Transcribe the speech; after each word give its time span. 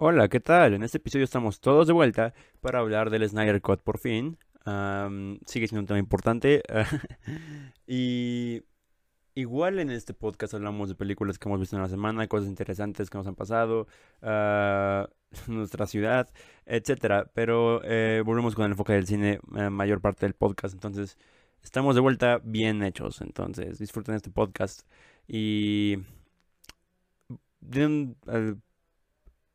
Hola, 0.00 0.28
¿qué 0.28 0.38
tal? 0.38 0.74
En 0.74 0.84
este 0.84 0.98
episodio 0.98 1.24
estamos 1.24 1.58
todos 1.58 1.88
de 1.88 1.92
vuelta 1.92 2.32
para 2.60 2.78
hablar 2.78 3.10
del 3.10 3.28
Snyder 3.28 3.60
Cut 3.60 3.80
por 3.82 3.98
fin. 3.98 4.38
Sigue 5.44 5.66
siendo 5.66 5.80
un 5.80 5.86
tema 5.86 5.98
importante. 5.98 6.62
y 7.86 8.62
igual 9.34 9.80
en 9.80 9.90
este 9.90 10.14
podcast 10.14 10.54
hablamos 10.54 10.88
de 10.88 10.94
películas 10.94 11.36
que 11.36 11.48
hemos 11.48 11.58
visto 11.58 11.74
en 11.74 11.82
la 11.82 11.88
semana, 11.88 12.28
cosas 12.28 12.48
interesantes 12.48 13.10
que 13.10 13.18
nos 13.18 13.26
han 13.26 13.34
pasado, 13.34 13.88
ah, 14.22 15.08
nuestra 15.48 15.88
ciudad, 15.88 16.30
etcétera. 16.64 17.28
Pero 17.34 17.82
eh, 17.82 18.22
volvemos 18.24 18.54
con 18.54 18.66
el 18.66 18.72
enfoque 18.72 18.92
del 18.92 19.06
cine 19.08 19.40
eh, 19.56 19.68
mayor 19.68 20.00
parte 20.00 20.26
del 20.26 20.34
podcast. 20.34 20.74
Entonces, 20.74 21.18
estamos 21.60 21.96
de 21.96 22.02
vuelta 22.02 22.40
bien 22.44 22.84
hechos. 22.84 23.20
Entonces, 23.20 23.80
disfruten 23.80 24.14
este 24.14 24.30
podcast 24.30 24.82
y 25.26 25.96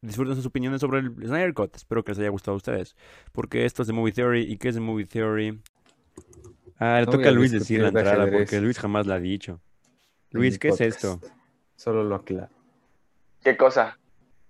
disfruten 0.03 0.35
sus 0.35 0.45
opiniones 0.45 0.81
sobre 0.81 0.99
el 0.99 1.11
Snyder 1.15 1.53
Cut. 1.53 1.75
Espero 1.75 2.03
que 2.03 2.11
les 2.11 2.19
haya 2.19 2.29
gustado 2.29 2.53
a 2.53 2.57
ustedes. 2.57 2.95
Porque 3.31 3.65
esto 3.65 3.81
es 3.81 3.87
de 3.87 3.93
Movie 3.93 4.11
Theory. 4.13 4.41
¿Y 4.43 4.57
qué 4.57 4.69
es 4.69 4.75
de 4.75 4.81
Movie 4.81 5.05
Theory? 5.05 5.59
Ah, 6.77 6.99
le 6.99 7.05
No 7.05 7.11
toca 7.11 7.29
a 7.29 7.31
Luis 7.31 7.51
decir 7.51 7.81
la 7.81 7.87
entrada 7.87 8.23
ajedrez. 8.23 8.41
porque 8.41 8.61
Luis 8.61 8.77
jamás 8.79 9.07
la 9.07 9.15
ha 9.15 9.19
dicho. 9.19 9.59
Luis, 10.31 10.59
¿qué 10.59 10.69
es 10.69 10.81
esto? 10.81 11.19
Solo 11.75 12.03
lo 12.03 12.15
aclaro. 12.15 12.49
¿Qué 13.43 13.55
cosa? 13.57 13.97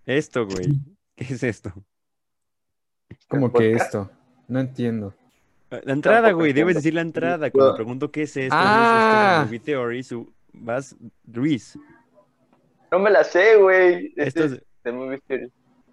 Esto, 0.06 0.46
güey. 0.46 0.68
¿Qué 1.16 1.26
es 1.34 1.44
esto? 1.44 1.74
¿Cómo 3.28 3.52
que 3.52 3.72
podcast? 3.72 3.86
esto? 3.86 4.12
No 4.48 4.60
entiendo. 4.60 5.14
Ah, 5.72 5.80
La 5.84 5.94
entrada, 5.94 6.32
güey. 6.32 6.54
Debes 6.54 6.76
entiendo. 6.76 6.80
decir 6.80 6.94
la 6.96 7.02
entrada. 7.02 7.52
Cuando 7.52 7.76
pregunto 7.76 8.12
qué 8.12 8.24
es 8.24 8.36
esto, 8.38 8.56
Ah. 8.58 8.66
Esto 8.74 9.32
es 9.34 9.40
de 9.40 9.46
Movie 9.46 9.60
Theory. 9.60 10.04
Su... 10.04 10.34
Vas, 10.54 10.96
Luis. 11.32 11.78
No 12.92 13.00
me 13.00 13.10
la 13.10 13.24
sé, 13.24 13.56
güey. 13.58 14.14
Esto 14.16 14.44
Este 14.44 14.46
es... 14.46 14.52
es 14.54 14.64
de 14.84 14.92
Movie 14.92 15.20
Theory. 15.28 15.52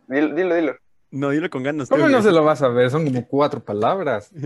Dilo, 0.09 0.35
dilo. 0.35 0.55
dilo. 0.55 0.77
No, 1.11 1.31
dilo 1.31 1.51
con 1.51 1.63
ganas. 1.63 1.89
¿Cómo 1.89 2.09
no 2.09 2.23
se 2.23 2.31
lo 2.33 2.45
vas 2.45 2.63
a 2.63 2.69
ver? 2.69 2.91
Son 2.91 3.05
como 3.05 3.27
cuatro 3.27 3.61
palabras. 3.63 4.31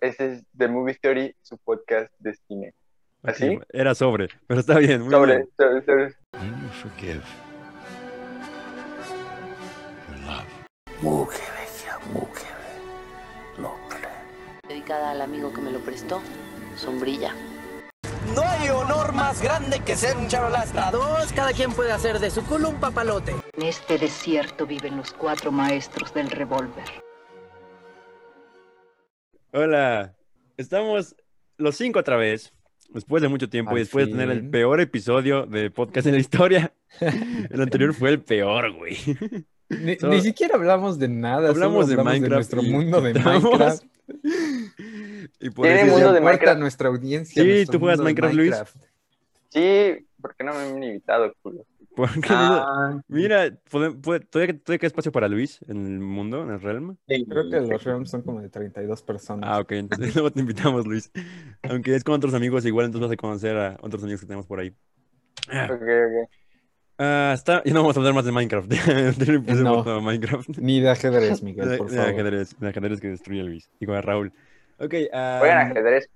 Este 0.00 0.32
es 0.32 0.44
de 0.52 0.68
Movie 0.68 0.94
Theory, 0.94 1.34
su 1.42 1.58
podcast 1.58 2.12
de 2.20 2.32
cine. 2.46 2.72
¿Así? 3.24 3.58
Era 3.72 3.96
sobre, 3.96 4.28
pero 4.46 4.60
está 4.60 4.78
bien. 4.78 5.02
Muy 5.02 5.10
Sobre, 5.10 5.36
bien. 5.38 5.48
sobre, 5.56 5.84
sobre. 5.84 6.14
When 6.34 6.62
you 6.62 6.68
forgive, 6.68 7.22
you 10.08 10.26
love. 10.26 10.46
dedicada 14.68 15.10
al 15.10 15.20
amigo 15.22 15.52
que 15.52 15.60
me 15.60 15.72
lo 15.72 15.80
prestó, 15.80 16.20
Sombrilla. 16.76 17.34
No 18.34 18.42
hay 18.42 18.68
honor 18.68 19.12
más 19.14 19.42
grande 19.42 19.80
que 19.80 19.96
ser 19.96 20.16
un 20.16 20.28
charolasta. 20.28 20.90
Dos, 20.90 21.32
cada 21.32 21.52
quien 21.52 21.72
puede 21.72 21.92
hacer 21.92 22.18
de 22.18 22.30
su 22.30 22.44
culo 22.44 22.68
un 22.70 22.80
papalote. 22.80 23.34
En 23.56 23.62
este 23.66 23.98
desierto 23.98 24.66
viven 24.66 24.96
los 24.96 25.12
cuatro 25.12 25.50
maestros 25.50 26.12
del 26.14 26.30
revólver. 26.30 26.84
Hola, 29.52 30.14
estamos 30.56 31.16
los 31.56 31.76
cinco 31.76 32.00
otra 32.00 32.16
vez, 32.16 32.52
después 32.90 33.22
de 33.22 33.28
mucho 33.28 33.48
tiempo 33.48 33.72
y 33.72 33.74
Al 33.74 33.78
después 33.80 34.06
de 34.06 34.12
tener 34.12 34.30
el 34.30 34.40
fin. 34.42 34.50
peor 34.50 34.80
episodio 34.80 35.46
de 35.46 35.70
podcast 35.70 36.06
en 36.06 36.14
la 36.14 36.20
historia. 36.20 36.72
El 37.50 37.60
anterior 37.60 37.92
fue 37.94 38.08
el 38.10 38.20
peor, 38.22 38.72
güey. 38.74 38.96
Ni, 39.68 39.96
Solo- 39.96 40.14
ni 40.14 40.20
siquiera 40.22 40.54
hablamos 40.54 40.98
de 40.98 41.08
nada. 41.08 41.50
Hablamos 41.50 41.86
solo 41.86 41.96
de 41.98 42.04
Minecraft 42.04 42.32
nuestro 42.34 42.62
y 42.62 42.70
mundo 42.70 43.00
de 43.02 43.10
entramos- 43.10 43.42
Minecraft. 43.44 43.84
Y 45.40 45.50
por 45.50 45.66
Tiene 45.66 45.82
eso 45.82 45.92
mundo 45.92 46.12
de 46.12 46.20
Minecraft. 46.20 46.60
nuestra 46.60 46.88
audiencia. 46.88 47.42
Sí, 47.42 47.48
nuestro 47.48 47.72
¿tú 47.72 47.78
juegas 47.80 48.00
Minecraft, 48.00 48.34
Luis? 48.34 48.54
Sí, 49.50 50.06
¿por 50.20 50.34
qué 50.36 50.44
no 50.44 50.52
me 50.52 50.58
han 50.60 50.82
invitado, 50.82 51.32
culo? 51.42 51.64
¿por 51.96 52.10
qué 52.20 52.28
no? 52.30 53.02
Mira, 53.08 53.50
¿puede- 53.70 53.92
puede- 53.92 54.20
¿todavía, 54.20 54.58
todavía 54.58 54.78
queda 54.78 54.86
espacio 54.88 55.10
para 55.10 55.26
Luis 55.28 55.58
en 55.66 55.86
el 55.86 55.98
mundo, 56.00 56.42
en 56.42 56.50
el 56.50 56.60
realm? 56.60 56.96
Creo 57.06 57.48
que 57.50 57.60
los 57.60 57.82
realms 57.84 58.10
son 58.10 58.22
como 58.22 58.40
de 58.40 58.48
32 58.50 59.02
personas. 59.02 59.48
Ah, 59.50 59.60
ok, 59.60 59.72
entonces 59.72 60.14
luego 60.14 60.30
te 60.30 60.40
invitamos, 60.40 60.86
Luis. 60.86 61.10
Aunque 61.62 61.94
es 61.94 62.04
con 62.04 62.14
otros 62.14 62.34
amigos, 62.34 62.64
igual 62.66 62.86
entonces 62.86 63.08
vas 63.08 63.14
a 63.14 63.16
conocer 63.16 63.56
a 63.56 63.76
otros 63.80 64.02
amigos 64.02 64.20
que 64.20 64.26
tenemos 64.26 64.46
por 64.46 64.60
ahí. 64.60 64.72
Ah, 65.50 65.68
Ok, 65.72 65.80
ok. 65.82 66.30
ah, 66.98 67.32
está, 67.34 67.62
ya 67.64 67.72
no 67.72 67.80
vamos 67.80 67.96
a 67.96 68.00
hablar 68.00 68.14
más 68.14 68.24
de 68.26 68.32
Minecraft. 68.32 68.70
No. 69.64 70.00
Minecraft. 70.02 70.58
Ni 70.58 70.80
de 70.80 70.90
ajedrez, 70.90 71.42
Miguel, 71.42 71.68
De, 71.70 71.78
por 71.78 71.90
de 71.90 71.96
favor. 71.96 72.12
ajedrez, 72.12 72.58
de 72.58 72.68
ajedrez 72.68 73.00
que 73.00 73.08
destruye 73.08 73.40
a 73.40 73.44
Luis. 73.44 73.70
Digo 73.80 73.94
a 73.94 74.02
Raúl. 74.02 74.32
Ok, 74.78 74.94
ah, 75.12 75.36
Juegan 75.40 75.58
ajedrez. 75.70 76.08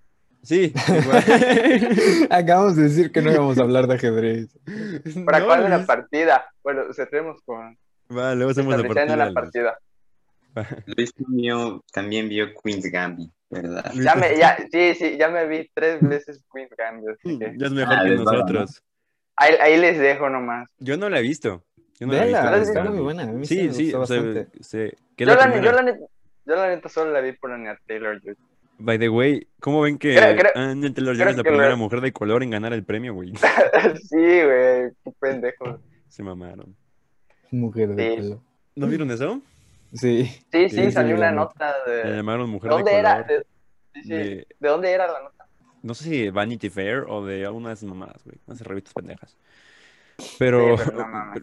Sí. 0.43 0.73
Acabamos 2.31 2.77
de 2.77 2.85
decir 2.85 3.13
que 3.13 3.23
no 3.23 3.31
íbamos 3.33 3.59
a 3.59 3.63
hablar 3.63 3.87
de 3.87 3.95
ajedrez. 3.95 4.49
¿Para 5.25 5.41
No, 5.41 5.47
cuándo 5.47 5.69
la 5.69 5.77
Luis. 5.77 5.87
partida? 5.87 6.47
Bueno, 6.63 6.93
cerremos 6.93 7.41
con 7.45 7.77
Va, 8.17 8.35
luego 8.35 8.51
hacemos 8.51 8.77
la 8.77 8.89
partida. 8.89 9.17
la 9.17 9.33
partida. 9.33 9.79
Luis 10.97 11.13
vio- 11.29 11.83
también 11.93 12.29
vio 12.29 12.49
Queen's 12.63 12.85
Gambit, 12.91 13.31
¿verdad? 13.51 13.91
Ya 13.95 14.15
me, 14.17 14.37
ya, 14.37 14.57
sí, 14.73 14.95
sí, 14.95 15.17
ya 15.17 15.29
me 15.29 15.47
vi 15.47 15.71
tres 15.75 16.01
veces 16.03 16.45
Queen's 16.53 16.73
Gambit. 16.77 17.09
así 17.11 17.39
que 17.39 17.55
Ya 17.57 17.67
es 17.67 17.73
mejor 17.73 17.95
Ah, 17.99 18.05
que 18.05 18.11
nosotros. 18.17 18.83
Ahí, 19.37 19.55
ahí 19.61 19.77
les 19.79 19.99
dejo 19.99 20.29
nomás. 20.29 20.69
Yo 20.79 20.97
no 20.97 21.09
la 21.09 21.21
he 21.21 21.23
visto. 21.23 21.65
Yo 21.99 22.07
no 22.07 22.13
la 22.13 22.23
he 22.23 22.27
Vela, 22.27 22.51
visto. 22.59 22.69
está 22.81 22.85
muy 22.91 23.01
buena. 23.01 23.23
A 23.23 23.27
mí 23.27 23.47
Sí, 23.47 23.73
sí, 23.73 23.95
o 23.95 24.05
sea, 24.07 24.19
es 24.19 24.71
Yo 25.17 25.27
la 25.27 25.35
la, 25.37 25.61
yo, 25.61 25.73
la 25.73 25.83
neta, 25.83 26.05
yo 26.45 26.57
la 26.57 26.69
neta 26.69 26.89
solo 26.89 27.13
la 27.13 27.21
vi 27.21 27.33
por 27.33 27.53
Anya 27.53 27.79
Taylor. 27.87 28.21
Yo, 28.23 28.33
By 28.85 28.99
the 28.99 29.09
way, 29.09 29.47
¿cómo 29.61 29.81
ven 29.83 29.97
que 29.99 30.19
Anya 30.19 30.93
Taylor-Joy 30.93 31.17
creo 31.17 31.31
es 31.31 31.37
la 31.37 31.43
que 31.43 31.49
primera 31.51 31.69
la- 31.71 31.77
mujer 31.77 32.01
de 32.01 32.13
color 32.13 32.43
en 32.43 32.51
ganar 32.51 32.73
el 32.73 32.85
premio, 32.85 33.15
güey? 33.15 33.33
sí, 34.09 34.17
güey, 34.17 34.91
qué 35.05 35.13
pendejo. 35.21 35.79
Se 36.09 36.23
mamaron. 36.23 36.75
Mujer 37.51 37.91
de 37.95 38.11
Sí. 38.11 38.17
pelo. 38.17 38.43
¿No 38.75 38.87
vieron 38.87 39.11
eso? 39.11 39.41
Sí. 39.93 40.25
Sí, 40.51 40.69
Sí, 40.71 40.91
salió 40.91 41.17
una 41.17 41.27
la 41.27 41.33
nota 41.33 41.75
La 41.87 41.93
de... 41.93 42.17
llamaron 42.17 42.49
mujer 42.51 42.71
de 42.71 42.77
¿Dónde 42.77 42.91
color. 42.91 42.99
era? 43.05 43.23
De, 43.23 43.47
sí, 43.95 44.03
sí, 44.03 44.09
de- 44.09 44.47
¿de 44.59 44.69
dónde 44.69 44.91
era 44.91 45.07
la 45.07 45.23
nota? 45.23 45.47
no 45.83 45.95
sé 45.95 46.05
si 46.05 46.23
de 46.25 46.31
Vanity 46.31 46.71
Fair 46.71 47.05
o 47.09 47.25
de 47.27 47.45
alguna 47.45 47.69
de 47.69 47.75
esas 47.75 47.89
mamadas, 47.89 48.23
güey. 48.25 48.37
Sé, 48.57 48.65
revistas 48.65 48.95
pendejas. 48.95 49.37
Pero. 50.39 50.77
Sí, 50.79 50.85
pero 50.87 50.99
no 50.99 51.09
mames. 51.09 51.43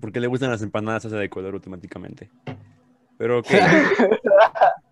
¿Por 0.00 0.12
qué 0.12 0.20
le 0.20 0.26
gustan 0.26 0.50
las 0.50 0.62
empanadas 0.62 1.04
esas 1.04 1.18
de 1.20 1.30
color 1.30 1.54
automáticamente? 1.54 2.28
Pero 3.18 3.38
ok. 3.40 3.46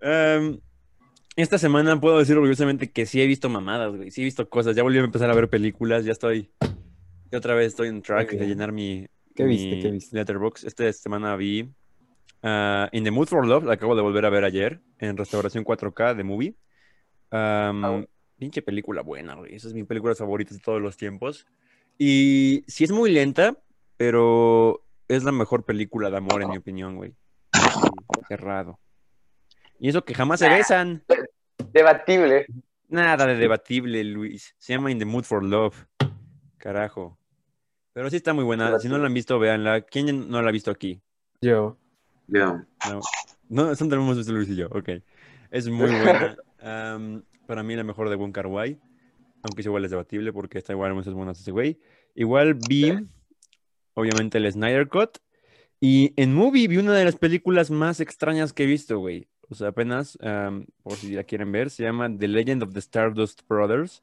Em, 0.00 0.60
esta 1.36 1.58
semana 1.58 2.00
puedo 2.00 2.18
decir 2.18 2.36
orgullosamente 2.36 2.90
que 2.90 3.06
sí 3.06 3.20
he 3.20 3.26
visto 3.26 3.48
mamadas, 3.48 3.94
güey. 3.96 4.10
Sí 4.10 4.22
he 4.22 4.24
visto 4.24 4.48
cosas. 4.48 4.74
Ya 4.76 4.82
volví 4.82 4.98
a 4.98 5.02
empezar 5.02 5.30
a 5.30 5.34
ver 5.34 5.48
películas. 5.48 6.04
Ya 6.04 6.12
estoy. 6.12 6.50
Ya 7.30 7.38
otra 7.38 7.54
vez 7.54 7.68
estoy 7.68 7.88
en 7.88 8.02
track 8.02 8.32
de 8.32 8.46
llenar 8.46 8.72
mi. 8.72 9.06
¿Qué 9.34 9.44
viste? 9.44 9.76
mi 9.76 9.82
¿Qué 9.82 9.90
viste? 9.90 10.16
Letterboxd. 10.16 10.66
Esta 10.66 10.92
semana 10.92 11.36
vi. 11.36 11.70
ah, 12.42 12.88
In 12.92 13.04
the 13.04 13.10
Mood 13.10 13.28
for 13.28 13.46
Love. 13.46 13.64
La 13.64 13.74
acabo 13.74 13.94
de 13.94 14.02
volver 14.02 14.24
a 14.24 14.30
ver 14.30 14.44
ayer. 14.44 14.80
En 14.98 15.16
restauración 15.16 15.64
4K 15.64 16.16
de 16.16 16.24
movie. 16.24 16.56
Pinche 18.36 18.62
película 18.62 19.02
buena, 19.02 19.34
güey. 19.34 19.54
Esa 19.54 19.68
es 19.68 19.74
mi 19.74 19.84
película 19.84 20.14
favorita 20.14 20.54
de 20.54 20.60
todos 20.60 20.80
los 20.80 20.96
tiempos. 20.96 21.46
Y 21.98 22.64
sí 22.68 22.84
es 22.84 22.92
muy 22.92 23.10
lenta, 23.10 23.56
pero 23.96 24.84
es 25.08 25.24
la 25.24 25.32
mejor 25.32 25.64
película 25.64 26.10
de 26.10 26.16
amor, 26.18 26.42
en 26.42 26.50
mi 26.50 26.56
opinión, 26.56 26.94
güey. 26.96 27.14
Cerrado. 28.28 28.78
Y 29.78 29.88
eso 29.88 30.04
que 30.04 30.14
jamás 30.14 30.40
se 30.40 30.48
besan. 30.48 31.04
Debatible. 31.72 32.46
Nada 32.88 33.26
de 33.26 33.36
debatible, 33.36 34.02
Luis. 34.04 34.54
Se 34.58 34.72
llama 34.72 34.90
In 34.90 34.98
the 34.98 35.04
Mood 35.04 35.24
for 35.24 35.44
Love. 35.44 35.86
Carajo. 36.56 37.18
Pero 37.92 38.10
sí 38.10 38.16
está 38.16 38.32
muy 38.32 38.44
buena. 38.44 38.78
Si 38.78 38.88
no 38.88 38.98
la 38.98 39.06
han 39.06 39.14
visto, 39.14 39.38
véanla. 39.38 39.82
¿Quién 39.82 40.28
no 40.30 40.42
la 40.42 40.48
ha 40.48 40.52
visto 40.52 40.70
aquí? 40.70 41.02
Yo. 41.40 41.76
Yo. 42.26 42.62
No, 42.88 43.00
no 43.48 43.72
eso 43.72 43.84
no 43.84 43.96
lo 43.96 44.02
hemos 44.02 44.16
visto 44.16 44.32
Luis 44.32 44.48
y 44.48 44.56
yo. 44.56 44.68
Ok. 44.70 44.90
Es 45.50 45.68
muy 45.68 45.90
buena. 45.90 46.36
Para 47.46 47.62
mí 47.62 47.76
la 47.76 47.84
mejor 47.84 48.10
de 48.10 48.16
Wong 48.16 48.32
Kar 48.32 48.46
Wai. 48.46 48.78
Aunque 49.42 49.62
igual 49.62 49.84
es 49.84 49.90
debatible 49.90 50.32
porque 50.32 50.58
está 50.58 50.72
igual 50.72 50.94
muchas 50.94 51.14
buenas 51.14 51.40
ese 51.40 51.50
güey. 51.50 51.78
Igual 52.14 52.54
vi, 52.54 53.06
obviamente, 53.94 54.38
el 54.38 54.50
Snyder 54.50 54.88
Cut. 54.88 55.18
Y 55.80 56.12
en 56.16 56.34
Movie 56.34 56.66
vi 56.66 56.78
una 56.78 56.94
de 56.94 57.04
las 57.04 57.16
películas 57.16 57.70
más 57.70 58.00
extrañas 58.00 58.52
que 58.52 58.64
he 58.64 58.66
visto, 58.66 58.98
güey. 58.98 59.28
O 59.50 59.54
sea, 59.54 59.68
apenas, 59.68 60.18
am, 60.20 60.66
por 60.82 60.96
si 60.96 61.12
la 61.12 61.24
quieren 61.24 61.50
ver, 61.52 61.70
se 61.70 61.82
llama 61.82 62.08
The 62.16 62.28
Legend 62.28 62.62
of 62.64 62.72
the 62.74 62.80
Stardust 62.80 63.42
Brothers. 63.48 64.02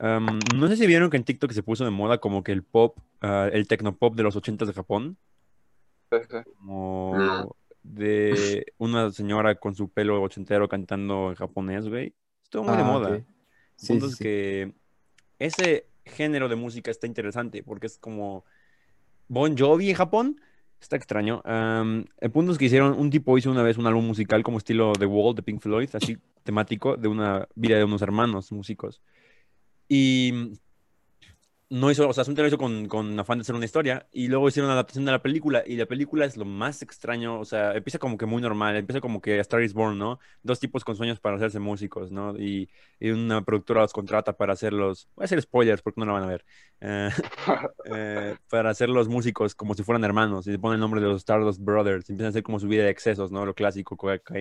No 0.00 0.68
sé 0.68 0.76
si 0.76 0.86
vieron 0.86 1.10
que 1.10 1.16
en 1.16 1.24
TikTok 1.24 1.52
se 1.52 1.62
puso 1.62 1.84
de 1.84 1.90
moda 1.90 2.18
como 2.18 2.42
que 2.42 2.52
el 2.52 2.62
pop, 2.62 2.98
ah, 3.20 3.48
el 3.52 3.66
tecnopop 3.68 4.14
de 4.14 4.22
los 4.22 4.36
80s 4.36 4.66
de 4.68 4.72
Japón 4.74 5.16
como 6.58 7.12
Mm. 7.12 7.50
de 7.82 8.66
una 8.78 9.10
señora 9.10 9.56
con 9.56 9.74
su 9.74 9.88
pelo 9.88 10.22
ochentero 10.22 10.68
cantando 10.68 11.30
en 11.30 11.34
japonés, 11.34 11.88
güey. 11.88 12.14
Estuvo 12.44 12.64
muy 12.64 12.76
de 12.76 12.82
Ah, 12.82 12.86
moda. 12.86 13.08
ok. 13.08 13.14
El 13.16 13.24
Sí, 13.76 13.86
punto 13.88 14.06
sí, 14.06 14.12
es 14.12 14.16
sí. 14.18 14.24
que 14.24 14.72
ese 15.38 15.86
género 16.04 16.48
de 16.48 16.56
música 16.56 16.90
está 16.90 17.06
interesante 17.06 17.62
porque 17.62 17.86
es 17.86 17.98
como 17.98 18.44
Bon 19.28 19.56
Jovi 19.56 19.90
en 19.90 19.96
Japón. 19.96 20.40
Está 20.82 20.96
extraño. 20.96 21.42
Am, 21.44 22.06
el 22.18 22.30
punto 22.32 22.50
es 22.50 22.58
que 22.58 22.64
hicieron, 22.64 22.98
un 22.98 23.08
tipo 23.08 23.38
hizo 23.38 23.50
una 23.52 23.62
vez 23.62 23.78
un 23.78 23.86
álbum 23.86 24.04
musical 24.04 24.42
como 24.42 24.58
estilo 24.58 24.92
The 24.94 25.06
Wall 25.06 25.36
de 25.36 25.42
Pink 25.42 25.60
Floyd, 25.60 25.88
así 25.94 26.18
temático, 26.42 26.96
de 26.96 27.06
una 27.06 27.48
vida 27.54 27.78
de 27.78 27.84
unos 27.84 28.02
hermanos 28.02 28.50
músicos. 28.50 29.00
Y 29.88 30.58
no 31.72 31.90
hizo, 31.90 32.06
o 32.06 32.12
sea, 32.12 32.20
Asunta 32.20 32.42
lo 32.42 32.48
hizo 32.48 32.58
con, 32.58 32.86
con 32.86 33.18
afán 33.18 33.38
de 33.38 33.42
hacer 33.42 33.54
una 33.54 33.64
historia 33.64 34.06
y 34.12 34.28
luego 34.28 34.46
hicieron 34.46 34.66
una 34.66 34.74
adaptación 34.74 35.06
de 35.06 35.12
la 35.12 35.22
película 35.22 35.62
y 35.66 35.76
la 35.76 35.86
película 35.86 36.26
es 36.26 36.36
lo 36.36 36.44
más 36.44 36.82
extraño, 36.82 37.40
o 37.40 37.46
sea, 37.46 37.74
empieza 37.74 37.98
como 37.98 38.18
que 38.18 38.26
muy 38.26 38.42
normal, 38.42 38.76
empieza 38.76 39.00
como 39.00 39.22
que 39.22 39.38
a 39.38 39.40
Star 39.40 39.62
is 39.62 39.72
Born, 39.72 39.98
¿no? 39.98 40.18
Dos 40.42 40.60
tipos 40.60 40.84
con 40.84 40.96
sueños 40.96 41.18
para 41.18 41.36
hacerse 41.36 41.60
músicos, 41.60 42.12
¿no? 42.12 42.36
Y, 42.38 42.68
y 43.00 43.08
una 43.08 43.42
productora 43.42 43.80
los 43.80 43.94
contrata 43.94 44.36
para 44.36 44.52
hacerlos, 44.52 45.08
voy 45.16 45.22
a 45.22 45.24
hacer 45.24 45.40
spoilers 45.40 45.80
porque 45.80 45.98
no 45.98 46.06
la 46.06 46.12
van 46.12 46.24
a 46.24 46.26
ver, 46.26 46.44
eh, 46.80 47.08
eh, 47.86 48.36
para 48.50 48.68
hacer 48.68 48.90
los 48.90 49.08
músicos 49.08 49.54
como 49.54 49.72
si 49.72 49.82
fueran 49.82 50.04
hermanos 50.04 50.46
y 50.46 50.52
se 50.52 50.58
pone 50.58 50.74
el 50.74 50.80
nombre 50.80 51.00
de 51.00 51.06
los 51.06 51.22
Stardust 51.22 51.62
Brothers, 51.62 52.06
y 52.10 52.12
empiezan 52.12 52.26
a 52.26 52.30
hacer 52.30 52.42
como 52.42 52.60
su 52.60 52.68
vida 52.68 52.84
de 52.84 52.90
excesos, 52.90 53.32
¿no? 53.32 53.46
Lo 53.46 53.54
clásico, 53.54 53.96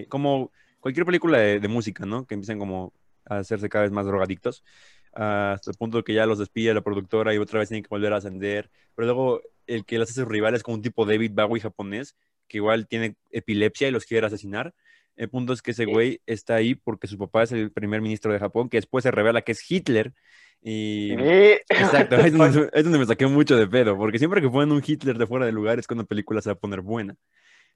como 0.10 0.52
cualquier 0.82 1.06
película 1.06 1.38
de, 1.38 1.62
de 1.62 1.68
música, 1.70 2.06
¿no? 2.06 2.26
Que 2.28 2.34
empiezan 2.34 2.60
como 2.60 2.94
a 3.24 3.38
hacerse 3.38 3.70
cada 3.70 3.84
vez 3.84 3.92
más 3.94 4.06
drogadictos 4.06 4.66
ah, 5.14 5.54
hasta 5.56 5.72
el 5.72 5.78
punto 5.78 5.98
de 5.98 6.04
que 6.04 6.14
ya 6.14 6.26
los 6.26 6.40
despide 6.40 6.74
la 6.74 6.82
productora 6.82 7.34
y 7.34 7.38
otra 7.38 7.60
vez 7.60 7.70
tienen 7.70 7.84
que 7.84 7.90
volver 7.90 8.14
a 8.14 8.18
ascender. 8.18 8.70
Pero 8.96 9.06
luego 9.08 9.42
el 9.68 9.86
que 9.86 9.98
los 9.98 10.10
hace 10.10 10.22
sus 10.22 10.30
rivales 10.30 10.64
con 10.64 10.76
un 10.76 10.82
tipo 10.82 11.06
David 11.06 11.32
Bowie 11.34 11.62
japonés, 11.62 12.16
que 12.48 12.58
igual 12.58 12.88
tiene 12.88 13.16
epilepsia 13.30 13.88
y 13.88 13.92
los 13.92 14.06
quiere 14.06 14.28
asesinar. 14.28 14.74
El 15.16 15.30
punto 15.30 15.54
es 15.54 15.62
que 15.62 15.72
ese 15.72 15.86
güey 15.86 16.22
está 16.26 16.56
ahí 16.56 16.76
porque 16.76 17.08
su 17.08 17.18
papá 17.18 17.44
es 17.44 17.52
el 17.52 17.72
primer 17.72 18.02
ministro 18.02 18.32
de 18.34 18.40
Japón, 18.40 18.70
que 18.70 18.78
después 18.78 19.04
se 19.04 19.12
revela 19.12 19.42
que 19.42 19.52
es 19.52 19.70
Hitler. 19.70 20.14
Y... 20.62 21.14
Y- 21.14 21.60
Exacto, 21.70 22.16
es 22.18 22.34
donde, 22.34 22.70
es 22.74 22.84
donde 22.84 23.00
me 23.00 23.06
saqué 23.06 23.28
mucho 23.28 23.56
de 23.56 23.68
pedo, 23.68 23.98
porque 23.98 24.20
siempre 24.20 24.42
que 24.42 24.50
ponen 24.50 24.72
un 24.72 24.84
Hitler 24.86 25.18
de 25.18 25.28
fuera 25.28 25.46
de 25.46 25.52
lugar 25.52 25.80
es 25.80 25.88
cuando 25.88 26.04
la 26.04 26.08
película 26.08 26.42
se 26.42 26.50
va 26.50 26.54
a 26.54 26.60
poner 26.60 26.82
buena. 26.82 27.16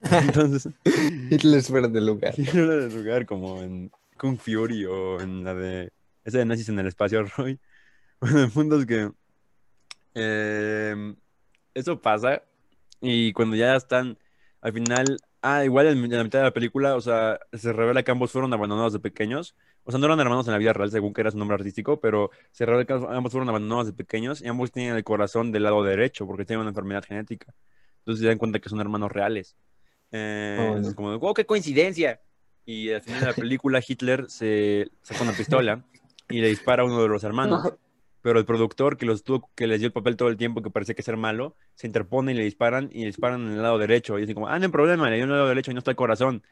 Entonces, 0.00 0.68
Hitler 1.30 1.58
es 1.58 1.68
fuera 1.68 1.88
de 1.88 2.00
lugar. 2.00 2.34
fuera 2.50 2.76
de 2.76 2.90
lugar 2.90 3.26
como 3.26 3.62
en 3.62 3.90
Kung 4.18 4.38
Fury 4.38 4.84
o 4.86 5.20
en 5.20 5.44
la 5.44 5.54
de 5.54 5.90
esa 6.26 6.38
de 6.38 6.44
nazis 6.44 6.68
en 6.68 6.78
el 6.78 6.86
espacio, 6.86 7.22
Roy. 7.36 7.58
Bueno, 8.20 8.44
el 8.44 8.50
punto 8.50 8.78
es 8.78 8.86
que 8.86 9.10
eh, 10.14 11.14
eso 11.74 12.00
pasa 12.00 12.42
y 13.00 13.32
cuando 13.32 13.56
ya 13.56 13.76
están 13.76 14.18
al 14.60 14.72
final, 14.72 15.18
ah, 15.42 15.64
igual 15.64 15.86
en, 15.86 16.10
la 16.10 16.24
mitad 16.24 16.40
de 16.40 16.46
la 16.46 16.52
película, 16.52 16.96
o 16.96 17.00
sea, 17.00 17.38
se 17.52 17.72
revela 17.72 18.02
que 18.02 18.10
ambos 18.10 18.32
fueron 18.32 18.52
abandonados 18.52 18.92
de 18.92 18.98
pequeños. 18.98 19.54
O 19.84 19.92
sea, 19.92 20.00
no 20.00 20.06
eran 20.06 20.18
hermanos 20.18 20.48
en 20.48 20.52
la 20.52 20.58
vida 20.58 20.72
real, 20.72 20.90
según 20.90 21.14
que 21.14 21.20
era 21.20 21.30
su 21.30 21.38
nombre 21.38 21.54
artístico, 21.54 22.00
pero 22.00 22.30
se 22.50 22.66
revela 22.66 22.84
que 22.84 22.92
ambos 22.92 23.30
fueron 23.30 23.48
abandonados 23.48 23.86
de 23.86 23.92
pequeños 23.92 24.42
y 24.42 24.48
ambos 24.48 24.72
tienen 24.72 24.96
el 24.96 25.04
corazón 25.04 25.52
del 25.52 25.62
lado 25.62 25.84
derecho 25.84 26.26
porque 26.26 26.44
tienen 26.44 26.62
una 26.62 26.70
enfermedad 26.70 27.04
genética. 27.04 27.54
Entonces 27.98 28.22
se 28.22 28.26
dan 28.26 28.38
cuenta 28.38 28.58
que 28.58 28.68
son 28.68 28.80
hermanos 28.80 29.12
reales. 29.12 29.54
Eh, 30.10 30.56
Oh, 30.58 30.78
no. 30.80 30.94
como, 30.96 31.10
oh, 31.14 31.34
qué 31.34 31.46
coincidencia. 31.46 32.20
Y 32.64 32.90
al 32.90 33.02
final 33.02 33.20
de 33.20 33.26
la 33.26 33.32
película 33.34 33.80
Hitler 33.86 34.28
se 34.28 34.90
saca 35.02 35.22
una 35.22 35.32
pistola 35.32 35.84
y 36.28 36.40
le 36.40 36.48
dispara 36.48 36.82
a 36.82 36.86
uno 36.86 37.02
de 37.02 37.08
los 37.08 37.24
hermanos. 37.24 37.72
Pero 38.22 38.40
el 38.40 38.44
productor 38.44 38.96
que 38.96 39.06
los 39.06 39.22
tuvo, 39.22 39.48
que 39.54 39.68
les 39.68 39.78
dio 39.78 39.86
el 39.86 39.92
papel 39.92 40.16
todo 40.16 40.28
el 40.28 40.36
tiempo, 40.36 40.60
que 40.60 40.68
parecía 40.70 40.96
que 40.96 41.02
ser 41.02 41.16
malo, 41.16 41.54
se 41.76 41.86
interpone 41.86 42.32
y 42.32 42.34
le 42.34 42.42
disparan 42.42 42.88
y 42.92 43.00
le 43.00 43.06
disparan 43.06 43.40
en 43.46 43.52
el 43.52 43.62
lado 43.62 43.78
derecho. 43.78 44.18
Y 44.18 44.22
dicen 44.22 44.34
como, 44.34 44.48
ah, 44.48 44.58
no 44.58 44.64
hay 44.64 44.70
problema, 44.72 45.08
le 45.08 45.16
dio 45.16 45.24
en 45.24 45.30
el 45.30 45.36
lado 45.36 45.48
derecho 45.48 45.70
y 45.70 45.74
no 45.74 45.78
está 45.78 45.92
el 45.92 45.96
corazón. 45.96 46.42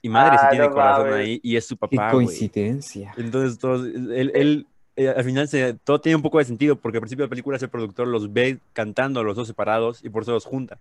Y 0.00 0.08
madre, 0.08 0.38
si 0.38 0.46
Ah, 0.46 0.50
tiene 0.50 0.66
no 0.68 0.72
corazón 0.72 1.12
ahí 1.12 1.38
y 1.42 1.56
es 1.56 1.66
su 1.66 1.76
Qué 1.76 1.80
papá, 1.96 2.12
güey. 2.14 2.24
coincidencia. 2.24 3.12
Entonces, 3.18 3.58
todos, 3.58 3.84
él, 3.84 4.32
él, 4.34 4.66
eh, 4.96 5.08
al 5.10 5.22
final 5.24 5.46
se, 5.46 5.74
todo 5.74 6.00
tiene 6.00 6.16
un 6.16 6.22
poco 6.22 6.38
de 6.38 6.46
sentido, 6.46 6.76
porque 6.76 6.96
al 6.96 7.02
principio 7.02 7.24
de 7.24 7.26
la 7.26 7.30
película 7.30 7.58
ese 7.58 7.68
productor 7.68 8.08
los 8.08 8.32
ve 8.32 8.58
cantando 8.72 9.22
los 9.22 9.36
dos 9.36 9.46
separados 9.46 10.02
y 10.02 10.08
por 10.08 10.22
eso 10.22 10.32
los 10.32 10.46
junta, 10.46 10.78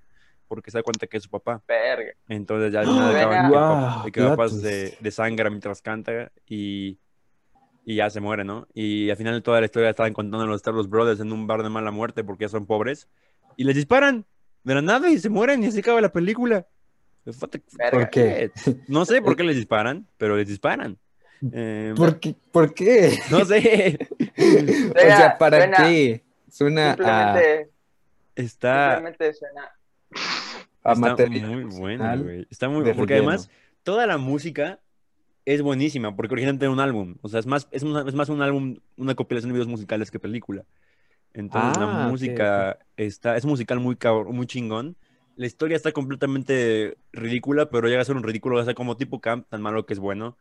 porque 0.48 0.72
se 0.72 0.78
da 0.78 0.84
cuenta 0.84 1.06
que 1.08 1.18
es 1.18 1.24
su 1.24 1.30
papá. 1.30 1.62
Verga. 1.68 2.14
Entonces 2.30 2.72
ya 2.72 2.80
al 2.80 2.86
final 2.88 3.14
Venga. 3.14 3.48
acaban 3.48 3.50
Guau, 3.52 4.62
de 4.62 4.82
twist. 4.90 5.02
desangra 5.02 5.50
mientras 5.50 5.82
canta 5.82 6.32
y, 6.48 6.98
y 7.86 7.96
ya 7.96 8.10
se 8.10 8.20
muere, 8.22 8.44
¿no? 8.44 8.68
Y 8.74 9.10
al 9.10 9.18
final 9.18 9.34
de 9.36 9.42
toda 9.42 9.60
la 9.60 9.66
historia 9.66 9.90
estaban 9.90 10.14
contando 10.14 10.46
los 10.46 10.90
Brothers 10.90 11.20
en 11.20 11.32
un 11.32 11.48
bar 11.48 11.64
de 11.64 11.70
mala 11.70 11.92
muerte 11.92 12.24
porque 12.24 12.46
ya 12.46 12.50
son 12.50 12.66
pobres 12.66 13.08
y 13.58 13.64
les 13.64 13.76
disparan 13.76 14.26
de 14.64 14.76
la 14.76 14.82
nada 14.82 15.10
y 15.10 15.18
se 15.20 15.30
mueren 15.30 15.64
y 15.64 15.68
así 15.68 15.80
acaba 15.80 16.02
la 16.02 16.12
película. 16.12 16.68
¿Por 17.92 18.10
qué? 18.10 18.52
No 18.88 19.06
sé 19.06 19.22
por 19.22 19.36
qué 19.36 19.44
les 19.44 19.56
disparan, 19.56 20.08
pero 20.18 20.36
les 20.38 20.48
disparan. 20.48 20.98
Eh, 21.54 21.94
¿Por 21.96 22.20
qué? 22.20 22.36
¿Por 22.52 22.74
qué? 22.74 23.18
no 23.32 23.46
sé. 23.46 23.98
o 24.96 25.00
sea, 25.00 25.38
¿para 25.38 25.58
suena- 25.58 25.78
qué? 25.78 26.24
Suena 26.50 26.92
a, 26.92 26.96
Simplemente, 26.96 27.70
Está, 28.36 28.96
simplemente 28.96 29.34
suena. 29.34 29.62
a 30.84 30.94
está 30.94 30.96
material 30.96 31.50
muy 31.52 31.64
bueno, 31.78 32.04
musical 32.04 32.24
güey. 32.24 32.48
Está 32.50 32.70
muy 32.70 32.84
de 32.84 32.94
Porque 32.96 33.14
relleno. 33.16 33.30
además, 33.32 33.50
toda 33.84 34.08
la 34.08 34.18
música 34.18 34.80
es 35.54 35.62
buenísima, 35.62 36.16
porque 36.16 36.34
originalmente 36.34 36.66
era 36.66 36.72
un 36.74 36.80
álbum. 36.80 37.18
O 37.22 37.30
sea, 37.30 37.40
es 37.40 37.46
más, 37.48 37.68
es, 37.72 37.84
una- 37.84 38.02
es 38.08 38.14
más 38.16 38.30
un 38.30 38.42
álbum, 38.42 38.78
una 38.98 39.16
compilación 39.16 39.50
de 39.50 39.54
videos 39.54 39.68
musicales 39.70 40.12
que 40.12 40.20
película. 40.20 40.66
Entonces, 41.34 41.78
Ah, 41.78 41.80
la 41.80 41.88
ok, 42.14 42.28
música 42.28 42.80
está, 42.98 43.38
es 43.38 43.46
musical 43.46 43.80
muy, 43.80 43.98
muy 44.32 44.48
chingón. 44.48 44.98
La 45.36 45.48
historia 45.48 45.78
está 45.78 45.92
completamente 45.94 46.98
ridícula, 47.14 47.70
pero 47.70 47.88
llega 47.88 48.02
a 48.02 48.06
ser 48.06 48.16
un 48.18 48.24
ridículo, 48.24 48.58
o 48.60 48.64
sea, 48.66 48.74
como 48.76 48.98
tipo 48.98 49.22
camp, 49.22 49.48
tan 49.50 49.62
malo 49.62 49.86
que 49.86 49.94
es 49.94 50.00
bueno, 50.00 50.38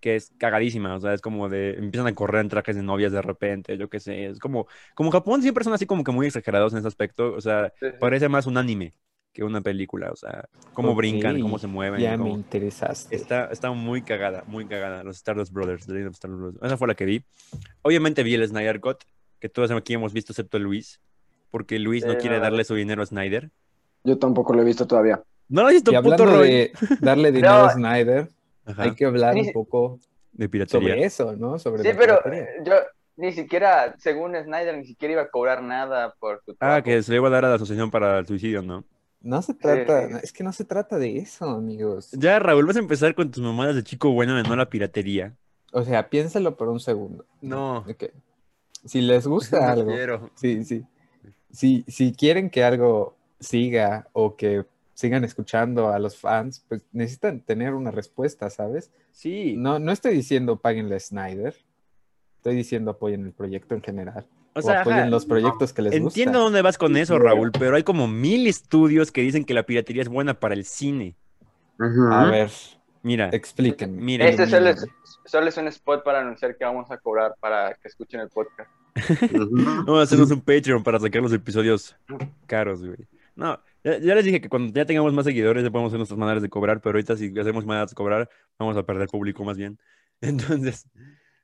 que 0.00 0.16
es 0.16 0.32
cagadísima. 0.38 0.94
O 0.96 1.00
sea, 1.00 1.14
es 1.14 1.20
como 1.20 1.48
de, 1.48 1.72
empiezan 1.74 2.06
a 2.08 2.14
correr 2.14 2.40
en 2.42 2.48
trajes 2.48 2.76
de 2.76 2.82
novias 2.82 3.12
de 3.12 3.22
repente, 3.22 3.76
yo 3.78 3.88
qué 3.90 4.00
sé. 4.00 4.26
Es 4.26 4.38
como, 4.40 4.66
como 4.94 5.10
Japón 5.10 5.42
siempre 5.42 5.64
son 5.64 5.74
así 5.74 5.86
como 5.86 6.04
que 6.04 6.12
muy 6.12 6.26
exagerados 6.26 6.72
en 6.72 6.80
ese 6.80 6.88
aspecto. 6.88 7.32
O 7.34 7.40
sea, 7.40 7.72
Sí, 7.80 7.86
sí. 7.90 7.96
parece 7.98 8.28
más 8.28 8.46
un 8.46 8.56
anime 8.58 8.94
que 9.32 9.44
una 9.44 9.60
película. 9.60 10.10
O 10.10 10.16
sea, 10.16 10.48
cómo 10.74 10.94
brincan, 10.94 11.40
cómo 11.40 11.58
se 11.58 11.66
mueven. 11.66 12.00
Ya 12.00 12.12
cómo- 12.16 12.24
me 12.24 12.30
interesaste. 12.32 13.14
Está, 13.14 13.46
está 13.46 13.70
muy 13.70 14.02
cagada, 14.02 14.44
muy 14.46 14.66
cagada. 14.66 15.02
Los 15.04 15.16
Stardust 15.16 15.52
Brothers, 15.52 15.86
The 15.86 15.92
Legend 15.92 16.08
of 16.08 16.14
Stardust 16.14 16.40
Brothers. 16.40 16.62
Esa 16.64 16.76
fue 16.76 16.88
la 16.88 16.94
que 16.94 17.04
vi. 17.04 17.24
Obviamente 17.82 18.22
vi 18.22 18.34
el 18.34 18.46
Snyder 18.46 18.80
Cut, 18.80 19.04
que 19.38 19.48
todos 19.48 19.70
aquí 19.70 19.94
hemos 19.94 20.12
visto, 20.12 20.32
excepto 20.32 20.58
Luis, 20.58 21.00
porque 21.50 21.78
Luis 21.78 22.04
no 22.04 22.16
quiere 22.18 22.38
darle 22.40 22.64
su 22.64 22.74
dinero 22.74 23.02
a 23.02 23.06
Snyder. 23.06 23.50
Yo 24.04 24.18
tampoco 24.18 24.52
lo 24.54 24.62
he 24.62 24.64
visto 24.64 24.86
todavía. 24.86 25.22
No 25.48 25.62
lo 25.62 25.68
has 25.68 25.74
visto, 25.74 25.90
Y 25.92 25.96
puto 25.96 26.14
hablando 26.14 26.38
Roy. 26.38 26.48
de 26.48 26.72
darle 27.00 27.32
dinero 27.32 27.52
No. 27.58 27.64
a 27.64 27.70
Snyder, 27.72 28.28
Ajá, 28.64 28.82
hay 28.84 28.94
que 28.94 29.04
hablar 29.04 29.34
un 29.36 29.52
poco 29.52 29.98
de 30.32 30.48
piratería. 30.48 30.88
sobre 30.90 31.04
eso, 31.04 31.36
¿no? 31.36 31.58
Sobre 31.58 31.82
Sí, 31.82 31.90
pero 31.98 32.20
piratería. 32.22 32.48
yo 32.64 32.74
ni 33.16 33.32
siquiera, 33.32 33.94
según 33.98 34.34
Snyder, 34.36 34.78
ni 34.78 34.84
siquiera 34.86 35.12
iba 35.12 35.22
a 35.22 35.28
cobrar 35.28 35.62
nada 35.62 36.14
por 36.20 36.40
su 36.44 36.52
Ah, 36.52 36.56
trabajo. 36.58 36.82
que 36.84 37.02
se 37.02 37.10
le 37.12 37.16
iba 37.18 37.26
a 37.28 37.30
dar 37.30 37.44
a 37.44 37.48
la 37.50 37.54
Asociación 37.56 37.90
para 37.90 38.18
el 38.18 38.26
Suicidio, 38.26 38.62
¿no? 38.62 38.84
No 39.22 39.42
se 39.42 39.54
trata, 39.54 40.08
sí. 40.08 40.14
es 40.22 40.32
que 40.32 40.42
no 40.42 40.52
se 40.52 40.64
trata 40.64 40.98
de 40.98 41.18
eso, 41.18 41.44
amigos. 41.50 42.10
Ya, 42.12 42.38
Raúl, 42.38 42.66
vas 42.66 42.76
a 42.76 42.80
empezar 42.80 43.14
con 43.14 43.30
tus 43.30 43.42
mamadas 43.42 43.76
de 43.76 43.84
chico 43.84 44.10
bueno 44.12 44.34
de 44.34 44.42
no 44.42 44.56
la 44.56 44.70
piratería. 44.70 45.34
O 45.72 45.82
sea, 45.82 46.08
piénsalo 46.08 46.56
por 46.56 46.68
un 46.68 46.80
segundo. 46.80 47.24
No. 47.40 47.78
Ok. 47.78 48.04
Si 48.84 49.00
les 49.02 49.26
gusta 49.26 49.60
No 49.60 49.66
algo, 49.72 49.92
quiero. 49.92 50.30
sí, 50.34 50.64
sí. 50.64 50.84
Si, 51.52 51.84
si 51.86 52.12
quieren 52.12 52.48
que 52.48 52.64
algo 52.64 53.16
siga 53.38 54.08
o 54.12 54.36
que 54.36 54.64
sigan 54.94 55.24
escuchando 55.24 55.88
a 55.90 55.98
los 55.98 56.16
fans, 56.16 56.64
pues 56.68 56.82
necesitan 56.92 57.40
tener 57.40 57.74
una 57.74 57.90
respuesta, 57.90 58.48
¿sabes? 58.50 58.90
Sí. 59.12 59.54
No, 59.56 59.78
no 59.78 59.92
estoy 59.92 60.14
diciendo 60.14 60.56
paguenle 60.60 60.96
a 60.96 61.00
Snyder. 61.00 61.56
Estoy 62.36 62.56
diciendo 62.56 62.92
apoyen 62.92 63.26
el 63.26 63.32
proyecto 63.32 63.74
en 63.74 63.82
general. 63.82 64.26
O 64.54 64.58
O, 64.58 64.62
sea, 64.62 64.80
apoyen 64.80 65.00
ajá, 65.00 65.10
los 65.10 65.26
proyectos 65.26 65.72
que 65.72 65.82
les 65.82 65.92
Entiendo 65.92 66.32
gustan. 66.38 66.44
dónde 66.44 66.62
vas 66.62 66.76
con 66.78 66.96
eso. 66.96 67.18
Raúl, 67.18 67.52
pero 67.52 67.76
hay 67.76 67.82
como 67.84 68.08
mil 68.08 68.46
estudios 68.46 69.12
que 69.12 69.20
dicen 69.22 69.44
que 69.44 69.54
la 69.54 69.62
piratería 69.64 70.02
es 70.02 70.08
buena 70.08 70.34
para 70.34 70.54
el 70.54 70.64
cine. 70.64 71.14
A 72.10 72.24
ver, 72.26 72.50
Mira, 73.02 73.30
explíquenme. 73.32 74.16
Este 74.28 74.46
solo 74.46 74.68
es, 74.68 74.86
solo 75.24 75.48
es 75.48 75.56
un 75.56 75.68
spot 75.68 76.04
para 76.04 76.20
anunciar 76.20 76.56
que 76.56 76.64
vamos 76.64 76.90
a 76.90 76.98
cobrar 76.98 77.34
para 77.40 77.74
que 77.74 77.88
escuchen 77.88 78.20
el 78.20 78.28
podcast. 78.28 78.70
Vamos 79.86 80.00
a 80.00 80.02
hacernos 80.02 80.30
un 80.32 80.40
Patreon 80.40 80.82
para 80.82 80.98
sacar 80.98 81.22
los 81.22 81.32
episodios 81.32 81.96
caros, 82.46 82.84
güey. 82.84 82.98
No, 83.36 83.58
ya, 83.84 83.98
ya 83.98 84.14
les 84.16 84.24
dije 84.24 84.40
que 84.40 84.48
cuando 84.48 84.72
ya 84.74 84.84
tengamos 84.84 85.14
más 85.14 85.24
seguidores 85.24 85.62
ya 85.62 85.70
podemos 85.70 85.90
hacer 85.90 85.98
nuestras 86.00 86.18
maneras 86.18 86.42
de 86.42 86.50
cobrar, 86.50 86.80
pero 86.80 86.96
ahorita 86.96 87.16
si 87.16 87.32
hacemos 87.38 87.64
maneras 87.64 87.90
de 87.90 87.94
cobrar, 87.94 88.28
vamos 88.58 88.76
a 88.76 88.82
perder 88.82 89.08
público 89.08 89.44
más 89.44 89.56
bien. 89.56 89.78
Entonces, 90.20 90.86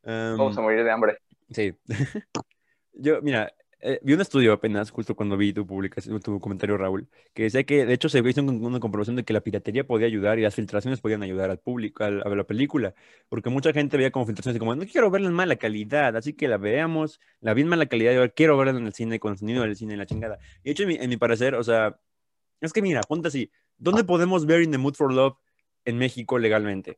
em, 0.03 0.37
Vamos 0.37 0.59
a 0.59 0.61
morir 0.61 0.85
de 0.85 0.91
hambre. 0.91 1.19
sí. 1.51 1.73
Yo, 2.99 3.21
mira, 3.21 3.53
eh, 3.81 4.01
vi 4.03 4.15
un 4.15 4.21
estudio 4.23 4.55
apenas, 4.55 4.91
justo 4.91 5.15
cuando 5.15 5.37
vi 5.37 5.53
tu 5.53 5.67
publicación, 5.67 6.19
tu 6.21 6.41
comentario, 6.41 6.79
Raúl, 6.79 7.09
que 7.35 7.43
decía 7.43 7.65
que 7.65 7.85
de 7.85 7.93
hecho 7.93 8.09
se 8.09 8.21
hizo 8.27 8.41
un- 8.41 8.65
una 8.65 8.81
comprobación 8.81 9.17
de 9.17 9.25
que 9.25 9.35
la 9.35 9.43
piratería 9.43 9.87
podía 9.87 10.07
ayudar 10.07 10.39
y 10.39 10.43
las 10.43 10.55
filtraciones 10.55 11.01
podían 11.01 11.23
ayudar 11.23 11.51
al 11.51 11.59
público, 11.59 12.05
a 12.05 12.11
la 12.11 12.45
película, 12.45 12.95
porque 13.29 13.51
mucha 13.51 13.73
gente 13.75 13.97
veía 13.99 14.11
como 14.11 14.25
filtraciones 14.25 14.59
como, 14.59 14.75
no 14.75 14.87
quiero 14.87 15.11
verla 15.11 15.29
en 15.29 15.35
mala 15.35 15.57
calidad, 15.57 16.17
así 16.17 16.33
que 16.33 16.49
la 16.49 16.57
veamos, 16.57 17.21
la 17.41 17.53
vi 17.53 17.63
en 17.63 17.69
mala 17.69 17.87
calidad 17.87 18.13
y 18.13 18.17
ahora 18.17 18.31
quiero 18.31 18.57
verla 18.57 18.79
en 18.79 18.87
el 18.87 18.95
cine, 18.95 19.21
con 19.21 19.33
el 19.33 19.39
sonido 19.39 19.63
del 19.63 19.77
cine 19.77 19.95
y 19.95 19.97
la 19.99 20.07
chingada. 20.07 20.39
Y 20.63 20.65
de 20.67 20.71
hecho, 20.73 20.83
en 20.85 20.89
mi, 20.89 20.95
en 20.97 21.11
mi 21.11 21.17
parecer, 21.19 21.55
o 21.55 21.63
sea, 21.63 22.01
es 22.63 22.73
que 22.73 22.83
mira, 22.83 23.03
ponte 23.03 23.29
así, 23.29 23.51
¿dónde 23.77 24.05
podemos 24.05 24.47
ver 24.47 24.63
In 24.63 24.71
the 24.73 24.79
Mood 24.79 24.95
for 24.95 25.13
Love 25.13 25.37
en 25.85 25.99
México 25.99 26.39
legalmente? 26.39 26.97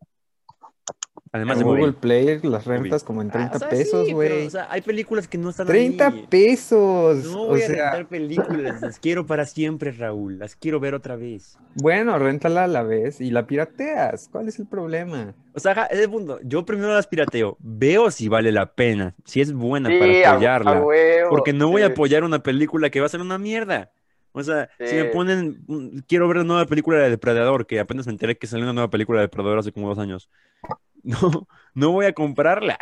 Además 1.33 1.59
En 1.59 1.65
de 1.65 1.65
Google. 1.71 1.93
Play 1.93 2.41
las 2.43 2.65
rentas 2.65 3.05
como 3.05 3.23
en 3.23 3.31
30 3.31 3.53
Ah, 3.53 3.57
o 3.57 3.59
sea, 3.59 3.69
pesos, 3.69 4.13
güey. 4.13 4.47
O 4.47 4.51
sea, 4.51 4.67
hay 4.71 4.81
películas 4.83 5.29
que 5.29 5.39
no 5.39 5.51
están 5.51 5.67
30 5.67 6.07
ahí. 6.09 6.27
pesos. 6.29 7.25
No 7.25 7.43
o 7.43 7.47
voy 7.49 7.63
a 7.63 7.67
sea, 7.67 7.77
rentar 7.91 8.09
películas, 8.09 8.81
las 8.81 8.99
quiero 8.99 9.27
para 9.27 9.45
siempre, 9.47 9.93
Raúl. 9.93 10.39
Las 10.39 10.57
quiero 10.57 10.81
ver 10.81 10.95
otra 10.95 11.17
vez. 11.17 11.59
bueno, 11.75 12.19
réntala 12.19 12.65
a 12.65 12.67
la 12.67 12.83
vez 12.83 13.21
y 13.21 13.31
la 13.31 13.47
pirateas. 13.47 14.29
¿Cuál 14.33 14.49
es 14.49 14.59
el 14.59 14.67
problema? 14.67 15.35
O 15.55 15.61
sea, 15.61 15.85
es 15.91 16.01
el 16.01 16.11
punto. 16.11 16.39
Yo 16.43 16.65
primero 16.65 16.95
las 16.95 17.07
pirateo. 17.07 17.57
Veo 17.61 18.11
si 18.11 18.29
vale 18.29 18.53
la 18.53 18.73
pena, 18.73 19.15
si 19.25 19.41
es 19.41 19.53
buena 19.53 19.89
Sí, 19.91 19.99
para 19.99 20.13
a- 20.29 20.33
apoyarla. 20.33 20.71
a 20.79 20.83
huevo, 20.83 21.31
porque 21.31 21.53
no 21.53 21.69
voy 21.69 21.83
a 21.83 21.87
apoyar 21.89 22.25
una 22.25 22.43
película 22.43 22.91
que 22.91 23.01
va 23.01 23.07
a 23.07 23.11
ser 23.11 23.21
una 23.21 23.39
mierda. 23.39 23.91
O 24.41 24.45
sea, 24.45 24.71
si 24.83 24.95
me 24.95 25.05
ponen, 25.07 25.65
quiero 26.07 26.29
ver 26.29 26.39
la 26.39 26.45
nueva 26.45 26.67
película 26.67 26.99
de 26.99 27.11
Depredador, 27.11 27.67
que 27.67 27.81
apenas 27.81 28.07
me 28.07 28.13
enteré 28.13 28.39
que 28.39 28.47
salió 28.47 28.65
una 28.65 28.73
nueva 28.73 28.91
película 28.91 29.21
de 29.21 29.27
Depredador 29.27 29.59
hace 29.59 29.73
como 29.73 29.89
dos 29.89 29.99
años. 29.99 30.31
No, 31.05 31.47
no 31.75 31.93
voy 31.93 32.07
a 32.07 32.13
comprarla. 32.13 32.77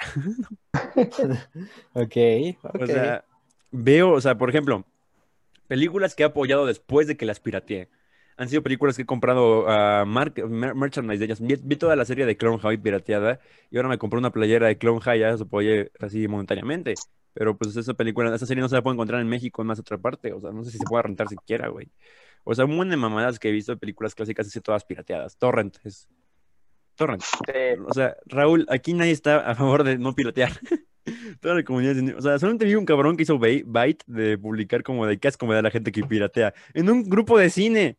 Ok, 1.92 2.16
ok. 2.62 2.76
O 2.80 2.86
sea, 2.86 3.24
veo, 3.70 4.12
o 4.12 4.20
sea, 4.20 4.38
por 4.38 4.48
ejemplo, 4.48 4.84
películas 5.68 6.14
que 6.14 6.22
he 6.22 6.26
apoyado 6.26 6.66
después 6.66 7.06
de 7.06 7.16
que 7.16 7.26
las 7.26 7.40
pirateé. 7.40 7.90
Han 8.36 8.48
sido 8.48 8.62
películas 8.62 8.96
que 8.96 9.02
he 9.02 9.06
comprado 9.06 9.68
a 9.68 10.04
merchandise 10.04 11.18
de 11.18 11.24
ellas. 11.26 11.40
Vi, 11.40 11.56
vi 11.62 11.76
toda 11.76 11.96
la 11.96 12.04
serie 12.04 12.26
de 12.26 12.36
Clone 12.36 12.58
High 12.58 12.78
pirateada 12.78 13.40
y 13.70 13.76
ahora 13.76 13.88
me 13.88 13.98
compré 13.98 14.18
una 14.18 14.32
playera 14.32 14.66
de 14.68 14.78
Clone 14.78 15.00
High, 15.00 15.20
ya 15.20 15.30
las 15.30 15.40
apoyé 15.42 15.92
así 16.00 16.28
momentáneamente. 16.28 16.94
Pero 17.38 17.54
pues 17.54 17.76
esa 17.76 17.92
película, 17.92 18.34
esa 18.34 18.46
serie 18.46 18.62
no 18.62 18.68
se 18.70 18.76
la 18.76 18.82
puede 18.82 18.94
encontrar 18.94 19.20
en 19.20 19.28
México 19.28 19.60
en 19.60 19.68
más 19.68 19.78
otra 19.78 19.98
parte. 19.98 20.32
O 20.32 20.40
sea, 20.40 20.52
no 20.52 20.64
sé 20.64 20.70
si 20.70 20.78
se 20.78 20.84
puede 20.84 21.02
rentar 21.02 21.28
siquiera, 21.28 21.68
güey. 21.68 21.90
O 22.44 22.54
sea, 22.54 22.64
un 22.64 22.74
buen 22.76 22.88
de 22.88 22.96
mamadas 22.96 23.38
que 23.38 23.50
he 23.50 23.52
visto 23.52 23.72
de 23.72 23.76
películas 23.78 24.14
clásicas 24.14 24.46
así 24.46 24.58
todas 24.62 24.84
pirateadas. 24.86 25.36
Torrent 25.36 25.76
es. 25.84 26.08
Torrent. 26.94 27.20
Sí. 27.22 27.52
O 27.86 27.92
sea, 27.92 28.16
Raúl, 28.24 28.64
aquí 28.70 28.94
nadie 28.94 29.10
está 29.10 29.40
a 29.50 29.54
favor 29.54 29.84
de 29.84 29.98
no 29.98 30.14
piratear. 30.14 30.50
Toda 31.40 31.56
la 31.56 31.62
comunidad. 31.62 31.94
O 32.16 32.22
sea, 32.22 32.38
solamente 32.38 32.64
vi 32.64 32.74
un 32.74 32.86
cabrón 32.86 33.18
que 33.18 33.24
hizo 33.24 33.38
bait 33.38 34.02
de 34.06 34.38
publicar 34.38 34.82
como 34.82 35.04
de 35.06 35.18
qué 35.18 35.28
asco 35.28 35.46
me 35.46 35.54
da 35.54 35.60
la 35.60 35.70
gente 35.70 35.92
que 35.92 36.02
piratea. 36.04 36.54
En 36.72 36.88
un 36.88 37.04
grupo 37.04 37.38
de 37.38 37.50
cine. 37.50 37.98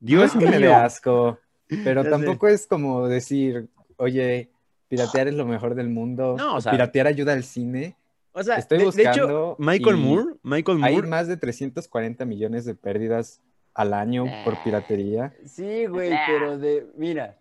Dios 0.00 0.32
es 0.32 0.38
que 0.38 0.48
me 0.48 0.58
mío. 0.58 0.74
asco, 0.74 1.38
pero 1.84 2.02
Ya 2.02 2.04
sé. 2.04 2.10
tampoco 2.10 2.48
es 2.48 2.66
como 2.66 3.06
decir, 3.06 3.68
oye, 3.96 4.50
piratear 4.88 5.28
es 5.28 5.34
lo 5.34 5.44
mejor 5.46 5.74
del 5.74 5.90
mundo. 5.90 6.36
No, 6.38 6.56
o 6.56 6.60
sea- 6.62 6.72
piratear 6.72 7.06
ayuda 7.06 7.34
al 7.34 7.44
cine. 7.44 7.96
O 8.34 8.42
sea, 8.42 8.56
Estoy 8.56 8.78
de, 8.78 8.84
de 8.84 8.90
hecho, 9.02 9.10
buscando 9.10 9.56
Michael 9.58 9.96
Moore, 9.98 10.34
Michael 10.42 10.82
Hay 10.84 10.94
Moore. 10.94 11.08
más 11.08 11.28
de 11.28 11.36
340 11.36 12.24
millones 12.24 12.64
de 12.64 12.74
pérdidas 12.74 13.40
al 13.74 13.92
año 13.94 14.24
por 14.44 14.62
piratería. 14.64 15.34
Sí, 15.44 15.86
güey, 15.86 16.10
pero 16.26 16.58
de. 16.58 16.86
Mira. 16.96 17.38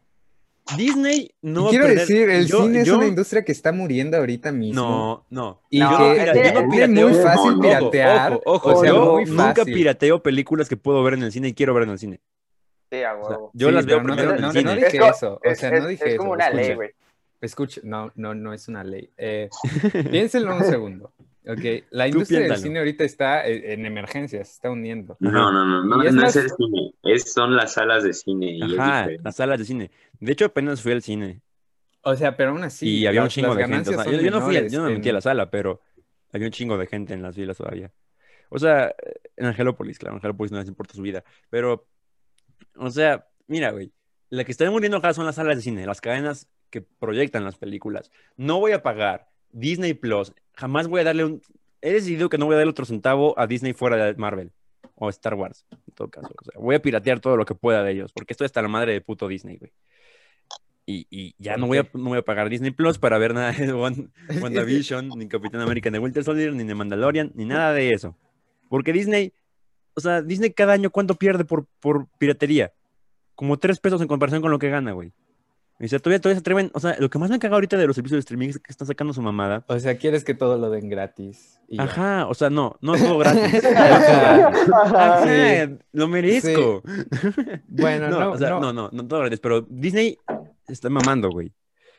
Disney 0.78 1.32
no 1.42 1.62
Y 1.62 1.64
va 1.64 1.68
a 1.68 1.70
quiero 1.72 1.86
perder- 1.86 2.00
decir, 2.00 2.30
el 2.30 2.48
yo- 2.48 2.62
cine 2.64 2.82
es 2.82 2.90
una 2.90 3.08
industria 3.08 3.44
que 3.44 3.52
está 3.52 3.72
muriendo 3.74 4.16
ahorita 4.18 4.52
mismo. 4.52 4.82
No, 4.82 5.26
no. 5.30 5.62
Y 5.70 5.80
No, 5.80 5.98
que 5.98 6.12
es 6.12 6.12
Mira, 6.20 6.34
que 6.34 6.44
yo 6.44 6.88
no 6.88 7.10
es 7.10 7.16
muy 7.16 7.24
fácil 7.24 7.60
piratear. 7.60 8.34
Ojo, 8.46 8.70
ojo, 8.70 8.70
o 8.70 8.82
sea, 8.82 8.90
yo 8.92 9.20
nunca 9.28 9.66
pirateo 9.66 10.22
películas 10.24 10.70
que 10.70 10.78
puedo 10.78 11.04
ver 11.04 11.16
en 11.16 11.24
el 11.24 11.32
cine 11.32 11.50
y 11.50 11.54
quiero 11.54 11.74
ver 11.74 11.84
en 11.84 11.90
el 11.90 12.00
cine. 12.00 12.22
Sí, 12.92 13.02
a 13.04 13.14
O 13.16 13.22
sea, 13.28 13.36
huevo. 13.38 13.52
yo 13.54 13.68
Sí, 13.70 13.74
las 13.74 13.86
veo 13.86 13.98
pero 13.98 14.08
no- 14.08 14.14
primero 14.16 14.36
en 14.36 14.42
no- 14.42 14.48
el 14.52 14.54
no 14.54 14.60
cine. 14.72 14.76
dije 14.76 14.98
Es 14.98 15.00
co- 15.00 15.10
eso, 15.10 15.34
o 15.34 15.40
es- 15.44 15.60
sea, 15.60 15.70
es- 15.76 15.82
no 15.82 15.88
dije 15.88 16.04
es 16.06 16.10
eso, 16.14 16.18
como 16.20 16.32
una 16.34 16.50
ley, 16.52 16.76
güey. 16.76 16.90
Escucha, 17.42 17.82
no, 17.84 18.12
no, 18.16 18.36
no 18.36 18.54
es 18.54 18.68
una 18.68 18.84
ley. 18.84 19.10
Eh, 19.18 19.50
piénsenlo 20.12 20.56
un 20.56 20.64
segundo. 20.64 21.12
Ok, 21.48 21.86
la 21.90 22.08
industria 22.08 22.42
del 22.42 22.56
cine 22.58 22.78
ahorita 22.80 23.04
está 23.04 23.48
eh, 23.48 23.74
en 23.74 23.84
emergencia, 23.88 24.46
se 24.46 24.52
está 24.52 24.70
hundiendo. 24.70 25.18
No, 25.20 25.32
no, 25.52 25.66
no, 25.66 25.84
no, 25.84 26.04
es 26.04 26.14
no 26.14 26.22
más- 26.22 26.36
es 26.36 26.44
el 26.44 26.52
cine, 26.52 26.94
es, 27.02 27.34
son 27.34 27.56
las 27.56 27.74
salas 27.74 28.04
de 28.04 28.14
cine. 28.14 28.52
Y 28.58 28.62
Ajá, 28.78 29.08
las 29.24 29.36
salas 29.36 29.58
de 29.58 29.66
cine. 29.66 29.90
De 30.20 30.34
hecho, 30.34 30.46
apenas 30.46 30.84
fui 30.84 30.92
al 30.92 31.02
cine 31.02 31.42
O 32.04 32.16
sea, 32.16 32.38
pero 32.38 32.52
aún 32.52 32.64
así. 32.64 32.88
y 32.88 33.08
había 33.08 33.24
un 33.24 33.30
chingo 33.30 33.56
de 33.56 33.64
gente. 33.64 33.66
o 33.66 33.72
ganancias 33.72 34.04
sea, 34.04 34.12
yo, 34.12 34.22
yo 34.22 34.30
no 34.30 34.42
fui, 34.42 34.70
yo 34.70 34.82
no 34.82 34.88
me 34.88 34.94
metí 34.94 35.10
a 35.10 35.14
la 35.14 35.22
sala, 35.22 35.50
pero 35.50 35.82
había 36.32 36.46
un 36.46 36.52
chingo 36.54 36.78
de 36.78 36.86
gente 36.86 37.16
en 37.16 37.24
las 37.24 37.36
filas 37.36 37.58
todavía. 37.58 37.92
O 38.50 38.60
sea, 38.60 38.94
en 39.36 39.46
Angelópolis, 39.48 39.98
claro, 39.98 40.14
en 40.14 40.18
Angelópolis 40.18 40.52
no 40.52 40.60
les 40.60 40.68
importa 40.68 40.94
su 40.94 41.02
vida. 41.02 41.24
Pero, 41.50 41.88
o 42.76 42.92
sea, 42.92 43.26
mira, 43.48 43.72
güey, 43.72 43.92
la 44.30 44.44
que 44.44 44.52
está 44.52 44.70
muriendo 44.70 44.98
acá 44.98 45.14
son 45.16 45.26
las 45.26 45.36
salas 45.36 45.56
de 45.56 45.64
cine, 45.64 45.88
las 45.88 46.02
cadenas 46.02 46.48
que 46.72 46.82
proyectan 46.82 47.44
las 47.44 47.58
películas. 47.58 48.12
No 48.38 48.60
voy 48.60 48.72
a 48.72 48.82
pagar 48.82 49.30
Disney 49.52 49.94
Plus, 49.94 50.34
jamás 50.54 50.88
voy 50.88 51.02
a 51.02 51.04
darle 51.04 51.26
un... 51.26 51.42
He 51.82 51.94
decidido 51.94 52.30
que 52.30 52.38
no 52.38 52.46
voy 52.46 52.56
a 52.56 52.58
darle 52.58 52.72
otro 52.72 52.86
centavo 52.86 53.38
a 53.38 53.48
Disney 53.48 53.74
fuera 53.74 54.06
de 54.06 54.16
Marvel 54.16 54.52
o 54.96 55.10
Star 55.10 55.34
Wars, 55.34 55.66
en 55.72 55.94
todo 55.96 56.10
caso. 56.10 56.30
O 56.40 56.44
sea, 56.44 56.62
voy 56.62 56.76
a 56.76 56.82
piratear 56.82 57.20
todo 57.20 57.36
lo 57.36 57.46
que 57.46 57.56
pueda 57.56 57.84
de 57.84 57.92
ellos, 57.92 58.14
porque 58.14 58.34
estoy 58.34 58.46
hasta 58.46 58.62
la 58.62 58.68
madre 58.68 58.94
de 58.94 59.02
puto 59.02 59.28
Disney, 59.28 59.58
güey. 59.58 59.72
Y, 60.86 61.08
y 61.10 61.36
ya 61.38 61.58
no 61.58 61.68
voy, 61.68 61.78
a, 61.78 61.90
no 61.94 62.10
voy 62.10 62.20
a 62.20 62.22
pagar 62.24 62.50
Disney 62.50 62.72
Plus 62.72 62.98
para 62.98 63.18
ver 63.18 63.34
nada 63.34 63.52
de 63.52 63.72
WandaVision, 64.42 65.10
ni 65.10 65.28
Capitán 65.28 65.62
América, 65.62 65.90
ni 65.90 65.98
Winter 65.98 66.24
Soldier, 66.24 66.54
ni 66.54 66.64
de 66.64 66.76
Mandalorian, 66.76 67.32
ni 67.34 67.46
nada 67.46 67.74
de 67.74 67.90
eso. 67.90 68.16
Porque 68.70 68.94
Disney, 68.94 69.34
o 69.96 70.02
sea, 70.02 70.22
Disney 70.22 70.52
cada 70.52 70.74
año, 70.74 70.90
¿cuánto 70.90 71.16
pierde 71.16 71.46
por, 71.46 71.66
por 71.80 72.08
piratería? 72.18 72.72
Como 73.36 73.58
tres 73.58 73.80
pesos 73.80 74.02
en 74.02 74.08
comparación 74.08 74.42
con 74.42 74.52
lo 74.52 74.60
que 74.60 74.70
gana, 74.70 74.92
güey. 74.92 75.14
Y 75.82 75.86
o 75.86 75.88
sea, 75.90 76.00
todavía, 76.00 76.22
todavía 76.22 76.36
se 76.38 76.42
atreven, 76.42 76.70
o 76.74 76.80
sea, 76.80 76.96
lo 77.00 77.10
que 77.10 77.18
más 77.18 77.30
me 77.32 77.40
caga 77.40 77.56
ahorita 77.56 77.76
de 77.76 77.88
los 77.88 77.96
servicios 77.96 78.18
de 78.18 78.20
streaming 78.20 78.50
es 78.50 78.60
que 78.60 78.72
están 78.72 78.88
sacando 78.88 79.14
su 79.14 79.22
mamada. 79.22 79.64
O 79.68 79.80
sea, 79.80 79.98
quieres 79.98 80.24
que 80.24 80.34
todo 80.36 80.58
lo 80.58 80.70
den 80.70 80.90
gratis. 80.90 81.60
y 81.68 81.78
ya. 81.78 81.84
Ajá, 81.84 82.28
o 82.28 82.34
sea, 82.36 82.50
no, 82.52 82.78
no 82.82 82.94
es 82.96 83.04
todo 83.04 83.18
gratis. 83.18 83.66
Ajá. 83.66 84.48
Ajá, 84.86 85.24
Sí. 85.26 85.78
lo 85.92 86.08
merezco. 86.08 86.84
Bueno, 87.68 88.10
no, 88.10 88.20
no, 88.20 88.32
o 88.32 88.38
sea, 88.38 88.50
no. 88.52 88.60
no, 88.60 88.74
no, 88.74 88.90
no 88.92 89.08
todo 89.08 89.20
gratis, 89.22 89.40
pero 89.40 89.62
Disney 89.62 90.18
se 90.68 90.74
está 90.74 90.90
mamando, 90.90 91.30
güey. 91.30 91.52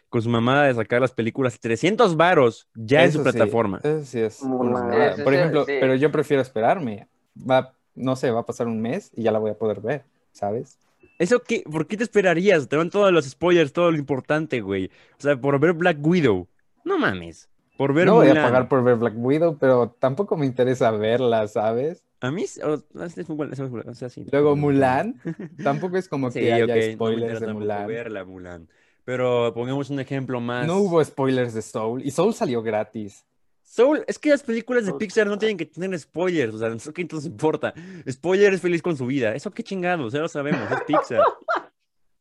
Con 0.08 0.20
su 0.22 0.28
mamada 0.28 0.64
de 0.64 0.74
sacar 0.74 1.00
las 1.00 1.12
películas 1.12 1.58
300 1.58 2.16
varos 2.16 2.68
ya 2.74 3.02
en 3.02 3.12
su 3.12 3.18
sí, 3.18 3.24
plataforma. 3.24 3.80
Eso 3.82 4.04
sí 4.04 4.20
es 4.20 4.42
una. 4.42 5.06
Eso 5.14 5.24
Por 5.24 5.32
ejemplo, 5.34 5.64
sí. 5.64 5.72
pero 5.80 5.94
yo 5.94 6.12
prefiero 6.12 6.42
esperarme. 6.42 7.08
Va, 7.34 7.74
no 7.94 8.14
sé, 8.14 8.30
va 8.30 8.40
a 8.40 8.46
pasar 8.46 8.66
un 8.66 8.80
mes 8.80 9.10
y 9.16 9.22
ya 9.22 9.32
la 9.32 9.38
voy 9.38 9.50
a 9.50 9.54
poder 9.54 9.80
ver, 9.80 10.04
¿sabes? 10.32 10.78
¿Eso 11.18 11.40
qué? 11.42 11.62
¿Por 11.70 11.86
qué 11.86 11.96
te 11.96 12.04
esperarías? 12.04 12.68
Te 12.68 12.76
van 12.76 12.90
todos 12.90 13.12
los 13.12 13.24
spoilers, 13.28 13.72
todo 13.72 13.90
lo 13.90 13.98
importante, 13.98 14.60
güey. 14.60 14.86
O 15.18 15.22
sea, 15.22 15.40
por 15.40 15.58
ver 15.60 15.72
Black 15.74 15.98
Widow. 16.00 16.48
No 16.84 16.98
mames. 16.98 17.48
Por 17.76 17.94
ver 17.94 18.06
no 18.06 18.14
voy 18.14 18.28
a 18.28 18.34
pagar 18.40 18.68
por 18.68 18.82
ver 18.84 18.96
Black 18.96 19.14
Widow, 19.16 19.58
pero 19.58 19.90
tampoco 19.98 20.36
me 20.36 20.46
interesa 20.46 20.90
verla, 20.90 21.46
¿sabes? 21.48 22.04
A 22.20 22.30
mí, 22.30 22.44
o- 22.64 22.74
es 23.04 23.28
muy 23.28 23.36
buena, 23.36 23.52
es 23.52 23.60
muy 23.60 23.68
buena, 23.68 23.90
o 23.90 23.94
sea, 23.94 24.08
sí. 24.08 24.24
Luego 24.30 24.54
Mulan, 24.56 25.20
tampoco 25.62 25.96
es 25.96 26.08
como 26.08 26.30
Sí, 26.32 26.40
que 26.40 26.52
haya 26.52 26.64
ok, 26.64 26.70
no 26.70 26.76
me 26.76 26.92
spoilers 26.94 27.22
interesa 27.22 27.40
de 27.40 27.46
tampoco 27.46 27.60
Mulan. 27.60 27.86
verla, 27.86 28.24
Mulan. 28.24 28.68
Pero 29.04 29.52
pongamos 29.54 29.90
un 29.90 29.98
ejemplo 30.00 30.40
más. 30.40 30.66
No 30.66 30.78
hubo 30.78 31.04
spoilers 31.04 31.54
de 31.54 31.62
Soul 31.62 32.02
y 32.04 32.10
Soul 32.12 32.34
salió 32.34 32.62
gratis. 32.62 33.24
Soul, 33.72 34.04
es 34.06 34.18
que 34.18 34.28
las 34.28 34.42
películas 34.42 34.84
de 34.84 34.92
Pixar 34.92 35.26
no 35.26 35.38
tienen 35.38 35.56
que 35.56 35.64
tener 35.64 35.98
spoilers, 35.98 36.52
o 36.52 36.58
sea, 36.58 36.68
eso 36.68 36.92
que 36.92 37.00
entonces 37.00 37.30
importa. 37.30 37.72
Spoiler 38.06 38.52
es 38.52 38.60
feliz 38.60 38.82
con 38.82 38.98
su 38.98 39.06
vida, 39.06 39.34
eso 39.34 39.50
qué 39.50 39.62
chingados, 39.62 40.12
ya 40.12 40.20
lo 40.20 40.28
sabemos, 40.28 40.70
es 40.70 40.82
Pixar. 40.86 41.22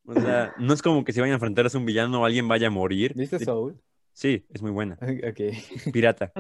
O 0.06 0.14
sea, 0.14 0.54
no 0.58 0.74
es 0.74 0.82
como 0.82 1.04
que 1.04 1.12
se 1.12 1.20
vayan 1.20 1.34
a 1.34 1.36
enfrentarse 1.36 1.76
a 1.76 1.80
un 1.82 1.86
villano 1.86 2.22
o 2.22 2.26
alguien 2.26 2.48
vaya 2.48 2.68
a 2.68 2.70
morir. 2.70 3.14
¿Viste 3.18 3.38
Soul? 3.40 3.78
Sí, 4.14 4.46
es 4.54 4.62
muy 4.62 4.72
buena. 4.72 4.98
Ok, 5.02 5.92
Pirata. 5.92 6.32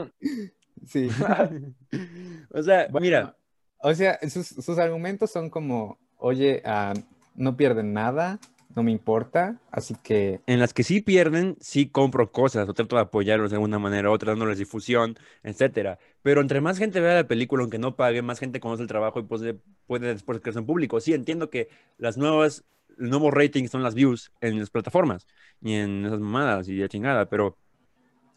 sí. 0.87 1.09
O 2.53 2.63
sea, 2.63 2.87
Bueno, 2.89 3.03
mira, 3.03 3.37
O 3.79 3.93
sea, 3.93 4.17
sus, 4.29 4.47
sus 4.47 4.77
argumentos 4.77 5.29
son 5.29 5.49
como, 5.49 5.99
oye, 6.19 6.61
ah, 6.63 6.93
no 7.35 7.57
pierden 7.57 7.91
nada, 7.91 8.39
no 8.75 8.83
me 8.83 8.91
importa, 8.91 9.59
así 9.71 9.95
que 10.03 10.41
en 10.47 10.59
las 10.59 10.73
que 10.73 10.83
sí 10.83 11.01
pierden, 11.01 11.57
sí 11.59 11.87
compro 11.87 12.31
cosas 12.31 12.67
o 12.67 12.73
trato 12.73 12.95
de 12.95 13.01
apoyarlos 13.03 13.51
de 13.51 13.57
alguna 13.57 13.79
manera 13.79 14.09
u 14.09 14.13
otra, 14.13 14.31
dándoles 14.31 14.57
difusión, 14.57 15.17
etcétera. 15.43 15.99
Pero 16.21 16.41
entre 16.41 16.61
más 16.61 16.77
gente 16.77 16.99
vea 16.99 17.15
la 17.15 17.27
película, 17.27 17.63
aunque 17.63 17.79
no 17.79 17.95
pague, 17.95 18.21
más 18.21 18.39
gente 18.39 18.59
conoce 18.59 18.83
el 18.83 18.87
trabajo 18.87 19.19
y 19.19 19.23
puede, 19.23 19.59
puede 19.87 20.07
después 20.07 20.39
crecer 20.39 20.59
en 20.61 20.65
público. 20.65 20.99
Sí, 20.99 21.13
entiendo 21.13 21.49
que 21.49 21.69
las 21.97 22.17
nuevas, 22.17 22.63
el 22.99 23.09
nuevo 23.09 23.31
rating 23.31 23.67
son 23.67 23.83
las 23.83 23.95
views 23.95 24.31
en 24.41 24.59
las 24.59 24.69
plataformas 24.69 25.27
y 25.61 25.73
en 25.73 26.05
esas 26.05 26.19
mamadas 26.19 26.67
y 26.67 26.75
de 26.75 26.89
chingada, 26.89 27.27
pero 27.27 27.57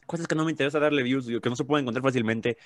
cosas 0.07 0.27
que 0.27 0.35
no 0.35 0.45
me 0.45 0.51
interesa 0.51 0.79
darle 0.79 1.03
views, 1.03 1.27
que 1.27 1.51
no 1.51 1.57
se 1.57 1.65
pueden 1.65 1.85
encontrar 1.85 2.03
fácilmente. 2.03 2.57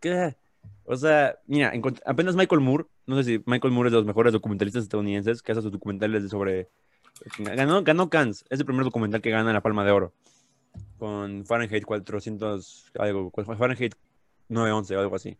¿Qué? 0.00 0.36
O 0.84 0.96
sea, 0.96 1.38
mira, 1.46 1.72
apenas 2.04 2.36
Michael 2.36 2.60
Moore, 2.60 2.86
no 3.06 3.16
sé 3.16 3.24
si 3.24 3.42
Michael 3.46 3.72
Moore 3.72 3.88
es 3.88 3.92
de 3.92 3.98
los 3.98 4.06
mejores 4.06 4.32
documentalistas 4.32 4.84
estadounidenses 4.84 5.42
que 5.42 5.52
hace 5.52 5.62
sus 5.62 5.72
documentales 5.72 6.28
sobre 6.30 6.68
Ganó, 7.38 7.82
ganó 7.82 8.08
Cannes, 8.10 8.44
es 8.50 8.60
el 8.60 8.66
primer 8.66 8.84
documental 8.84 9.20
que 9.20 9.30
gana 9.30 9.52
la 9.52 9.62
Palma 9.62 9.84
de 9.84 9.90
Oro. 9.92 10.12
Con 10.98 11.44
Fahrenheit 11.46 11.84
400, 11.84 12.92
algo, 12.98 13.30
Fahrenheit 13.30 13.94
911 14.48 14.96
o 14.96 15.00
algo 15.00 15.16
así. 15.16 15.38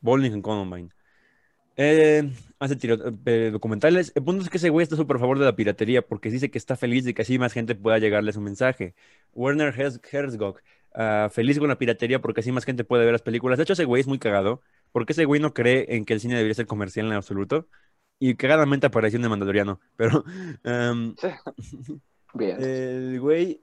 Bowling 0.00 0.32
en 0.32 0.42
Columbine. 0.42 0.88
Eh, 1.76 2.30
hace 2.58 2.76
tiro- 2.76 2.98
eh, 3.24 3.50
documentales. 3.50 4.12
El 4.14 4.24
punto 4.24 4.42
es 4.42 4.50
que 4.50 4.58
ese 4.58 4.68
güey 4.68 4.82
está 4.84 4.96
súper 4.96 5.16
a 5.16 5.20
favor 5.20 5.38
de 5.38 5.46
la 5.46 5.56
piratería 5.56 6.02
porque 6.02 6.30
dice 6.30 6.50
que 6.50 6.58
está 6.58 6.76
feliz 6.76 7.04
de 7.04 7.14
que 7.14 7.22
así 7.22 7.38
más 7.38 7.52
gente 7.52 7.74
pueda 7.74 7.98
llegarle 7.98 8.32
su 8.32 8.40
mensaje. 8.40 8.94
Werner 9.32 9.72
Herz- 9.74 10.00
Herzog, 10.10 10.58
ah, 10.94 11.28
feliz 11.32 11.58
con 11.58 11.68
la 11.68 11.78
piratería 11.78 12.20
porque 12.20 12.40
así 12.40 12.52
más 12.52 12.64
gente 12.64 12.84
puede 12.84 13.04
ver 13.04 13.12
las 13.12 13.22
películas. 13.22 13.58
De 13.58 13.62
hecho, 13.64 13.72
ese 13.72 13.84
güey 13.86 14.00
es 14.02 14.06
muy 14.06 14.18
cagado 14.18 14.60
porque 14.92 15.12
ese 15.14 15.24
güey 15.24 15.40
no 15.40 15.54
cree 15.54 15.86
en 15.96 16.04
que 16.04 16.12
el 16.14 16.20
cine 16.20 16.34
debería 16.34 16.54
ser 16.54 16.66
comercial 16.66 17.06
en 17.06 17.12
absoluto. 17.14 17.68
Y 18.24 18.36
cagadamente 18.36 18.86
apareció 18.86 19.18
en 19.18 19.24
el 19.24 19.30
Mandaloriano. 19.30 19.80
Pero 19.96 20.24
Bien. 22.34 22.62
el 22.62 23.18
güey 23.20 23.60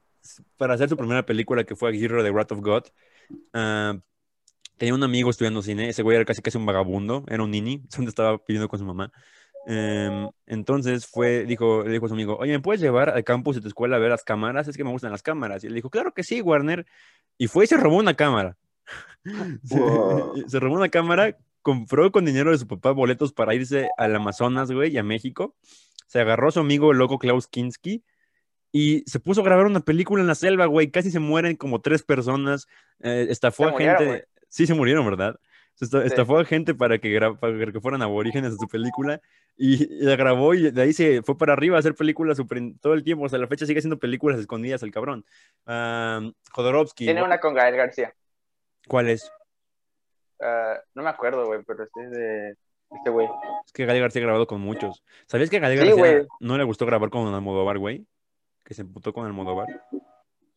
para 0.57 0.73
hacer 0.73 0.89
su 0.89 0.97
primera 0.97 1.25
película 1.25 1.63
que 1.63 1.77
fue 1.77 1.87
Aguirre 1.87 2.21
de 2.23 2.29
Wrath 2.29 2.51
of 2.51 2.59
God, 2.59 2.83
ah, 3.53 3.97
tenía 4.75 4.93
un 4.93 5.03
amigo 5.03 5.29
estudiando 5.29 5.61
cine, 5.61 5.87
ese 5.87 6.03
güey 6.03 6.17
era 6.17 6.25
casi 6.25 6.41
casi 6.41 6.57
un 6.57 6.65
vagabundo, 6.65 7.23
era 7.29 7.41
un 7.41 7.51
nini, 7.51 7.85
donde 7.95 8.09
estaba 8.09 8.37
pidiendo 8.37 8.67
con 8.67 8.79
su 8.79 8.85
mamá. 8.85 9.13
Em, 9.65 10.29
entonces 10.45 11.07
fue, 11.07 11.45
dijo, 11.45 11.83
le 11.85 11.93
dijo 11.93 12.07
a 12.07 12.09
su 12.09 12.15
amigo, 12.15 12.35
oye, 12.35 12.51
¿me 12.51 12.59
puedes 12.59 12.81
llevar 12.81 13.11
al 13.11 13.23
campus 13.23 13.55
de 13.55 13.61
tu 13.61 13.69
escuela 13.69 13.95
a 13.95 13.99
ver 13.99 14.09
las 14.09 14.25
cámaras? 14.25 14.67
Es 14.67 14.75
que 14.75 14.83
me 14.83 14.91
gustan 14.91 15.11
las 15.11 15.23
cámaras. 15.23 15.63
Y 15.63 15.67
él 15.67 15.73
dijo, 15.73 15.89
claro 15.89 16.13
que 16.13 16.23
sí, 16.23 16.41
Warner. 16.41 16.85
Y 17.37 17.47
fue 17.47 17.63
y 17.63 17.67
se 17.67 17.77
robó 17.77 17.95
una 17.95 18.13
cámara. 18.13 18.57
Se 19.63 20.59
robó 20.59 20.75
una 20.75 20.89
cámara, 20.89 21.37
compró 21.69 22.11
con 22.11 22.25
dinero 22.25 22.51
de 22.51 22.57
su 22.57 22.67
papá 22.67 22.91
boletos 22.91 23.31
para 23.31 23.53
irse 23.53 23.89
al 23.97 24.15
Amazonas, 24.15 24.71
güey, 24.71 24.91
y 24.93 24.97
a 24.97 25.03
México. 25.03 25.55
Se 26.07 26.19
agarró 26.19 26.47
a 26.47 26.51
su 26.51 26.59
amigo 26.59 26.91
el 26.91 26.97
loco 26.97 27.19
Klaus 27.19 27.47
Kinski 27.47 28.03
y 28.71 29.03
se 29.05 29.19
puso 29.19 29.41
a 29.41 29.43
grabar 29.43 29.67
una 29.67 29.81
película 29.81 30.21
en 30.21 30.27
la 30.27 30.33
selva, 30.35 30.65
güey. 30.65 30.89
Casi 30.89 31.11
se 31.11 31.19
mueren 31.19 31.55
como 31.55 31.81
tres 31.81 32.01
personas. 32.01 32.67
Eh, 33.01 33.27
estafó 33.29 33.63
Se 33.63 33.69
a 33.69 33.71
murieron, 33.73 33.97
gente. 33.97 34.09
güey. 34.11 34.23
Sí, 34.49 34.65
se 34.65 34.73
murieron, 34.73 35.05
¿verdad? 35.05 35.39
Sí. 35.75 35.85
Estafó 36.03 36.39
a 36.39 36.45
gente 36.45 36.73
para 36.73 36.97
que, 36.97 37.17
para 37.39 37.71
que 37.71 37.79
fueran 37.79 38.01
aborígenes 38.01 38.51
de 38.51 38.57
su 38.57 38.67
película 38.67 39.21
y, 39.55 39.85
la 40.03 40.15
grabó 40.17 40.53
y 40.53 40.71
de 40.71 40.81
ahí 40.81 40.91
se 40.93 41.21
fue 41.21 41.37
para 41.37 41.53
arriba 41.53 41.77
a 41.77 41.79
hacer 41.79 41.93
películas 41.95 42.37
super- 42.37 42.73
todo 42.81 42.93
el 42.95 43.03
tiempo. 43.03 43.25
Hasta 43.25 43.37
la 43.37 43.47
fecha 43.47 43.65
sigue 43.65 43.79
haciendo 43.79 43.99
películas 43.99 44.39
escondidas 44.39 44.81
el 44.83 44.91
cabrón. 44.91 45.23
Um, 45.65 46.33
Jodorowsky. 46.51 47.05
Tiene 47.05 47.23
una 47.23 47.39
con 47.39 47.53
Gael 47.53 47.75
García. 47.77 48.13
¿Cuál 48.87 49.09
es? 49.09 49.31
Ah, 50.41 50.79
no 50.95 51.03
me 51.03 51.09
acuerdo, 51.09 51.45
güey, 51.45 51.61
pero 51.65 51.83
este 51.83 52.03
es 52.03 52.11
de 52.11 52.55
este 52.91 53.09
güey. 53.09 53.27
Es 53.65 53.71
que 53.73 53.85
Gael 53.85 54.01
García 54.01 54.21
ha 54.21 54.25
grabado 54.25 54.47
con 54.47 54.61
muchos. 54.61 55.03
¿Sabías 55.27 55.49
que 55.49 55.57
a 55.57 55.59
Gael 55.59 55.79
Sí, 55.79 55.87
García 55.89 56.27
no 56.39 56.57
le 56.57 56.63
gustó 56.63 56.85
grabar 56.85 57.09
con 57.09 57.33
Almodóvar, 57.33 57.77
güey? 57.77 58.05
Que 58.65 58.73
se 58.73 58.81
emputó 58.81 59.13
con 59.13 59.25
Almodóvar. 59.25 59.67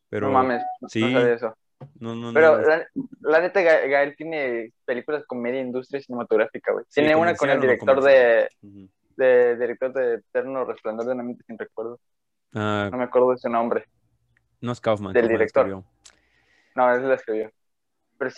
Pero, 0.09 0.27
no 0.27 0.33
mames, 0.33 0.61
sí. 0.87 1.01
no 1.01 1.19
sabía 1.19 1.33
eso. 1.33 1.57
No, 1.99 2.15
no, 2.15 2.27
no. 2.27 2.33
Pero 2.33 2.61
la, 2.61 2.87
la 3.21 3.41
neta, 3.41 3.59
Ga- 3.61 3.89
Gael 3.89 4.15
tiene 4.15 4.71
películas 4.85 5.21
de 5.21 5.27
comedia 5.27 5.59
industria 5.59 6.01
cinematográfica, 6.01 6.71
güey. 6.71 6.85
Sí, 6.87 7.01
Tiene 7.01 7.15
una 7.15 7.35
con 7.35 7.49
el 7.49 7.59
director 7.59 8.01
de, 8.01 8.47
de 9.17 9.57
director 9.57 9.91
de 9.91 10.13
Eterno 10.15 10.63
Resplandor 10.65 11.05
de 11.07 11.11
una 11.13 11.23
mente 11.23 11.43
sin 11.45 11.57
recuerdo. 11.57 11.99
Ah, 12.53 12.87
No 12.91 12.97
me 12.99 13.03
acuerdo 13.05 13.31
de 13.31 13.37
su 13.37 13.49
nombre. 13.49 13.85
no 14.61 14.71
es 14.71 14.79
Kaufman. 14.79 15.11
del 15.13 15.23
Kaufman 15.23 15.37
director. 15.39 15.65
escribió. 15.65 15.85
No, 16.75 16.93
él 16.93 17.07
la 17.09 17.15
escribió. 17.15 17.51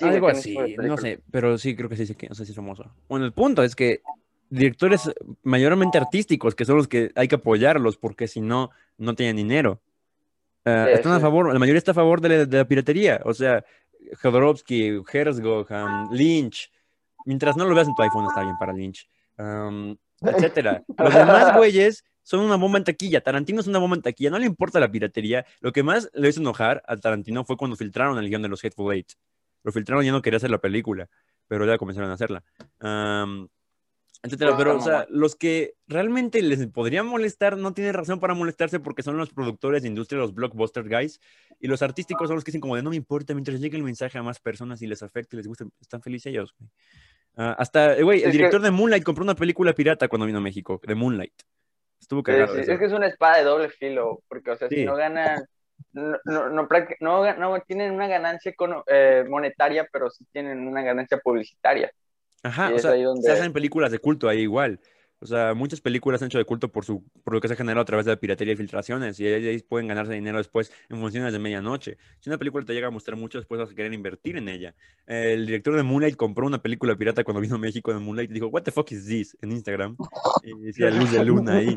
Algo 0.01 0.27
así, 0.27 0.54
de 0.56 0.88
no 0.88 0.98
sé, 0.98 1.20
pero 1.32 1.58
sí 1.58 1.75
creo 1.75 1.89
que 1.89 1.96
sí, 1.98 2.06
sí, 2.06 2.15
que- 2.15 2.27
no 2.30 2.36
sé 2.36 2.46
si 2.46 2.51
es 2.51 2.56
famoso. 2.56 2.92
Bueno, 3.08 3.25
el 3.25 3.34
punto 3.34 3.63
es 3.63 3.75
que 3.75 4.01
directores 4.50 5.12
mayormente 5.44 5.98
artísticos, 5.98 6.56
que 6.56 6.65
son 6.65 6.77
los 6.77 6.88
que 6.88 7.12
hay 7.15 7.27
que 7.27 7.36
apoyarlos, 7.36 7.98
porque 7.98 8.27
si 8.27 8.42
no, 8.42 8.72
no 8.98 9.15
tienen 9.15 9.36
dinero. 9.38 9.82
Sí, 10.65 10.72
están 10.94 11.12
a 11.13 11.20
favor, 11.20 11.51
la 11.54 11.60
mayoría 11.60 11.77
está 11.77 11.92
a 11.92 11.96
favor 11.96 12.22
de 12.22 12.30
la, 12.30 12.46
de 12.46 12.58
la 12.58 12.68
piratería, 12.68 13.22
o 13.24 13.34
sea, 13.34 13.63
Jodorowsky, 14.22 15.01
Herzog, 15.12 15.68
um, 15.72 16.12
Lynch, 16.12 16.72
mientras 17.25 17.56
no 17.58 17.65
lo 17.65 17.75
veas 17.75 17.88
en 17.88 17.96
tu 17.96 18.01
iPhone 18.01 18.25
está 18.27 18.42
bien 18.42 18.58
para 18.58 18.74
Lynch, 18.74 19.08
um, 19.38 19.96
etcétera. 20.22 20.84
Los 20.98 21.13
demás 21.13 21.56
güeyes 21.56 22.04
son 22.24 22.39
una 22.39 22.56
bomba 22.56 22.80
en 22.80 22.84
taquilla, 22.84 23.22
Tarantino 23.22 23.60
es 23.62 23.68
una 23.68 23.80
bomba 23.80 23.96
en 23.96 24.01
taquilla, 24.01 24.32
no 24.32 24.39
le 24.39 24.46
importa 24.48 24.80
la 24.80 24.89
piratería, 24.92 25.46
lo 25.60 25.72
que 25.72 25.84
más 25.84 26.10
le 26.13 26.30
hizo 26.30 26.39
enojar 26.42 26.82
a 26.88 26.98
Tarantino 26.98 27.44
fue 27.46 27.58
cuando 27.58 27.75
filtraron 27.77 28.18
el 28.18 28.27
guion 28.30 28.42
de 28.42 28.48
los 28.50 28.63
Hateful 28.63 28.94
Eight. 28.94 29.12
Lo 29.65 29.72
filtraron 29.74 30.03
y 30.03 30.05
ya 30.07 30.12
no 30.13 30.22
quería 30.22 30.38
hacer 30.38 30.51
la 30.51 30.60
película, 30.60 31.10
pero 31.48 31.65
ya 31.65 31.77
comenzaron 31.77 32.10
a 32.12 32.13
hacerla. 32.13 32.43
Etcétera. 34.24 34.55
Pero, 34.57 34.77
o 34.77 34.81
sea, 34.81 35.05
los 35.10 35.36
que 35.36 35.74
realmente 35.88 36.41
les 36.41 36.65
podría 36.67 37.03
molestar 37.03 37.57
no 37.57 37.74
tienen 37.74 37.93
razón 37.93 38.19
para 38.19 38.34
molestarse 38.34 38.79
porque 38.79 39.03
son 39.03 39.17
los 39.17 39.31
productores 39.31 39.84
de 39.84 39.88
industria, 39.89 40.19
los 40.19 40.34
blockbuster 40.34 40.88
guys, 40.88 41.19
y 41.60 41.67
los 41.67 41.81
artísticos 41.84 42.27
son 42.27 42.36
los 42.36 42.43
que 42.43 42.50
dicen 42.50 42.62
como 42.62 42.75
de 42.75 42.81
no 42.84 42.89
me 42.91 42.95
importa, 42.95 43.34
mientras 43.34 43.60
llegue 43.60 43.77
el 43.77 43.84
mensaje 43.84 44.17
a 44.17 44.24
más 44.24 44.39
personas 44.39 44.81
y 44.81 44.88
les 44.88 45.03
afecte 45.03 45.36
y 45.36 45.38
les 45.38 45.48
guste, 45.48 45.65
están 45.81 46.01
felices 46.01 46.31
ellos. 46.31 46.55
güey". 46.57 46.69
Ah, 47.38 47.55
hasta, 47.60 47.98
eh, 47.98 48.03
güey, 48.03 48.19
el 48.24 48.31
que- 48.31 48.38
director 48.38 48.62
de 48.62 48.72
Moonlight 48.72 49.03
compró 49.03 49.24
una 49.24 49.36
película 49.36 49.74
pirata 49.74 50.07
cuando 50.07 50.25
vino 50.25 50.38
a 50.38 50.41
México, 50.41 50.79
de 50.88 50.95
Moonlight. 50.95 51.34
Estuvo 52.00 52.24
cagado. 52.24 52.53
sí. 52.55 52.62
Es 52.62 52.79
que 52.79 52.86
es 52.86 52.93
una 52.93 53.07
espada 53.07 53.38
de 53.39 53.43
doble 53.43 53.69
filo, 53.69 54.24
porque, 54.27 54.51
o 54.51 54.55
sea, 54.57 54.69
Sí. 54.69 54.75
si 54.77 54.86
no 54.86 54.95
ganan, 54.95 55.43
no, 55.96 56.50
no, 56.50 57.60
tienen 57.66 57.94
una 57.94 58.08
ganancia 58.08 58.54
eh, 58.88 59.25
monetaria, 59.30 59.88
pero 59.92 60.10
sí 60.10 60.25
tienen 60.32 60.68
una 60.68 60.84
ganancia 60.84 61.18
publicitaria. 61.24 61.92
Ajá, 62.44 62.72
o 62.74 62.80
sea, 62.80 62.92
donde- 62.96 63.24
se 63.24 63.32
hacen 63.32 63.54
películas 63.54 63.92
de 63.92 64.00
culto 64.00 64.28
ahí 64.28 64.42
igual. 64.42 64.80
O 65.20 65.25
sea, 65.25 65.54
muchas 65.54 65.80
películas 65.80 66.22
han 66.22 66.28
hecho 66.28 66.38
de 66.38 66.46
culto 66.46 66.72
por, 66.72 66.84
su, 66.84 67.04
por 67.24 67.34
lo 67.34 67.42
que 67.42 67.48
se 67.48 67.54
ha 67.54 67.58
generado 67.58 67.82
a 67.82 67.86
través 67.86 68.06
de 68.06 68.12
la 68.12 68.17
piratería 68.17 68.54
y 68.54 68.58
filtraciones, 68.58 69.19
y 69.19 69.26
ahí 69.26 69.48
ahí 69.48 69.60
pueden 69.60 69.88
ganarse 69.88 70.13
dinero 70.13 70.38
después 70.38 70.72
en 70.89 71.00
funciones 71.00 71.32
de 71.32 71.39
medianoche. 71.39 71.98
Si 72.19 72.30
una 72.30 72.38
película 72.38 72.65
te 72.65 72.74
llega 72.74 72.88
a 72.88 72.91
mostrar 72.91 73.17
mucho, 73.17 73.38
después 73.38 73.60
vas 73.60 73.72
a 73.72 73.74
querer 73.74 73.93
invertir 73.93 74.36
en 74.36 74.50
ella. 74.50 74.76
El 75.08 75.46
director 75.46 75.76
de 75.76 75.84
Moonlight 75.84 76.17
compró 76.17 76.46
una 76.46 76.62
película 76.62 76.96
pirata 76.96 77.24
cuando 77.24 77.39
vino 77.39 77.56
a 77.56 77.58
México 77.58 77.93
de 77.93 78.00
Moonlight 78.00 78.30
y 78.30 78.34
dijo, 78.34 78.48
What 78.48 78.63
the 78.63 78.72
fuck 78.72 78.91
is 78.91 79.08
this? 79.08 79.38
en 79.41 79.54
Instagram. 79.54 79.96
Y 80.43 80.60
decía 80.60 80.91
Luz 80.91 81.12
de 81.12 81.24
Luna 81.24 81.56
ahí. 81.56 81.76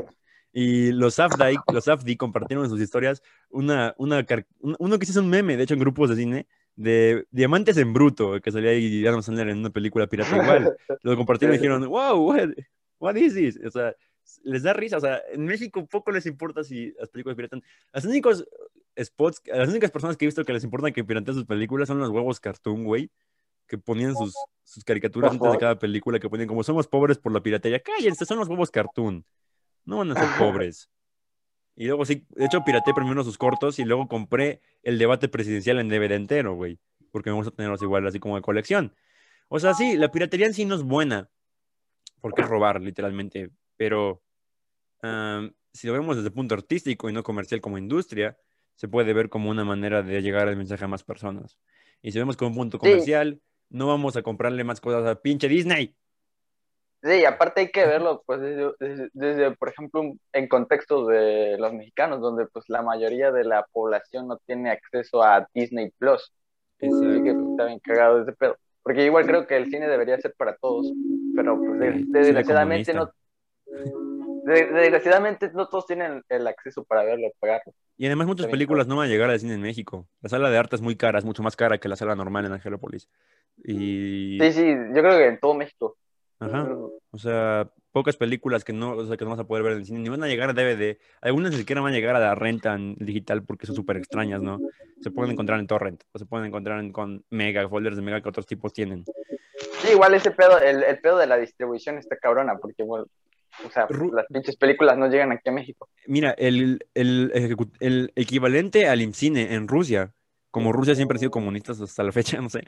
Y 0.53 0.93
los 0.93 1.19
Afdai, 1.19 1.57
los 1.73 1.89
Afdi 1.89 2.17
compartieron 2.17 2.65
en 2.65 2.71
sus 2.71 2.81
historias 2.81 3.23
una, 3.51 3.95
una, 3.99 4.25
uno 4.61 4.99
que 4.99 5.07
se 5.07 5.13
hizo 5.13 5.21
un 5.21 5.29
meme, 5.29 5.57
de 5.57 5.65
hecho, 5.65 5.75
en 5.75 5.81
grupos 5.81 6.11
de 6.11 6.17
cine, 6.17 6.47
de 6.75 7.27
Diamantes 7.31 7.77
en 7.77 7.93
Bruto, 7.93 8.41
que 8.41 8.51
salía 8.51 8.71
ahí 8.71 9.07
Adam 9.07 9.23
Sandler 9.23 9.49
en 9.49 9.59
una 9.59 9.71
película 9.71 10.07
pirata 10.07 10.37
igual. 10.37 10.77
Lo 11.03 11.17
compartieron 11.17 11.55
y 11.55 11.59
dijeron, 11.59 11.87
wow, 11.89 12.17
what, 12.17 12.51
what 12.99 13.17
is 13.17 13.35
this? 13.35 13.59
O 13.65 13.71
sea, 13.71 13.95
les 14.45 14.63
da 14.63 14.73
risa. 14.73 14.97
O 14.97 15.01
sea, 15.01 15.21
en 15.33 15.45
México 15.45 15.87
poco 15.87 16.13
les 16.13 16.27
importa 16.27 16.63
si 16.65 16.93
las 16.99 17.09
películas 17.09 17.37
piratean. 17.37 17.63
Los 17.93 18.05
únicos 18.05 18.47
spots, 19.03 19.43
las 19.47 19.69
únicas 19.69 19.91
personas 19.91 20.17
que 20.17 20.25
he 20.25 20.29
visto 20.29 20.45
que 20.45 20.53
les 20.53 20.65
importa 20.65 20.91
que 20.91 21.05
pirateen 21.05 21.35
sus 21.35 21.45
películas 21.45 21.89
son 21.89 21.99
los 21.99 22.11
huevos 22.11 22.41
cartoon, 22.41 22.85
güey, 22.85 23.11
que 23.67 23.79
ponían 23.79 24.15
sus, 24.15 24.35
sus 24.65 24.85
caricaturas 24.85 25.33
antes 25.33 25.51
de 25.51 25.59
cada 25.59 25.79
película, 25.79 26.19
que 26.19 26.29
ponían 26.29 26.49
como 26.49 26.63
somos 26.63 26.87
pobres 26.87 27.19
por 27.19 27.33
la 27.33 27.43
piratería. 27.43 27.81
Cállense, 27.81 28.25
son 28.25 28.39
los 28.39 28.49
huevos 28.49 28.71
cartoon. 28.71 29.25
No 29.89 29.97
van 29.99 30.11
a 30.11 30.15
ser 30.15 30.29
pobres. 30.39 30.91
Y 31.75 31.87
luego 31.87 32.05
sí, 32.05 32.27
de 32.31 32.45
hecho 32.45 32.63
pirateé 32.63 32.93
primero 32.93 33.25
sus 33.25 33.39
cortos 33.39 33.79
y 33.79 33.85
luego 33.85 34.07
compré 34.07 34.61
el 34.83 34.99
debate 34.99 35.29
presidencial 35.29 35.79
en 35.79 35.89
DVD 35.89 36.15
entero, 36.15 36.55
güey. 36.55 36.79
Porque 37.11 37.31
me 37.31 37.37
gusta 37.37 37.53
tenerlos 37.53 37.81
igual 37.81 38.07
así 38.07 38.21
como 38.21 38.37
de 38.37 38.43
colección. 38.43 38.95
O 39.49 39.59
sea, 39.59 39.73
sí, 39.73 39.97
la 39.97 40.11
piratería 40.11 40.47
en 40.47 40.53
sí 40.53 40.67
no 40.67 40.75
es 40.75 40.83
buena. 40.83 41.31
Porque 42.21 42.43
es 42.43 42.49
robar, 42.49 42.83
literalmente. 42.83 43.51
Pero 43.79 44.23
si 45.73 45.87
lo 45.87 45.93
vemos 45.95 46.17
desde 46.17 46.29
el 46.29 46.35
punto 46.35 46.55
artístico 46.55 47.09
y 47.09 47.13
no 47.15 47.23
comercial 47.23 47.61
como 47.63 47.79
industria, 47.79 48.37
se 48.75 48.89
puede 48.89 49.15
ver 49.15 49.31
como 49.31 49.49
una 49.49 49.65
manera 49.65 50.03
de 50.03 50.21
llegar 50.21 50.49
al 50.49 50.57
mensaje 50.57 50.85
a 50.85 50.89
más 50.89 51.03
personas. 51.03 51.59
Y 52.03 52.13
si 52.13 52.19
vemos 52.19 52.37
como 52.37 52.51
un 52.51 52.57
punto 52.57 52.77
Sí. 52.77 52.81
comercial, 52.81 53.41
no 53.71 53.87
vamos 53.87 54.17
a 54.17 54.23
comprarle 54.23 54.65
más 54.65 54.81
cosas 54.83 55.07
a 55.07 55.23
pinche 55.23 55.49
Disney. 55.49 55.97
Sí, 57.03 57.11
y 57.21 57.25
aparte 57.25 57.61
hay 57.61 57.71
que 57.71 57.87
verlo, 57.87 58.23
pues, 58.27 58.41
desde, 58.41 58.73
desde- 58.81 59.09
desde, 59.13 59.57
por 59.57 59.69
ejemplo, 59.69 60.03
en 60.33 60.49
contextos 60.49 61.07
de 61.09 61.57
los 61.59 61.73
mexicanos, 61.73 62.21
donde, 62.21 62.47
pues, 62.47 62.65
la 62.69 62.83
mayoría 62.83 63.31
de 63.31 63.45
la 63.45 63.65
población 63.73 64.27
no 64.27 64.39
tiene 64.47 64.71
acceso 64.71 65.23
a 65.23 65.47
Disney 65.55 65.91
Plus. 65.97 66.33
Así 66.81 66.89
que 67.23 67.31
Exacto. 67.31 67.51
está 67.53 67.65
bien 67.67 67.79
cagado 67.81 68.23
ese 68.23 68.33
pedo. 68.33 68.57
Porque 68.83 69.05
igual 69.05 69.27
creo 69.27 69.47
que 69.47 69.57
el 69.57 69.71
cine 69.71 69.87
debería 69.89 70.19
ser 70.19 70.35
para 70.37 70.57
todos, 70.57 70.93
pero, 71.37 71.57
pues, 71.59 71.79
de- 71.79 71.93
Sí, 71.99 72.05
desgraciadamente 72.11 72.93
no, 72.95 73.11
de- 74.45 74.67
desgraciadamente 74.67 75.51
no 75.53 75.69
todos 75.69 75.87
tienen 75.87 76.23
el 76.29 76.47
acceso 76.47 76.85
para 76.85 77.05
verlo, 77.05 77.29
pagarlo. 77.39 77.73
Y 77.97 78.07
además 78.07 78.27
muchas 78.27 78.47
películas 78.47 78.87
no 78.87 78.97
van 78.97 79.09
a 79.09 79.11
llegar 79.11 79.29
al 79.31 79.39
cine 79.39 79.55
en 79.55 79.61
México. 79.61 80.09
La 80.23 80.29
sala 80.31 80.51
de 80.51 80.59
arte 80.59 80.77
es 80.77 80.83
muy 80.83 80.97
cara, 80.97 81.19
es 81.19 81.25
mucho 81.25 81.43
más 81.43 81.55
cara 81.57 81.79
que 81.79 81.89
la 81.89 81.97
sala 81.97 82.15
normal 82.15 82.47
en 82.47 82.53
Angelópolis. 82.53 83.09
Y, 83.65 84.39
Sí, 84.41 84.53
sí, 84.53 84.67
yo 84.67 85.03
creo 85.03 85.19
que 85.19 85.27
en 85.27 85.41
todo 85.41 85.55
México. 85.55 85.97
Ajá, 86.41 86.69
o 87.11 87.19
sea, 87.19 87.71
pocas 87.93 88.17
películas 88.17 88.65
que 88.65 88.73
no, 88.73 88.93
o 88.93 89.07
sea, 89.07 89.17
que 89.17 89.25
no 89.25 89.31
vas 89.31 89.41
a 89.41 89.45
poder 89.47 89.63
ver 89.65 89.73
en 89.73 89.79
el 89.79 89.87
cine, 89.87 90.01
ni 90.01 90.09
van 90.09 90.23
a 90.23 90.29
llegar 90.29 90.51
a 90.51 90.53
DVD. 90.53 90.99
Algunas 91.21 91.53
ni 91.53 91.59
siquiera 91.59 91.81
van 91.81 91.93
a 91.93 91.97
llegar 91.97 92.17
a 92.17 92.21
la 92.21 92.35
renta 92.35 92.75
en 92.75 92.95
digital 92.97 93.43
porque 93.45 93.67
son 93.67 93.75
súper 93.77 93.97
extrañas, 93.97 94.41
¿no? 94.43 94.59
Se 95.01 95.11
pueden 95.11 95.33
encontrar 95.33 95.59
en 95.61 95.67
torrent, 95.67 96.03
o 96.13 96.19
se 96.19 96.27
pueden 96.27 96.47
encontrar 96.47 96.81
en- 96.81 96.93
con 96.93 97.25
mega, 97.31 97.69
folders 97.69 97.97
de 97.97 98.03
mega 98.03 98.21
que 98.21 98.29
otros 98.29 98.47
tipos 98.47 98.73
tienen. 98.73 99.05
Sí, 99.81 99.93
igual 99.93 100.15
ese 100.15 100.31
pedo, 100.33 100.59
el, 100.61 100.83
el 100.83 100.99
pedo 101.01 101.19
de 101.19 101.27
la 101.27 101.37
distribución 101.39 101.99
está 101.99 102.17
cabrona, 102.17 102.57
porque, 102.59 102.83
bueno, 102.83 103.07
o 103.67 103.71
sea, 103.71 103.89
Ru- 103.89 104.13
las 104.13 104.27
pinches 104.27 104.57
películas 104.57 104.97
no 104.99 105.09
llegan 105.09 105.33
aquí 105.33 105.49
a 105.49 105.53
México. 105.53 105.89
Mira, 106.07 106.33
el, 106.33 106.85
el, 106.95 107.33
el 107.81 108.13
equivalente 108.15 108.89
al 108.89 109.01
IMCINE 109.01 109.55
en 109.55 109.67
Rusia, 109.69 110.13
como 110.51 110.73
Rusia 110.73 110.95
siempre 110.95 111.17
ha 111.17 111.19
sido 111.19 111.31
comunista 111.31 111.73
hasta 111.73 112.03
la 112.05 112.13
fecha, 112.13 112.41
no 112.43 112.49
sé, 112.51 112.65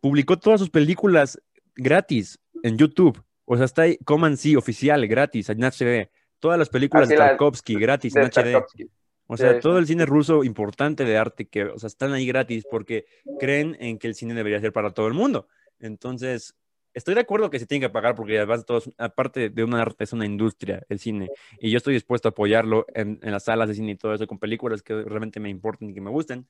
publicó 0.00 0.38
todas 0.38 0.60
sus 0.60 0.70
películas 0.70 1.40
gratis 1.74 2.38
en 2.62 2.76
YouTube. 2.78 3.22
O 3.44 3.56
sea, 3.56 3.64
está 3.66 3.82
ahí 3.82 3.98
Coman 4.04 4.36
Sí 4.36 4.56
oficial, 4.56 5.06
gratis, 5.06 5.48
en 5.48 5.62
HD. 5.64 6.10
Todas 6.38 6.58
las 6.58 6.68
películas 6.68 7.04
Así 7.04 7.14
de 7.14 7.18
la- 7.18 7.28
Tarkovsky 7.30 7.74
gratis 7.76 8.14
en 8.16 8.22
de 8.22 8.28
HD. 8.28 8.52
Tarkovsky. 8.52 8.90
O 9.26 9.36
sea, 9.36 9.54
Sí, 9.54 9.60
todo 9.60 9.78
el 9.78 9.86
cine 9.86 10.04
ruso 10.04 10.44
importante 10.44 11.04
de 11.04 11.16
arte 11.16 11.46
que, 11.48 11.64
o 11.64 11.78
sea, 11.78 11.86
están 11.86 12.12
ahí 12.12 12.26
gratis 12.26 12.64
porque 12.70 13.06
creen 13.38 13.76
en 13.80 13.98
que 13.98 14.08
el 14.08 14.14
cine 14.14 14.34
debería 14.34 14.60
ser 14.60 14.72
para 14.72 14.90
todo 14.90 15.06
el 15.06 15.14
mundo. 15.14 15.48
Entonces, 15.78 16.54
estoy 16.92 17.14
de 17.14 17.20
acuerdo 17.22 17.48
que 17.48 17.58
se 17.58 17.66
tiene 17.66 17.86
que 17.86 17.90
pagar 17.90 18.14
porque 18.14 18.36
además 18.36 18.66
todos, 18.66 18.90
aparte 18.98 19.48
de 19.48 19.64
una 19.64 19.80
arte, 19.80 20.04
es 20.04 20.12
una 20.12 20.26
industria, 20.26 20.82
el 20.88 20.98
cine. 20.98 21.30
Y 21.60 21.70
yo 21.70 21.78
estoy 21.78 21.94
dispuesto 21.94 22.28
a 22.28 22.30
apoyarlo 22.32 22.84
en, 22.94 23.18
en 23.22 23.32
las 23.32 23.44
salas 23.44 23.68
de 23.68 23.74
cine 23.74 23.92
y 23.92 23.96
todo 23.96 24.12
eso 24.12 24.26
con 24.26 24.38
películas 24.38 24.82
que 24.82 25.02
realmente 25.02 25.40
me 25.40 25.48
importan 25.48 25.90
y 25.90 25.94
que 25.94 26.00
me 26.00 26.10
gusten. 26.10 26.46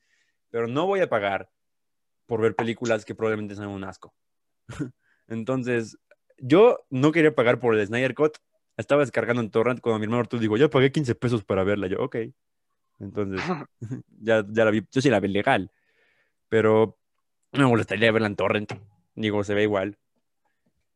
Pero 0.49 0.67
no 0.67 0.85
voy 0.85 0.99
a 0.99 1.09
pagar 1.09 1.49
por 2.25 2.41
ver 2.41 2.55
películas 2.55 3.05
que 3.05 3.15
probablemente 3.15 3.55
sean 3.55 3.69
un 3.69 3.83
asco. 3.83 4.13
Entonces, 5.27 5.97
yo 6.37 6.79
no 6.89 7.11
quería 7.11 7.33
pagar 7.33 7.59
por 7.59 7.75
el 7.75 7.85
Snyder 7.85 8.15
Cut. 8.15 8.37
Estaba 8.77 9.01
descargando 9.01 9.41
en 9.41 9.51
Torrent 9.51 9.79
cuando 9.81 9.99
mi 9.99 10.05
hermano 10.05 10.21
Arturo 10.21 10.41
dijo, 10.41 10.57
yo 10.57 10.69
pagué 10.69 10.91
15 10.91 11.15
pesos 11.15 11.43
para 11.43 11.63
verla. 11.63 11.87
Yo, 11.87 12.01
ok. 12.03 12.17
Entonces, 12.99 13.41
ya, 14.19 14.45
ya 14.49 14.65
la 14.65 14.71
vi, 14.71 14.85
yo 14.91 15.01
sí 15.01 15.09
la 15.09 15.19
vi 15.19 15.27
legal. 15.27 15.71
Pero 16.49 16.97
me 17.51 17.65
molestaría 17.65 18.11
verla 18.11 18.27
en 18.27 18.35
Torrent. 18.35 18.73
Digo, 19.15 19.43
se 19.43 19.53
ve 19.53 19.63
igual. 19.63 19.97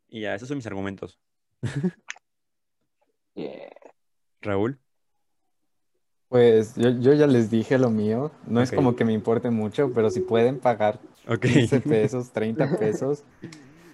Y 0.09 0.21
ya, 0.21 0.35
esos 0.35 0.47
son 0.47 0.57
mis 0.57 0.67
argumentos. 0.67 1.19
Yeah. 3.35 3.69
Raúl. 4.41 4.79
Pues 6.29 6.75
yo, 6.75 6.89
yo 6.89 7.13
ya 7.13 7.27
les 7.27 7.51
dije 7.51 7.77
lo 7.77 7.91
mío. 7.91 8.31
No 8.47 8.61
es 8.61 8.69
Ok. 8.71 8.75
como 8.75 8.95
que 8.95 9.05
me 9.05 9.13
importe 9.13 9.51
mucho, 9.51 9.91
pero 9.93 10.09
si 10.09 10.21
pueden 10.21 10.59
pagar 10.59 10.99
Ok. 11.27 11.41
15 11.45 11.81
pesos, 11.81 12.31
30 12.31 12.79
pesos. 12.79 13.23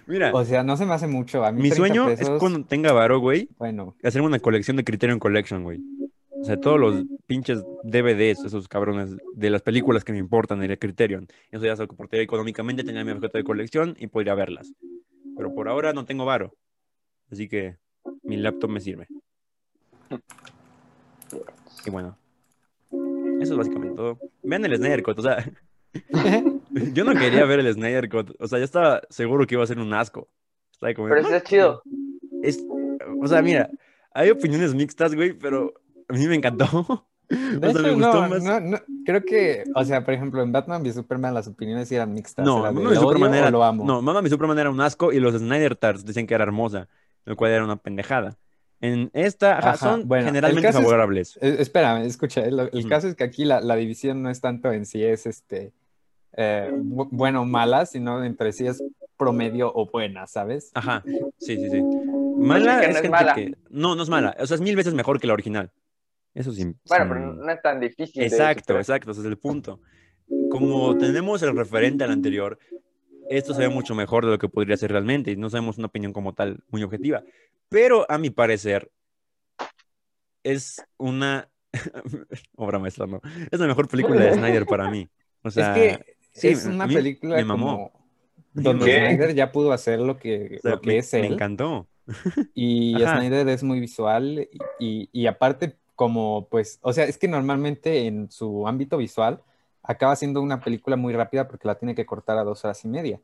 Mira, 0.06 0.32
O 0.32 0.44
sea, 0.44 0.62
no 0.62 0.76
se 0.76 0.86
me 0.86 0.94
hace 0.94 1.06
mucho. 1.06 1.44
A 1.44 1.52
mí 1.52 1.62
mi 1.62 1.70
30 1.70 1.76
sueño 1.76 2.08
es 2.10 2.18
pesos, 2.20 2.38
cuando 2.40 2.64
tenga 2.64 2.92
varo, 2.92 3.20
güey, 3.20 3.48
Bueno, 3.58 3.96
hacerme 4.02 4.28
una 4.28 4.38
colección 4.38 4.76
de 4.76 4.84
Criterion 4.84 5.18
Collection, 5.18 5.62
güey. 5.62 5.80
O 6.40 6.44
sea, 6.44 6.60
todos 6.60 6.78
los 6.78 7.04
pinches 7.26 7.64
DVDs, 7.84 8.44
esos 8.44 8.68
cabrones 8.68 9.16
de 9.34 9.50
las 9.50 9.62
películas 9.62 10.04
que 10.04 10.12
me 10.12 10.18
importan 10.18 10.60
de 10.60 10.78
Criterion. 10.78 11.26
Eso 11.50 11.64
ya 11.64 11.74
soportaría 11.74 12.22
económicamente, 12.22 12.84
tener 12.84 13.04
mi 13.04 13.12
objeto 13.12 13.38
de 13.38 13.44
colección 13.44 13.96
y 13.98 14.08
podría 14.08 14.34
verlas. 14.34 14.74
Pero 15.36 15.54
por 15.54 15.68
ahora 15.68 15.94
no 15.94 16.04
tengo 16.04 16.26
varo. 16.26 16.54
Así 17.30 17.48
que 17.48 17.78
mi 18.22 18.36
laptop 18.36 18.70
me 18.70 18.80
sirve. 18.80 19.08
Y 21.86 21.90
bueno, 21.90 22.18
eso 23.40 23.52
es 23.52 23.56
básicamente 23.56 23.96
todo. 23.96 24.18
Vean 24.42 24.64
el 24.64 24.76
Snyder 24.76 25.02
o 25.06 25.22
sea, 25.22 25.50
yo 26.94 27.04
no 27.04 27.14
quería 27.14 27.44
ver 27.44 27.60
el 27.60 27.72
Snyder 27.72 28.08
Cut. 28.08 28.32
O 28.40 28.48
sea, 28.48 28.58
yo 28.58 28.64
estaba 28.64 29.00
seguro 29.10 29.46
que 29.46 29.54
iba 29.54 29.64
a 29.64 29.66
ser 29.66 29.78
un 29.78 29.92
asco. 29.94 30.28
Estaba 30.72 30.94
como, 30.94 31.08
Pero 31.08 31.22
"No, 31.22 31.28
está 31.28 31.42
chido. 31.42 31.82
es, 32.42 32.64
o 33.22 33.26
sea, 33.26 33.42
mira, 33.42 33.70
hay 34.12 34.30
opiniones 34.30 34.74
mixtas, 34.74 35.14
güey, 35.14 35.32
pero 35.32 35.72
a 36.08 36.12
mí 36.12 36.26
me 36.26 36.34
encantó. 36.34 37.06
de 37.28 37.68
O 37.68 37.72
sea, 37.72 37.82
me 37.82 37.92
gustó 37.92 38.22
no, 38.22 38.28
más. 38.28 38.42
no, 38.42 38.60
no, 38.60 38.78
creo 39.06 39.22
que, 39.24 39.64
o 39.74 39.84
sea, 39.84 40.04
por 40.04 40.12
ejemplo, 40.14 40.42
en 40.42 40.52
Batman 40.52 40.84
y 40.84 40.92
Superman 40.92 41.32
las 41.32 41.48
opiniones 41.48 41.90
eran 41.92 42.12
mixtas. 42.12 42.44
No, 42.44 42.58
Mamma 42.58 42.72
mi 42.72 42.82
"¿Lo 42.84 42.90
odio 42.90 43.00
Superman 43.00 43.34
era, 43.34 43.50
lo 43.50 43.64
amo. 43.64 43.84
no, 43.86 44.02
Mamma 44.02 44.20
mi 44.20 44.28
Superman 44.28 44.58
era 44.58 44.70
un 44.70 44.80
asco 44.80 45.12
y 45.12 45.20
los 45.20 45.34
Snyder 45.34 45.74
Tars 45.76 46.04
decían 46.04 46.26
que 46.26 46.34
era 46.34 46.44
hermosa, 46.44 46.88
lo 47.24 47.34
cual 47.36 47.52
era 47.52 47.64
una 47.64 47.76
pendejada. 47.76 48.36
En 48.80 49.08
esta 49.14 49.56
ajá, 49.58 49.76
son 49.78 50.06
bueno, 50.06 50.26
generalmente 50.26 50.66
caso 50.66 50.80
es- 50.80 50.84
favorables. 50.84 51.38
Eh, 51.40 51.56
espérame, 51.60 52.02
escucha, 52.04 52.42
el, 52.42 52.68
el 52.70 52.88
caso 52.88 53.08
es 53.08 53.14
que 53.14 53.24
aquí 53.24 53.46
la, 53.46 53.62
la 53.62 53.76
división 53.76 54.20
no 54.22 54.28
es 54.28 54.42
tanto 54.42 54.70
en 54.72 54.84
si 54.84 55.02
es 55.02 55.24
este 55.26 55.72
eh, 56.36 56.70
bu- 56.72 57.08
bueno 57.10 57.42
o 57.42 57.44
mala, 57.44 57.86
sino 57.86 58.22
entre 58.24 58.52
si 58.52 58.66
es 58.66 58.82
promedio 59.16 59.72
o 59.74 59.86
buena, 59.90 60.26
¿sabes? 60.26 60.70
Ajá, 60.74 61.02
sí, 61.38 61.56
sí, 61.56 61.70
sí. 61.70 61.82
Mala 62.36 62.80
que 62.80 62.86
no 62.88 62.90
es 62.90 62.96
es 62.96 63.02
gente 63.02 63.08
mala. 63.10 63.34
que... 63.34 63.54
No, 63.70 63.94
no 63.94 64.02
es 64.02 64.08
mala. 64.08 64.36
O 64.40 64.46
sea, 64.46 64.56
es 64.56 64.60
mil 64.60 64.74
veces 64.76 64.92
mejor 64.94 65.20
que 65.20 65.26
la 65.26 65.32
original. 65.34 65.70
Eso 66.34 66.52
sí. 66.52 66.64
Bueno, 66.88 67.06
pero 67.08 67.32
no 67.34 67.50
es 67.52 67.62
tan 67.62 67.78
difícil. 67.80 68.22
Exacto, 68.24 68.76
exacto, 68.76 69.12
ese 69.12 69.20
es 69.20 69.26
el 69.26 69.38
punto. 69.38 69.80
Como 70.50 70.96
tenemos 70.98 71.42
el 71.42 71.56
referente 71.56 72.02
al 72.02 72.10
anterior, 72.10 72.58
esto 73.30 73.54
se 73.54 73.62
ve 73.62 73.68
mucho 73.68 73.94
mejor 73.94 74.24
de 74.24 74.32
lo 74.32 74.38
que 74.38 74.48
podría 74.48 74.76
ser 74.76 74.90
realmente 74.90 75.30
y 75.30 75.36
no 75.36 75.48
sabemos 75.48 75.78
una 75.78 75.86
opinión 75.86 76.12
como 76.12 76.32
tal 76.34 76.58
muy 76.70 76.82
objetiva. 76.82 77.22
Pero 77.68 78.04
a 78.10 78.18
mi 78.18 78.30
parecer, 78.30 78.90
es 80.42 80.82
una 80.96 81.48
obra 82.56 82.78
maestra, 82.78 83.06
¿no? 83.06 83.20
Es 83.50 83.58
la 83.60 83.66
mejor 83.66 83.88
película 83.88 84.20
de 84.20 84.34
Snyder 84.34 84.66
para 84.66 84.90
mí. 84.90 85.08
O 85.42 85.50
sea, 85.50 85.74
es 85.76 85.98
que 85.98 86.16
sí, 86.34 86.48
es 86.48 86.66
una 86.66 86.86
mí 86.86 86.94
película 86.94 87.36
me 87.36 87.44
mamó. 87.44 87.66
como 87.66 87.92
donde 88.52 88.84
¿Qué? 88.86 88.98
Snyder 88.98 89.34
ya 89.34 89.50
pudo 89.52 89.72
hacer 89.72 90.00
lo 90.00 90.16
que, 90.18 90.56
o 90.58 90.60
sea, 90.62 90.70
lo 90.72 90.80
que 90.80 90.86
me, 90.88 90.98
es 90.98 91.12
me 91.14 91.26
él. 91.26 91.32
encantó. 91.34 91.88
Y 92.54 93.02
Ajá. 93.02 93.18
Snyder 93.18 93.48
es 93.48 93.62
muy 93.62 93.80
visual 93.80 94.48
y, 94.52 94.58
y- 94.78 95.08
y 95.12 95.26
aparte 95.26 95.76
como 95.96 96.48
pues, 96.50 96.78
o 96.82 96.92
sea, 96.92 97.04
es 97.04 97.18
que 97.18 97.28
normalmente 97.28 98.06
en 98.06 98.30
su 98.30 98.66
ámbito 98.68 98.96
visual 98.98 99.40
acaba 99.82 100.16
siendo 100.16 100.42
una 100.42 100.60
película 100.60 100.96
muy 100.96 101.12
rápida 101.14 101.46
porque 101.48 101.68
la 101.68 101.76
tiene 101.76 101.94
que 101.94 102.04
cortar 102.06 102.36
a 102.38 102.44
dos 102.44 102.64
horas 102.64 102.84
y 102.84 102.88
media. 102.88 103.20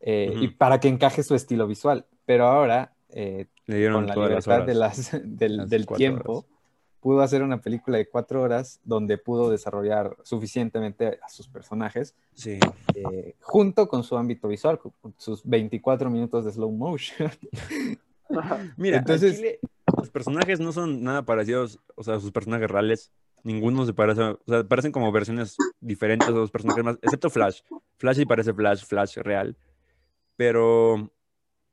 eh. 0.00 0.32
Y 0.40 0.48
para 0.48 0.80
que 0.80 0.88
encaje 0.88 1.22
su 1.22 1.34
estilo 1.34 1.66
visual. 1.66 2.06
Pero 2.26 2.46
ahora, 2.46 2.94
eh, 3.10 3.46
Le 3.66 3.76
dieron 3.78 4.06
con 4.06 4.06
la 4.06 4.14
libertad 4.28 4.54
horas. 4.56 4.66
de 4.66 4.74
las, 4.74 5.10
del, 5.24 5.56
las 5.58 5.70
del 5.70 5.86
tiempo, 5.86 6.32
horas. 6.38 6.50
Pudo 7.00 7.22
hacer 7.22 7.42
una 7.42 7.60
película 7.60 7.96
de 7.98 8.08
cuatro 8.08 8.42
horas 8.42 8.78
donde 8.84 9.16
pudo 9.18 9.50
desarrollar 9.50 10.16
suficientemente 10.22 11.18
a 11.22 11.28
sus 11.28 11.48
personajes 11.48 12.14
Sí. 12.34 12.58
eh, 12.94 13.34
junto 13.40 13.88
con 13.88 14.02
su 14.04 14.16
ámbito 14.16 14.48
visual, 14.48 14.78
con 14.78 14.92
sus 15.16 15.42
24 15.44 16.10
minutos 16.10 16.44
de 16.44 16.52
slow 16.52 16.70
motion. 16.70 17.30
Mira, 18.76 18.98
Entonces- 18.98 19.42
los 19.96 20.10
personajes 20.10 20.60
no 20.60 20.72
son 20.72 21.02
nada 21.02 21.24
parecidos, 21.24 21.80
o 21.96 22.02
sea, 22.04 22.20
sus 22.20 22.30
personajes 22.30 22.70
reales, 22.70 23.10
ninguno 23.42 23.84
se 23.84 23.92
parece, 23.92 24.20
o 24.22 24.38
sea, 24.46 24.62
parecen 24.64 24.92
como 24.92 25.10
versiones 25.10 25.56
diferentes 25.80 26.28
de 26.28 26.34
los 26.34 26.50
personajes 26.50 26.84
más, 26.84 26.98
excepto 27.02 27.28
Flash. 27.28 27.62
Flash 27.96 28.16
sí 28.18 28.24
parece 28.26 28.54
Flash, 28.54 28.84
Flash 28.84 29.16
real, 29.18 29.56
pero 30.36 31.10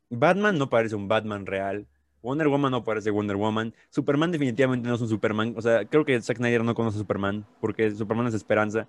Batman 0.09 0.57
no 0.57 0.69
parece 0.69 0.95
un 0.95 1.07
Batman 1.07 1.45
real. 1.45 1.87
Wonder 2.23 2.47
Woman 2.47 2.71
no 2.71 2.83
parece 2.83 3.09
Wonder 3.11 3.35
Woman. 3.37 3.73
Superman 3.89 4.31
definitivamente 4.31 4.87
no 4.87 4.95
es 4.95 5.01
un 5.01 5.07
Superman. 5.09 5.53
O 5.55 5.61
sea, 5.61 5.85
creo 5.85 6.03
que 6.05 6.19
Zack 6.21 6.37
Snyder 6.37 6.63
no 6.63 6.75
conoce 6.75 6.97
a 6.97 6.99
Superman, 6.99 7.45
porque 7.61 7.91
Superman 7.91 8.27
es 8.27 8.33
esperanza, 8.33 8.87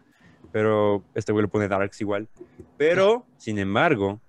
pero 0.53 1.03
este 1.15 1.33
güey 1.33 1.43
le 1.45 1.49
pone 1.49 1.69
Darks 1.69 2.01
igual. 2.01 2.29
Pero, 2.77 3.25
sin 3.37 3.59
embargo, 3.59 4.21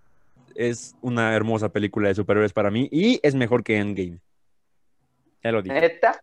es 0.55 0.95
una 1.01 1.33
hermosa 1.35 1.69
película 1.69 2.09
de 2.09 2.15
superhéroes 2.15 2.53
para 2.53 2.69
mí 2.71 2.89
y 2.91 3.19
es 3.23 3.35
mejor 3.35 3.63
que 3.63 3.77
Endgame. 3.77 4.19
Ya 5.43 5.51
lo 5.53 5.61
dije. 5.61 5.79
¿Neta? 5.79 6.21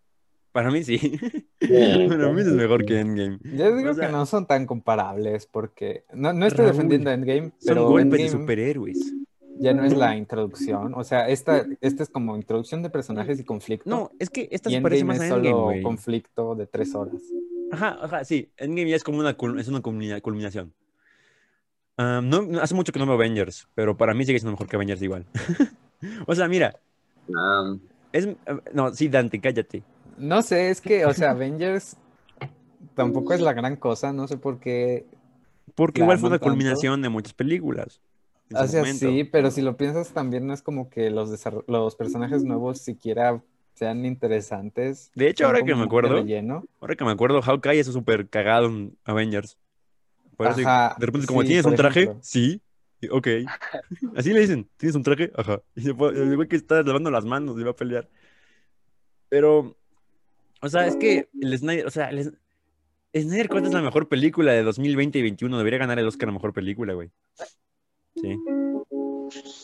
Para 0.51 0.71
mí 0.71 0.83
sí. 0.83 0.97
para 1.59 2.29
mí 2.31 2.41
es 2.41 2.47
mejor 2.47 2.85
que 2.85 2.99
Endgame. 2.99 3.39
Yo 3.43 3.75
digo 3.75 3.91
O 3.91 3.93
sea- 3.93 4.07
que 4.07 4.11
no 4.11 4.25
son 4.25 4.45
tan 4.45 4.65
comparables 4.65 5.45
porque 5.47 6.03
no, 6.13 6.33
no 6.33 6.45
estoy 6.45 6.65
Raúl, 6.65 6.75
defendiendo 6.75 7.11
Endgame, 7.11 7.51
Son 7.59 7.75
golpes 7.83 8.11
de 8.11 8.21
Endgame 8.25 8.41
superhéroes. 8.41 9.13
Ya 9.59 9.73
no 9.73 9.83
es 9.83 9.95
la 9.95 10.15
introducción. 10.15 10.93
O 10.95 11.03
sea, 11.03 11.27
esta, 11.29 11.65
esta 11.81 12.03
es 12.03 12.09
como 12.09 12.35
introducción 12.35 12.83
de 12.83 12.89
personajes 12.89 13.39
y 13.39 13.43
conflicto. 13.43 13.89
No, 13.89 14.11
es 14.19 14.29
que 14.29 14.47
esta 14.51 14.69
y 14.69 14.73
se 14.75 14.81
parece 14.81 15.01
Endgame 15.01 15.17
más 15.19 15.25
es 15.27 15.31
a 15.31 15.35
Endgame, 15.35 15.51
solo 15.71 15.83
conflicto 15.83 16.55
de 16.55 16.67
tres 16.67 16.93
horas. 16.95 17.21
Ajá, 17.71 17.97
ajá, 18.01 18.23
sí. 18.25 18.49
Endgame 18.57 18.89
ya 18.89 18.95
es 18.95 19.03
como 19.03 19.19
una, 19.19 19.37
cul- 19.37 19.59
es 19.59 19.67
una 19.67 19.81
culmina- 19.81 20.21
culminación. 20.21 20.73
Ah, 21.97 22.21
no, 22.23 22.43
no- 22.43 22.61
hace 22.61 22.75
mucho 22.75 22.91
que 22.91 22.99
no 22.99 23.05
veo 23.05 23.15
Avengers, 23.15 23.67
pero 23.73 23.97
para 23.97 24.13
mí 24.13 24.25
sigue 24.25 24.39
siendo 24.39 24.51
mejor 24.51 24.67
que 24.67 24.75
Avengers 24.75 25.01
igual. 25.01 25.25
o 26.27 26.35
sea, 26.35 26.47
mira, 26.47 26.79
es... 28.13 28.27
No, 28.73 28.93
sí, 28.93 29.07
Dante, 29.09 29.39
cállate. 29.41 29.83
No 30.17 30.41
sé, 30.41 30.69
es 30.69 30.81
que, 30.81 31.05
o 31.05 31.13
sea, 31.13 31.31
Avengers 31.31 31.97
tampoco 32.95 33.33
es 33.33 33.41
la 33.41 33.53
gran 33.53 33.75
cosa, 33.75 34.13
no 34.13 34.27
sé 34.27 34.37
por 34.37 34.59
qué. 34.59 35.05
Porque 35.75 36.01
igual 36.01 36.17
fue 36.17 36.29
una 36.29 36.39
tanto. 36.39 36.49
culminación 36.51 37.01
de 37.01 37.09
muchas 37.09 37.33
películas. 37.33 38.01
O 38.53 38.67
sea, 38.67 38.81
momento. 38.81 39.09
sí, 39.09 39.23
pero 39.25 39.51
si 39.51 39.61
lo 39.61 39.75
piensas 39.77 40.09
también 40.09 40.47
no 40.47 40.53
es 40.53 40.61
como 40.61 40.89
que 40.89 41.09
los, 41.09 41.29
los 41.67 41.95
personajes 41.95 42.43
nuevos 42.43 42.79
siquiera 42.79 43.41
sean 43.73 44.05
interesantes. 44.05 45.11
De 45.13 45.27
hecho, 45.27 45.45
ahora 45.45 45.63
que 45.63 45.75
me 45.75 45.83
acuerdo. 45.83 46.23
Ahora 46.79 46.95
que 46.95 47.05
me 47.05 47.11
acuerdo, 47.11 47.41
Hawkeye 47.41 47.79
es 47.79 47.87
súper 47.87 48.27
cagado 48.29 48.67
en 48.67 48.97
Avengers. 49.03 49.57
Por 50.35 50.47
eso, 50.47 50.61
Ajá, 50.61 50.95
de 50.99 51.05
repente, 51.05 51.27
como, 51.27 51.41
sí, 51.41 51.47
¿tienes 51.47 51.65
un 51.65 51.75
traje? 51.75 52.01
ejemplo. 52.03 52.21
Sí. 52.23 52.61
Ok. 53.11 53.27
Así 54.15 54.33
le 54.33 54.39
dicen, 54.39 54.67
¿tienes 54.77 54.95
un 54.95 55.03
traje? 55.03 55.31
Ajá. 55.35 55.61
Y 55.75 55.81
se 55.81 55.93
fue- 55.93 56.09
el 56.09 56.35
güey 56.35 56.47
que 56.47 56.55
está 56.55 56.81
lavando 56.83 57.11
las 57.11 57.25
manos 57.25 57.59
y 57.59 57.63
va 57.63 57.71
a 57.71 57.75
pelear. 57.75 58.07
Pero, 59.29 59.75
o 60.61 60.69
sea, 60.69 60.87
es 60.87 60.95
que 60.95 61.29
el 61.39 61.57
Snyder, 61.57 61.85
o 61.85 61.91
sea, 61.91 62.09
el 62.09 62.33
Snyder 63.13 63.49
Cut 63.49 63.65
es 63.65 63.73
la 63.73 63.81
mejor 63.81 64.07
película 64.07 64.53
de 64.53 64.63
2020 64.63 65.19
y 65.19 65.21
2021. 65.21 65.57
Debería 65.57 65.79
ganar 65.79 65.99
el 65.99 66.07
Oscar 66.07 66.29
a 66.29 66.31
mejor 66.31 66.53
película, 66.53 66.93
güey. 66.93 67.11
Sí. 68.21 68.37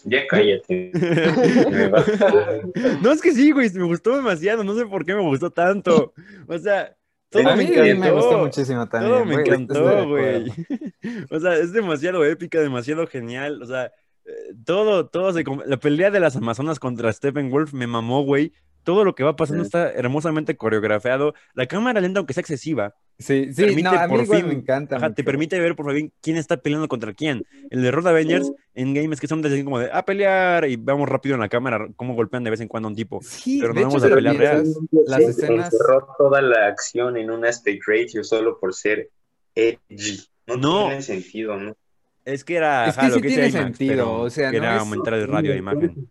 ya 0.05 0.27
cállate. 0.27 0.91
No, 3.01 3.11
es 3.11 3.21
que 3.21 3.31
sí, 3.31 3.51
güey, 3.51 3.69
me 3.71 3.85
gustó 3.85 4.15
demasiado. 4.15 4.63
No 4.63 4.75
sé 4.75 4.85
por 4.85 5.05
qué 5.05 5.13
me 5.15 5.21
gustó 5.21 5.51
tanto. 5.51 6.13
O 6.47 6.57
sea, 6.57 6.95
todo 7.29 7.47
a 7.49 7.55
me 7.55 7.63
mí 7.63 7.71
encantó. 7.71 7.99
me 7.99 8.11
gustó 8.11 8.37
muchísimo 8.39 8.87
también. 8.87 9.11
Todo 9.11 9.25
me 9.25 9.33
güey, 9.33 9.47
encantó, 9.47 10.07
güey. 10.07 10.51
O 11.31 11.39
sea, 11.39 11.55
es 11.55 11.73
demasiado 11.73 12.23
épica, 12.25 12.61
demasiado 12.61 13.07
genial. 13.07 13.61
O 13.61 13.65
sea, 13.65 13.91
eh, 14.25 14.53
todo, 14.65 15.07
todo 15.07 15.33
se... 15.33 15.43
La 15.65 15.77
pelea 15.77 16.11
de 16.11 16.19
las 16.19 16.35
Amazonas 16.35 16.79
contra 16.79 17.11
Stephen 17.11 17.49
Wolf 17.49 17.73
me 17.73 17.87
mamó, 17.87 18.23
güey. 18.23 18.53
Todo 18.83 19.03
lo 19.05 19.15
que 19.15 19.23
va 19.23 19.35
pasando 19.35 19.63
está 19.63 19.91
hermosamente 19.91 20.55
coreografiado. 20.57 21.33
La 21.53 21.65
cámara 21.67 22.01
lenta, 22.01 22.19
aunque 22.19 22.33
sea 22.33 22.41
excesiva, 22.41 22.95
Sí, 23.19 23.53
sí, 23.53 23.61
permite 23.61 23.83
no, 23.83 23.91
a 23.91 24.07
mí 24.07 24.15
por 24.15 24.25
fin- 24.35 24.47
me 24.47 24.53
encanta. 24.53 24.95
ajá, 24.97 25.13
te 25.13 25.23
permite 25.23 25.59
ver 25.59 25.75
por 25.75 25.93
fin 25.93 26.11
quién 26.19 26.35
está 26.35 26.57
peleando 26.57 26.87
contra 26.87 27.13
quién. 27.13 27.45
El 27.69 27.83
de 27.83 27.91
Road 27.91 28.07
Avengers 28.07 28.51
en 28.73 28.93
game 28.95 29.13
es 29.13 29.21
que 29.21 29.27
son 29.27 29.41
de 29.43 29.49
así 29.49 29.63
como 29.63 29.77
de 29.79 29.89
a 29.93 30.03
pelear 30.03 30.67
y 30.67 30.77
vamos 30.77 31.07
rápido 31.07 31.35
en 31.35 31.41
la 31.41 31.47
cámara, 31.47 31.87
cómo 31.95 32.15
golpean 32.15 32.43
de 32.43 32.49
vez 32.49 32.59
en 32.61 32.67
cuando 32.67 32.87
a 32.87 32.89
un 32.91 32.95
tipo. 32.95 33.19
Sí, 33.21 33.59
pero 33.61 33.73
no 33.73 33.79
hecho, 33.81 33.87
vamos 33.89 34.03
a 34.03 34.09
pelear 34.09 34.35
real. 34.35 34.63
las 35.05 35.19
escenas- 35.21 35.71
encerró 35.71 36.07
toda 36.17 36.41
la 36.41 36.65
acción 36.67 37.15
en 37.17 37.29
un 37.29 37.45
aspect 37.45 37.83
ratio 37.87 38.23
solo 38.23 38.59
por 38.59 38.73
ser 38.73 39.09
edgy. 39.55 40.19
No, 40.47 40.57
No. 40.57 40.85
tiene 40.87 41.01
sentido, 41.03 41.55
¿no? 41.57 41.77
Es 42.25 42.43
que 42.43 42.55
era 42.55 42.87
Es 42.87 42.95
que 42.95 42.99
ajá, 43.01 43.09
lo 43.09 43.15
que 43.21 43.27
tiene 43.27 43.47
IMAX, 43.49 43.63
sentido, 43.77 44.11
o 44.21 44.29
sea, 44.29 44.49
que 44.49 44.57
no 44.57 44.63
era 44.63 44.75
es- 44.77 44.81
aumentar 44.81 45.13
el 45.13 45.27
radio 45.27 45.51
de 45.51 45.57
imagen. 45.57 46.09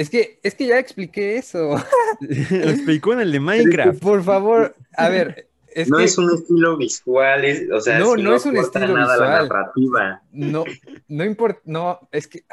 Es 0.00 0.08
que, 0.08 0.40
es 0.42 0.54
que 0.54 0.66
ya 0.66 0.78
expliqué 0.78 1.36
eso. 1.36 1.76
Lo 2.20 2.70
explicó 2.70 3.12
en 3.12 3.20
el 3.20 3.32
de 3.32 3.40
Minecraft. 3.40 4.00
Por 4.00 4.24
favor, 4.24 4.74
a 4.96 5.10
ver, 5.10 5.48
es 5.74 5.90
no 5.90 5.98
que 5.98 6.04
es 6.04 6.16
un 6.16 6.32
estilo 6.32 6.78
visual, 6.78 7.44
es, 7.44 7.70
o 7.70 7.78
sea, 7.82 7.98
No, 7.98 8.14
si 8.14 8.22
no 8.22 8.34
es 8.34 8.46
un 8.46 8.56
estilo 8.56 8.96
nada 8.96 9.12
a 9.12 9.16
la 9.18 9.24
visual. 9.42 9.48
narrativa. 9.48 10.22
no, 10.32 10.64
no 11.06 11.24
importa, 11.26 11.60
no, 11.66 12.08
es 12.12 12.28
que, 12.28 12.44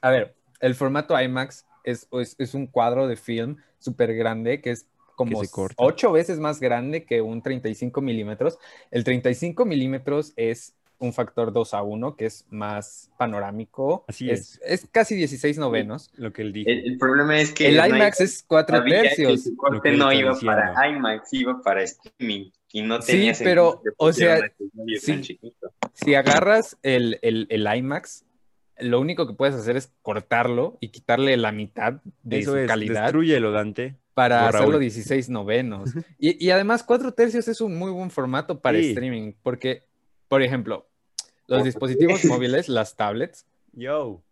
a 0.00 0.10
ver, 0.10 0.36
el 0.60 0.76
formato 0.76 1.20
IMAX 1.20 1.66
es, 1.82 2.06
es, 2.12 2.36
es 2.38 2.54
un 2.54 2.68
cuadro 2.68 3.08
de 3.08 3.16
film 3.16 3.56
súper 3.80 4.14
grande 4.14 4.60
que 4.60 4.70
es 4.70 4.86
como 5.16 5.42
ocho 5.78 6.12
veces 6.12 6.38
más 6.38 6.60
grande 6.60 7.04
que 7.04 7.20
un 7.20 7.42
35 7.42 8.00
milímetros. 8.00 8.56
El 8.92 9.02
35 9.02 9.64
milímetros 9.64 10.32
es 10.36 10.76
un 11.00 11.12
factor 11.12 11.52
2 11.52 11.74
a 11.74 11.82
1, 11.82 12.16
que 12.16 12.26
es 12.26 12.44
más 12.50 13.10
panorámico. 13.16 14.04
Así 14.08 14.30
es. 14.30 14.60
Es 14.64 14.86
casi 14.90 15.14
16 15.14 15.58
novenos. 15.58 16.10
Lo 16.16 16.32
que 16.32 16.42
él 16.42 16.52
dijo. 16.52 16.68
El, 16.70 16.84
el 16.86 16.98
problema 16.98 17.38
es 17.40 17.52
que 17.52 17.68
El 17.68 17.76
IMAX 17.76 18.20
es 18.20 18.44
4 18.46 18.78
sabía 18.78 19.02
que 19.02 19.08
tercios. 19.08 19.44
su 19.44 19.56
corte 19.56 19.92
no 19.92 20.12
iba 20.12 20.30
diciendo. 20.32 20.56
para 20.74 20.88
IMAX, 20.88 21.32
iba 21.32 21.62
para 21.62 21.82
streaming. 21.82 22.50
Y 22.72 22.82
no 22.82 23.00
Sí, 23.00 23.12
tenía 23.12 23.32
pero, 23.38 23.72
sentido 23.72 23.82
que 23.82 23.90
o 23.96 24.12
sea, 24.12 24.40
sí. 25.00 25.20
chiquito. 25.22 25.72
Si 25.94 26.14
agarras 26.14 26.76
el, 26.82 27.18
el, 27.22 27.46
el 27.50 27.66
IMAX, 27.78 28.24
lo 28.78 29.00
único 29.00 29.26
que 29.26 29.34
puedes 29.34 29.54
hacer 29.54 29.76
es 29.76 29.90
cortarlo 30.02 30.76
y 30.80 30.88
quitarle 30.88 31.36
la 31.36 31.50
mitad 31.52 31.94
de 32.22 32.40
Eso 32.40 32.52
su 32.52 32.56
es, 32.58 32.66
calidad 32.68 33.02
destruyelo, 33.04 33.52
Dante. 33.52 33.96
para 34.14 34.40
Por 34.40 34.48
hacerlo 34.48 34.70
Raúl. 34.72 34.80
16 34.82 35.30
novenos. 35.30 35.90
Y, 36.18 36.44
y 36.44 36.50
además, 36.50 36.82
4 36.82 37.12
tercios 37.12 37.46
es 37.48 37.60
un 37.60 37.76
muy 37.78 37.90
buen 37.92 38.10
formato 38.10 38.60
para 38.60 38.78
Sí. 38.78 38.90
streaming, 38.90 39.32
porque, 39.42 39.84
por 40.28 40.42
ejemplo, 40.42 40.87
los 41.48 41.64
dispositivos 41.64 42.24
móviles, 42.24 42.68
las 42.68 42.94
tablets, 42.96 43.46
Yo. 43.72 44.22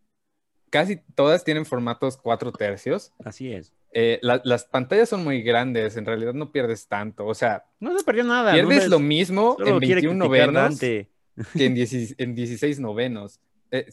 casi 0.70 0.96
todas 1.14 1.42
tienen 1.44 1.66
formatos 1.66 2.16
4 2.16 2.52
tercios. 2.52 3.12
Así 3.24 3.52
es. 3.52 3.72
Eh, 3.92 4.18
la- 4.22 4.42
las 4.44 4.64
pantallas 4.66 5.08
son 5.08 5.24
muy 5.24 5.42
grandes, 5.42 5.96
en 5.96 6.04
realidad 6.04 6.34
no 6.34 6.52
pierdes 6.52 6.86
tanto. 6.86 7.26
O 7.26 7.34
sea, 7.34 7.64
No 7.80 7.96
se 7.96 8.04
perdió 8.04 8.24
nada. 8.24 8.52
pierdes 8.52 8.84
no 8.84 8.90
lo 8.90 8.96
es- 8.96 9.02
mismo 9.02 9.56
en 9.58 9.78
quiere 9.78 9.94
21 10.02 10.24
criticar 10.28 10.52
novenos 10.52 10.78
Dante. 10.80 11.08
que 11.56 11.66
en, 11.66 11.74
16 11.74 12.14
en 12.18 12.34
16 12.34 12.78
novenos. 12.80 13.40
Eh, 13.70 13.86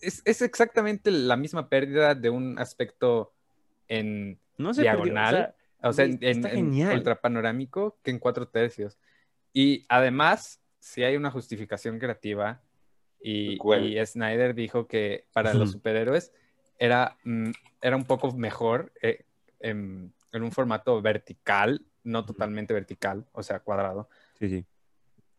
es, 0.00 0.22
es 0.24 0.42
exactamente 0.42 1.10
la 1.10 1.36
misma 1.36 1.68
pérdida 1.68 2.14
de 2.14 2.30
un 2.30 2.56
aspecto 2.58 3.32
en 3.88 4.38
No 4.58 4.72
se 4.74 4.82
perdió, 4.84 5.02
diagonal, 5.04 5.34
o 5.34 5.38
sea, 5.38 5.54
o 5.90 5.92
sea, 5.92 6.04
en, 6.04 6.18
está 6.22 6.50
en- 6.52 6.88
ultrapanorámico 6.92 7.98
que 8.02 8.10
en 8.12 8.18
cuatro 8.20 8.46
tercios. 8.46 8.96
Y 9.52 9.84
además, 9.88 10.60
si 10.78 11.02
hay 11.02 11.16
una 11.16 11.30
justificación 11.32 11.98
creativa 11.98 12.60
y, 13.20 13.58
y 13.98 14.06
Snyder 14.06 14.54
dijo 14.54 14.86
que 14.86 15.24
para 15.32 15.52
los 15.54 15.72
superhéroes 15.72 16.32
era, 16.78 17.16
mm, 17.24 17.50
era 17.82 17.96
un 17.96 18.04
poco 18.04 18.32
mejor 18.32 18.92
eh, 19.02 19.24
en, 19.60 20.12
en 20.32 20.42
un 20.42 20.52
formato 20.52 21.00
vertical, 21.02 21.84
no 22.04 22.24
totalmente 22.24 22.72
vertical, 22.74 23.26
o 23.32 23.42
sea, 23.42 23.60
cuadrado, 23.60 24.08
Sí, 24.38 24.48
sí. 24.48 24.64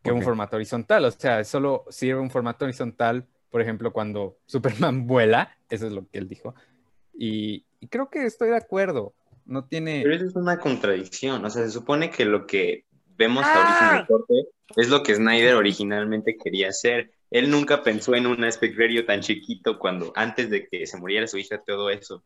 que 0.04 0.12
un 0.12 0.20
Ok. 0.20 0.24
formato 0.26 0.56
horizontal. 0.58 1.06
O 1.06 1.12
sea, 1.12 1.44
solo 1.44 1.86
sirve 1.90 2.20
un 2.20 2.30
formato 2.30 2.66
horizontal, 2.66 3.26
por 3.50 3.62
ejemplo, 3.62 3.94
cuando 3.94 4.38
Superman 4.46 5.08
vuela, 5.08 5.58
eso 5.70 5.88
es 5.88 5.94
lo 5.94 6.06
que 6.08 6.20
él 6.20 6.28
dijo. 6.28 6.54
Y, 7.14 7.66
y 7.80 7.88
creo 7.88 8.10
que 8.10 8.26
estoy 8.26 8.50
de 8.50 8.58
acuerdo. 8.58 9.14
No 9.46 9.66
tiene... 9.66 10.02
Pero 10.04 10.16
eso 10.16 10.26
es 10.26 10.36
una 10.36 10.60
contradicción. 10.60 11.44
O 11.44 11.50
sea, 11.50 11.64
se 11.64 11.72
supone 11.72 12.10
que 12.12 12.24
lo 12.26 12.46
que 12.46 12.86
vemos 13.18 13.44
¡Ah! 13.46 13.54
ahorita 13.56 13.92
en 13.94 14.00
el 14.02 14.08
corte 14.08 14.34
es 14.78 14.90
lo 14.90 15.02
que 15.02 15.16
Snyder 15.16 15.56
originalmente 15.56 16.38
quería 16.38 16.70
hacer. 16.70 17.12
Él 17.32 17.50
nunca 17.52 17.84
pensó 17.84 18.16
en 18.16 18.26
un 18.28 18.44
aspect 18.44 18.78
ratio 18.78 19.06
tan 19.06 19.22
chiquito 19.22 19.78
cuando 19.78 20.12
antes 20.16 20.50
de 20.50 20.68
que 20.68 20.86
se 20.88 20.98
muriera 20.98 21.28
su 21.28 21.38
hija, 21.38 21.62
todo 21.66 21.90
eso. 21.90 22.24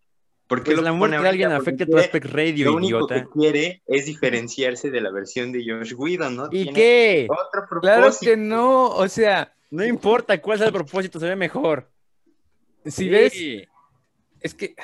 ¿Por 0.47 0.63
qué 0.63 0.71
Pues 0.73 0.83
la 0.83 0.91
muerte 0.93 1.17
de 1.19 1.27
alguien 1.27 1.49
Porque 1.49 1.61
afecta 1.71 1.85
tu 1.85 1.97
aspect 1.97 2.25
radio, 2.27 2.65
Lo 2.71 2.75
único 2.77 2.97
idiota. 2.97 3.15
que 3.23 3.29
quiere 3.29 3.81
es 3.87 4.05
diferenciarse 4.05 4.91
de 4.91 5.01
la 5.01 5.09
versión 5.11 5.51
de 5.51 5.63
Josh 5.65 5.93
Whedon, 5.95 6.35
¿no? 6.35 6.45
¿Y 6.51 6.63
Tiene 6.63 6.73
qué? 6.73 7.27
Otro. 7.29 7.79
Claro 7.81 8.09
que 8.19 8.37
no, 8.37 8.87
o 8.89 9.07
sea, 9.07 9.53
No 9.71 9.83
importa 9.85 10.39
cuál 10.39 10.57
sea 10.59 10.67
el 10.67 10.73
propósito, 10.73 11.19
se 11.19 11.27
ve 11.27 11.35
mejor. 11.35 11.89
si 12.85 12.91
Sí. 12.91 13.09
ves, 13.09 13.33
es 14.41 14.53
que 14.53 14.75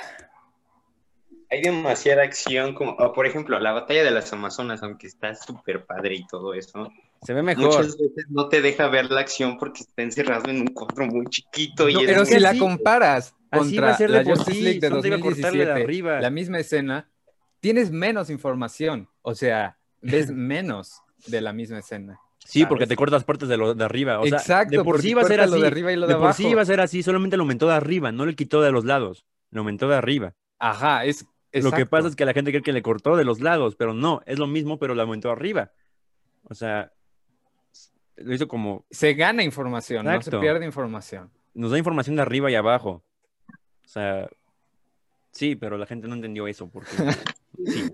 Hay 1.51 1.61
demasiada 1.61 2.23
acción, 2.23 2.73
como, 2.73 2.95
por 3.13 3.25
ejemplo, 3.25 3.59
la 3.59 3.71
batalla 3.71 4.03
de 4.03 4.11
las 4.11 4.31
Amazonas, 4.33 4.81
aunque 4.83 5.07
está 5.07 5.33
súper 5.35 5.85
padre 5.85 6.15
y 6.15 6.27
todo 6.27 6.53
eso, 6.53 6.89
Se 7.21 7.33
ve 7.33 7.43
mejor. 7.43 7.65
muchas 7.65 7.97
veces 7.97 8.25
no 8.29 8.47
te 8.47 8.61
deja 8.61 8.87
ver 8.87 9.11
la 9.11 9.21
acción 9.21 9.57
porque 9.57 9.81
está 9.81 10.01
encerrado 10.03 10.49
en 10.49 10.61
un 10.61 10.67
cuadro 10.67 11.05
muy 11.07 11.25
chiquito. 11.27 11.89
Y 11.89 11.93
No, 11.93 11.99
pero 12.05 12.25
si 12.25 12.39
la 12.39 12.57
comparas 12.57 13.35
así 13.51 13.75
contra 13.75 13.85
va 13.87 13.91
a 13.91 13.97
ser 13.97 14.09
la 14.09 14.19
de 14.19 14.23
por 14.25 14.37
Justice 14.37 14.57
sí, 14.57 14.63
League 14.63 14.79
de 14.79 14.87
solo 14.89 15.01
te 15.01 15.07
iba 15.07 15.17
a 15.17 15.19
cortarle 15.19 15.59
de 15.59 15.65
2017, 15.65 15.83
arriba. 15.83 16.21
la 16.21 16.29
misma 16.29 16.59
escena, 16.59 17.09
tienes 17.59 17.91
menos 17.91 18.29
información, 18.29 19.09
o 19.21 19.35
sea, 19.35 19.77
ves 20.01 20.31
menos 20.31 21.01
de 21.27 21.41
la 21.41 21.53
misma 21.53 21.79
escena. 21.79 22.19
Sí, 22.45 22.65
porque 22.65 22.87
te 22.87 22.95
cortas 22.95 23.25
partes 23.25 23.47
de 23.49 23.57
lo 23.57 23.75
de 23.75 23.83
arriba. 23.83 24.19
O 24.19 24.25
sea, 24.25 24.37
Exacto, 24.37 24.71
de 24.71 24.77
por 24.77 24.85
porque 24.85 25.01
sí 25.03 25.09
iba 25.09 25.21
a 25.21 25.25
ser 25.25 25.41
así. 25.41 25.51
lo 25.51 25.59
de 25.59 25.67
arriba 25.67 25.91
y 25.91 25.95
lo 25.97 26.07
de 26.07 26.15
por 26.15 26.33
sí 26.33 26.47
iba 26.47 26.61
a 26.61 26.65
ser 26.65 26.79
así, 26.79 27.03
solamente 27.03 27.37
lo 27.37 27.43
aumentó 27.43 27.67
de 27.67 27.73
arriba, 27.73 28.11
no 28.11 28.25
le 28.25 28.35
quitó 28.35 28.61
de 28.61 28.71
los 28.71 28.85
lados. 28.85 29.25
Lo 29.51 29.59
aumentó 29.59 29.87
de 29.87 29.95
arriba. 29.95 30.33
Ajá, 30.57 31.05
es 31.05 31.25
Lo 31.51 31.71
que 31.71 31.85
pasa 31.85 32.07
es 32.07 32.15
que 32.15 32.25
la 32.25 32.33
gente 32.33 32.51
cree 32.51 32.63
que 32.63 32.73
le 32.73 32.81
cortó 32.81 33.17
de 33.17 33.25
los 33.25 33.39
lados, 33.39 33.75
pero 33.75 33.93
no, 33.93 34.21
es 34.25 34.39
lo 34.39 34.47
mismo, 34.47 34.79
pero 34.79 34.95
lo 34.95 35.01
aumentó 35.01 35.31
arriba. 35.31 35.71
O 36.43 36.55
sea, 36.55 36.91
lo 38.21 38.33
hizo 38.33 38.47
como, 38.47 38.85
se 38.89 39.13
gana 39.13 39.43
información, 39.43 40.05
no 40.05 40.21
se 40.21 40.31
pierde 40.37 40.65
información. 40.65 41.29
nos 41.53 41.71
da 41.71 41.77
información 41.77 42.15
de 42.15 42.21
arriba 42.21 42.51
y 42.51 42.55
abajo. 42.55 43.03
O 43.83 43.87
sea, 43.87 44.29
sí, 45.31 45.55
pero 45.55 45.77
la 45.77 45.85
gente 45.85 46.07
no 46.07 46.15
entendió 46.15 46.47
eso 46.47 46.69
porque 46.69 46.91
sí. 47.65 47.91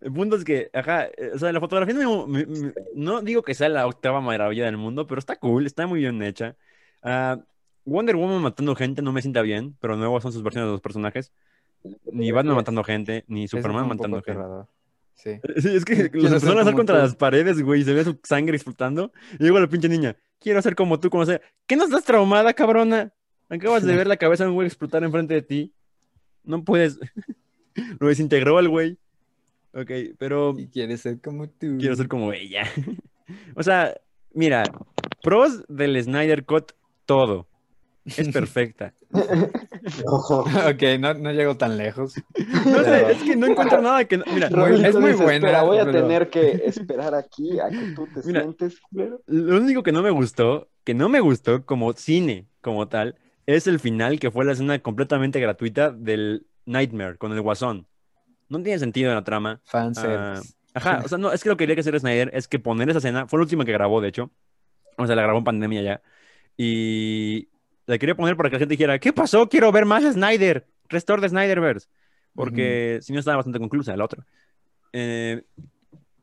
El 0.00 0.12
punto 0.12 0.36
es 0.36 0.44
que, 0.44 0.70
ajá, 0.72 1.04
eh, 1.04 1.32
o 1.34 1.38
sea, 1.38 1.52
la 1.52 1.60
fotografía 1.60 1.94
no, 2.94 3.22
digo 3.22 3.42
que 3.42 3.54
sea 3.54 3.68
la 3.68 3.86
octava 3.86 4.20
maravilla 4.20 4.64
del 4.64 4.78
mundo, 4.78 5.06
pero 5.06 5.18
está 5.18 5.36
cool, 5.36 5.66
está 5.66 5.86
muy 5.86 6.00
bien 6.00 6.22
hecha. 6.22 6.56
Ah, 7.02 7.38
Wonder 7.84 8.16
Woman 8.16 8.40
matando 8.40 8.74
gente 8.74 9.02
no 9.02 9.12
me 9.12 9.20
sienta 9.20 9.42
bien, 9.42 9.76
pero 9.80 9.96
nuevas 9.96 10.22
son 10.22 10.32
sus 10.32 10.42
versiones 10.42 10.68
de 10.68 10.72
los 10.72 10.80
personajes. 10.80 11.32
Ni 12.10 12.32
Batman 12.32 12.56
matando 12.56 12.82
gente, 12.82 13.24
ni 13.28 13.46
Superman 13.46 13.88
matando 13.88 14.16
gente. 14.16 14.30
aterrador. 14.30 14.68
Sí. 15.14 15.38
Sí, 15.58 15.76
es 15.76 15.84
que 15.84 15.94
los 16.12 16.24
empezaron 16.26 16.58
a 16.58 16.62
hacer 16.62 16.74
contra 16.74 16.96
tú. 16.96 17.02
las 17.02 17.16
paredes, 17.16 17.62
güey, 17.62 17.80
y 17.80 17.84
se 17.84 17.94
ve 17.94 18.04
su 18.04 18.18
sangre 18.24 18.56
explotando. 18.56 19.12
Y 19.34 19.42
luego 19.44 19.60
la 19.60 19.68
pinche 19.68 19.88
niña, 19.88 20.16
quiero 20.40 20.60
ser 20.60 20.74
como 20.74 21.00
tú, 21.00 21.08
como 21.10 21.24
sea. 21.24 21.40
¿Qué 21.66 21.76
no 21.76 21.84
estás 21.84 22.04
traumada, 22.04 22.52
cabrona? 22.52 23.12
Acabas 23.48 23.84
de 23.84 23.94
ver 23.96 24.06
la 24.06 24.16
cabeza 24.16 24.44
de 24.44 24.50
un 24.50 24.56
güey 24.56 24.66
explotar 24.66 25.02
enfrente 25.04 25.34
de 25.34 25.42
ti. 25.42 25.72
No 26.44 26.62
puedes. 26.64 26.98
Lo 28.00 28.08
desintegró 28.08 28.58
al 28.58 28.68
güey. 28.68 28.98
Ok, 29.72 29.90
pero 30.18 30.54
Y 30.56 30.68
quieres 30.68 31.00
ser 31.00 31.20
como 31.20 31.48
tú. 31.48 31.76
quiero 31.78 31.96
ser 31.96 32.06
como 32.06 32.32
ella. 32.32 32.64
o 33.56 33.62
sea, 33.62 33.94
mira, 34.32 34.62
pros 35.22 35.64
del 35.68 36.00
Snyder 36.02 36.44
Cut, 36.44 36.72
todo. 37.06 37.48
Es 38.04 38.28
perfecta. 38.28 38.92
ok, 40.04 40.82
no, 41.00 41.14
no 41.14 41.32
llego 41.32 41.56
tan 41.56 41.76
lejos. 41.76 42.14
No 42.66 42.84
sé, 42.84 43.12
es 43.12 43.22
que 43.22 43.36
no 43.36 43.46
encuentro 43.46 43.80
nada 43.80 44.04
que... 44.04 44.18
no- 44.18 44.24
Mira, 44.34 44.48
Rolito 44.48 44.86
es 44.88 44.94
muy 44.96 45.12
dice, 45.12 45.22
buena, 45.22 45.38
"Espera, 45.48 45.62
voy 45.62 45.78
a 45.78 45.84
pero- 45.84 46.02
tener 46.02 46.30
que 46.30 46.50
esperar 46.66 47.14
aquí 47.14 47.58
a 47.60 47.68
que 47.70 47.92
tú 47.94 48.06
te 48.14 48.20
Mira. 48.26 48.42
sientes, 48.42 48.80
culero". 48.80 49.22
Lo 49.26 49.56
único 49.56 49.82
que 49.82 49.92
no 49.92 50.02
me 50.02 50.10
gustó, 50.10 50.68
que 50.84 50.94
no 50.94 51.08
me 51.08 51.20
gustó 51.20 51.64
como 51.64 51.92
cine, 51.94 52.46
como 52.60 52.88
tal, 52.88 53.16
es 53.46 53.66
el 53.66 53.78
final, 53.80 54.18
que 54.20 54.30
fue 54.30 54.44
la 54.44 54.52
escena 54.52 54.78
completamente 54.80 55.40
gratuita 55.40 55.90
del 55.90 56.46
Nightmare 56.66 57.16
con 57.18 57.32
el 57.32 57.40
Guasón. 57.40 57.86
No 58.48 58.62
tiene 58.62 58.78
sentido 58.78 59.10
en 59.10 59.16
la 59.16 59.24
trama. 59.24 59.60
Ah, 59.66 59.70
Fanservice. 59.70 60.54
ajá, 60.74 61.02
o 61.04 61.08
sea, 61.08 61.18
no, 61.18 61.32
es 61.32 61.42
que 61.42 61.48
lo 61.48 61.56
que 61.56 61.62
quería 61.64 61.74
que 61.76 61.80
hacer 61.80 61.98
Snyder 61.98 62.30
es 62.34 62.48
que 62.48 62.58
poner 62.58 62.88
esa 62.90 62.98
escena, 62.98 63.26
fue 63.26 63.38
la 63.38 63.44
última 63.44 63.64
que 63.64 63.72
grabó, 63.72 64.00
de 64.00 64.08
hecho. 64.08 64.30
O 64.96 65.06
sea, 65.06 65.16
la 65.16 65.22
grabó 65.22 65.38
en 65.38 65.44
pandemia 65.44 65.82
ya. 65.82 66.02
Y 66.56 67.48
la 67.86 67.98
quería 67.98 68.14
poner 68.14 68.36
para 68.36 68.48
que 68.50 68.54
la 68.54 68.60
gente 68.60 68.72
dijera, 68.74 68.98
¿qué 68.98 69.12
pasó? 69.12 69.48
Quiero 69.48 69.70
ver 69.72 69.84
más 69.86 70.02
Snyder. 70.04 70.66
Restore 70.88 71.22
de 71.22 71.28
Snyderverse. 71.28 71.88
Porque 72.34 72.98
si 73.02 73.12
no 73.12 73.18
estaba 73.20 73.36
bastante 73.36 73.58
conclusa 73.58 73.96
la 73.96 74.04
otra. 74.04 74.24
Eh, 74.92 75.42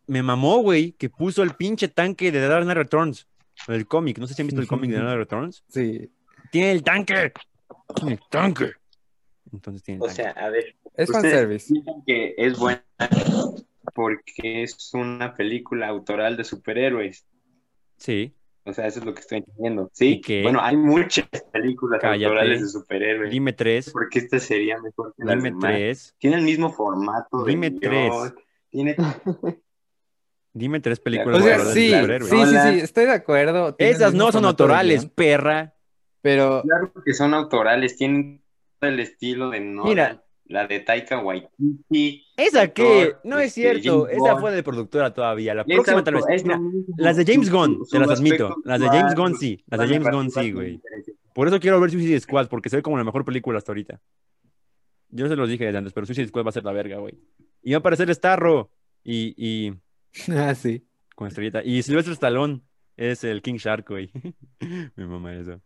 me 0.07 0.21
mamó, 0.23 0.57
güey, 0.61 0.91
que 0.93 1.09
puso 1.09 1.43
el 1.43 1.51
pinche 1.55 1.87
tanque 1.87 2.31
de 2.31 2.39
The 2.39 2.47
Dark 2.47 2.63
Knight 2.63 2.77
Returns. 2.77 3.27
El 3.67 3.85
cómic, 3.87 4.17
no 4.17 4.27
sé 4.27 4.33
si 4.33 4.41
han 4.41 4.47
visto 4.47 4.61
el 4.61 4.67
cómic 4.67 4.89
de 4.91 4.97
The 4.97 5.03
Dark 5.03 5.15
Knight 5.15 5.29
Returns. 5.29 5.63
Sí. 5.69 6.11
Tiene 6.51 6.71
el 6.71 6.83
tanque. 6.83 7.31
Tiene 7.95 8.13
el 8.13 8.19
tanque. 8.29 8.71
Entonces 9.53 9.83
tiene 9.83 9.97
el 9.99 10.03
O 10.03 10.07
tanque. 10.07 10.21
sea, 10.23 10.31
a 10.31 10.49
ver, 10.49 10.75
Es 10.95 11.09
fanservice. 11.11 11.73
que 12.05 12.33
es 12.37 12.57
buena 12.57 12.83
porque 13.93 14.63
es 14.63 14.93
una 14.93 15.33
película 15.35 15.87
autoral 15.87 16.37
de 16.37 16.43
superhéroes. 16.43 17.25
Sí. 17.97 18.33
O 18.63 18.73
sea, 18.73 18.85
eso 18.87 18.99
es 18.99 19.05
lo 19.05 19.13
que 19.13 19.21
estoy 19.21 19.39
entendiendo. 19.39 19.89
Sí, 19.93 20.13
¿Y 20.13 20.21
qué? 20.21 20.43
bueno, 20.43 20.59
hay 20.61 20.77
muchas 20.77 21.27
películas 21.51 21.99
Cállate. 22.01 22.25
autorales 22.25 22.61
de 22.61 22.67
superhéroes. 22.67 23.31
Dime 23.31 23.53
tres. 23.53 23.89
Porque 23.91 24.19
esta 24.19 24.39
sería 24.39 24.79
mejor 24.79 25.13
que 25.17 25.23
las 25.25 25.35
Dime 25.43 25.57
tres. 25.59 26.15
Tiene 26.19 26.35
el 26.37 26.43
mismo 26.43 26.71
formato 26.71 27.43
Dime 27.45 27.71
tres. 27.71 28.11
Tiene... 28.69 28.95
Dime 30.53 30.79
tres 30.81 30.99
películas 30.99 31.39
O 31.39 31.43
sea, 31.43 31.55
autorales 31.55 31.73
sí, 31.73 31.79
de 31.81 31.87
sí, 31.87 32.01
superhéroes. 32.01 32.29
sí, 32.29 32.35
Hola. 32.35 32.71
sí, 32.73 32.79
estoy 32.81 33.05
de 33.05 33.11
acuerdo. 33.13 33.75
Esas 33.77 34.13
no 34.13 34.31
son 34.31 34.45
autorales, 34.45 35.05
perra. 35.05 35.73
Pero 36.21 36.61
Claro 36.61 36.91
que 37.03 37.13
son 37.13 37.33
autorales, 37.33 37.97
tienen 37.97 38.43
todo 38.79 38.91
el 38.91 38.99
estilo 38.99 39.49
de 39.49 39.59
Nolan, 39.61 39.89
Mira. 39.89 40.23
La 40.51 40.67
de 40.67 40.79
Taika 40.81 41.19
Waititi. 41.19 42.25
¿Esa 42.37 42.67
qué? 42.67 43.15
No 43.23 43.39
es 43.39 43.47
este, 43.57 43.61
cierto. 43.79 44.05
James 44.05 44.17
Esa 44.21 44.37
fue 44.37 44.51
de 44.51 44.63
productora 44.63 45.13
todavía. 45.13 45.53
La 45.55 45.63
próxima 45.63 46.03
tal 46.03 46.15
vez. 46.15 46.43
las 46.97 47.17
de 47.17 47.25
James 47.25 47.49
Gunn, 47.49 47.81
te 47.89 47.99
las 47.99 48.19
admito. 48.19 48.55
Las 48.63 48.79
de 48.79 48.87
James 48.87 49.15
Gunn 49.15 49.35
sí. 49.35 49.63
Las 49.67 49.79
de 49.79 49.87
James 49.87 50.11
Gunn 50.11 50.29
sí, 50.29 50.41
que 50.41 50.51
güey. 50.51 50.81
Por 51.33 51.47
eso 51.47 51.59
quiero 51.59 51.79
ver 51.79 51.89
Suicide 51.89 52.19
Squad, 52.19 52.49
porque 52.49 52.69
se 52.69 52.77
ve 52.77 52.81
como 52.81 52.97
la 52.97 53.03
mejor 53.03 53.23
película 53.23 53.57
hasta 53.57 53.71
ahorita. 53.71 54.01
Yo 55.09 55.27
se 55.27 55.35
los 55.35 55.49
dije 55.49 55.65
desde 55.65 55.77
antes, 55.77 55.93
pero 55.93 56.05
Suicide 56.05 56.27
Squad 56.27 56.45
va 56.45 56.49
a 56.49 56.53
ser 56.53 56.65
la 56.65 56.71
verga, 56.73 56.97
güey. 56.97 57.17
Y 57.63 57.71
va 57.71 57.77
a 57.77 57.79
aparecer 57.79 58.13
Starro 58.13 58.69
y, 59.03 59.33
y 59.37 59.73
ah, 60.31 60.53
sí. 60.55 60.85
con 61.15 61.27
estrellita. 61.27 61.63
Y 61.63 61.81
Sylvester 61.83 62.13
Stallone 62.13 62.61
es 62.97 63.23
el 63.23 63.41
King 63.41 63.55
Shark, 63.55 63.87
güey. 63.87 64.11
Mi 64.95 65.05
mamá 65.05 65.33
eso. 65.35 65.61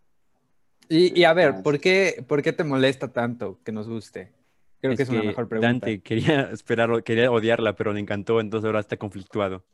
Y, 0.87 1.19
y 1.19 1.23
a 1.23 1.33
ver, 1.33 1.55
Ah, 1.57 1.61
¿por 1.63 1.79
qué, 1.79 2.23
¿por 2.27 2.41
qué 2.41 2.53
te 2.53 2.63
molesta 2.63 3.11
tanto 3.11 3.59
que 3.63 3.71
nos 3.71 3.87
guste? 3.87 4.33
Creo 4.81 4.95
que 4.95 5.03
es 5.03 5.09
una 5.09 5.23
mejor 5.23 5.47
pregunta. 5.47 5.67
Dante 5.67 6.01
quería 6.01 6.41
esperar, 6.51 7.03
quería 7.03 7.31
odiarla, 7.31 7.75
pero 7.75 7.93
le 7.93 7.99
encantó, 7.99 8.39
entonces 8.39 8.65
ahora 8.65 8.79
está 8.79 8.97
conflictuado. 8.97 9.65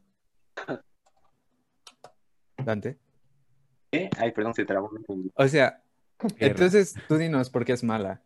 Dante. 2.63 2.97
¿Qué? 3.91 4.09
Ay, 4.17 4.31
perdón, 4.31 4.53
se 4.53 4.65
trabó. 4.65 4.89
O 5.35 5.47
sea, 5.47 5.81
entonces 6.37 6.95
tú 7.07 7.17
dinos 7.17 7.49
por 7.49 7.65
qué 7.65 7.73
es 7.73 7.83
mala. 7.83 8.21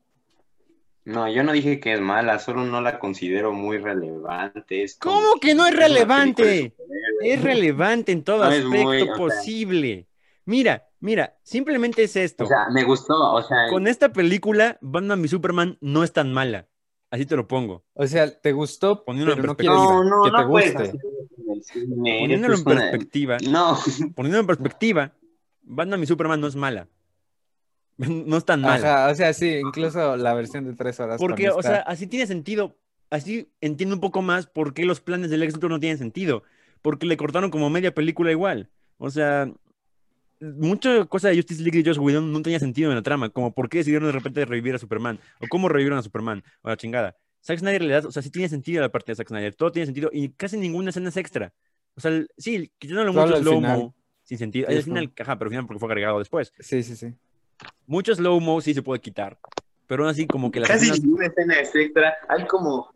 No, 1.05 1.31
yo 1.31 1.43
no 1.43 1.51
dije 1.51 1.79
que 1.79 1.93
es 1.93 2.01
mala, 2.01 2.39
solo 2.39 2.65
no 2.65 2.81
la 2.81 2.97
considero 2.99 3.51
muy 3.53 3.77
relevante. 3.77 4.83
Es 4.83 4.95
como- 4.95 5.15
¿Cómo 5.21 5.39
que 5.39 5.53
no 5.53 5.67
es 5.67 5.75
relevante? 5.75 6.73
Es 7.21 7.41
relevante 7.43 8.11
en 8.11 8.23
todo 8.23 8.39
No 8.39 8.43
aspecto 8.45 8.69
muy, 8.69 9.01
o 9.01 9.05
sea- 9.05 9.15
posible. 9.15 10.07
Mira, 10.45 10.87
mira, 11.05 11.37
simplemente 11.43 12.03
es 12.03 12.15
esto. 12.15 12.43
O 12.43 12.47
sea, 12.47 12.67
me 12.69 12.83
gustó, 12.83 13.13
o 13.33 13.41
sea, 13.41 13.67
Con 13.69 13.87
esta 13.87 14.11
película, 14.11 14.77
Batman 14.81 15.21
v 15.21 15.27
Superman 15.27 15.77
no 15.79 16.03
es 16.03 16.11
tan 16.11 16.33
mala. 16.33 16.67
Así 17.11 17.25
te 17.25 17.35
lo 17.35 17.47
pongo. 17.47 17.85
O 17.93 18.05
sea, 18.07 18.29
te 18.41 18.51
gustó, 18.51 19.05
Poniéndolo 19.05 19.35
pero 19.37 19.51
en 19.51 19.55
perspectiva. 19.55 19.75
no, 19.75 20.03
no, 20.03 20.23
que 20.23 20.31
te 20.31 20.37
no 20.37 20.49
puedes 20.49 20.73
guste. 20.73 20.91
cine, 21.71 22.19
Poniéndolo 22.21 22.55
en 22.55 22.61
una- 22.61 22.75
perspectiva, 22.81 23.37
No, 23.49 23.77
poniéndolo 24.15 24.41
en 24.41 24.47
perspectiva, 24.47 25.13
Batman 25.61 25.99
v 26.01 26.05
Superman 26.07 26.41
no 26.41 26.47
es 26.47 26.55
mala. 26.55 26.87
No 27.97 28.37
es 28.37 28.43
tan 28.45 28.61
mala. 28.61 28.75
Ajá, 29.05 29.11
o 29.11 29.15
sea, 29.15 29.31
sí, 29.33 29.47
incluso 29.63 30.17
la 30.17 30.33
versión 30.33 30.65
de 30.65 30.73
tres 30.73 30.99
horas. 30.99 31.17
Porque, 31.19 31.49
o 31.49 31.61
sea, 31.61 31.77
así 31.77 32.07
tiene 32.07 32.27
sentido. 32.27 32.75
Así 33.09 33.49
entiendo 33.61 33.95
un 33.95 34.01
poco 34.01 34.21
más 34.21 34.47
por 34.47 34.73
qué 34.73 34.83
los 34.85 34.99
planes 34.99 35.29
del 35.29 35.41
Luthor 35.41 35.69
no 35.69 35.79
tienen 35.79 35.97
sentido. 35.97 36.43
Porque 36.81 37.05
le 37.05 37.15
cortaron 37.17 37.51
como 37.51 37.69
media 37.69 37.93
película 37.93 38.31
igual. 38.31 38.69
O 38.97 39.09
sea, 39.11 39.49
mucha 40.39 41.05
cosa 41.05 41.29
de 41.29 41.35
Justice 41.35 41.61
League 41.63 41.79
y 41.79 41.83
Josh 41.85 41.97
Whedon 41.99 42.31
no 42.31 42.41
tenía 42.41 42.59
sentido 42.59 42.89
en 42.91 42.95
la 42.95 43.01
trama. 43.03 43.29
Como 43.29 43.53
por 43.53 43.69
qué 43.69 43.79
decidieron 43.79 44.07
de 44.07 44.11
repente 44.13 44.45
revivir 44.45 44.75
a 44.75 44.77
Superman. 44.79 45.19
O 45.39 45.47
cómo 45.49 45.69
revivieron 45.69 45.97
a 45.99 46.01
Superman. 46.01 46.43
O 46.61 46.69
la 46.69 46.77
chingada. 46.77 47.15
Zack 47.45 47.59
Snyder 47.59 47.81
le 47.83 47.93
da, 47.93 48.07
o 48.07 48.11
sea, 48.11 48.21
sí 48.23 48.29
tiene 48.31 48.49
sentido 48.49 48.81
la 48.81 48.89
parte 48.91 49.11
de 49.11 49.15
Zack 49.15 49.27
Snyder. 49.27 49.55
Todo 49.55 49.71
tiene 49.71 49.85
sentido. 49.85 50.09
Y 50.11 50.29
casi 50.29 50.57
ninguna 50.57 50.89
escena 50.89 51.09
es 51.09 51.17
extra. 51.17 51.53
O 51.95 52.01
sea, 52.01 52.11
sí, 52.37 52.71
quitándole 52.77 53.11
Solo 53.13 53.25
mucho 53.27 53.37
slow-mo. 53.41 53.59
final. 53.75 53.91
Sin 54.23 54.37
sentido. 54.39 54.67
Sí, 54.69 54.75
Al 54.75 54.83
final, 54.83 55.13
ajá, 55.19 55.37
pero 55.37 55.47
al 55.47 55.51
final 55.51 55.67
porque 55.67 55.79
fue 55.79 55.87
agregado 55.89 56.19
después. 56.19 56.51
Sí, 56.59 56.81
sí, 56.83 56.95
sí. 56.95 57.13
Mucho 57.85 58.13
slow-mo 58.15 58.59
sí 58.61 58.73
se 58.73 58.81
puede 58.81 58.99
quitar. 58.99 59.37
Pero 59.87 60.03
aún 60.03 60.09
así, 60.11 60.25
como 60.25 60.51
que 60.51 60.59
las 60.59 60.67
casi 60.69 60.87
escenas- 60.87 61.01
ninguna 61.03 61.27
escena 61.27 61.59
es 61.59 61.75
extra. 61.75 62.15
Hay 62.27 62.45
como 62.47 62.89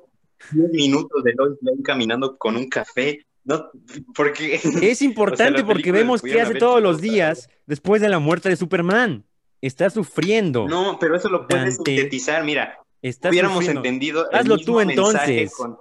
10 0.51 0.71
minutos 0.71 1.23
de 1.23 1.33
Lois 1.35 1.57
Lane 1.61 1.83
caminando 1.83 2.35
con 2.37 2.55
un 2.55 2.67
café. 2.67 3.25
No, 3.49 3.71
porque 4.15 4.61
Es 4.81 5.01
importante 5.01 5.63
porque 5.63 5.91
vemos 5.91 6.21
qué 6.21 6.39
hace 6.39 6.55
todos 6.55 6.81
los 6.81 7.01
días 7.01 7.49
después 7.65 7.99
de 7.99 8.09
la 8.09 8.19
muerte 8.19 8.47
de 8.47 8.55
Superman. 8.55 9.25
Está 9.61 9.89
sufriendo. 9.89 10.67
no, 10.67 10.97
pero 10.99 11.15
eso 11.17 11.27
lo 11.29 11.47
puedes 11.47 11.77
Dante, 11.77 11.91
sintetizar. 11.95 12.43
Mira, 12.45 12.77
está 13.01 13.29
hubiéramos 13.29 13.57
sufriendo. 13.57 13.79
entendido 13.81 14.29
el 14.29 14.37
Hazlo 14.37 14.55
mismo 14.55 14.73
tú, 14.73 14.79
entonces. 14.79 15.53
Con, 15.53 15.79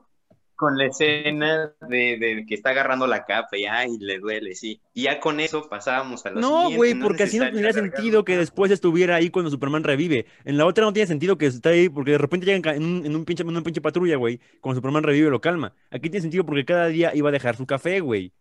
con 0.58 0.76
la 0.76 0.86
escena 0.86 1.72
de, 1.88 2.18
de 2.18 2.44
que 2.44 2.56
está 2.56 2.70
agarrando 2.70 3.06
la 3.06 3.24
capa 3.24 3.56
y 3.56 3.64
ay, 3.64 3.96
le 4.00 4.18
duele, 4.18 4.56
sí. 4.56 4.80
Y 4.92 5.04
ya 5.04 5.20
con 5.20 5.38
eso 5.38 5.68
pasábamos 5.68 6.26
a 6.26 6.30
la 6.32 6.40
No, 6.40 6.68
güey, 6.72 6.96
porque 6.96 7.22
así 7.22 7.38
no 7.38 7.44
tendría 7.44 7.72
sentido 7.72 8.24
que 8.24 8.36
después 8.36 8.72
estuviera 8.72 9.14
ahí 9.14 9.30
cuando 9.30 9.52
Superman 9.52 9.84
revive. 9.84 10.26
En 10.44 10.58
la 10.58 10.66
otra 10.66 10.84
no 10.84 10.92
tiene 10.92 11.06
sentido 11.06 11.38
que 11.38 11.46
esté 11.46 11.68
ahí 11.68 11.88
porque 11.88 12.10
de 12.10 12.18
repente 12.18 12.44
llega 12.44 12.74
en, 12.74 12.82
un, 12.82 13.06
en 13.06 13.14
un 13.14 13.24
pinche, 13.24 13.44
en 13.44 13.50
una 13.50 13.62
pinche 13.62 13.80
patrulla, 13.80 14.16
güey. 14.16 14.40
Cuando 14.60 14.78
Superman 14.78 15.04
revive 15.04 15.30
lo 15.30 15.40
calma. 15.40 15.74
Aquí 15.92 16.10
tiene 16.10 16.22
sentido 16.22 16.44
porque 16.44 16.64
cada 16.64 16.88
día 16.88 17.14
iba 17.14 17.28
a 17.28 17.32
dejar 17.32 17.54
su 17.54 17.64
café, 17.64 18.00
güey. 18.00 18.32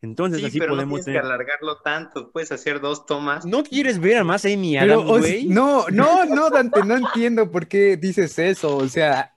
Entonces 0.00 0.38
Sí, 0.38 0.46
así 0.46 0.58
pero 0.60 0.72
no 0.72 0.76
podemos 0.76 1.04
tienes 1.04 1.06
que 1.06 1.26
tener... 1.26 1.34
alargarlo 1.34 1.78
tanto. 1.78 2.30
Puedes 2.30 2.52
hacer 2.52 2.80
dos 2.80 3.04
tomas. 3.04 3.44
¿No 3.44 3.64
quieres 3.64 3.98
ver 3.98 4.18
a 4.18 4.22
más 4.22 4.44
Amy 4.44 4.76
Adams, 4.76 5.04
güey? 5.06 5.48
no, 5.48 5.86
no, 5.90 6.24
no, 6.24 6.50
Dante, 6.50 6.84
no 6.84 6.94
entiendo 6.96 7.50
por 7.50 7.66
qué 7.66 7.96
dices 7.96 8.38
eso. 8.38 8.76
O 8.76 8.88
sea, 8.88 9.33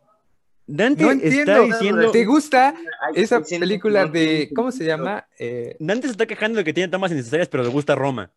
Dante 0.67 1.03
no 1.03 1.11
está 1.11 1.25
entiendo. 1.27 1.63
diciendo... 1.63 2.11
¿Te 2.11 2.25
gusta 2.25 2.75
esa 3.15 3.41
película 3.41 4.05
de, 4.05 4.49
¿cómo 4.53 4.71
se 4.71 4.83
llama? 4.85 5.25
Eh, 5.39 5.75
Dante 5.79 6.07
se 6.07 6.11
está 6.11 6.25
quejando 6.25 6.57
de 6.59 6.63
que 6.65 6.73
tiene 6.73 6.89
tomas 6.91 7.11
innecesarias, 7.11 7.47
pero 7.47 7.63
le 7.63 7.69
gusta 7.69 7.95
Roma. 7.95 8.31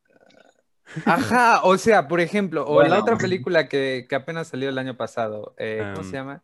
Ajá, 1.05 1.61
o 1.65 1.77
sea, 1.79 2.09
por 2.09 2.21
ejemplo, 2.21 2.65
o 2.67 2.83
la 2.83 2.99
otra 3.01 3.17
película 3.17 3.69
que, 3.69 4.07
que 4.09 4.15
apenas 4.15 4.49
salió 4.49 4.69
el 4.69 4.79
año 4.79 4.97
pasado, 4.97 5.55
eh, 5.59 5.79
¿cómo 5.95 6.05
Um. 6.07 6.11
se 6.11 6.17
llama? 6.17 6.43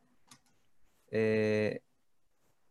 Eh, 1.10 1.80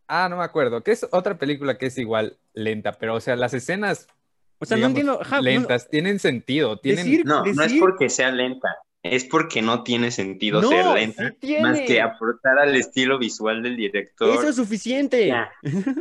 ah, 0.08 0.28
no 0.30 0.38
me 0.38 0.44
acuerdo, 0.44 0.82
que 0.84 0.92
es 0.92 1.06
otra 1.12 1.38
película 1.38 1.78
que 1.78 1.88
es 1.88 1.98
igual 1.98 2.38
lenta, 2.54 2.92
pero 2.94 3.16
o 3.16 3.20
sea, 3.20 3.36
las 3.36 3.54
escenas 3.54 4.08
O 4.60 4.66
sea, 4.66 4.78
no 4.78 4.88
entiendo... 4.88 5.20
no- 5.30 5.42
lentas 5.42 5.90
tienen 5.90 6.20
sentido, 6.20 6.78
tienen... 6.80 7.06
Decir- 7.08 7.26
No, 7.26 7.44
no 7.46 7.64
es 7.64 7.74
porque 7.80 8.10
sea 8.10 8.32
lenta. 8.32 8.76
Es 9.08 9.24
porque 9.24 9.62
no 9.62 9.84
tiene 9.84 10.10
sentido 10.10 10.62
No, 10.62 10.70
ser 10.70 10.84
lenta. 10.88 11.30
sí 11.30 11.36
tiene. 11.40 11.62
Más 11.62 11.80
que 11.82 12.02
aportar 12.02 12.58
al 12.58 12.76
estilo 12.76 13.20
visual 13.20 13.62
del 13.62 13.76
director. 13.76 14.30
Eso 14.30 14.50
es 14.50 14.56
suficiente. 14.56 15.28
Ya. 15.28 15.52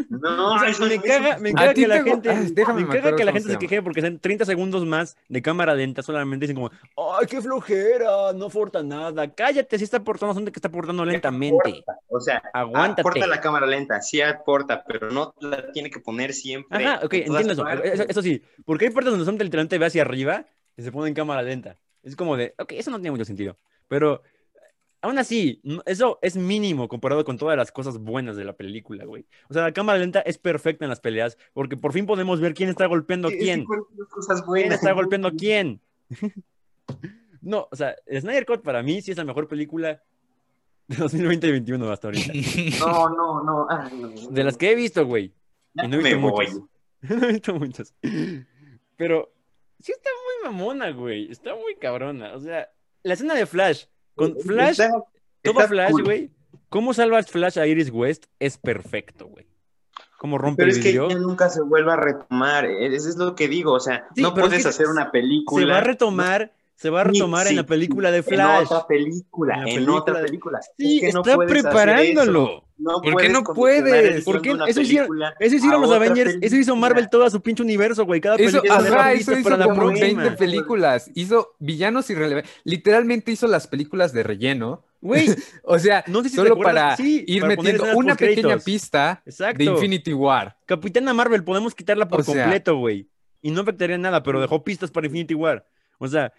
No, 0.08 0.54
O 0.54 0.58
sea, 0.58 0.68
eso 0.70 0.86
me 0.86 0.94
es 0.94 1.02
caga, 1.02 1.36
me 1.38 1.50
suficiente. 1.50 1.54
caga 1.54 1.74
que 1.74 1.86
la 1.86 2.02
gente, 2.02 2.30
Ay, 2.30 2.48
déjame, 2.52 2.84
me 2.86 2.88
caga 3.00 3.14
que 3.16 3.24
la 3.26 3.32
gente 3.32 3.50
se 3.50 3.58
queje 3.58 3.82
porque 3.82 4.00
sean 4.00 4.18
30 4.18 4.46
segundos 4.46 4.86
más 4.86 5.16
de 5.28 5.42
cámara 5.42 5.74
lenta 5.74 6.02
solamente 6.02 6.44
dicen 6.46 6.56
como, 6.56 6.70
ay, 6.96 7.26
qué 7.28 7.42
flojera, 7.42 8.32
no 8.34 8.46
aporta 8.46 8.82
nada. 8.82 9.30
Cállate, 9.34 9.76
si 9.76 9.84
está 9.84 9.98
aportando, 9.98 10.32
son 10.34 10.46
de 10.46 10.52
que 10.52 10.58
está 10.58 10.68
aportando 10.68 11.04
lentamente. 11.04 11.84
O 12.08 12.20
sea, 12.20 12.42
Aguántate. 12.54 13.02
aporta 13.02 13.26
la 13.26 13.40
cámara 13.40 13.66
lenta, 13.66 14.00
sí 14.00 14.22
aporta, 14.22 14.82
pero 14.82 15.10
no 15.10 15.34
la 15.40 15.70
tiene 15.72 15.90
que 15.90 16.00
poner 16.00 16.32
siempre. 16.32 16.86
Ajá, 16.86 17.04
ok, 17.04 17.12
entiendo 17.12 17.52
eso, 17.52 17.68
eso. 17.68 18.04
eso 18.08 18.22
sí, 18.22 18.42
porque 18.64 18.86
hay 18.86 18.92
partes 18.92 19.10
donde 19.10 19.26
son 19.26 19.36
literalmente 19.36 19.76
ve 19.76 19.84
hacia 19.86 20.00
arriba 20.00 20.46
y 20.76 20.82
se 20.82 20.90
pone 20.90 21.08
en 21.08 21.14
cámara 21.14 21.42
lenta. 21.42 21.76
Es 22.04 22.14
como 22.16 22.36
de, 22.36 22.54
ok, 22.58 22.72
eso 22.72 22.90
no 22.90 22.98
tiene 22.98 23.10
mucho 23.10 23.24
sentido. 23.24 23.56
Pero 23.88 24.22
aún 25.00 25.18
así, 25.18 25.60
eso 25.86 26.18
es 26.22 26.36
mínimo 26.36 26.88
comparado 26.88 27.24
con 27.24 27.36
todas 27.36 27.56
las 27.56 27.72
cosas 27.72 27.98
buenas 27.98 28.36
de 28.36 28.44
la 28.44 28.54
película, 28.54 29.04
güey. 29.04 29.26
O 29.48 29.54
sea, 29.54 29.62
la 29.62 29.72
cámara 29.72 29.98
lenta 29.98 30.20
es 30.20 30.38
perfecta 30.38 30.84
en 30.84 30.90
las 30.90 31.00
peleas 31.00 31.36
porque 31.52 31.76
por 31.76 31.92
fin 31.92 32.06
podemos 32.06 32.40
ver 32.40 32.54
quién 32.54 32.68
está 32.68 32.86
golpeando 32.86 33.28
a 33.28 33.30
quién. 33.32 33.66
¿Quién 34.54 34.72
está 34.72 34.92
golpeando 34.92 35.28
a 35.28 35.32
quién? 35.32 35.80
No, 37.40 37.68
o 37.70 37.76
sea, 37.76 37.94
Snyder 38.10 38.46
Cut 38.46 38.62
para 38.62 38.82
mí 38.82 39.02
sí 39.02 39.10
es 39.10 39.18
la 39.18 39.24
mejor 39.24 39.46
película 39.48 40.02
de 40.88 40.96
2020 40.96 41.46
y 41.46 41.50
2021 41.50 41.92
hasta 41.92 42.08
ahorita. 42.08 42.32
No, 42.80 43.08
no, 43.10 43.42
no. 43.44 43.66
ay, 43.68 43.92
no, 44.00 44.08
no. 44.08 44.28
De 44.30 44.44
las 44.44 44.56
que 44.56 44.72
he 44.72 44.74
visto, 44.74 45.04
güey. 45.04 45.34
Y 45.74 45.86
no 45.88 45.96
he 45.96 46.02
me 46.02 46.14
visto 46.14 46.20
voy. 46.20 46.46
muchas. 46.46 46.62
No 47.20 47.28
he 47.28 47.32
visto 47.32 47.54
muchas. 47.54 47.94
Pero 48.96 49.30
sí 49.78 49.92
está 49.92 50.08
muy 50.23 50.23
mamona, 50.44 50.90
güey. 50.90 51.30
Está 51.30 51.54
muy 51.54 51.76
cabrona. 51.76 52.34
O 52.34 52.40
sea, 52.40 52.68
la 53.02 53.14
escena 53.14 53.34
de 53.34 53.46
Flash. 53.46 53.84
Con 54.14 54.36
Flash, 54.38 54.80
Está- 54.80 54.90
todo 55.42 55.54
está 55.60 55.68
Flash, 55.68 55.90
cool. 55.90 56.04
güey. 56.04 56.30
¿Cómo 56.68 56.94
salvas 56.94 57.30
Flash 57.30 57.58
a 57.58 57.66
Iris 57.66 57.90
West? 57.90 58.26
Es 58.38 58.58
perfecto, 58.58 59.26
güey. 59.26 59.46
Cómo 60.18 60.38
rompe 60.38 60.62
Pero 60.62 60.72
el 60.72 60.78
es 60.78 60.82
que 60.84 60.92
ya 60.94 61.18
nunca 61.18 61.50
se 61.50 61.60
vuelve 61.62 61.92
a 61.92 61.96
retomar. 61.96 62.64
Eso 62.64 63.08
es 63.08 63.16
lo 63.16 63.34
que 63.34 63.46
digo. 63.48 63.72
O 63.72 63.80
sea, 63.80 64.06
Sí, 64.14 64.22
no 64.22 64.32
puedes 64.34 64.64
hacer 64.64 64.86
una 64.88 65.04
Se 65.04 65.10
película. 65.10 65.66
va 65.74 65.78
a 65.78 65.84
retomar 65.84 66.52
se 66.76 66.90
va 66.90 67.02
a 67.02 67.04
retomar 67.04 67.44
Sí, 67.46 67.50
en 67.50 67.56
la 67.56 67.66
película 67.66 68.10
de 68.10 68.18
En 68.18 68.24
Flash. 68.24 68.66
otra 68.66 68.86
película, 68.86 69.54
En 69.64 69.64
la 69.64 69.72
en, 69.82 69.88
otra 69.90 70.20
película. 70.22 70.60
Sí, 70.76 70.96
Es 71.02 71.14
que 71.14 71.18
está 71.20 71.36
preparándolo. 71.36 72.64
No 72.76 73.00
¿Por 73.00 73.16
qué 73.20 73.28
no 73.28 73.44
puedes? 73.44 74.24
¿Por 74.24 74.42
qué? 74.42 74.50
Eso 74.66 74.80
hicieron, 74.80 75.08
película 75.08 75.34
eso 75.38 75.56
hicieron 75.56 75.84
a 75.84 75.86
los 75.86 75.94
Avengers, 75.94 76.38
eso 76.40 76.56
hizo 76.56 76.74
Marvel 76.74 77.08
todo 77.08 77.30
su 77.30 77.40
pinche 77.40 77.62
universo, 77.62 78.04
güey. 78.04 78.20
Cada 78.20 78.34
Eso, 78.36 78.60
película 78.60 79.00
ajá, 79.00 79.12
eso 79.12 79.32
hizo 79.32 79.42
para 79.44 79.56
la 79.56 79.64
como 79.66 79.76
próxima. 79.76 80.22
20 80.22 80.36
películas. 80.36 81.10
Hizo 81.14 81.54
villanos 81.60 82.10
irrelevantes. 82.10 82.50
Literalmente 82.64 83.30
hizo 83.30 83.46
las 83.46 83.68
películas 83.68 84.12
de 84.12 84.24
relleno. 84.24 84.84
Güey, 85.00 85.28
O 85.62 85.78
sea, 85.78 86.02
No 86.08 86.22
sé 86.22 86.30
si 86.30 86.36
solo 86.36 86.58
para 86.58 86.96
sí, 86.96 87.24
ir 87.28 87.42
para 87.42 87.56
metiendo 87.56 87.84
una 87.96 88.16
pequeña 88.16 88.58
pista 88.58 89.22
exacto. 89.24 89.58
de 89.58 89.64
Infinity 89.66 90.12
War. 90.12 90.56
Capitana 90.66 91.14
Marvel, 91.14 91.44
podemos 91.44 91.74
quitarla 91.74 92.08
por 92.08 92.22
O 92.22 92.24
completo, 92.24 92.76
güey. 92.76 93.08
Y 93.40 93.50
no 93.50 93.60
afectaría 93.60 93.98
nada, 93.98 94.22
pero 94.22 94.40
dejó 94.40 94.64
pistas 94.64 94.90
para 94.90 95.06
Infinity 95.06 95.34
War. 95.34 95.64
O 95.98 96.08
sea, 96.08 96.32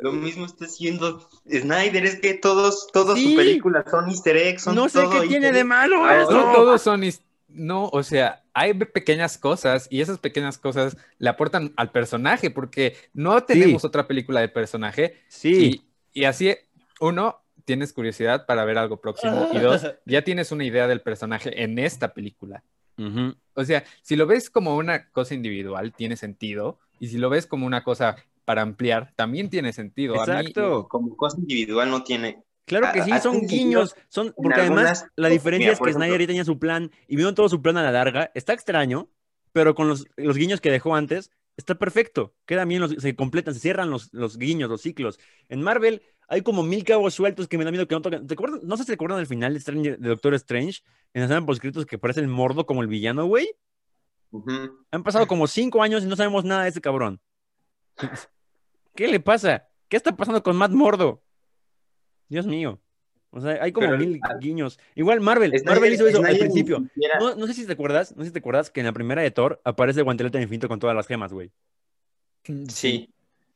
Lo 0.00 0.12
mismo 0.12 0.46
está 0.46 0.64
haciendo 0.64 1.28
Snyder, 1.50 2.04
es 2.06 2.20
que 2.20 2.34
todos, 2.34 2.86
todas 2.92 3.18
Sí. 3.18 3.26
sus 3.26 3.34
películas 3.34 3.84
son 3.90 4.08
easter 4.08 4.36
eggs, 4.36 4.62
son 4.62 4.74
no 4.74 4.88
sé 4.88 5.00
todo 5.02 5.20
qué 5.20 5.28
tiene 5.28 5.52
de 5.52 5.64
malo 5.64 6.04
Ah, 6.04 6.22
eso. 6.22 6.30
No 6.32 6.52
todos 6.52 6.80
son. 6.82 7.02
No, 7.48 7.88
o 7.88 8.02
sea, 8.02 8.44
hay 8.52 8.74
pe- 8.74 8.86
pequeñas 8.86 9.38
cosas 9.38 9.86
y 9.90 10.00
esas 10.00 10.18
pequeñas 10.18 10.58
cosas 10.58 10.96
le 11.18 11.28
aportan 11.30 11.72
al 11.76 11.90
personaje 11.90 12.50
porque 12.50 12.96
no 13.14 13.42
tenemos 13.42 13.84
otra 13.84 14.06
película 14.06 14.40
de 14.40 14.48
personaje 14.48 15.16
Sí. 15.28 15.82
y, 16.12 16.20
y 16.20 16.24
así, 16.24 16.54
uno, 17.00 17.40
tienes 17.64 17.92
curiosidad 17.92 18.46
para 18.46 18.64
ver 18.64 18.78
algo 18.78 19.00
próximo 19.00 19.48
y 19.52 19.58
dos, 19.58 19.82
ya 20.06 20.22
tienes 20.24 20.52
una 20.52 20.64
idea 20.64 20.86
del 20.86 21.00
personaje 21.02 21.62
en 21.62 21.78
esta 21.78 22.12
película. 22.14 22.62
O 23.54 23.64
sea, 23.64 23.84
si 24.02 24.16
lo 24.16 24.26
ves 24.26 24.50
como 24.50 24.76
una 24.76 25.08
cosa 25.10 25.34
individual, 25.34 25.92
tiene 25.94 26.16
sentido. 26.16 26.80
Y 27.00 27.06
si 27.08 27.18
lo 27.18 27.30
ves 27.30 27.46
como 27.46 27.64
una 27.64 27.84
cosa 27.84 28.16
para 28.48 28.62
ampliar, 28.62 29.12
también 29.14 29.50
tiene 29.50 29.72
sentido. 29.74 30.14
A 30.14 30.24
mí- 30.26 30.32
Exacto. 30.32 30.88
Como 30.88 31.14
cosa 31.16 31.36
individual 31.38 31.90
no 31.90 32.02
tiene. 32.02 32.42
Claro 32.64 32.88
que 32.92 33.02
sí, 33.02 33.10
a- 33.12 33.20
son 33.20 33.46
guiños, 33.46 33.94
son, 34.08 34.32
porque 34.36 34.60
además 34.60 34.78
algunas- 35.02 35.06
la 35.16 35.28
diferencia 35.28 35.66
Mira, 35.66 35.72
es 35.74 35.78
que 35.78 35.84
ejemplo- 35.90 36.04
Snyder 36.04 36.20
ya 36.22 36.26
tenía 36.26 36.44
su 36.44 36.58
plan 36.58 36.90
y 37.06 37.16
vino 37.16 37.34
todo 37.34 37.48
su 37.48 37.60
plan 37.62 37.76
a 37.76 37.82
la 37.82 37.92
larga. 37.92 38.30
Está 38.34 38.52
extraño, 38.54 39.10
pero 39.52 39.74
con 39.74 39.86
los, 39.88 40.06
los 40.16 40.36
guiños 40.36 40.60
que 40.60 40.70
dejó 40.70 40.94
antes, 40.94 41.30
está 41.58 41.74
perfecto. 41.76 42.34
Quedan 42.46 42.68
bien, 42.68 42.80
los- 42.80 42.92
se 42.94 43.14
completan, 43.14 43.52
se 43.54 43.60
cierran 43.60 43.90
los, 43.90 44.12
los 44.12 44.38
guiños, 44.38 44.70
los 44.70 44.80
ciclos. 44.80 45.18
En 45.50 45.60
Marvel 45.62 46.02
hay 46.28 46.40
como 46.42 46.62
mil 46.62 46.84
cabos 46.84 47.12
sueltos 47.14 47.48
que 47.48 47.58
me 47.58 47.64
da 47.64 47.70
miedo 47.70 47.86
que 47.86 47.94
no 47.94 48.00
toquen. 48.02 48.26
¿Te 48.26 48.34
acuerdas? 48.34 48.62
No 48.62 48.76
sé 48.78 48.82
si 48.84 48.88
te 48.88 48.94
acuerdan 48.94 49.18
del 49.18 49.26
final 49.26 49.52
de, 49.52 49.58
Strange- 49.60 49.96
de 49.98 50.08
Doctor 50.08 50.32
Strange, 50.34 50.80
en 51.12 51.20
la 51.20 51.24
escena 51.26 51.44
poscritos 51.46 51.84
que 51.84 51.98
parece 51.98 52.20
el 52.20 52.28
mordo 52.28 52.64
como 52.64 52.80
el 52.82 52.88
villano, 52.88 53.26
güey. 53.26 53.50
Han 54.90 55.02
pasado 55.02 55.26
como 55.26 55.46
cinco 55.46 55.82
años 55.82 56.04
y 56.04 56.06
no 56.06 56.16
sabemos 56.16 56.44
nada 56.44 56.64
de 56.64 56.68
ese 56.68 56.80
cabrón. 56.82 57.18
¿Qué 58.98 59.06
le 59.06 59.20
pasa? 59.20 59.68
¿Qué 59.88 59.96
está 59.96 60.16
pasando 60.16 60.42
con 60.42 60.56
Matt 60.56 60.72
Mordo? 60.72 61.22
Dios 62.28 62.48
mío. 62.48 62.80
O 63.30 63.40
sea, 63.40 63.62
hay 63.62 63.70
como 63.70 63.86
Pero- 63.86 63.98
mil 63.98 64.20
guiños. 64.40 64.76
Igual 64.96 65.20
Marvel, 65.20 65.52
Snyder- 65.52 65.64
Marvel 65.66 65.92
hizo 65.92 66.08
eso 66.08 66.18
al 66.18 66.24
Snyder 66.24 66.40
principio. 66.40 66.80
No, 67.20 67.36
no 67.36 67.46
sé 67.46 67.54
si 67.54 67.64
te 67.64 67.74
acuerdas, 67.74 68.16
no 68.16 68.24
sé 68.24 68.30
si 68.30 68.32
te 68.32 68.40
acuerdas 68.40 68.70
que 68.72 68.80
en 68.80 68.86
la 68.86 68.92
primera 68.92 69.22
de 69.22 69.30
Thor 69.30 69.60
aparece 69.62 70.00
el 70.00 70.04
guantelete 70.04 70.42
infinito 70.42 70.66
con 70.66 70.80
todas 70.80 70.96
las 70.96 71.06
gemas, 71.06 71.32
güey. 71.32 71.52
Sí. 72.68 73.08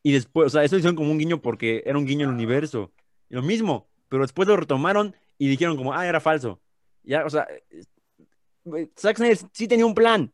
Y 0.05 0.13
después, 0.13 0.47
o 0.47 0.51
sea, 0.51 0.63
eso 0.63 0.77
hicieron 0.77 0.95
como 0.95 1.11
un 1.11 1.19
guiño 1.19 1.43
porque 1.43 1.83
era 1.87 1.99
un 1.99 2.07
guiño 2.07 2.29
al 2.29 2.35
universo. 2.35 2.93
Y 3.29 3.35
lo 3.35 3.43
mismo, 3.43 3.89
pero 4.09 4.23
después 4.23 4.47
lo 4.47 4.57
retomaron 4.57 5.17
y 5.39 5.49
dijeron 5.49 5.77
como, 5.77 5.93
ah, 5.93 6.07
era 6.07 6.21
falso. 6.21 6.61
Ya, 7.03 7.25
o 7.27 7.31
sea, 7.31 7.49
eh, 7.71 8.89
Zack 8.97 9.17
Snyder 9.17 9.39
sí 9.53 9.67
tenía 9.67 9.87
un 9.87 9.95
plan. 9.97 10.33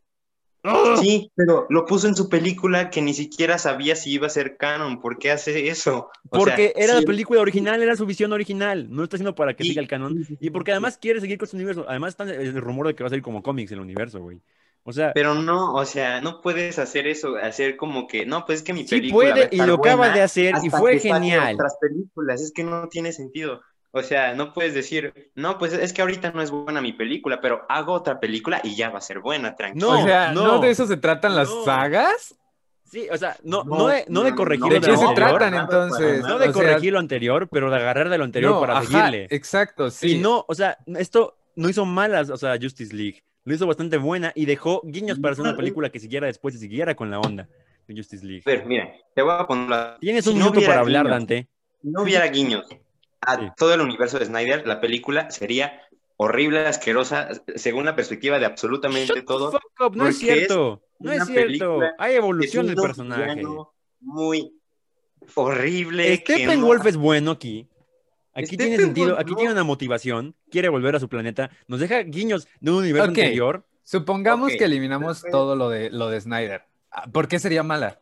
¡Ah! 0.65 0.97
Sí, 1.01 1.31
pero 1.35 1.67
lo 1.71 1.87
puso 1.87 2.09
en 2.09 2.17
su 2.17 2.29
película 2.29 2.91
que 2.91 3.01
ni 3.01 3.15
siquiera 3.15 3.59
sabía 3.59 3.97
si 3.97 4.13
iba 4.13 4.27
a 4.27 4.31
ser 4.31 4.57
canon. 4.57 5.01
¿Por 5.01 5.19
qué 5.19 5.31
hace 5.31 5.69
eso? 5.69 6.11
O 6.31 6.39
Porque 6.39 6.73
sea, 6.75 6.85
era 6.85 6.95
sí, 6.95 7.01
la 7.01 7.07
película 7.07 7.41
original, 7.41 7.83
era 7.83 7.97
su 7.97 8.07
visión 8.07 8.33
original. 8.33 8.89
No 8.91 8.99
lo 8.99 9.05
está 9.05 9.17
haciendo 9.17 9.35
para 9.35 9.55
que 9.55 9.65
siga 9.65 9.81
el 9.81 9.89
canon. 9.89 10.27
Y 10.41 10.51
porque 10.51 10.73
además 10.73 10.99
quiere 10.99 11.21
seguir 11.21 11.39
con 11.39 11.49
su 11.49 11.57
universo. 11.57 11.85
Además 11.89 12.11
está 12.11 12.25
el 12.25 12.61
rumor 12.61 12.87
de 12.89 12.95
que 12.95 13.03
va 13.03 13.07
a 13.07 13.11
salir 13.11 13.23
como 13.23 13.43
cómics 13.43 13.73
el 13.73 13.81
universo, 13.81 14.21
güey. 14.21 14.41
O 14.85 14.93
sea, 14.93 15.13
Pero 15.13 15.35
no, 15.35 15.75
o 15.75 15.85
sea, 15.85 16.21
no 16.23 16.41
puedes 16.41 16.79
hacer 16.79 17.07
eso, 17.07 17.37
hacer 17.37 17.77
como 17.77 18.07
que, 18.07 18.25
no, 18.25 18.47
pues 18.47 18.61
es 18.61 18.65
que 18.65 18.73
mi 18.73 18.85
sí 18.85 18.97
película 18.97 19.29
va 19.29 19.31
a 19.33 19.35
puede 19.35 19.49
y 19.53 19.67
lo 19.67 19.75
acaba 19.75 20.09
de 20.11 20.23
hacer 20.23 20.55
y 20.63 20.71
fue 20.71 20.99
genial. 20.99 21.55
Otras 21.55 21.77
películas, 21.79 22.41
es 22.41 22.53
que 22.53 22.65
no 22.65 22.89
tiene 22.89 23.13
sentido. 23.13 23.61
O 23.91 24.03
sea, 24.03 24.35
no 24.35 24.53
puedes 24.53 24.75
decir, 24.75 25.33
no, 25.35 25.57
pues 25.59 25.73
es 25.73 25.93
que 25.93 26.03
ahorita 26.03 26.33
no 26.33 26.43
es 26.43 26.51
buena 26.51 26.81
mi 26.83 26.93
película, 26.93 27.41
pero 27.41 27.65
hago 27.69 27.95
otra 27.95 28.21
película 28.21 28.61
y 28.63 28.77
ya 28.77 28.91
va 28.91 28.99
a 28.99 29.03
ser 29.03 29.21
buena, 29.21 29.57
tranquilo. 29.57 29.93
No, 29.93 30.01
o 30.01 30.05
sea, 30.05 30.33
¿no, 30.33 30.45
no, 30.45 30.59
de 30.61 30.71
eso 30.71 30.87
se 30.87 30.99
tratan 30.99 31.35
las 31.35 31.49
no. 31.49 31.65
sagas? 31.65 32.37
Sí, 32.85 33.07
o 33.11 33.17
sea, 33.17 33.37
no, 33.45 33.65
no, 33.65 33.79
No, 33.79 33.87
de, 33.89 34.05
no 34.09 34.23
de 34.23 34.35
corregir 34.35 34.67
no, 34.67 34.75
lo 34.75 34.81
¿De 34.81 34.87
se 34.87 34.93
lo 34.93 35.09
anterior, 35.09 35.39
tratan 35.39 35.51
nada, 35.53 35.65
entonces? 35.65 36.21
No 36.21 36.39
de 36.39 36.49
O 36.49 36.53
sea, 36.53 36.53
corregir 36.53 36.93
lo 36.93 36.99
anterior, 36.99 37.49
pero 37.51 37.71
de 37.71 37.77
agarrar 37.77 38.09
de 38.09 38.19
lo 38.19 38.25
anterior 38.25 38.53
no, 38.53 38.61
para 38.61 38.79
ajá, 38.79 38.87
seguirle. 38.87 39.27
Exacto, 39.31 39.91
sí. 39.91 40.17
Y 40.17 40.19
no, 40.19 40.45
o 40.47 40.55
sea, 40.55 40.79
esto 40.97 41.39
no 41.57 41.69
hizo 41.69 41.85
malas, 41.85 42.31
o 42.31 42.37
sea, 42.37 42.57
Justice 42.61 42.95
League. 42.95 43.23
Lo 43.45 43.55
hizo 43.55 43.67
bastante 43.67 43.97
buena 43.97 44.33
y 44.35 44.45
dejó 44.45 44.83
guiños 44.85 45.19
para 45.19 45.33
hacer 45.33 45.45
una 45.45 45.57
película 45.57 45.91
que 45.91 45.99
siguiera 45.99 46.27
después 46.27 46.55
y 46.55 46.59
siguiera 46.59 46.95
con 46.95 47.11
la 47.11 47.21
onda 47.21 47.49
de 47.87 47.97
Justice 47.97 48.25
League. 48.25 48.43
A 48.47 48.51
ver, 48.51 48.67
mira, 48.67 48.91
te 49.15 49.23
voy 49.23 49.35
a 49.39 49.47
poner 49.47 49.71
la... 49.71 49.97
Tienes 49.99 50.27
un 50.27 50.37
minuto 50.37 50.61
para 50.61 50.81
hablar, 50.81 51.05
guiños, 51.05 51.19
Dante. 51.19 51.49
Si 51.81 51.89
no 51.89 52.03
hubiera 52.03 52.27
guiños 52.27 52.67
a 53.21 53.37
Sí. 53.37 53.47
todo 53.57 53.75
el 53.75 53.81
universo 53.81 54.19
de 54.19 54.27
Snyder, 54.27 54.67
la 54.67 54.81
película 54.81 55.31
sería 55.31 55.83
horrible, 56.17 56.67
asquerosa, 56.67 57.29
según 57.57 57.85
la 57.85 57.95
perspectiva 57.95 58.39
de 58.39 58.47
absolutamente 58.47 59.07
Shut 59.07 59.17
the 59.17 59.23
todo. 59.23 59.51
fuck 59.53 59.63
up, 59.81 59.97
no 59.97 60.07
es 60.09 60.17
porque 60.17 60.33
es 60.33 60.39
cierto. 60.47 60.83
No 60.99 61.13
es 61.13 61.17
una 61.19 61.27
cierto. 61.27 61.47
película 61.47 61.95
Hay 61.99 62.15
evolución 62.17 62.67
del 62.67 62.77
personaje. 62.77 63.43
Muy 64.01 64.53
horrible. 65.35 66.23
que 66.23 66.35
Steppenwolf 66.37 66.83
no- 66.85 66.89
es 66.89 66.97
bueno 66.97 67.31
aquí. 67.33 67.69
Aquí 68.35 68.57
tiene 68.57 68.77
sentido, 68.77 69.19
aquí 69.19 69.33
no. 69.33 69.37
tiene 69.37 69.53
una 69.53 69.65
motivación, 69.65 70.35
quiere 70.51 70.69
volver 70.69 70.95
a 70.95 71.01
su 71.01 71.09
planeta, 71.09 71.51
nos 71.67 71.81
deja 71.81 71.99
guiños 72.05 72.47
de 72.61 72.71
un 72.71 72.79
universo 72.79 73.11
Ok. 73.11 73.19
anterior. 73.19 73.65
Supongamos 73.83 74.53
que 74.57 74.65
eliminamos 74.65 75.23
todo 75.31 75.57
lo 75.57 75.71
de, 75.71 75.91
lo 75.91 76.09
de 76.09 76.21
Snyder. 76.21 76.63
Ah, 76.93 77.07
¿Por 77.11 77.27
qué 77.27 77.39
sería 77.39 77.63
mala? 77.63 78.01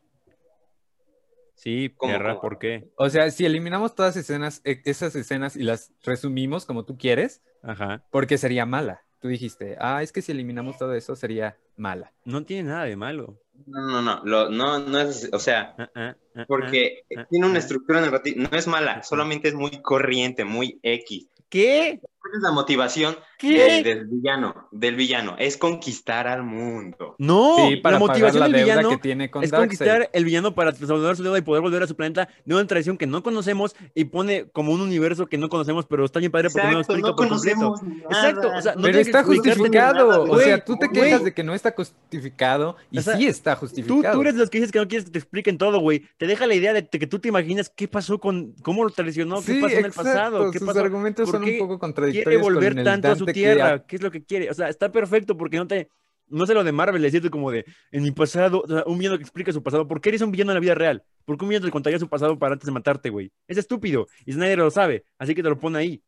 Sí. 1.57 1.89
¿por 1.89 2.59
qué? 2.59 2.89
O 2.97 3.09
sea, 3.11 3.31
si 3.31 3.45
eliminamos 3.45 3.95
todas 3.95 4.17
escenas, 4.17 4.61
eh, 4.65 4.81
esas 4.85 5.17
escenas 5.17 5.57
y 5.57 5.63
las 5.63 5.93
resumimos 6.05 6.65
como 6.67 6.85
tú 6.85 6.97
quieres, 6.97 7.43
Ajá. 7.63 8.05
¿por 8.11 8.27
qué 8.27 8.39
sería 8.39 8.67
mala? 8.67 9.03
Tú 9.21 9.29
dijiste, 9.29 9.77
ah, 9.81 10.03
es 10.03 10.13
que 10.13 10.23
si 10.23 10.33
eliminamos 10.33 10.79
todo 10.79 10.95
eso 10.95 11.17
sería 11.17 11.57
mala. 11.77 12.13
No 12.25 12.45
tiene 12.45 12.69
nada 12.69 12.85
de 12.85 12.95
malo. 12.97 13.41
No, 13.67 13.81
no, 13.91 14.03
no, 14.03 14.21
lo- 14.25 14.51
no, 14.51 14.79
no 14.79 14.99
es, 15.01 15.31
o 15.33 15.39
sea, 15.39 15.75
Ah, 15.79 15.91
ah, 15.95 16.17
ah, 16.37 16.45
porque 16.47 17.05
tiene 17.31 17.47
una 17.47 17.59
estructura 17.59 18.01
narrativa, 18.03 18.47
no 18.51 18.57
es 18.57 18.67
mala, 18.67 19.03
solamente 19.03 19.49
es 19.49 19.55
muy 19.55 19.81
corriente, 19.83 20.45
muy 20.45 20.79
X. 20.83 21.27
¿Qué? 21.49 22.01
¿Cuál 22.27 22.39
es 22.39 22.43
la 22.43 22.51
motivación 22.51 23.17
del 23.41 24.07
villano? 24.07 24.69
Del 24.73 24.97
villano, 24.97 25.37
es 25.39 25.57
conquistar 25.57 26.27
al 26.27 26.43
mundo. 26.43 27.15
No, 27.19 27.55
sí, 27.69 27.77
para 27.77 27.95
la 27.95 28.01
motivación 28.01 28.41
la 28.41 28.47
del 28.49 28.53
deuda 28.67 28.75
villano 28.75 28.89
que 28.91 28.97
tiene 28.99 29.31
con 29.31 29.45
es 29.45 29.51
Darkseid. 29.51 29.69
conquistar 29.69 30.11
el 30.13 30.25
villano 30.25 30.55
para 30.55 30.73
salvar 30.75 31.15
su 31.17 31.23
deuda 31.23 31.39
y 31.39 31.43
poder 31.43 31.63
volver 31.63 31.83
a 31.85 31.87
su 31.87 31.95
planeta 31.95 32.29
de 32.45 32.55
una 32.55 32.67
tradición 32.67 32.99
que 32.99 33.07
no 33.07 33.23
conocemos 33.23 33.77
y 33.95 34.07
pone 34.07 34.49
como 34.51 34.73
un 34.73 34.81
universo 34.81 35.27
que 35.27 35.39
no 35.39 35.49
conocemos, 35.49 35.87
pero 35.87 36.05
está 36.05 36.19
bien 36.19 36.33
padre 36.33 36.49
porque 36.51 36.67
no 36.67 36.73
lo 36.75 36.81
explica 36.81 37.09
no 37.11 37.15
por 37.17 37.29
completo. 37.29 37.57
conocemos 37.57 37.81
Exacto, 38.11 38.51
o 38.57 38.61
sea, 38.63 38.75
no 38.75 38.83
Pero 38.83 38.99
está 38.99 39.23
justificado. 39.23 40.09
nada, 40.09 40.21
o 40.33 40.39
sea, 40.41 40.65
tú 40.65 40.77
te 40.79 40.89
quejas 40.91 41.23
de 41.23 41.33
que 41.33 41.45
no 41.45 41.55
está 41.55 41.73
justificado 41.77 42.77
y 42.91 42.99
O 42.99 43.03
sea, 43.03 43.17
sí 43.17 43.27
está 43.27 43.55
Tú, 43.55 43.61
justificado. 43.61 44.15
tú 44.15 44.21
eres 44.23 44.35
de 44.35 44.41
los 44.41 44.51
que 44.51 44.59
dices 44.59 44.73
que 44.73 44.79
no 44.81 44.89
quieres 44.89 45.05
que 45.07 45.13
te 45.13 45.19
expliquen 45.19 45.59
todo, 45.59 45.79
güey. 45.81 46.03
Te 46.17 46.27
deja 46.27 46.47
la 46.47 46.55
idea 46.55 46.73
de 46.73 46.89
que 46.89 47.07
tú 47.07 47.19
te 47.19 47.29
imaginas 47.29 47.71
qué 47.75 47.87
pasó 47.89 48.19
con, 48.19 48.53
cómo 48.63 48.83
lo 48.85 48.91
traicionó, 48.91 49.37
qué 49.43 49.55
Sí, 49.55 49.61
pasó 49.61 49.75
en 49.75 49.79
el 49.81 49.87
exacto, 49.87 50.11
pasado, 50.11 50.51
qué 50.51 50.59
Sus 50.59 50.67
pasó. 50.69 50.81
argumentos 50.81 51.31
¿Por 51.31 51.41
son 51.41 51.49
un 51.49 51.59
poco 51.59 51.79
Quiere 52.25 52.37
volver 52.39 52.83
tanto 52.83 53.09
a 53.09 53.17
su 53.17 53.27
que 53.27 53.33
tierra, 53.33 53.85
¿qué 53.87 53.97
es 53.97 54.03
lo 54.03 54.11
que 54.11 54.25
quiere? 54.25 54.51
O 54.51 54.55
sea, 54.55 54.69
está 54.69 54.91
perfecto 54.91 55.37
porque 55.37 55.57
no 55.57 55.67
te, 55.67 55.89
no 56.29 56.47
sé 56.47 56.55
lo 56.55 56.65
de 56.65 56.73
Marvel, 56.73 57.03
decirte 57.03 57.31
como 57.31 57.51
de, 57.51 57.65
en 57.91 58.03
mi 58.03 58.11
pasado, 58.11 58.63
o 58.63 58.69
sea, 58.69 58.85
un 58.87 58.99
villano 58.99 59.17
que 59.17 59.23
explica 59.23 59.53
su 59.53 59.63
pasado, 59.63 59.87
¿por 59.87 60.01
qué 60.01 60.11
eres 60.11 60.23
un 60.23 60.31
villano 60.31 60.53
en 60.53 60.57
la 60.57 60.61
vida 60.61 60.75
real? 60.75 61.03
¿Por 61.25 61.37
qué 61.37 61.45
un 61.45 61.49
villano 61.51 61.67
te 61.67 61.73
contaría 61.73 61.99
su 61.99 62.09
pasado 62.09 62.39
para 62.39 62.55
antes 62.55 62.67
de 62.67 62.73
matarte, 62.73 63.11
güey? 63.11 63.31
Es 63.47 63.59
estúpido, 63.59 64.09
y 64.25 64.33
Snyder 64.33 64.59
lo 64.59 64.71
sabe, 64.71 65.05
así 65.19 65.35
que 65.35 65.43
te 65.43 65.49
lo 65.49 65.59
pone 65.59 65.79
ahí. 65.79 66.03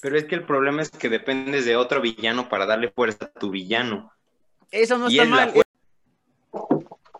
Pero 0.00 0.16
es 0.16 0.24
que 0.24 0.34
el 0.34 0.44
problema 0.44 0.82
es 0.82 0.90
que 0.90 1.08
dependes 1.08 1.64
de 1.64 1.76
otro 1.76 2.00
villano 2.00 2.48
para 2.48 2.66
darle 2.66 2.90
fuerza 2.90 3.26
a 3.26 3.38
tu 3.38 3.50
villano. 3.50 4.12
Eso 4.70 4.98
no 4.98 5.08
Y 5.08 5.18
está 5.18 5.24
es 5.24 5.30
la 5.30 5.36
mal. 5.36 5.62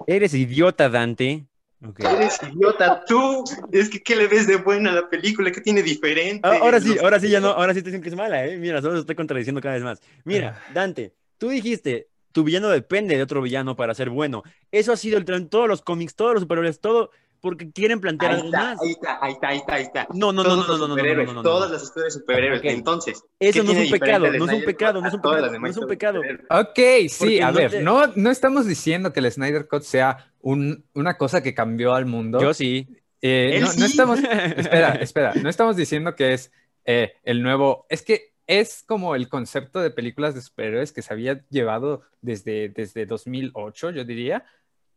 Eres 0.06 0.34
idiota, 0.34 0.88
Dante. 0.88 1.46
Ok. 1.84 2.00
Eres 2.00 2.38
idiota, 2.42 3.04
tú. 3.06 3.44
Es 3.72 3.88
que, 3.90 4.02
¿qué 4.02 4.16
le 4.16 4.26
ves 4.28 4.46
de 4.46 4.56
buena 4.56 4.90
a 4.90 4.94
la 4.94 5.08
película? 5.10 5.50
¿Qué 5.52 5.60
tiene 5.60 5.82
diferente? 5.82 6.40
Ah, 6.42 6.58
ahora 6.60 6.80
sí, 6.80 6.96
ahora 6.98 7.20
sí 7.20 7.28
ya 7.28 7.40
no, 7.40 7.48
ahora 7.48 7.74
sí 7.74 7.82
te 7.82 7.90
dicen 7.90 8.02
que 8.02 8.08
es 8.08 8.16
mala, 8.16 8.46
¿eh? 8.46 8.56
Mira, 8.56 8.80
solo 8.80 8.94
te 8.94 9.00
estoy 9.00 9.14
contradiciendo 9.14 9.60
cada 9.60 9.74
vez 9.74 9.84
más. 9.84 10.00
Mira, 10.24 10.58
Ah. 10.58 10.72
Dante, 10.72 11.14
tú 11.38 11.50
dijiste, 11.50 12.08
tu 12.32 12.44
villano 12.44 12.68
depende 12.68 13.16
de 13.16 13.22
otro 13.22 13.42
villano 13.42 13.76
para 13.76 13.94
ser 13.94 14.10
bueno. 14.10 14.42
Eso 14.70 14.92
ha 14.92 14.96
sido 14.96 15.18
el 15.18 15.30
en 15.30 15.48
todos 15.48 15.68
los 15.68 15.82
cómics, 15.82 16.14
todos 16.14 16.32
los 16.34 16.42
superhéroes, 16.42 16.80
todo 16.80 17.10
porque 17.48 17.70
quieren 17.70 18.00
plantear 18.00 18.32
Ahí 18.32 18.36
algo 18.38 18.48
está, 18.48 18.58
más. 18.62 18.82
ahí 18.82 18.90
está, 18.90 19.18
ahí 19.22 19.32
está, 19.32 19.48
ahí 19.48 19.56
está, 19.58 19.74
ahí 19.74 19.82
está. 19.82 20.08
No, 20.14 20.32
no, 20.32 20.42
no, 20.42 20.42
Todos 20.42 20.56
no, 20.56 20.62
no, 20.64 20.68
los 20.68 20.78
no, 20.80 20.88
no, 20.88 20.96
no, 20.96 21.02
no, 21.02 21.14
no, 21.14 21.24
no, 21.26 21.32
no. 21.34 21.42
Todas 21.42 21.70
las 21.70 21.82
historias 21.82 22.14
de 22.14 22.20
superhéroes. 22.20 22.60
Ok. 22.60 22.66
Entonces, 22.66 23.24
Eso 23.38 23.60
¿qué 23.60 23.64
no 23.64 23.72
es 23.72 23.90
pecado, 23.90 24.26
no 24.26 24.44
es 24.46 24.52
un 24.52 24.64
pecado, 24.64 25.00
no 25.00 25.08
es 25.08 25.14
un 25.14 25.20
pecado, 25.22 25.58
no 25.58 25.66
es 25.68 25.76
un 25.76 25.86
pecado. 25.86 26.20
Ok, 26.50 26.78
sí, 27.08 27.40
a 27.40 27.50
no 27.50 27.58
ver, 27.58 27.70
te- 27.70 27.82
no, 27.82 28.06
no 28.16 28.30
estamos 28.30 28.66
diciendo 28.66 29.12
que 29.12 29.20
el 29.20 29.30
Snyder 29.30 29.68
Cut 29.68 29.82
sea 29.82 30.32
un- 30.40 30.84
una 30.94 31.16
cosa 31.16 31.42
que 31.42 31.54
cambió 31.54 31.94
al 31.94 32.06
mundo. 32.06 32.40
Yo 32.40 32.52
sí. 32.52 32.88
Eh, 33.22 33.52
Él 33.56 33.60
no, 33.62 33.66
no 33.68 33.72
sí. 33.72 33.84
estamos, 33.84 34.18
espera, 34.56 34.94
espera, 34.96 35.32
no 35.42 35.48
estamos 35.48 35.76
diciendo 35.76 36.14
que 36.14 36.34
es 36.34 36.52
eh, 36.84 37.14
el 37.24 37.42
nuevo, 37.42 37.86
es 37.88 38.02
que 38.02 38.32
es 38.46 38.84
como 38.86 39.16
el 39.16 39.28
concepto 39.28 39.80
de 39.80 39.90
películas 39.90 40.34
de 40.34 40.40
superhéroes 40.42 40.92
que 40.92 41.02
se 41.02 41.12
había 41.12 41.44
llevado 41.50 42.02
desde, 42.20 42.68
desde 42.68 43.06
2008, 43.06 43.90
yo 43.90 44.04
diría, 44.04 44.44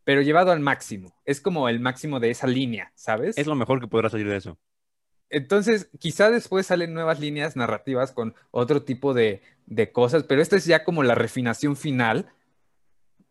pero 0.04 0.22
llevado 0.22 0.52
al 0.52 0.60
máximo. 0.60 1.14
Es 1.24 1.40
como 1.40 1.68
el 1.68 1.80
máximo 1.80 2.20
de 2.20 2.30
esa 2.30 2.46
línea, 2.46 2.92
¿sabes? 2.94 3.36
Es 3.38 3.46
lo 3.46 3.54
mejor 3.54 3.80
que 3.80 3.86
podrá 3.88 4.08
salir 4.08 4.28
de 4.28 4.36
eso. 4.36 4.58
Entonces, 5.28 5.88
quizá 5.98 6.30
después 6.30 6.66
salen 6.66 6.92
nuevas 6.92 7.20
líneas 7.20 7.54
narrativas 7.54 8.10
con 8.12 8.34
otro 8.50 8.82
tipo 8.82 9.14
de, 9.14 9.42
de 9.66 9.92
cosas, 9.92 10.24
pero 10.24 10.42
esta 10.42 10.56
es 10.56 10.64
ya 10.64 10.82
como 10.82 11.02
la 11.04 11.14
refinación 11.14 11.76
final 11.76 12.26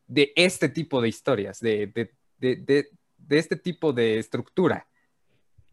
de 0.08 0.32
este 0.36 0.70
tipo 0.70 1.02
de 1.02 1.10
historias, 1.10 1.60
de, 1.60 1.88
de, 1.88 2.14
de, 2.38 2.56
de- 2.56 2.90
de 3.18 3.38
este 3.38 3.58
tipo 3.58 3.94
de 3.94 4.18
estructura. 4.18 4.88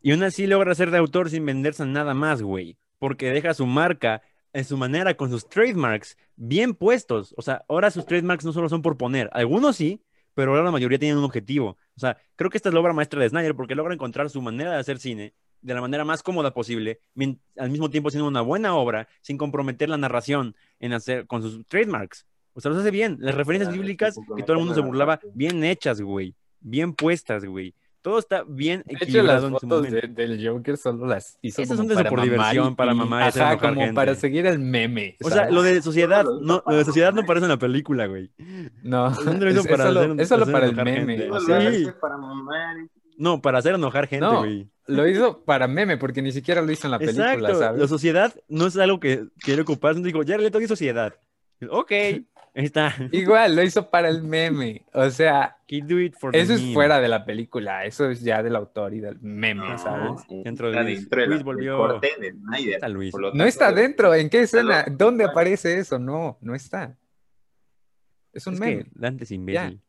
Y 0.02 0.12
aún 0.12 0.22
así 0.24 0.46
logra 0.46 0.74
ser 0.74 0.90
de 0.90 0.98
autor 0.98 1.30
sin 1.30 1.46
venderse 1.46 1.86
nada 1.86 2.12
más, 2.12 2.42
güey. 2.42 2.76
Porque 2.98 3.30
deja 3.30 3.54
su 3.54 3.66
marca 3.66 4.20
en 4.52 4.64
su 4.64 4.76
manera 4.76 5.16
con 5.16 5.30
sus 5.30 5.48
trademarks 5.48 6.18
bien 6.34 6.74
puestos. 6.74 7.34
O 7.36 7.42
sea, 7.42 7.64
ahora 7.68 7.90
sus 7.90 8.04
trademarks 8.04 8.44
no 8.44 8.52
solo 8.52 8.68
son 8.68 8.82
por 8.82 8.96
poner. 8.96 9.30
Algunos 9.32 9.76
sí, 9.76 10.02
pero 10.36 10.50
ahora 10.50 10.64
la 10.64 10.70
mayoría 10.70 10.98
tienen 10.98 11.16
un 11.16 11.24
objetivo. 11.24 11.78
O 11.96 11.98
sea, 11.98 12.18
creo 12.36 12.50
que 12.50 12.58
esta 12.58 12.68
es 12.68 12.74
la 12.74 12.80
obra 12.80 12.92
maestra 12.92 13.18
de 13.22 13.30
Snyder 13.30 13.54
porque 13.54 13.74
logra 13.74 13.94
encontrar 13.94 14.28
su 14.28 14.42
manera 14.42 14.72
de 14.72 14.78
hacer 14.78 14.98
cine 14.98 15.32
de 15.62 15.74
la 15.74 15.80
manera 15.80 16.04
más 16.04 16.22
cómoda 16.22 16.52
posible, 16.52 17.00
al 17.56 17.70
mismo 17.70 17.88
tiempo 17.88 18.10
siendo 18.10 18.28
una 18.28 18.42
buena 18.42 18.76
obra, 18.76 19.08
sin 19.22 19.38
comprometer 19.38 19.88
la 19.88 19.96
narración 19.96 20.54
en 20.78 20.92
hacer 20.92 21.26
con 21.26 21.40
sus 21.40 21.66
trademarks. 21.66 22.26
O 22.52 22.60
sea, 22.60 22.70
los 22.70 22.80
hace 22.80 22.90
bien. 22.90 23.16
Las 23.18 23.34
referencias 23.34 23.72
bíblicas 23.72 24.14
que 24.36 24.42
todo 24.42 24.52
el 24.52 24.58
mundo 24.58 24.74
se 24.74 24.82
burlaba, 24.82 25.18
bien 25.32 25.64
hechas, 25.64 26.02
güey. 26.02 26.34
Bien 26.60 26.92
puestas, 26.92 27.46
güey. 27.46 27.74
Todo 28.06 28.20
está 28.20 28.44
bien 28.46 28.84
De 28.86 28.92
hecho, 28.94 28.98
las 29.00 29.02
equilibrado 29.02 29.46
en 29.48 29.52
su 29.54 29.58
fotos 29.58 29.82
momento. 29.82 30.06
de- 30.06 30.26
del 30.28 30.48
Joker 30.48 30.76
solo 30.76 31.06
las 31.06 31.38
hizo 31.42 31.60
Esas 31.60 31.76
como 31.76 31.78
son 31.78 31.88
de 31.88 31.94
eso 31.94 31.98
para 32.04 32.10
por 32.10 32.22
diversión, 32.22 32.72
y- 32.72 32.74
para 32.76 32.94
mamar 32.94 33.24
y 33.24 33.28
hacer 33.30 33.42
ajá, 33.42 33.58
como 33.58 33.80
gente. 33.80 33.94
para 33.94 34.14
seguir 34.14 34.46
el 34.46 34.60
meme. 34.60 35.16
O 35.24 35.28
sea, 35.28 35.50
lo 35.50 35.62
de 35.62 35.82
sociedad, 35.82 36.24
no, 36.40 36.62
lo 36.64 36.76
de 36.76 36.84
sociedad 36.84 37.12
no 37.12 37.24
parece 37.26 37.46
en 37.46 37.50
la 37.50 37.56
película, 37.56 38.06
güey. 38.06 38.30
No, 38.84 39.08
Eso 39.10 39.24
lo 39.24 39.50
hizo 39.50 39.60
es, 39.62 39.66
para 39.66 39.86
solo, 39.86 40.00
hacer- 40.02 40.20
es 40.20 40.28
solo 40.28 40.42
hacer 40.44 40.52
para 40.52 40.66
el 40.66 40.76
meme. 40.76 41.16
gente. 41.16 41.30
o 41.32 41.40
sea, 41.40 41.72
Sí. 41.72 41.86
para 42.00 42.16
mamar. 42.16 42.76
No, 43.18 43.42
para 43.42 43.58
hacer 43.58 43.74
enojar 43.74 44.06
gente, 44.06 44.24
No, 44.24 44.38
güey. 44.38 44.68
lo 44.86 45.08
hizo 45.08 45.42
para 45.44 45.66
meme, 45.66 45.96
porque 45.96 46.22
ni 46.22 46.30
siquiera 46.30 46.62
lo 46.62 46.70
hizo 46.70 46.86
en 46.86 46.92
la 46.92 47.00
película, 47.00 47.32
Exacto. 47.34 47.58
¿sabes? 47.58 47.80
La 47.80 47.88
sociedad 47.88 48.32
no 48.48 48.68
es 48.68 48.76
algo 48.76 49.00
que 49.00 49.24
quiere 49.40 49.62
ocupar. 49.62 49.96
Digo, 50.00 50.22
ya 50.22 50.38
le 50.38 50.52
toqué 50.52 50.68
sociedad. 50.68 51.12
Ok, 51.70 51.90
está. 52.64 52.94
Igual, 53.12 53.54
lo 53.54 53.62
hizo 53.62 53.90
para 53.90 54.08
el 54.08 54.22
meme. 54.22 54.84
O 54.92 55.08
sea, 55.10 55.56
He 55.68 55.82
do 55.82 56.00
it 56.00 56.14
for 56.18 56.32
the 56.32 56.40
eso 56.40 56.54
es 56.54 56.60
meme. 56.62 56.74
fuera 56.74 57.00
de 57.00 57.08
la 57.08 57.24
película. 57.24 57.84
Eso 57.84 58.08
es 58.10 58.20
ya 58.22 58.42
del 58.42 58.56
autor 58.56 58.94
y 58.94 59.00
del 59.00 59.18
meme, 59.20 59.68
No, 59.68 59.78
¿sabes? 59.78 60.22
Dentro 60.44 60.70
de 60.70 60.82
Luis. 60.82 61.00
dentro 61.00 61.20
de 61.20 61.26
la- 61.26 61.28
Luis 61.34 61.38
del 61.38 61.44
volvió. 61.44 61.76
corte 61.78 62.08
de 62.20 62.32
Snyder. 62.32 62.74
Está 62.74 62.88
Luis. 62.88 63.14
No 63.34 63.44
está 63.44 63.72
de- 63.72 63.82
dentro. 63.82 64.14
¿En 64.14 64.28
qué 64.30 64.40
escena? 64.40 64.84
¿Dónde 64.90 65.24
aparece 65.24 65.78
eso? 65.78 65.98
No, 65.98 66.38
no 66.40 66.54
está. 66.54 66.96
Es 68.32 68.46
un 68.46 68.54
Es 68.54 68.60
meme. 68.60 68.84
que 68.84 68.90
Dante 68.94 69.24
es 69.24 69.30
imbécil. 69.30 69.80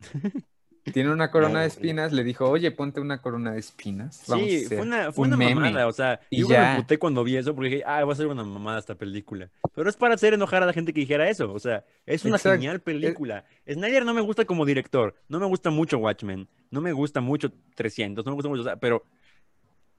Tiene 0.92 1.10
una 1.10 1.30
corona 1.30 1.60
de 1.62 1.66
espinas. 1.68 2.12
Le 2.12 2.24
dijo, 2.24 2.48
oye, 2.48 2.70
ponte 2.70 3.00
una 3.00 3.20
corona 3.20 3.52
de 3.52 3.58
espinas. 3.58 4.24
Vamos 4.28 4.46
a 4.46 4.48
Sí, 4.48 4.56
hacer 4.64 4.78
fue 4.78 4.86
una, 4.86 5.12
fue 5.12 5.22
un 5.22 5.28
una 5.28 5.36
meme. 5.36 5.54
mamada, 5.54 5.86
o 5.86 5.92
sea, 5.92 6.20
Y 6.30 6.40
yo 6.40 6.48
ya. 6.48 6.84
me 6.88 6.98
cuando 6.98 7.24
vi 7.24 7.36
eso 7.36 7.54
porque 7.54 7.70
dije, 7.70 7.82
ah, 7.86 8.04
va 8.04 8.12
a 8.12 8.16
ser 8.16 8.26
una 8.26 8.44
mamada 8.44 8.78
esta 8.78 8.94
película. 8.94 9.48
Pero 9.74 9.88
es 9.90 9.96
para 9.96 10.14
hacer 10.14 10.34
enojar 10.34 10.62
a 10.62 10.66
la 10.66 10.72
gente 10.72 10.92
que 10.92 11.00
dijera 11.00 11.28
eso, 11.28 11.52
o 11.52 11.58
sea, 11.58 11.84
es 12.06 12.24
una 12.24 12.36
Exacto. 12.36 12.56
genial 12.56 12.80
película. 12.80 13.44
Snyder 13.70 14.04
no 14.04 14.14
me 14.14 14.20
gusta 14.20 14.44
como 14.44 14.64
director, 14.64 15.14
no 15.28 15.38
me 15.40 15.46
gusta 15.46 15.70
mucho 15.70 15.98
Watchmen, 15.98 16.48
no 16.70 16.80
me 16.80 16.92
gusta 16.92 17.20
mucho 17.20 17.52
300, 17.74 18.24
no 18.24 18.32
me 18.32 18.34
gusta 18.34 18.48
mucho, 18.48 18.62
o 18.62 18.64
sea, 18.64 18.76
pero 18.76 19.04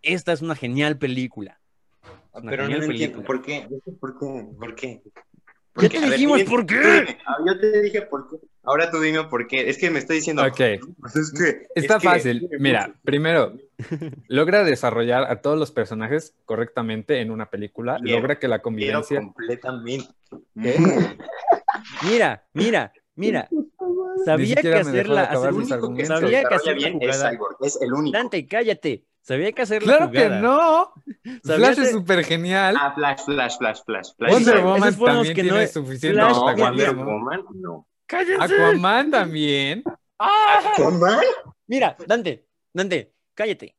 esta 0.02 0.32
es 0.34 0.42
una 0.42 0.56
genial 0.56 0.98
película. 0.98 1.60
Una 2.34 2.52
Pero 2.52 2.68
no 2.70 2.76
entiendo 2.76 2.88
película. 2.88 3.26
por 3.26 3.42
qué. 3.42 3.68
¿Por 4.00 4.20
qué? 4.20 4.48
¿Por 4.58 4.76
qué? 4.76 5.02
Ya 5.82 5.90
te 5.90 6.00
dijimos 6.12 6.38
dime- 6.40 6.50
por 6.50 6.66
qué. 6.66 6.76
dime. 6.80 7.18
Ah, 7.26 7.36
Yo 7.48 7.60
te 7.60 7.82
dije 7.82 8.02
por 8.04 8.30
qué. 8.30 8.38
Ahora 8.64 8.92
tú 8.92 9.00
dime 9.00 9.24
por 9.26 9.48
qué. 9.48 9.70
Es 9.70 9.78
que 9.78 9.90
me 9.90 10.00
estoy 10.00 10.18
diciendo. 10.18 10.44
Ok. 10.44 10.60
Pues 11.00 11.16
es 11.16 11.32
que. 11.32 11.68
Está 11.76 11.96
es 11.96 12.02
que- 12.02 12.08
fácil. 12.10 12.50
Mira, 12.60 12.94
primero, 13.04 13.54
logra 14.28 14.64
desarrollar 14.64 15.24
a 15.32 15.42
todos 15.42 15.58
los 15.58 15.72
personajes 15.72 16.36
correctamente 16.46 17.20
en 17.22 17.32
una 17.32 17.50
película. 17.50 17.98
Quiero, 18.02 18.20
logra 18.20 18.38
que 18.40 18.48
la 18.48 18.62
convivencia. 18.62 19.20
completamente. 19.20 20.08
¿Qué? 20.62 20.76
Mira, 22.10 22.44
mira, 22.54 22.94
mira. 23.16 23.50
Sabía 24.26 24.56
que 24.58 24.74
hacerla, 24.74 25.24
hacer- 25.24 25.54
único 25.54 25.96
que 25.96 26.06
Sabía 26.06 26.44
que 26.44 26.56
desarrolla 26.56 26.56
hacer 26.56 26.68
la 26.68 26.74
bien 26.90 26.98
es 27.02 27.18
jugada-. 27.18 27.38
Es 27.62 27.82
el 27.82 27.94
único. 27.94 28.18
Dante, 28.18 28.48
cállate. 28.48 29.06
Sabía 29.30 29.52
que 29.52 29.62
hacer 29.62 29.84
la 29.86 29.98
Claro 29.98 30.12
que 30.12 30.24
jugada. 30.24 30.42
no. 30.42 30.92
Sabía 31.44 31.68
Flash 31.68 31.76
que- 31.76 31.82
es 31.84 31.92
súper 31.92 32.24
genial. 32.26 32.76
Ah, 32.80 32.94
Flash, 32.96 33.20
Flash, 33.26 33.58
Flash, 33.60 33.80
Flash. 33.86 34.08
Flash. 34.18 34.32
Wonder 34.34 34.60
Woman 34.62 34.96
también 34.98 35.36
que 35.36 35.44
no 35.44 35.50
tiene 35.50 35.64
es- 35.66 35.72
suficiente 35.74 36.20
Flash, 36.20 36.34
No, 36.36 36.56
Wonder. 36.56 36.96
Woman, 36.96 37.42
no. 37.54 37.88
¡Cállense! 38.08 38.44
Aquaman 38.56 39.12
también. 39.12 39.84
¿Aquaman? 40.18 41.20
Mira, 41.68 41.96
Dante, 42.08 42.48
Dante, 42.74 43.14
cállate 43.36 43.76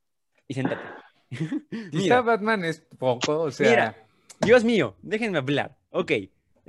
y 0.47 0.55
siéntate. 0.55 0.83
Quizá 1.31 1.91
Mira, 1.93 2.21
Batman 2.23 2.65
es 2.65 2.81
poco, 2.97 3.41
o 3.41 3.51
sea. 3.51 3.69
Mira. 3.71 4.07
Dios 4.41 4.63
mío, 4.63 4.97
déjenme 5.03 5.39
hablar. 5.39 5.77
Ok, 5.91 6.13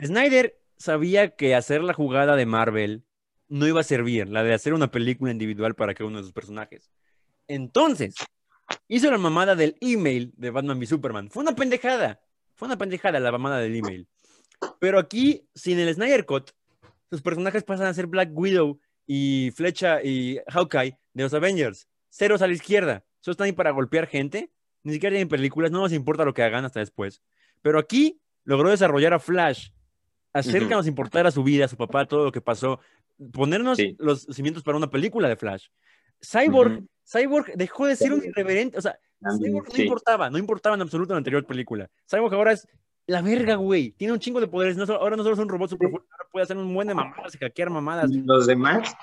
Snyder 0.04 0.60
sabía 0.78 1.36
que 1.36 1.54
hacer 1.54 1.84
la 1.84 1.94
jugada 1.94 2.36
de 2.36 2.48
Marvel 2.48 3.04
no 3.48 3.68
iba 3.68 3.82
a 3.82 3.84
servir, 3.84 4.28
la 4.28 4.42
de 4.44 4.56
hacer 4.56 4.74
una 4.74 4.90
película 4.90 5.32
individual 5.32 5.76
para 5.76 5.94
cada 5.94 6.08
uno 6.08 6.18
de 6.18 6.24
sus 6.24 6.34
personajes. 6.34 6.90
Entonces, 7.48 8.16
hizo 8.88 9.10
la 9.12 9.18
mamada 9.18 9.56
del 9.56 9.76
email 9.82 10.34
de 10.36 10.50
Batman 10.50 10.80
v 10.80 10.86
Superman. 10.86 11.30
Fue 11.30 11.44
una 11.44 11.56
pendejada. 11.56 12.22
Fue 12.56 12.68
una 12.68 12.78
pendejada 12.78 13.20
la 13.20 13.32
mamada 13.32 13.60
del 13.60 13.76
email. 13.76 14.08
Pero 14.80 15.00
aquí, 15.00 15.48
sin 15.56 15.80
el 15.80 15.94
Snyder 15.94 16.26
Cut, 16.26 16.52
sus 17.10 17.22
personajes 17.22 17.64
pasan 17.64 17.88
a 17.88 17.94
ser 17.94 18.08
Black 18.08 18.30
Widow 18.34 18.80
y 19.08 19.52
Flecha 19.56 20.02
y 20.04 20.40
Hawkeye 20.48 20.98
de 21.14 21.24
los 21.24 21.34
Avengers. 21.34 21.88
Ceros 22.10 22.42
a 22.42 22.48
la 22.48 22.54
izquierda. 22.54 23.04
Solo 23.20 23.34
están 23.34 23.46
ahí 23.46 23.52
para 23.52 23.72
golpear 23.72 24.08
gente. 24.08 24.52
Ni 24.84 24.94
siquiera 24.94 25.14
tienen 25.14 25.28
películas, 25.30 25.72
no 25.72 25.82
nos 25.82 25.94
importa 25.94 26.26
lo 26.26 26.34
que 26.34 26.44
hagan 26.44 26.66
hasta 26.66 26.80
después. 26.80 27.22
Pero 27.62 27.78
aquí 27.80 28.20
logró 28.44 28.70
desarrollar 28.70 29.14
a 29.14 29.20
Flash, 29.20 29.70
hacer 30.34 30.68
que 30.68 30.74
nos 30.74 30.88
importara 30.88 31.30
su 31.30 31.44
vida, 31.44 31.68
su 31.68 31.78
papá, 31.78 32.06
todo 32.06 32.26
lo 32.26 32.32
que 32.32 32.42
pasó, 32.42 32.80
ponernos 33.32 33.78
Sí. 33.78 33.96
los 34.00 34.24
cimientos 34.24 34.64
para 34.64 34.78
una 34.78 34.90
película 34.90 35.28
de 35.28 35.36
Flash. 35.36 35.68
Cyborg. 36.24 36.84
Cyborg 37.12 37.54
dejó 37.56 37.88
de 37.88 37.96
ser 37.96 38.14
un 38.14 38.24
irreverente, 38.24 38.78
o 38.78 38.82
sea, 38.82 38.98
Cyborg 39.38 39.68
no 39.68 39.76
sí. 39.76 39.84
importaba, 39.84 40.30
no 40.30 40.38
importaba 40.38 40.76
en 40.76 40.82
absoluto 40.82 41.14
en 41.14 41.16
la 41.16 41.20
anterior 41.20 41.46
película. 41.46 41.90
Cyborg 42.10 42.34
ahora 42.34 42.54
es 42.54 42.68
la 43.08 43.22
verga, 43.22 43.56
güey. 43.56 43.92
Tiene 43.92 44.14
un 44.14 44.20
chingo 44.20 44.40
de 44.40 44.48
poderes. 44.48 44.78
No 44.78 44.84
ahora 44.96 45.18
no 45.18 45.24
solo 45.24 45.36
es 45.36 45.42
un 45.42 45.50
robot 45.50 45.70
super 45.70 45.90
fuerte, 45.90 46.08
ahora 46.12 46.30
puede 46.32 46.44
hacer 46.44 46.58
un 46.58 46.74
buen 46.74 46.88
de 46.88 46.94
mamadas 46.94 47.36
y 47.36 47.38
hackear 47.38 47.70
mamadas. 47.70 48.12
¿Y 48.12 48.22
Los 48.22 48.48
demás, 48.48 48.96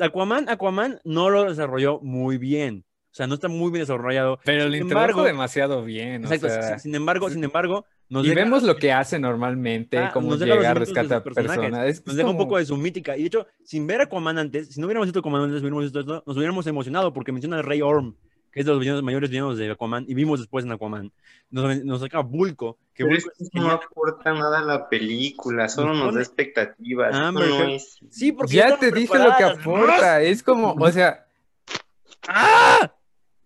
Aquaman, 0.00 0.48
Aquaman 0.48 1.00
no 1.04 1.30
lo 1.30 1.44
desarrolló 1.44 2.00
muy 2.00 2.38
bien. 2.38 2.84
O 3.18 3.20
sea, 3.20 3.26
no 3.26 3.34
está 3.34 3.48
muy 3.48 3.72
bien 3.72 3.82
desarrollado. 3.82 4.38
Pero 4.44 4.66
lo 4.66 4.70
Sin 4.70 4.82
introdujo 4.82 5.00
embargo- 5.10 5.24
demasiado 5.24 5.82
bien. 5.84 6.24
o 6.24 6.32
Exacto. 6.32 6.48
sea, 6.62 6.78
sin 6.78 6.94
embargo, 6.94 7.28
sin 7.28 7.42
embargo, 7.42 7.84
nos 8.08 8.24
y 8.24 8.28
deja- 8.28 8.42
vemos 8.44 8.62
lo 8.62 8.76
que 8.76 8.92
hace 8.92 9.18
normalmente, 9.18 9.98
Ah, 9.98 10.10
cómo 10.14 10.36
llega, 10.36 10.54
cimientos 10.54 10.62
de 10.62 10.74
rescata 10.78 11.14
sus 11.16 11.24
personajes, 11.24 11.60
personas. 11.62 11.86
Es- 11.88 12.06
Nos 12.06 12.12
es 12.12 12.16
deja 12.18 12.30
un 12.30 12.36
poco 12.36 12.58
de 12.58 12.64
su 12.64 12.76
mítica. 12.76 13.16
Y 13.16 13.22
de 13.22 13.26
hecho, 13.26 13.46
sin 13.64 13.88
ver 13.88 14.02
a 14.02 14.04
Aquaman 14.04 14.38
antes, 14.38 14.68
si 14.72 14.80
no 14.80 14.86
hubiéramos 14.86 15.08
visto 15.08 15.18
Aquaman 15.18 15.42
antes, 15.42 15.58
hubiéramos 15.62 15.82
visto 15.82 15.98
esto, 15.98 16.22
nos 16.24 16.36
hubiéramos 16.36 16.64
emocionado 16.68 17.12
porque 17.12 17.32
menciona 17.32 17.56
al 17.56 17.64
Rey 17.64 17.82
Orm, 17.82 18.14
que 18.52 18.60
es 18.60 18.66
de 18.66 18.70
los 18.70 18.78
villanos, 18.80 19.02
mayores 19.02 19.30
villanos 19.30 19.58
de 19.58 19.68
Aquaman, 19.68 20.04
y 20.06 20.14
vimos 20.14 20.38
después 20.38 20.64
en 20.64 20.70
Aquaman. 20.70 21.10
Nos, 21.50 21.84
nos 21.84 22.00
saca 22.00 22.20
Bulko, 22.20 22.78
que 22.94 23.02
pero 23.04 23.16
Bulko 23.16 23.30
es 23.36 23.50
no 23.52 23.68
aporta 23.72 24.32
nada 24.32 24.60
a 24.60 24.62
la 24.62 24.88
película, 24.88 25.68
solo 25.68 25.92
Nos 25.92 26.14
da 26.14 26.20
expectativas. 26.20 27.12
Ah, 27.16 27.32
no 27.32 27.42
es- 27.42 27.98
Sí, 28.10 28.30
porque 28.30 28.54
Ya 28.54 28.78
te 28.78 28.92
dije 28.92 29.18
lo 29.18 29.36
que 29.36 29.42
aporta. 29.42 30.22
Es 30.22 30.40
como, 30.44 30.74
o 30.74 30.92
sea, 30.92 31.24
¡Ah! 32.28 32.92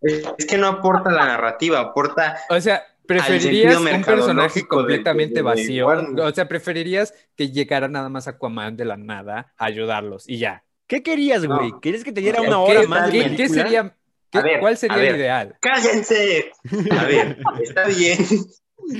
Es 0.02 0.46
que 0.46 0.58
no 0.58 0.66
aporta 0.66 1.10
la 1.10 1.26
narrativa, 1.26 1.78
aporta 1.80 2.36
o 2.50 2.60
sea, 2.60 2.82
¿preferirías 3.06 3.76
un 3.76 4.02
personaje 4.02 4.66
completamente 4.66 5.34
de- 5.34 5.38
de 5.40 5.42
vacío? 5.42 5.86
O 5.88 6.30
sea, 6.32 6.48
¿preferirías 6.48 7.14
que 7.36 7.50
llegara 7.50 7.88
nada 7.88 8.08
más 8.08 8.26
Aquaman 8.28 8.76
de 8.76 8.84
la 8.84 8.96
nada 8.96 9.52
a 9.56 9.64
ayudarlos 9.66 10.28
y 10.28 10.38
ya? 10.38 10.64
¿Qué 10.86 11.02
querías, 11.02 11.44
No. 11.44 11.56
güey? 11.56 11.72
¿Querías 11.80 12.04
que 12.04 12.12
te 12.12 12.20
diera 12.20 12.40
¿Qué- 12.40 12.48
una 12.48 12.56
¿Qué, 12.66 12.78
hora 12.78 12.88
más 12.88 13.10
qué- 13.10 13.48
sería, 13.48 13.94
qué- 14.30 14.38
A 14.38 14.42
ver, 14.42 14.60
¿Cuál 14.60 14.76
sería 14.76 14.96
el 15.10 15.16
ideal? 15.16 15.56
¡Cállense! 15.60 16.52
A 16.90 17.04
ver, 17.04 17.38
está 17.62 17.86
bien 17.86 18.16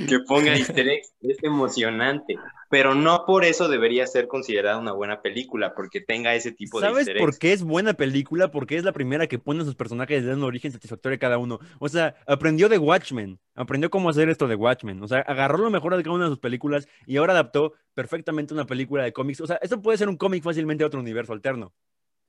que 0.07 0.19
ponga 0.19 0.55
easter 0.55 0.87
eggs, 0.87 1.13
es 1.21 1.37
emocionante, 1.43 2.35
pero 2.69 2.95
no 2.95 3.25
por 3.25 3.45
eso 3.45 3.67
debería 3.67 4.07
ser 4.07 4.27
considerada 4.27 4.77
una 4.77 4.93
buena 4.93 5.21
película, 5.21 5.73
porque 5.75 6.01
tenga 6.01 6.35
ese 6.35 6.51
tipo 6.51 6.79
de 6.79 6.87
¿Sabes 6.87 7.09
por 7.17 7.37
qué 7.37 7.53
es 7.53 7.63
buena 7.63 7.93
película? 7.93 8.49
Porque 8.51 8.77
es 8.77 8.83
la 8.83 8.93
primera 8.93 9.27
que 9.27 9.39
pone 9.39 9.61
a 9.61 9.65
sus 9.65 9.75
personajes 9.75 10.23
un 10.23 10.43
origen 10.43 10.71
satisfactorio 10.71 11.15
a 11.15 11.19
cada 11.19 11.37
uno. 11.37 11.59
O 11.79 11.89
sea, 11.89 12.15
aprendió 12.27 12.69
de 12.69 12.77
Watchmen, 12.77 13.39
aprendió 13.55 13.89
cómo 13.89 14.09
hacer 14.09 14.29
esto 14.29 14.47
de 14.47 14.55
Watchmen. 14.55 15.01
O 15.03 15.07
sea, 15.07 15.19
agarró 15.19 15.57
lo 15.57 15.69
mejor 15.69 15.95
de 15.95 16.03
cada 16.03 16.15
una 16.15 16.25
de 16.25 16.31
sus 16.31 16.39
películas 16.39 16.87
y 17.05 17.17
ahora 17.17 17.33
adaptó 17.33 17.73
perfectamente 17.93 18.53
una 18.53 18.65
película 18.65 19.03
de 19.03 19.13
cómics. 19.13 19.41
O 19.41 19.47
sea, 19.47 19.57
esto 19.61 19.81
puede 19.81 19.97
ser 19.97 20.09
un 20.09 20.17
cómic 20.17 20.43
fácilmente 20.43 20.83
a 20.83 20.87
otro 20.87 20.99
universo 20.99 21.33
alterno. 21.33 21.73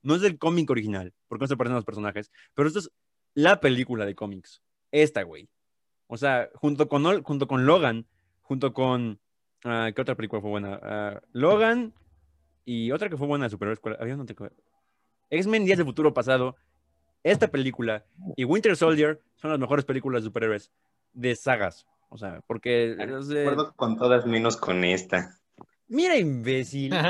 No 0.03 0.15
es 0.15 0.23
el 0.23 0.37
cómic 0.37 0.69
original, 0.69 1.13
porque 1.27 1.43
no 1.43 1.47
se 1.47 1.57
parecen 1.57 1.75
los 1.75 1.85
personajes, 1.85 2.31
pero 2.53 2.67
esto 2.67 2.79
es 2.79 2.91
la 3.33 3.59
película 3.59 4.05
de 4.05 4.13
cómics. 4.13 4.61
Esta, 4.91 5.23
güey. 5.23 5.49
O 6.07 6.17
sea, 6.17 6.49
junto 6.55 6.87
con, 6.87 7.23
junto 7.23 7.47
con 7.47 7.65
Logan, 7.65 8.05
junto 8.41 8.73
con... 8.73 9.19
ah, 9.63 9.89
¿Qué 9.95 10.01
otra 10.01 10.15
película 10.15 10.41
fue 10.41 10.49
buena? 10.51 10.79
Ah, 10.81 11.21
Logan 11.31 11.93
y 12.65 12.91
otra 12.91 13.09
que 13.09 13.17
fue 13.17 13.27
buena 13.27 13.45
de 13.45 13.49
superhéroes. 13.51 13.79
Había 13.99 14.15
una 14.15 14.25
que- 14.25 14.51
X-Men 15.29 15.65
Días 15.65 15.77
de 15.77 15.85
Futuro 15.85 16.13
Pasado, 16.13 16.55
esta 17.23 17.47
película 17.47 18.05
y 18.35 18.43
Winter 18.43 18.75
Soldier 18.77 19.21
son 19.35 19.49
las 19.51 19.59
mejores 19.59 19.83
películas 19.85 20.21
de 20.21 20.27
superhéroes 20.27 20.71
de 21.13 21.35
sagas. 21.35 21.87
O 22.09 22.17
sea, 22.17 22.41
porque... 22.45 22.93
sea, 22.97 23.05
De 23.07 23.41
acuerdo 23.41 23.73
con 23.75 23.97
todas 23.97 24.25
menos 24.27 24.57
con 24.57 24.83
esta. 24.83 25.37
Mira, 25.87 26.17
imbécil. 26.17 26.93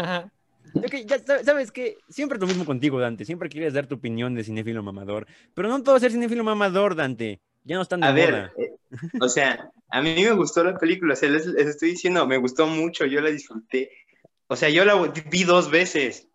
Ya 1.07 1.19
sa- 1.19 1.43
sabes 1.43 1.71
que 1.71 1.97
siempre 2.09 2.37
es 2.37 2.41
lo 2.41 2.47
mismo 2.47 2.65
contigo, 2.65 2.99
Dante. 2.99 3.23
Siempre 3.23 3.49
quieres 3.49 3.73
dar 3.75 3.85
tu 3.85 3.95
opinión 3.95 4.33
de 4.33 4.43
cinéfilo 4.43 4.81
mamador. 4.83 5.27
Pero 5.53 5.69
no 5.69 5.81
todo 5.83 5.95
es 5.95 6.01
ser 6.01 6.11
cinéfilo 6.11 6.43
mamador, 6.43 6.95
Dante. 6.95 7.39
Ya 7.63 7.75
no 7.77 7.83
están 7.83 8.01
de 8.01 8.07
A 8.07 8.11
ver, 8.11 8.31
moda. 8.31 8.51
eh, 8.57 8.74
o 9.19 9.29
sea, 9.29 9.71
a 9.89 10.01
mí 10.01 10.13
me 10.15 10.31
gustó 10.31 10.63
la 10.63 10.77
película, 10.77 11.13
o 11.13 11.15
sea, 11.15 11.29
les, 11.29 11.45
les 11.45 11.67
estoy 11.67 11.91
diciendo, 11.91 12.25
me 12.27 12.37
gustó 12.37 12.67
mucho, 12.67 13.05
yo 13.05 13.21
la 13.21 13.29
disfruté. 13.29 13.91
O 14.47 14.55
sea, 14.55 14.69
yo 14.69 14.85
la 14.85 14.95
vi 15.29 15.43
dos 15.43 15.71
veces, 15.71 16.27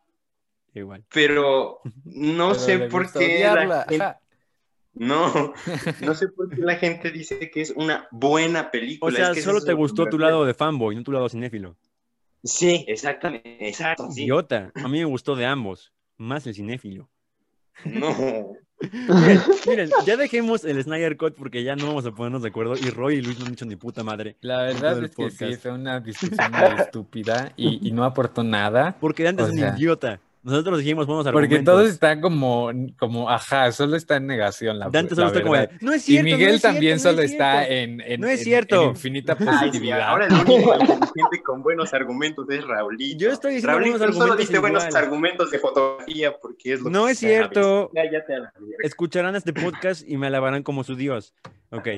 Igual. 0.74 1.04
pero 1.12 1.80
no 2.04 2.48
Pero 2.48 2.60
sé 2.60 2.78
por 2.88 3.12
qué 3.12 3.40
la 3.40 3.84
gente- 3.88 4.16
no, 4.92 5.54
no 6.02 6.14
sé 6.14 6.28
por 6.28 6.48
qué 6.50 6.60
la 6.62 6.76
gente 6.76 7.10
dice 7.10 7.50
que 7.50 7.60
es 7.60 7.70
una 7.70 8.08
buena 8.10 8.70
película. 8.70 9.12
O 9.12 9.14
sea, 9.16 9.26
es 9.28 9.34
que 9.34 9.40
ese 9.40 9.48
solo 9.48 9.62
te 9.62 9.72
gustó 9.72 10.08
tu 10.08 10.18
lado 10.18 10.44
de 10.44 10.54
fanboy, 10.54 10.96
no 10.96 11.02
tu 11.02 11.12
lado 11.12 11.28
cinéfilo. 11.28 11.76
Sí, 12.42 12.84
exactamente, 12.88 13.68
exacto, 13.68 14.10
sí. 14.10 14.22
Idiota. 14.24 14.72
A 14.74 14.88
mí 14.88 14.98
me 14.98 15.04
gustó 15.04 15.36
de 15.36 15.44
ambos. 15.46 15.92
Más 16.16 16.46
el 16.46 16.54
cinéfilo. 16.54 17.08
No, 17.84 18.08
Miren, 18.80 19.40
miren, 19.66 19.90
ya 20.06 20.16
dejemos 20.16 20.64
el 20.64 20.82
Snyder 20.82 21.16
Cut 21.16 21.34
porque 21.34 21.62
ya 21.62 21.76
no 21.76 21.86
vamos 21.86 22.06
a 22.06 22.12
ponernos 22.12 22.42
de 22.42 22.48
acuerdo. 22.48 22.74
Y 22.76 22.90
Roy 22.90 23.16
y 23.16 23.22
Luis 23.22 23.38
no 23.38 23.46
han 23.46 23.52
dicho 23.52 23.66
ni 23.66 23.76
puta 23.76 24.02
madre. 24.02 24.36
La 24.40 24.62
verdad 24.62 25.04
es 25.04 25.14
que 25.14 25.30
sí, 25.30 25.56
fue 25.56 25.72
una 25.72 26.00
discusión 26.00 26.50
muy 26.50 26.60
estúpida 26.80 27.52
y, 27.56 27.86
y 27.86 27.92
no 27.92 28.04
aportó 28.04 28.42
nada. 28.42 28.96
Porque 28.98 29.22
Dante 29.24 29.42
O 29.42 29.46
es 29.46 29.52
un 29.52 29.58
idiota. 29.58 30.20
Nosotros 30.42 30.78
dijimos 30.78 31.06
buenos 31.06 31.24
Porque 31.26 31.38
argumentos. 31.38 31.74
todos 31.74 31.90
están 31.90 32.20
como, 32.22 32.70
como, 32.98 33.28
ajá, 33.28 33.70
solo 33.72 33.94
está 33.96 34.16
en 34.16 34.26
negación 34.26 34.78
la, 34.78 34.88
Dante 34.88 35.10
la 35.10 35.16
solo 35.16 35.26
está 35.28 35.42
como 35.42 35.54
de, 35.54 35.60
verdad. 35.60 35.76
no 35.82 35.92
es 35.92 36.08
Y 36.08 36.12
cierto. 36.12 36.30
no 36.30 36.36
Miguel 36.36 36.50
cierto, 36.58 36.68
también 36.68 36.92
no 36.96 37.02
solo 37.02 37.22
es 37.22 37.30
está 37.32 37.64
cierto". 37.66 37.74
en, 37.74 38.00
en- 38.00 38.20
No 38.22 38.26
es 38.28 38.38
en- 38.38 38.44
cierto. 38.44 38.82
en 38.84 38.88
infinita 38.90 39.32
Ay, 39.38 39.46
sí, 39.46 39.50
positividad. 39.50 40.00
ahora 40.00 40.26
el 40.28 40.32
único 40.32 40.52
inteligente 40.74 41.42
con 41.44 41.62
buenos 41.62 41.92
argumentos 41.92 42.46
es 42.48 42.64
Raulito. 42.66 43.18
Yo 43.18 43.30
estoy 43.32 43.54
diciendo 43.56 43.78
Raulito, 43.78 43.98
buenos 43.98 44.14
tú 44.16 44.20
solo 44.20 44.32
argumentos 44.32 44.38
diste 44.48 44.58
buenos 44.60 44.94
argumentos 44.94 45.50
de 45.50 45.58
fotografía 45.58 46.36
porque 46.38 46.72
es 46.72 46.80
lo 46.80 46.88
No 46.90 47.04
que 47.04 47.12
es 47.12 47.18
cierto. 47.18 47.90
Ya, 47.94 48.10
ya 48.10 48.24
te 48.24 48.38
la 48.38 48.52
escucharán 48.82 49.36
este 49.36 49.52
podcast 49.52 50.02
y 50.08 50.16
me 50.16 50.28
alabarán 50.28 50.62
como 50.62 50.84
su 50.84 50.96
Dios. 50.96 51.34
Ok. 51.70 51.88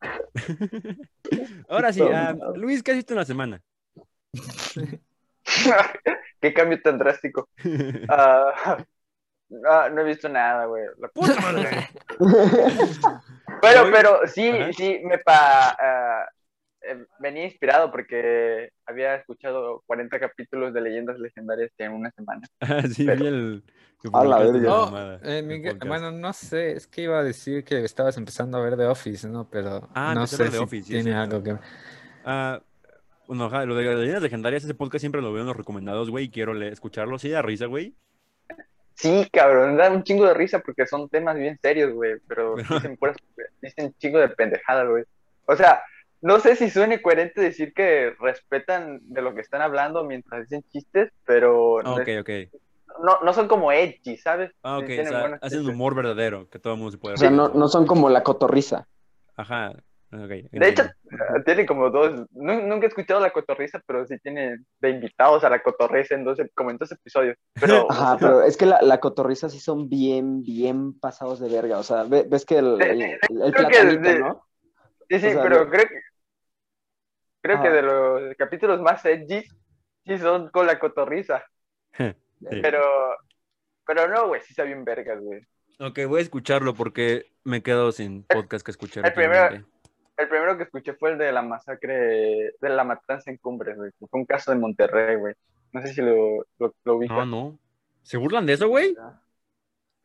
Ahora 1.68 1.92
sí, 1.92 2.00
ah, 2.02 2.34
Luis, 2.56 2.82
¿qué 2.82 2.90
has 2.90 2.96
visto 2.96 3.12
en 3.14 3.18
la 3.18 3.24
semana? 3.24 3.62
Qué 6.40 6.52
cambio 6.54 6.80
tan 6.82 6.98
drástico. 6.98 7.48
Ah, 8.08 8.84
ah, 9.68 9.88
no 9.92 10.00
he 10.00 10.04
visto 10.04 10.28
nada, 10.28 10.66
güey. 10.66 10.84
La 10.98 11.08
¡Puta 11.08 11.40
madre! 11.40 11.88
Pero, 13.60 13.90
pero 13.90 14.20
sí, 14.26 14.48
Ajá. 14.48 14.72
sí, 14.72 15.00
me 15.04 15.18
pa, 15.18 15.70
ah, 15.78 16.26
eh, 16.82 17.06
venía 17.18 17.44
inspirado 17.44 17.90
porque 17.90 18.70
había 18.86 19.14
escuchado 19.16 19.82
40 19.86 20.18
capítulos 20.20 20.74
de 20.74 20.80
leyendas 20.82 21.18
legendarias 21.18 21.70
en 21.78 21.92
una 21.92 22.10
semana. 22.12 22.46
Ah, 22.60 22.82
sí, 22.88 23.10
vi 23.10 23.26
el. 23.26 23.64
A 24.12 24.22
la 24.24 24.38
verga. 24.38 24.74
mamada 24.74 25.18
eh, 25.22 25.42
Miguel, 25.42 25.78
bueno, 25.86 26.10
no 26.10 26.32
sé, 26.34 26.72
es 26.72 26.86
que 26.86 27.02
iba 27.02 27.18
a 27.18 27.22
decir 27.24 27.64
que 27.64 27.84
estabas 27.84 28.18
empezando 28.18 28.58
a 28.58 28.60
ver 28.62 28.76
The 28.76 28.84
Office, 28.86 29.26
¿no? 29.28 29.48
Pero 29.48 29.88
Ah, 29.94 30.14
no 30.14 30.26
sé 30.26 30.50
The 30.50 30.50
si 30.50 30.56
Office, 30.58 30.92
sí, 30.92 30.92
tiene 30.92 31.14
algo 31.14 31.42
que... 31.42 31.56
Ah, 32.24 32.60
bueno, 33.26 33.46
ajá, 33.46 33.64
lo 33.64 33.74
de 33.74 33.84
las 33.84 33.96
leyendas 33.96 34.22
legendarias, 34.22 34.64
ese 34.64 34.74
podcast 34.74 35.00
siempre 35.00 35.22
lo 35.22 35.32
veo 35.32 35.42
en 35.42 35.48
los 35.48 35.56
recomendados, 35.56 36.10
güey, 36.10 36.26
y 36.26 36.30
quiero 36.30 36.60
escucharlo. 36.62 37.18
Sí, 37.18 37.30
da 37.30 37.42
risa, 37.42 37.66
güey. 37.66 37.94
Sí, 38.94 39.28
cabrón, 39.32 39.76
da 39.76 39.90
un 39.90 40.04
chingo 40.04 40.24
de 40.26 40.34
risa 40.34 40.60
porque 40.60 40.86
son 40.86 41.08
temas 41.08 41.36
bien 41.36 41.58
serios, 41.60 41.92
güey, 41.92 42.14
pero 42.28 42.54
dicen 42.92 42.96
puras, 42.96 43.16
dicen 43.60 43.94
chingo 43.98 44.18
de 44.18 44.28
pendejadas, 44.28 44.88
güey. 44.88 45.04
O 45.46 45.56
sea, 45.56 45.82
no 46.20 46.38
sé 46.38 46.56
si 46.56 46.70
suene 46.70 47.02
coherente 47.02 47.40
decir 47.40 47.74
que 47.74 48.14
respetan 48.20 49.00
de 49.02 49.20
lo 49.20 49.34
que 49.34 49.40
están 49.40 49.62
hablando 49.62 50.04
mientras 50.04 50.42
dicen 50.42 50.62
chistes, 50.70 51.10
pero 51.26 51.80
Ah, 51.80 51.94
ok, 51.94 52.08
ok. 52.20 52.30
no, 53.02 53.20
no 53.22 53.32
son 53.32 53.48
como 53.48 53.72
edgy, 53.72 54.16
¿sabes? 54.16 54.52
Ah, 54.62 54.78
ok, 54.78 54.84
o 54.84 55.04
sea, 55.04 55.24
hacen 55.42 55.58
chistes. 55.58 55.74
humor 55.74 55.94
verdadero, 55.94 56.48
que 56.48 56.58
todo 56.58 56.74
el 56.74 56.78
mundo 56.78 56.92
se 56.92 56.98
puede 56.98 57.14
O 57.14 57.18
sea, 57.18 57.30
no, 57.30 57.48
no 57.48 57.68
son 57.68 57.86
como 57.86 58.08
la 58.08 58.22
cotorriza. 58.22 58.86
Ajá, 59.36 59.74
De 60.16 60.68
hecho, 60.68 60.82
ah, 61.12 61.42
tiene 61.44 61.66
como 61.66 61.90
dos, 61.90 62.26
nu- 62.32 62.66
nunca 62.66 62.86
he 62.86 62.88
escuchado 62.88 63.20
la 63.20 63.30
cotorriza, 63.32 63.80
pero 63.86 64.06
sí 64.06 64.18
tiene 64.20 64.58
de 64.80 64.90
invitados 64.90 65.42
a 65.44 65.50
la 65.50 65.62
cotorriza 65.62 66.14
en 66.14 66.24
dos, 66.24 66.38
como 66.54 66.70
en 66.70 66.78
dos 66.78 66.92
episodios. 66.92 67.36
Pero, 67.60 67.86
Ajá, 67.90 68.16
pero 68.18 68.42
es 68.42 68.56
que 68.56 68.66
la, 68.66 68.80
la 68.82 69.00
cotorriza 69.00 69.48
sí 69.48 69.60
son 69.60 69.88
bien, 69.88 70.42
bien 70.42 70.98
pasados 70.98 71.40
de 71.40 71.48
verga. 71.48 71.78
O 71.78 71.82
sea, 71.82 72.04
ve- 72.04 72.26
ves 72.28 72.44
que 72.44 72.58
el, 72.58 72.80
el, 72.80 73.02
el 73.02 73.52
Creo 73.52 73.68
que 73.68 73.84
de- 73.98 74.18
¿no? 74.20 74.46
sí, 75.08 75.18
sí, 75.20 75.26
o 75.26 75.30
sea, 75.30 75.42
pero 75.42 75.64
de- 75.64 75.70
creo 75.70 75.86
que, 75.88 76.00
creo 77.42 77.62
que 77.62 77.70
de 77.70 77.82
los 77.82 78.34
capítulos 78.36 78.80
más 78.80 79.04
edgy, 79.04 79.42
sí 80.06 80.18
son 80.18 80.48
con 80.50 80.66
la 80.66 80.78
cotorriza. 80.78 81.44
Sí. 82.50 82.58
Pero, 82.60 82.82
pero 83.86 84.06
no, 84.08 84.26
güey, 84.28 84.42
sí 84.42 84.48
está 84.50 84.64
bien 84.64 84.84
vergas, 84.84 85.18
güey. 85.20 85.40
Ok, 85.80 86.00
voy 86.06 86.18
a 86.18 86.22
escucharlo 86.22 86.74
porque 86.74 87.32
me 87.42 87.62
quedo 87.62 87.90
sin 87.90 88.22
podcast 88.24 88.66
que 88.66 88.72
escuchar. 88.72 89.06
el 89.06 89.14
primero-. 89.14 89.64
El 90.16 90.28
primero 90.28 90.56
que 90.56 90.62
escuché 90.64 90.94
fue 90.94 91.12
el 91.12 91.18
de 91.18 91.32
la 91.32 91.42
masacre, 91.42 92.52
de 92.60 92.68
la 92.68 92.84
matanza 92.84 93.30
en 93.30 93.36
Cumbres, 93.38 93.76
güey. 93.76 93.90
Fue 93.98 94.20
un 94.20 94.26
caso 94.26 94.52
de 94.52 94.58
Monterrey, 94.58 95.16
güey. 95.16 95.34
No 95.72 95.82
sé 95.82 95.92
si 95.92 96.00
lo, 96.02 96.46
lo, 96.58 96.74
lo. 96.84 97.00
No, 97.00 97.26
no. 97.26 97.58
¿Se 98.02 98.16
burlan 98.16 98.46
de 98.46 98.52
eso, 98.52 98.68
güey? 98.68 98.94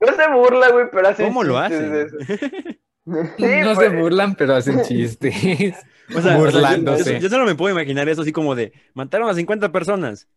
No 0.00 0.14
se 0.16 0.30
burla, 0.32 0.70
güey, 0.70 0.86
pero 0.90 1.08
hace 1.08 1.24
¿Cómo 1.24 1.44
lo 1.44 1.58
hacen? 1.58 1.92
de 1.92 2.02
eso. 2.04 2.16
Sí, 3.06 3.44
no 3.64 3.74
pues. 3.74 3.78
se 3.78 3.88
burlan, 3.96 4.34
pero 4.36 4.54
hacen 4.54 4.82
chistes. 4.84 5.34
O 6.10 6.12
sea, 6.12 6.18
o 6.18 6.22
sea, 6.22 6.32
yo- 6.34 6.38
burlándose. 6.38 7.14
yo, 7.14 7.18
yo 7.20 7.28
solo 7.28 7.44
me 7.44 7.54
puedo 7.56 7.74
imaginar 7.74 8.08
eso 8.08 8.22
así 8.22 8.30
como 8.32 8.54
de, 8.54 8.72
mataron 8.94 9.28
a 9.28 9.34
50 9.34 9.72
personas. 9.72 10.28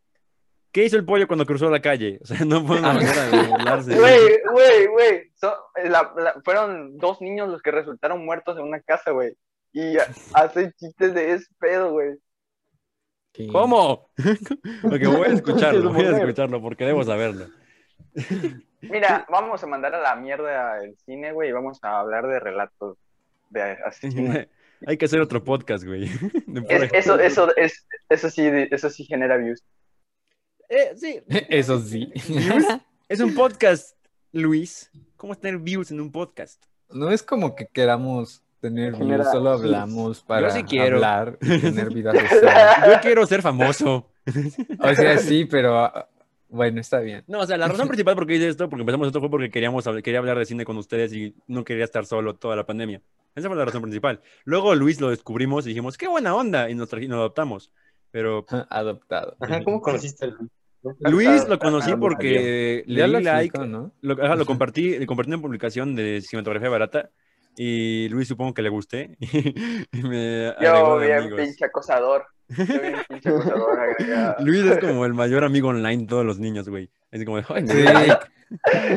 ¿Qué 0.73 0.83
hizo 0.83 0.97
el 0.97 1.05
pollo 1.05 1.27
cuando 1.27 1.45
cruzó 1.45 1.69
la 1.69 1.81
calle? 1.81 2.19
O 2.21 2.25
sea, 2.25 2.43
no 2.45 2.65
fue 2.65 2.79
una 2.79 2.89
Ah. 2.91 2.93
manera 2.95 3.23
de 3.29 3.47
burlarse. 3.47 3.95
Güey, 3.99 4.41
güey, 4.51 4.87
güey. 4.87 5.31
So- 5.35 5.55
fueron 6.43 6.97
dos 6.97 7.21
niños 7.21 7.47
los 7.49 7.61
que 7.61 7.71
resultaron 7.71 8.25
muertos 8.25 8.57
en 8.57 8.63
una 8.63 8.81
casa, 8.81 9.11
güey. 9.11 9.33
Y 9.71 9.95
hacen 10.33 10.73
chistes 10.77 11.13
de 11.13 11.33
ese 11.33 11.47
pedo, 11.59 11.91
güey. 11.91 12.15
¿Cómo? 13.51 14.09
ok, 14.83 15.05
voy 15.07 15.27
a 15.27 15.33
escucharlo, 15.33 15.89
Es 15.89 15.95
voy 15.95 16.05
a 16.05 16.17
escucharlo 16.17 16.61
porque 16.61 16.85
debo 16.85 17.03
saberlo. 17.03 17.47
Mira, 18.81 19.25
vamos 19.29 19.63
a 19.63 19.67
mandar 19.67 19.95
a 19.95 20.01
la 20.01 20.15
mierda 20.15 20.83
el 20.83 20.95
cine, 21.05 21.31
güey, 21.31 21.49
y 21.49 21.53
vamos 21.53 21.79
a 21.83 21.99
hablar 21.99 22.27
de 22.27 22.39
relatos 22.39 22.97
de 23.49 23.61
asesinos. 23.85 24.37
Hay 24.85 24.97
que 24.97 25.05
hacer 25.05 25.21
otro 25.21 25.43
podcast, 25.43 25.83
güey. 25.85 26.09
Es- 26.69 26.91
eso, 26.93 27.19
eso, 27.19 27.55
es, 27.55 27.87
eso 28.09 28.29
sí, 28.29 28.43
eso 28.71 28.89
sí 28.89 29.05
genera 29.05 29.37
views. 29.37 29.63
Eh, 30.73 30.93
sí, 30.95 31.21
Eso 31.49 31.79
sí. 31.79 32.11
¿Views? 32.27 32.65
es 33.07 33.19
un 33.19 33.35
podcast, 33.35 33.95
Luis. 34.31 34.89
¿Cómo 35.17 35.33
es 35.33 35.39
tener 35.39 35.59
views 35.59 35.91
en 35.91 36.01
un 36.01 36.11
podcast? 36.11 36.63
No 36.89 37.11
es 37.11 37.21
como 37.21 37.55
que 37.55 37.67
queramos 37.67 38.41
tener 38.59 38.95
Genera 38.95 39.17
views, 39.23 39.31
solo 39.31 39.51
hablamos 39.51 40.23
para 40.23 40.49
sí 40.49 40.63
quiero. 40.63 40.95
hablar 40.95 41.37
y 41.41 41.59
tener 41.59 41.93
vida 41.93 42.11
social. 42.29 42.91
Yo 42.91 43.01
quiero 43.01 43.25
ser 43.27 43.43
famoso. 43.43 44.09
O 44.79 44.95
sea, 44.95 45.17
sí, 45.19 45.45
pero 45.45 45.77
ah, 45.77 46.09
bueno, 46.49 46.81
está 46.81 46.99
bien. 47.01 47.23
No, 47.27 47.41
o 47.41 47.45
sea, 47.45 47.57
la 47.57 47.67
razón 47.67 47.87
principal 47.87 48.15
por 48.15 48.25
qué 48.25 48.35
hice 48.35 48.47
esto, 48.49 48.67
porque 48.67 48.81
empezamos 48.81 49.07
esto 49.07 49.19
fue 49.19 49.29
porque 49.29 49.51
queríamos 49.51 49.85
hablar, 49.85 50.01
quería 50.01 50.19
hablar 50.19 50.39
de 50.39 50.45
cine 50.45 50.65
con 50.65 50.77
ustedes 50.77 51.13
y 51.13 51.35
no 51.45 51.63
quería 51.63 51.83
estar 51.83 52.05
solo 52.05 52.35
toda 52.35 52.55
la 52.55 52.65
pandemia. 52.65 53.01
Esa 53.35 53.47
fue 53.47 53.57
la 53.57 53.65
razón 53.65 53.81
principal. 53.83 54.21
Luego 54.43 54.73
Luis 54.73 54.99
lo 54.99 55.09
descubrimos 55.09 55.65
y 55.65 55.69
dijimos, 55.69 55.97
qué 55.97 56.07
buena 56.07 56.33
onda, 56.35 56.69
y 56.69 56.75
nos, 56.75 56.91
nos 56.91 57.17
adoptamos. 57.19 57.71
Pero 58.11 58.45
Adoptado. 58.69 59.35
Ajá, 59.39 59.63
¿cómo 59.63 59.81
conociste 59.81 60.25
al 60.25 60.31
Luis 60.39 60.51
lo 60.83 61.59
conocí 61.59 61.91
Ah, 61.91 61.97
porque 61.99 62.83
le 62.85 63.03
di 63.07 63.23
like, 63.23 63.57
¿no? 63.67 63.91
lo, 64.01 64.23
ajá, 64.23 64.35
lo 64.35 64.45
compartí, 64.45 64.97
le 64.99 65.05
compartí 65.05 65.31
una 65.31 65.41
publicación 65.41 65.95
de 65.95 66.21
cinematografía 66.21 66.69
barata 66.69 67.09
y 67.55 68.09
Luis 68.09 68.27
supongo 68.27 68.53
que 68.53 68.61
le 68.61 68.69
gusté 68.69 69.15
y 69.19 70.01
me 70.03 70.53
Yo 70.61 70.99
bien 70.99 71.19
amigos. 71.19 71.39
pinche 71.41 71.65
acosador. 71.65 72.25
Yo 72.49 72.65
bien 72.65 72.95
pinche 73.07 73.29
acosador 73.29 73.79
agregado. 73.79 74.35
Luis 74.45 74.65
es 74.65 74.77
como 74.79 75.05
el 75.05 75.13
mayor 75.13 75.43
amigo 75.43 75.69
online 75.69 76.01
de 76.03 76.07
todos 76.07 76.25
los 76.25 76.39
niños, 76.39 76.67
güey. 76.67 76.89
Así 77.11 77.25
como, 77.25 77.37
"Ay, 77.49 77.63
me 77.63 77.67
Sí. 77.73 77.83
like". 77.83 78.17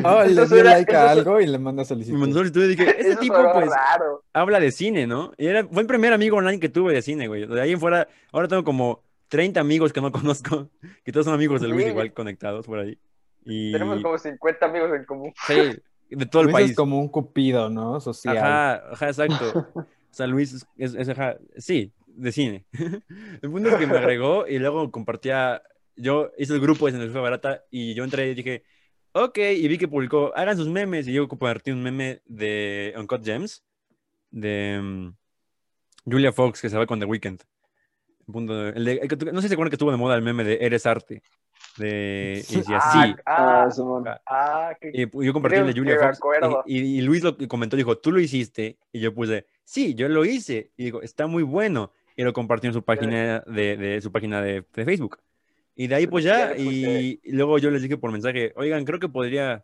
Oh, 0.03 0.23
le 0.23 0.45
dio 0.45 0.63
like 0.63 0.95
a 0.95 1.05
eso 1.05 1.13
su- 1.13 1.19
algo 1.29 1.41
y 1.41 1.47
le 1.47 1.57
manda 1.57 1.81
Me 1.81 1.85
solicitud. 1.85 2.17
mandó 2.17 2.35
solicitud 2.37 2.63
y 2.65 2.67
dije, 2.69 2.83
este 2.99 3.11
Eso 3.11 3.19
tipo, 3.19 3.35
pues, 3.53 3.67
raro. 3.69 4.23
habla 4.33 4.59
de 4.59 4.71
cine, 4.71 5.07
¿no? 5.07 5.31
Y 5.37 5.47
era, 5.47 5.65
fue 5.67 5.81
el 5.81 5.87
primer 5.87 6.13
amigo 6.13 6.37
online 6.37 6.59
que 6.59 6.69
tuve 6.69 6.93
de 6.93 7.01
cine, 7.01 7.27
güey. 7.27 7.47
De 7.47 7.59
ahí 7.61 7.71
en 7.71 7.79
fuera, 7.79 8.07
ahora 8.31 8.47
tengo 8.47 8.63
como 8.63 9.01
30 9.29 9.59
amigos 9.59 9.91
que 9.93 10.01
no 10.01 10.11
conozco, 10.11 10.69
que 11.03 11.11
todos 11.11 11.25
son 11.25 11.35
amigos 11.35 11.61
de 11.61 11.67
Luis 11.67 11.85
Sí. 11.85 11.89
igual 11.91 12.13
conectados 12.13 12.65
por 12.65 12.79
ahí. 12.79 12.97
Y 13.45 13.71
Tenemos 13.71 14.01
como 14.01 14.17
50 14.17 14.65
amigos 14.65 14.91
en 14.95 15.05
común. 15.05 15.33
sí, 15.47 15.55
de 16.09 16.25
todo 16.25 16.41
el 16.43 16.47
Luis 16.47 16.57
es 16.59 16.63
país. 16.67 16.75
como 16.75 16.99
un 16.99 17.09
cupido, 17.09 17.69
¿no? 17.69 17.99
Social. 17.99 18.37
Ajá, 18.37 18.83
ajá, 18.93 19.07
exacto. 19.07 19.67
O 20.09 20.13
sea, 20.17 20.25
Luis 20.25 20.51
es, 20.53 20.65
es- 20.77 20.95
es, 20.95 21.09
ajá, 21.09 21.37
sí, 21.57 21.91
de 22.07 22.31
cine. 22.31 22.65
El 23.41 23.51
punto 23.51 23.69
es 23.69 23.75
que 23.75 23.85
me 23.85 23.97
agregó 23.97 24.47
y 24.47 24.57
luego 24.57 24.89
compartía, 24.89 25.61
yo 25.95 26.31
hice 26.37 26.53
el 26.53 26.61
grupo 26.61 26.85
de 26.87 26.93
Cinematografía 26.93 27.21
Barata 27.21 27.63
y 27.69 27.93
yo 27.93 28.03
entré 28.03 28.29
y 28.31 28.33
dije, 28.33 28.63
ok, 29.11 29.37
y 29.37 29.67
vi 29.67 29.77
que 29.77 29.87
publicó, 29.87 30.31
hagan 30.35 30.57
sus 30.57 30.69
memes 30.69 31.07
y 31.07 31.13
yo 31.13 31.27
compartí 31.27 31.69
un 31.71 31.83
meme 31.83 32.21
de 32.25 32.95
Uncut 32.97 33.23
Gems 33.23 33.63
de 34.31 34.79
mm, 34.81 35.09
Julia 36.09 36.31
Fox 36.31 36.61
que 36.61 36.69
se 36.69 36.77
va 36.77 36.87
con 36.87 36.99
The 36.99 37.05
Weeknd. 37.05 37.41
Punto 38.31 38.55
de- 38.55 38.69
el 38.71 38.85
de- 38.85 38.93
el 38.93 39.07
que 39.07 39.15
no 39.31 39.39
sé 39.41 39.43
si 39.43 39.47
se 39.49 39.53
acuerdan 39.53 39.69
que 39.69 39.75
estuvo 39.75 39.91
de 39.91 39.97
moda 39.97 40.15
el 40.15 40.21
meme 40.21 40.43
de 40.43 40.57
Eres 40.61 40.85
Arte. 40.85 41.21
De, 41.77 42.43
y 42.49 42.55
Ah, 42.73 42.91
sí. 42.91 43.15
ah, 43.25 43.63
Ah, 43.65 43.71
Simón. 43.71 44.03
ah, 44.25 44.71
que- 44.81 44.91
Y 44.93 45.05
pu- 45.05 45.23
yo 45.23 45.31
compartí 45.33 45.57
el 45.57 45.67
de 45.67 45.73
Julia 45.73 45.97
que 45.97 46.03
Fox 46.05 46.19
y, 46.65 46.79
y- 46.79 47.01
Luis 47.01 47.23
lo 47.23 47.37
que 47.37 47.47
comentó, 47.47 47.77
dijo, 47.77 47.97
tú 47.97 48.11
lo 48.11 48.19
hiciste. 48.19 48.77
Y 48.91 48.99
yo 48.99 49.13
puse, 49.13 49.45
sí, 49.63 49.93
yo 49.93 50.09
lo 50.09 50.25
hice. 50.25 50.71
Y 50.75 50.85
digo, 50.85 51.01
está 51.01 51.27
muy 51.27 51.43
bueno. 51.43 51.91
Y 52.15 52.23
lo 52.23 52.33
compartió 52.33 52.67
en 52.69 52.73
su 52.73 52.83
página 52.83 53.43
de, 53.45 53.77
de 53.77 54.01
su 54.01 54.11
página 54.11 54.41
de, 54.41 54.63
de 54.73 54.85
Facebook. 54.85 55.19
Y 55.75 55.85
de 55.87 55.95
ahí 55.95 56.07
pues 56.07 56.23
Ya 56.25 56.55
y 56.57 57.19
luego 57.31 57.59
yo 57.59 57.69
les 57.69 57.83
dije 57.83 57.97
por 57.97 58.11
mensaje, 58.11 58.51
oigan, 58.55 58.83
creo 58.83 58.99
que 58.99 59.07
podría, 59.09 59.63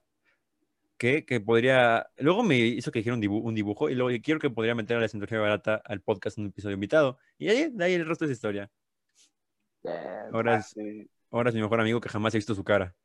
¿qué? 1.04 1.26
Que 1.26 1.42
podría, 1.42 2.08
luego 2.16 2.44
me 2.44 2.56
hizo 2.56 2.90
que 2.90 3.00
dijera 3.00 3.16
un, 3.16 3.22
dibu- 3.22 3.42
un 3.44 3.54
dibujo 3.54 3.90
y 3.90 3.96
luego 3.96 4.18
quiero 4.24 4.40
que 4.40 4.50
podría 4.50 4.74
meter 4.74 4.96
a 4.96 5.02
la 5.02 5.08
centología 5.10 5.38
barata 5.40 5.82
al 5.84 6.00
podcast 6.00 6.38
en 6.38 6.46
un 6.46 6.50
episodio 6.52 6.76
invitado. 6.76 7.18
Y 7.38 7.50
ahí, 7.50 7.70
de 7.74 7.84
ahí 7.84 7.94
el 7.96 8.06
resto 8.08 8.24
es 8.24 8.32
historia. 8.32 8.70
Ahora 10.32 10.56
Ah, 10.56 10.58
es, 10.60 10.68
sí. 10.68 11.10
ahora 11.30 11.50
es 11.50 11.56
mi 11.56 11.62
mejor 11.62 11.82
amigo 11.82 12.00
que 12.00 12.08
jamás 12.08 12.34
he 12.34 12.38
visto 12.38 12.56
su 12.56 12.64
cara. 12.64 12.96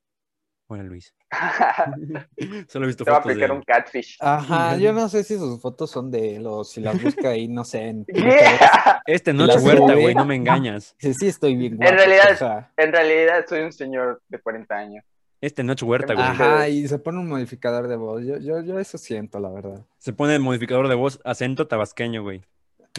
Hola 0.69 0.85
Luis. 0.85 1.13
Solo 2.69 2.85
he 2.85 2.87
visto 2.89 3.05
Te 3.05 3.11
va 3.11 3.17
a 3.17 3.21
fotos 3.23 3.37
de 3.37 3.45
aplicar 3.45 3.51
él. 3.51 3.57
un 3.57 3.63
catfish. 3.63 4.17
Ajá, 4.21 4.77
yo 4.77 4.93
no 4.93 5.09
sé 5.09 5.25
si 5.25 5.37
sus 5.37 5.61
fotos 5.61 5.91
son 5.91 6.11
de 6.13 6.37
él 6.37 6.47
o 6.47 6.63
si 6.63 6.81
las 6.81 7.03
busca 7.03 7.31
ahí, 7.31 7.49
no 7.49 7.65
sé. 7.65 7.83
En. 7.89 8.05
Yeah. 8.07 9.03
Este 9.07 9.33
Noche 9.33 9.55
las 9.55 9.65
Huerta, 9.65 9.95
güey, 9.95 10.15
no 10.15 10.25
me 10.25 10.37
engañas. 10.37 10.95
Dice, 11.01 11.15
sí, 11.15 11.27
estoy 11.27 11.57
bien 11.57 11.77
guapo. 11.77 11.91
realidad- 11.97 12.31
ajá. 12.31 12.73
En 12.77 12.93
realidad 12.93 13.45
soy 13.49 13.63
un 13.63 13.73
señor 13.73 14.23
de 14.29 14.39
40 14.41 14.73
años. 14.77 15.05
Este 15.41 15.63
Noche 15.63 15.85
Huerta, 15.85 16.15
güey. 16.15 16.27
Ajá, 16.27 16.69
y 16.69 16.89
se 16.89 16.99
pone 16.99 17.19
un 17.21 17.29
modificador 17.29 17.87
de 17.87 17.97
voz. 17.97 18.25
Yo, 18.25 18.39
yo, 18.39 18.61
yo 18.61 18.79
eso 18.81 18.99
siento, 18.99 19.39
la 19.39 19.51
verdad. 19.51 19.85
Se 19.99 20.13
pone 20.13 20.35
el 20.35 20.41
modificador 20.41 20.89
de 20.89 20.95
voz 20.97 21.21
acento 21.25 21.69
tabasqueño, 21.69 22.23
güey. 22.23 22.43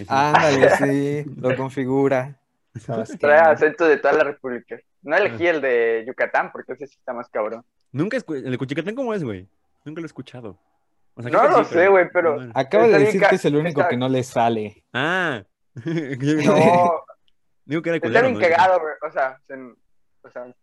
Ándale, 0.08 0.70
sí, 1.26 1.32
lo 1.38 1.56
configura. 1.58 2.40
Trae 3.20 3.40
acento 3.40 3.86
de 3.86 3.98
toda 3.98 4.14
la 4.14 4.24
República. 4.24 4.78
No 5.02 5.16
elegí 5.18 5.48
el 5.48 5.60
de 5.60 6.04
Yucatán 6.08 6.52
porque 6.54 6.74
ese 6.74 6.88
sí 6.88 6.96
está 6.98 7.14
más 7.14 7.28
cabrón. 7.30 7.66
Nunca 7.92 8.18
escu- 8.18 8.36
el 8.38 8.52
de 8.52 8.58
Cuchicatán, 8.58 8.96
¿cómo 8.96 9.14
es, 9.14 9.24
güey? 9.24 9.48
Nunca 9.84 10.00
lo 10.02 10.06
he 10.06 10.08
escuchado. 10.08 10.58
O 11.16 11.22
sea, 11.22 11.32
No 11.32 11.44
lo 11.50 11.64
sí, 11.66 11.74
sé, 11.74 11.88
güey, 11.90 12.08
pero- 12.14 12.40
no. 12.40 12.52
Acaba 12.56 12.88
de 12.88 13.00
decir 13.00 13.22
que 13.22 13.36
es 13.36 13.44
el 13.46 13.56
único 13.58 13.82
está- 13.82 13.90
que 13.90 13.98
no 13.98 14.08
le 14.08 14.24
sale. 14.24 14.84
Ah. 14.94 15.44
No, 15.86 17.02
Digo 17.66 17.82
que 17.84 17.90
era 17.90 17.98
está 17.98 18.08
culero, 18.08 18.28
bien 18.30 18.34
¿no? 18.34 18.40
cagado, 18.40 18.80
güey. 18.80 18.94
O 19.08 19.12
sea, 19.12 19.40
se- 19.48 19.54
o 19.56 20.30
sea, 20.32 20.56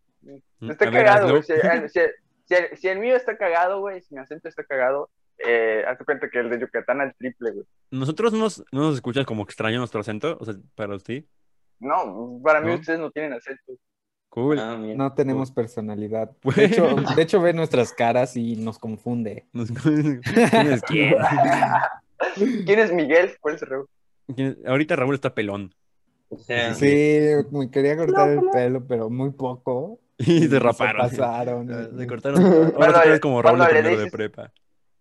está 0.61 0.87
a 0.87 0.91
ver, 0.91 1.05
cagado, 1.05 1.31
güey. 1.31 1.43
Si, 1.43 1.53
el- 1.53 1.61
si 1.91 1.99
el- 2.01 2.11
si 2.45 2.55
el- 2.55 2.77
si 2.77 2.89
el 2.89 2.99
mío 3.01 3.17
está 3.17 3.37
cagado, 3.37 3.81
güey, 3.81 4.01
si 4.03 4.15
mi 4.15 4.21
acento 4.21 4.49
está 4.49 4.63
cagado, 4.65 5.11
eh, 5.39 5.85
hazte 5.87 6.05
cuenta 6.05 6.29
que 6.31 6.39
el 6.39 6.49
de 6.51 6.61
Yucatán 6.61 7.01
al 7.01 7.15
triple, 7.17 7.51
güey. 7.53 7.65
Nosotros 7.91 8.33
nos, 8.33 8.61
no 8.73 8.83
nos 8.83 8.95
escuchas 8.95 9.27
como 9.27 9.43
extraño 9.43 9.79
nuestro 9.79 10.01
acento, 10.01 10.37
o 10.41 10.45
sea, 10.45 10.55
para 10.75 10.95
usted. 10.95 11.25
No, 11.81 12.41
para 12.43 12.61
mí 12.61 12.69
¿No? 12.69 12.75
ustedes 12.75 12.99
no 13.01 13.11
tienen 13.11 13.33
acento. 13.35 13.75
Cool. 14.31 14.59
Ah. 14.59 14.77
No 14.79 15.13
tenemos 15.15 15.51
personalidad. 15.51 16.31
De 16.57 16.65
hecho, 16.67 16.95
de 17.17 17.23
hecho, 17.23 17.41
ve 17.41 17.53
nuestras 17.53 17.93
caras 17.93 18.37
y 18.37 18.57
nos 18.57 18.79
confunde. 18.79 19.47
Nos- 19.53 19.71
¿Quién 19.73 20.21
es 20.73 20.83
quién? 20.83 21.15
¿Quién 22.67 22.79
es 22.79 22.93
Miguel? 22.93 23.33
¿Cuál 23.41 23.57
es 23.57 23.63
el 23.63 23.69
reo? 23.69 23.89
¿Quién 24.35 24.49
es? 24.49 24.67
Ahorita 24.67 24.97
Raúl 24.97 25.15
está 25.15 25.35
pelón. 25.35 25.75
Sí, 26.39 26.93
me 27.53 27.71
quería 27.71 27.97
cortar 27.97 28.31
el 28.31 28.41
pelo, 28.53 28.85
pero 28.87 29.09
muy 29.11 29.31
poco. 29.31 30.01
Y 30.19 30.49
se 30.49 30.59
raparon. 30.59 31.09
pasaron. 31.09 31.73
Ah, 31.73 31.89
Se 31.97 32.07
cortaron. 32.07 32.45
Ahora 32.77 33.03
eres 33.05 33.21
como 33.21 33.43
Raúl 33.43 33.59
de 33.59 33.67
primero 33.67 33.99
de 33.99 34.11
prepa. 34.11 34.53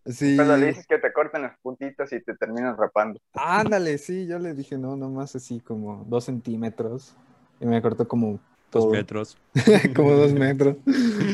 Sí. 0.06 0.36
Cuando 0.36 0.58
le 0.58 0.68
dices 0.68 0.86
que 0.86 1.00
te 1.00 1.12
cortan 1.12 1.42
las 1.44 1.58
puntitas 1.60 2.12
y 2.14 2.22
te 2.22 2.36
terminan 2.36 2.78
rapando. 2.78 3.20
Ándale, 3.34 3.98
sí, 3.98 4.28
yo 4.28 4.38
le 4.38 4.54
dije, 4.54 4.78
no, 4.78 4.96
nomás 4.96 5.36
así 5.36 5.60
como 5.62 6.06
dos 6.08 6.26
centímetros. 6.26 7.16
Y 7.60 7.66
me 7.66 7.82
cortó 7.82 8.08
como 8.08 8.40
Dos 8.76 8.92
metros. 8.92 9.38
como 9.96 10.12
dos 10.12 10.34
metros. 10.34 10.76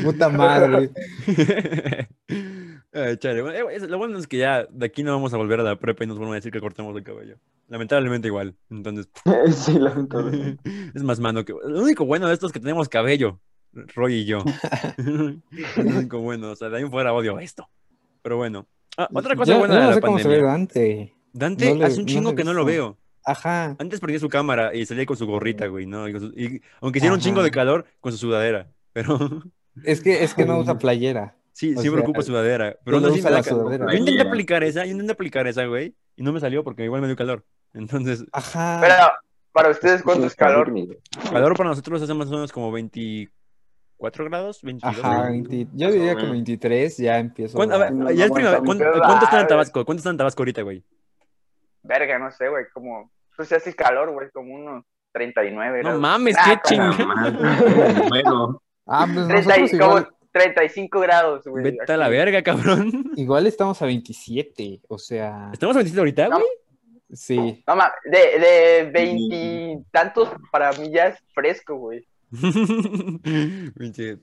Puta 0.04 0.30
madre. 0.30 0.92
Ay, 2.94 3.18
chale. 3.18 3.42
Bueno, 3.42 3.70
eh, 3.70 3.80
Lo 3.88 3.98
bueno 3.98 4.20
es 4.20 4.28
que 4.28 4.38
ya 4.38 4.66
de 4.70 4.86
aquí 4.86 5.02
no 5.02 5.12
vamos 5.14 5.34
a 5.34 5.38
volver 5.38 5.60
a 5.60 5.64
la 5.64 5.80
prepa 5.80 6.04
y 6.04 6.08
nos 6.08 6.20
van 6.20 6.30
a 6.30 6.36
decir 6.36 6.52
que 6.52 6.60
cortemos 6.60 6.96
el 6.96 7.04
cabello. 7.04 7.38
Lamentablemente 7.68 8.28
igual. 8.28 8.56
Entonces, 8.70 9.10
sí, 9.56 9.80
lamentablemente. 9.80 10.62
es 10.94 11.02
más 11.04 11.20
mano 11.20 11.44
que... 11.44 11.54
Lo 11.66 11.82
único 11.82 12.06
bueno 12.06 12.28
de 12.28 12.34
esto 12.36 12.46
es 12.46 12.52
que 12.54 12.60
tenemos 12.60 12.90
cabello, 12.90 13.40
Roy 13.74 14.14
y 14.16 14.26
yo. 14.26 14.44
único 15.78 16.20
bueno. 16.20 16.52
O 16.52 16.56
sea, 16.56 16.70
de 16.70 16.78
ahí 16.78 16.84
en 16.84 16.92
fuera 16.92 17.14
odio 17.14 17.40
esto. 17.40 17.70
Pero 18.22 18.38
bueno. 18.38 18.68
Ah, 18.98 19.08
otra 19.14 19.36
cosa 19.36 19.54
Yo- 19.54 19.60
buena 19.60 19.74
yo 19.76 19.80
de 19.80 19.84
no 19.86 19.90
la 19.90 19.96
sé 19.96 20.02
cómo 20.02 20.20
se 20.20 20.28
ve 20.28 20.36
pandemia. 20.42 20.52
Dante. 20.52 21.14
Dante 21.34 21.70
No 21.70 21.76
le- 21.80 21.86
hace 21.86 22.00
un 22.00 22.06
no 22.06 22.08
chingo 22.12 22.36
que 22.36 22.44
no 22.44 22.54
lo 22.54 22.66
veo. 22.66 22.98
Ajá. 23.24 23.76
Antes 23.80 24.00
prendía 24.00 24.20
su 24.20 24.30
cámara 24.30 24.74
y 24.76 24.86
salía 24.86 25.06
con 25.06 25.16
su 25.16 25.26
gorrita, 25.28 25.68
güey, 25.68 25.86
¿no? 25.86 26.08
Y, 26.08 26.12
con 26.14 26.22
su- 26.22 26.40
y- 26.40 26.62
aunque 26.82 27.00
hiciera 27.00 27.14
un 27.16 27.22
chingo 27.22 27.44
de 27.44 27.52
calor, 27.52 27.86
con 28.00 28.12
su 28.12 28.18
sudadera. 28.18 28.68
Pero 28.94 29.18
Es 29.86 30.02
que, 30.02 30.24
es 30.24 30.34
que 30.34 30.44
no 30.46 30.60
usa 30.60 30.78
playera. 30.78 31.36
sí, 31.54 31.74
O 31.76 31.80
siempre 31.82 32.02
sea, 32.02 32.10
ocupa 32.10 32.24
sudadera. 32.24 32.76
Pero 32.84 32.98
así 32.98 33.20
usa 33.20 33.30
la 33.32 33.44
sudadera. 33.44 33.86
Yo 33.92 33.98
intenté 33.98 34.22
aplicar 34.24 34.64
esa, 34.64 34.84
yo 34.86 34.92
intenté 34.92 35.14
aplicar 35.14 35.48
esa, 35.48 35.66
güey, 35.66 35.96
y 36.18 36.24
no 36.24 36.34
me 36.34 36.40
salió 36.42 36.64
porque 36.64 36.84
igual 36.84 37.00
me 37.02 37.08
dio 37.08 37.16
calor. 37.16 37.46
Entonces, 37.74 38.26
Ajá. 38.34 38.80
Pero, 38.82 38.96
para 39.54 39.70
ustedes, 39.70 40.02
¿cuánto 40.04 40.26
es 40.28 40.36
calor? 40.36 40.74
calor 41.32 41.56
para 41.56 41.70
nosotros 41.70 42.02
hace 42.02 42.14
más 42.14 42.28
o 42.28 42.32
menos 42.32 42.52
como 42.52 42.70
24 44.02 44.26
grados, 44.26 44.62
22. 44.64 45.00
Ajá, 45.00 45.18
güey. 45.28 45.42
20 45.44 45.68
yo 45.74 45.92
diría 45.92 46.16
que 46.16 46.26
23 46.26 46.98
ya 46.98 47.20
empiezo. 47.20 47.56
¿Cuánto, 47.56 47.76
a 47.76 47.78
ver, 47.80 47.94
no, 47.94 48.12
ya 48.12 48.24
es 48.26 48.30
no 48.30 48.36
primavera. 48.36 48.62
aguantamos. 48.62 48.92
¿Cuánto, 48.94 49.08
cuánto 49.08 49.26
está 49.26 49.42
en 49.42 49.48
Tabasco? 49.48 49.86
¿Cuánto 49.86 50.00
está 50.00 50.10
en 50.10 50.18
Tabasco 50.18 50.42
ahorita, 50.42 50.62
güey? 50.64 50.84
Verga, 51.84 52.20
no 52.20 52.32
sé, 52.32 52.48
güey, 52.50 52.66
como... 52.74 53.12
Pues 53.36 53.52
hace 53.54 53.74
calor, 53.74 54.12
güey, 54.12 54.30
como 54.32 54.54
unos 54.54 54.86
39 55.14 55.78
No 55.78 55.84
grados. 55.84 56.02
mames, 56.02 56.36
Ah, 56.40 56.62
qué 56.64 56.70
chingada. 56.70 58.08
bueno, 58.10 58.62
Ah, 58.86 59.08
pues 59.12 59.28
30 59.28 59.48
nosotros 59.48 59.74
y- 59.74 59.78
como 59.78 59.90
igual, 59.98 60.08
35 60.32 61.00
grados, 61.00 61.44
güey. 61.46 61.64
Vete 61.64 61.94
a 61.94 61.98
la 61.98 62.06
aquí. 62.06 62.14
verga, 62.16 62.42
cabrón. 62.44 63.12
igual 63.16 63.48
estamos 63.48 63.82
a 63.82 63.86
27. 63.86 64.82
O 64.90 64.98
sea, 64.98 65.50
¿Estamos 65.54 65.76
a 65.76 65.80
27 65.80 66.00
ahorita, 66.00 66.28
No. 66.28 66.36
güey? 66.38 66.48
sí. 67.14 67.64
No, 67.68 67.76
ma, 67.76 67.92
de, 68.06 68.40
de 68.40 68.92
veintitantos 68.92 70.30
para 70.52 70.72
mí 70.74 70.92
ya 70.92 71.08
es 71.08 71.20
fresco, 71.34 71.76
güey. 71.76 72.06
Pinche, 73.78 74.18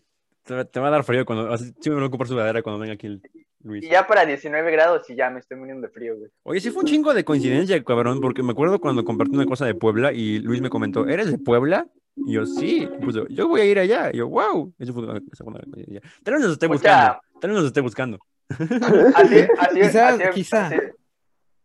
te, 0.44 0.54
va- 0.54 0.64
te 0.64 0.80
va 0.80 0.88
a 0.88 0.90
dar 0.90 1.04
frío 1.04 1.24
cuando. 1.24 1.52
así- 1.52 1.72
Sí, 1.80 1.90
me 1.90 1.96
voy 1.96 2.04
a 2.04 2.08
ocupar 2.08 2.26
sudadera 2.26 2.62
cuando 2.62 2.80
venga 2.80 2.94
aquí 2.94 3.06
el 3.06 3.22
Luis. 3.62 3.84
Y 3.84 3.88
ya 3.90 4.06
para 4.06 4.24
19 4.24 4.70
grados 4.70 5.08
y 5.10 5.16
ya 5.16 5.30
me 5.30 5.40
estoy 5.40 5.58
muriendo 5.58 5.86
de 5.86 5.92
frío, 5.92 6.16
güey. 6.16 6.30
Oye, 6.44 6.60
sí 6.60 6.70
fue 6.70 6.80
un 6.82 6.86
chingo 6.86 7.12
de 7.12 7.24
coincidencia, 7.24 7.82
cabrón, 7.82 8.20
porque 8.20 8.42
me 8.42 8.52
acuerdo 8.52 8.78
cuando 8.80 9.04
compartí 9.04 9.34
una 9.34 9.46
cosa 9.46 9.66
de 9.66 9.74
Puebla 9.74 10.12
y 10.12 10.38
Luis 10.38 10.60
me 10.60 10.70
comentó, 10.70 11.06
¿eres 11.08 11.30
de 11.30 11.38
Puebla? 11.38 11.86
Y 12.16 12.32
yo, 12.34 12.46
sí. 12.46 12.82
Y 12.82 13.04
puso, 13.04 13.26
yo 13.28 13.46
voy 13.48 13.60
a 13.60 13.64
ir 13.64 13.78
allá. 13.78 14.10
Y 14.12 14.18
yo, 14.18 14.28
wow. 14.28 14.72
Eso 14.78 14.92
fue 14.92 15.02
una 15.04 15.20
segunda 15.32 15.60
coincidencia. 15.60 16.00
Tal 16.22 16.34
vez 16.34 16.42
nos 16.44 16.52
esté 16.52 16.66
buscando. 16.66 17.20
Tal 17.40 17.50
vez 17.50 17.58
nos 17.58 17.66
esté 17.66 17.80
buscando. 17.80 18.18
Así, 18.48 19.46
así, 19.58 19.74
Quizá- 19.80 20.08
así, 20.08 20.22
quizá. 20.34 20.66
así- 20.66 20.76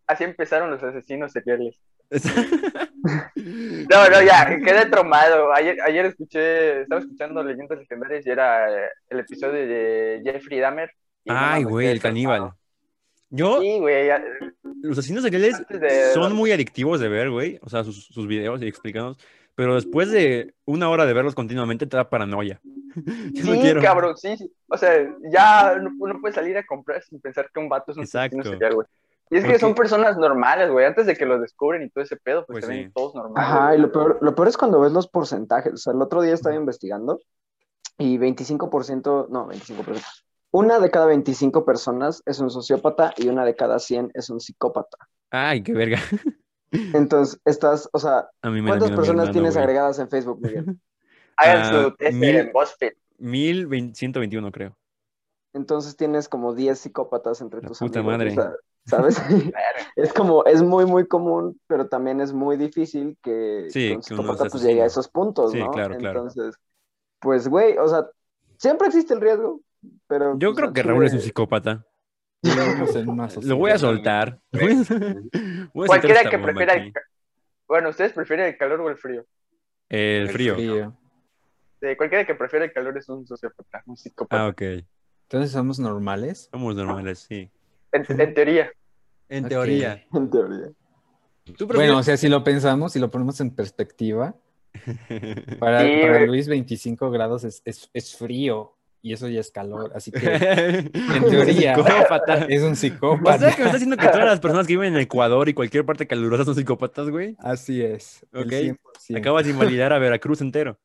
así 0.08 0.24
empezaron 0.26 0.70
los 0.72 0.84
asesinos 0.84 1.32
seriales. 1.32 1.76
No, 3.36 4.09
no, 4.09 4.22
ya, 4.24 4.45
quedé 4.64 4.86
traumado. 4.86 5.53
Ayer, 5.53 5.78
ayer 5.86 6.05
escuché, 6.05 6.82
estaba 6.84 7.01
escuchando 7.01 7.43
Leyendas 7.43 7.78
Legendarias 7.80 8.26
y 8.26 8.30
era 8.30 8.72
eh, 8.86 8.89
el 9.09 9.20
episodio 9.20 9.68
de 9.68 10.22
Jeffrey 10.24 10.59
Dahmer. 10.59 10.89
no 11.26 11.34
Ay, 11.38 11.64
güey, 11.64 11.88
el 11.88 11.99
caníbal. 11.99 12.53
Yo, 13.30 13.59
Sí, 13.61 13.80
güey, 13.80 14.09
los 14.82 14.97
asesinos 14.97 15.24
seriales 15.24 15.61
de- 15.68 16.14
son 16.14 16.34
muy 16.34 16.51
adictivos 16.51 16.99
de 16.99 17.09
ver, 17.09 17.30
güey. 17.30 17.59
O 17.64 17.70
sea, 17.70 17.84
sus, 17.84 18.05
sus 18.05 18.28
videos 18.28 18.61
y 18.61 18.68
explicados. 18.68 19.18
Pero 19.55 19.76
después 19.76 20.09
de 20.11 20.53
una 20.66 20.89
hora 20.89 21.05
de 21.05 21.14
verlos 21.14 21.36
continuamente 21.36 21.86
te 21.86 21.97
da 21.97 22.09
paranoia. 22.09 22.59
Yo 23.34 23.45
no 23.45 23.61
sí, 23.61 23.74
cabrón, 23.82 24.18
sí, 24.18 24.38
sí. 24.38 24.51
O 24.68 24.78
sea, 24.78 25.07
ya 25.32 25.76
no, 25.82 25.91
uno 25.99 26.20
puede 26.22 26.34
salir 26.34 26.57
a 26.57 26.66
comprar 26.66 27.03
sin 27.03 27.20
pensar 27.20 27.49
que 27.53 27.59
un 27.59 27.70
vato 27.70 27.91
es 27.91 27.97
un 27.97 28.03
asesino 28.03 28.24
Exacto. 28.41 28.49
serial, 28.51 28.76
güey. 28.76 28.88
Y 29.30 29.38
es 29.38 29.42
Porque- 29.44 29.54
que 29.54 29.60
son 29.60 29.74
personas 29.76 30.18
normales, 30.18 30.70
güey. 30.72 30.86
Antes 30.86 31.06
de 31.06 31.16
que 31.16 31.26
los 31.26 31.42
descubren 31.42 31.82
y 31.84 31.90
todo 31.90 32.04
ese 32.04 32.18
pedo, 32.18 32.46
pues, 32.46 32.66
Pues 32.66 32.66
se 32.78 32.84
sí. 32.86 32.92
todos 32.94 33.16
normales. 33.16 33.50
Ajá, 33.50 33.76
y 33.76 33.80
lo 33.80 33.92
peor, 33.92 34.18
lo 34.22 34.36
peor 34.36 34.48
es 34.48 34.58
cuando 34.58 34.80
ves 34.80 34.92
los 34.92 35.08
porcentajes. 35.08 35.74
O 35.74 35.78
sea, 35.78 35.94
el 35.94 36.02
otro 36.02 36.22
día 36.22 36.34
estaba 36.34 36.56
investigando 36.56 37.20
y 37.98 38.18
25%, 38.18 39.28
no, 39.30 39.48
25%. 39.48 40.02
Una 40.52 40.80
de 40.80 40.92
cada 40.92 41.08
25 41.08 41.66
personas 41.66 42.22
es 42.26 42.40
un 42.40 42.52
sociópata 42.52 43.14
y 43.18 43.28
una 43.28 43.44
de 43.44 43.56
cada 43.56 43.80
100 43.80 44.12
es 44.14 44.30
un 44.30 44.40
psicópata. 44.40 44.98
Ay, 45.32 45.64
qué 45.64 45.74
verga. 45.74 45.98
Entonces, 46.72 47.40
estás, 47.46 47.90
o 47.92 48.00
sea, 48.00 48.30
A 48.42 48.50
mí 48.50 48.62
me 48.62 48.70
da 48.72 48.78
¿cuántas 48.78 48.90
personas 48.92 49.10
hermano, 49.26 49.32
tienes 49.32 49.54
güey. 49.54 49.64
agregadas 49.64 50.00
en 50.00 50.10
Facebook, 50.10 50.40
Miguel? 50.42 50.66
Hagan 51.38 51.62
Ah, 51.62 51.84
su 51.84 51.96
test 51.96 52.14
mil- 52.14 52.36
en 52.36 52.52
BuzzFeed. 52.52 52.94
1121, 53.18 54.52
creo. 54.52 54.76
entonces 55.54 55.96
tienes 55.96 56.28
como 56.28 56.54
10 56.54 56.78
psicópatas 56.80 57.42
entre 57.42 57.62
La 57.62 57.68
tus 57.68 57.80
puta 57.80 58.00
amigos. 58.00 58.18
madre. 58.18 58.32
o 58.32 58.34
sea, 58.34 58.52
¿Sabes? 58.86 59.18
es 59.96 60.14
como, 60.14 60.46
es 60.46 60.62
muy, 60.62 60.86
muy 60.86 61.08
común, 61.08 61.60
pero 61.68 61.88
también 61.88 62.22
es 62.22 62.34
muy 62.34 62.58
difícil 62.58 63.18
que, 63.22 63.68
Sí, 63.70 63.98
que 64.06 64.14
un 64.14 64.28
pues, 64.28 64.62
llegue 64.62 64.82
a 64.82 64.86
esos 64.86 65.08
puntos, 65.08 65.52
Sí, 65.52 65.60
¿no? 65.60 65.72
claro, 65.72 65.98
claro. 65.98 66.20
Entonces, 66.20 66.56
pues, 67.20 67.48
güey, 67.48 67.78
o 67.78 67.88
sea, 67.88 68.06
siempre 68.58 68.88
existe 68.88 69.14
el 69.14 69.22
riesgo, 69.22 69.62
pero... 70.08 70.38
Yo 70.38 70.50
pues, 70.50 70.58
creo 70.58 70.74
que 70.74 70.84
Raúl 70.84 71.06
es 71.06 71.14
un 71.14 71.22
psicópata. 71.22 71.86
Lo 73.42 73.56
voy 73.56 73.72
a 73.72 73.78
soltar. 73.78 74.40
Voy 74.52 74.84
a- 75.84 75.88
Cualquiera 75.88 76.30
que 76.30 76.38
prefiera 76.38 76.74
el... 76.74 76.94
Bueno, 77.68 77.90
¿ustedes 77.90 78.12
prefieren 78.12 78.48
el 78.48 78.58
calor 78.58 78.82
o 78.82 78.90
el 78.90 78.98
frío? 78.98 79.26
El 79.88 80.30
frío. 80.30 80.58
Sí, 80.58 81.96
cualquiera 81.98 82.26
que 82.26 82.36
prefiera 82.36 82.66
el 82.66 82.74
calor 82.74 82.98
es 82.98 83.08
un 83.10 83.26
sociópata, 83.26 83.84
un 83.86 83.98
psicópata. 83.98 84.44
Ah, 84.44 84.48
ok. 84.48 84.62
Entonces 85.24 85.52
somos 85.52 85.80
normales. 85.80 86.50
Somos 86.52 86.76
normales, 86.76 87.20
sí. 87.20 87.50
En, 87.94 88.06
en 88.20 88.34
teoría. 88.34 88.72
En 89.30 89.48
teoría. 89.48 90.04
En 90.14 90.30
teoría. 90.30 90.68
¿Tú 91.58 91.68
Bueno, 91.68 91.98
o 91.98 92.04
sea, 92.04 92.18
si 92.18 92.28
lo 92.30 92.44
pensamos, 92.44 92.94
si 92.94 93.00
lo 93.00 93.10
ponemos 93.12 93.39
en 93.41 93.52
perspectiva, 93.52 94.36
para, 95.60 95.82
Sí, 95.82 95.91
para 96.02 96.18
güey. 96.18 96.28
Luis 96.28 96.48
25 96.48 97.12
grados 97.12 97.44
es, 97.44 97.62
es, 97.66 97.89
es 97.94 98.16
frío 98.16 98.76
y 99.02 99.12
eso 99.14 99.28
ya 99.28 99.41
es 99.41 99.52
calor, 99.52 99.91
así 99.94 100.12
que 100.12 100.20
en 100.94 101.26
teoría 101.30 101.76
Psicópata. 101.76 102.46
es 102.46 102.62
un 102.62 102.72
O 102.72 102.76
psicópata. 102.76 103.38
sea, 103.39 103.52
que 103.56 103.62
me 103.62 103.66
estás 103.68 103.82
diciendo 103.82 103.98
que 103.98 104.08
todas 104.08 104.26
las 104.26 104.39
personas 104.39 104.66
que 104.66 104.74
viven 104.74 104.94
en 104.96 105.02
Ecuador 105.02 105.50
y 105.50 105.54
cualquier 105.54 105.86
parte 105.86 106.08
calurosa 106.08 106.46
son 106.46 106.56
psicópatas, 106.56 107.10
güey. 107.10 107.36
Así 107.39 107.82
es. 107.84 108.26
Ok. 108.34 108.46
100%. 108.48 109.18
Acabas 109.18 109.44
de 109.46 109.52
invalidar 109.52 109.91
a 109.91 110.00
Veracruz 110.00 110.39
entero. 110.39 110.80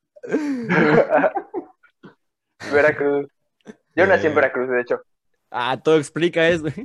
Veracruz. 2.73 3.27
Yo 3.95 4.07
nací 4.07 4.27
en 4.27 4.33
Eh. 4.33 4.35
Veracruz, 4.35 4.69
de 4.69 4.81
hecho. 4.81 5.01
Ah, 5.51 5.79
todo 5.83 5.99
explica 5.99 6.49
eso. 6.49 6.67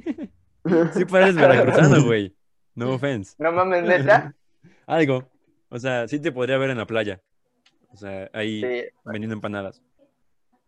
Sí 0.94 1.04
pareces 1.04 1.36
veracruzano, 1.36 2.04
güey. 2.06 2.34
No 2.76 2.94
offense. 2.94 3.36
No 3.38 3.52
mames, 3.52 3.84
neta. 3.84 4.34
Algo. 4.88 5.30
O 5.70 5.78
sea, 5.78 6.08
sí 6.08 6.20
te 6.20 6.32
podría 6.32 6.58
ver 6.58 6.70
en 6.70 6.78
la 6.78 6.86
playa. 6.88 7.20
O 7.92 7.98
sea, 7.98 8.30
ahí 8.34 8.62
Sí. 8.62 8.84
vendiendo 9.04 9.34
empanadas. 9.36 9.82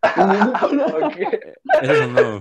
Ok. 0.04 1.18
Eso 1.82 2.08
no. 2.08 2.39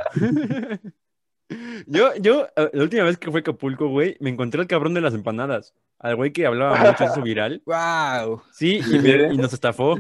Yo, 1.86 2.14
yo, 2.16 2.48
eh, 2.56 2.70
la 2.72 2.82
última 2.82 3.04
vez 3.04 3.16
que 3.18 3.30
fue 3.30 3.40
a 3.40 3.42
Acapulco, 3.42 3.86
güey, 3.88 4.16
me 4.20 4.30
encontré 4.30 4.60
al 4.60 4.66
cabrón 4.66 4.92
de 4.94 5.00
las 5.00 5.14
empanadas. 5.14 5.74
Al 6.00 6.16
güey 6.16 6.32
que 6.32 6.46
hablaba 6.46 6.76
mucho 6.76 7.04
de 7.04 7.10
eso 7.10 7.22
viral. 7.22 7.62
¡Wow! 7.66 8.42
Sí, 8.52 8.80
y, 8.90 8.98
me- 8.98 9.32
y 9.32 9.36
nos 9.38 9.52
estafó. 9.52 9.96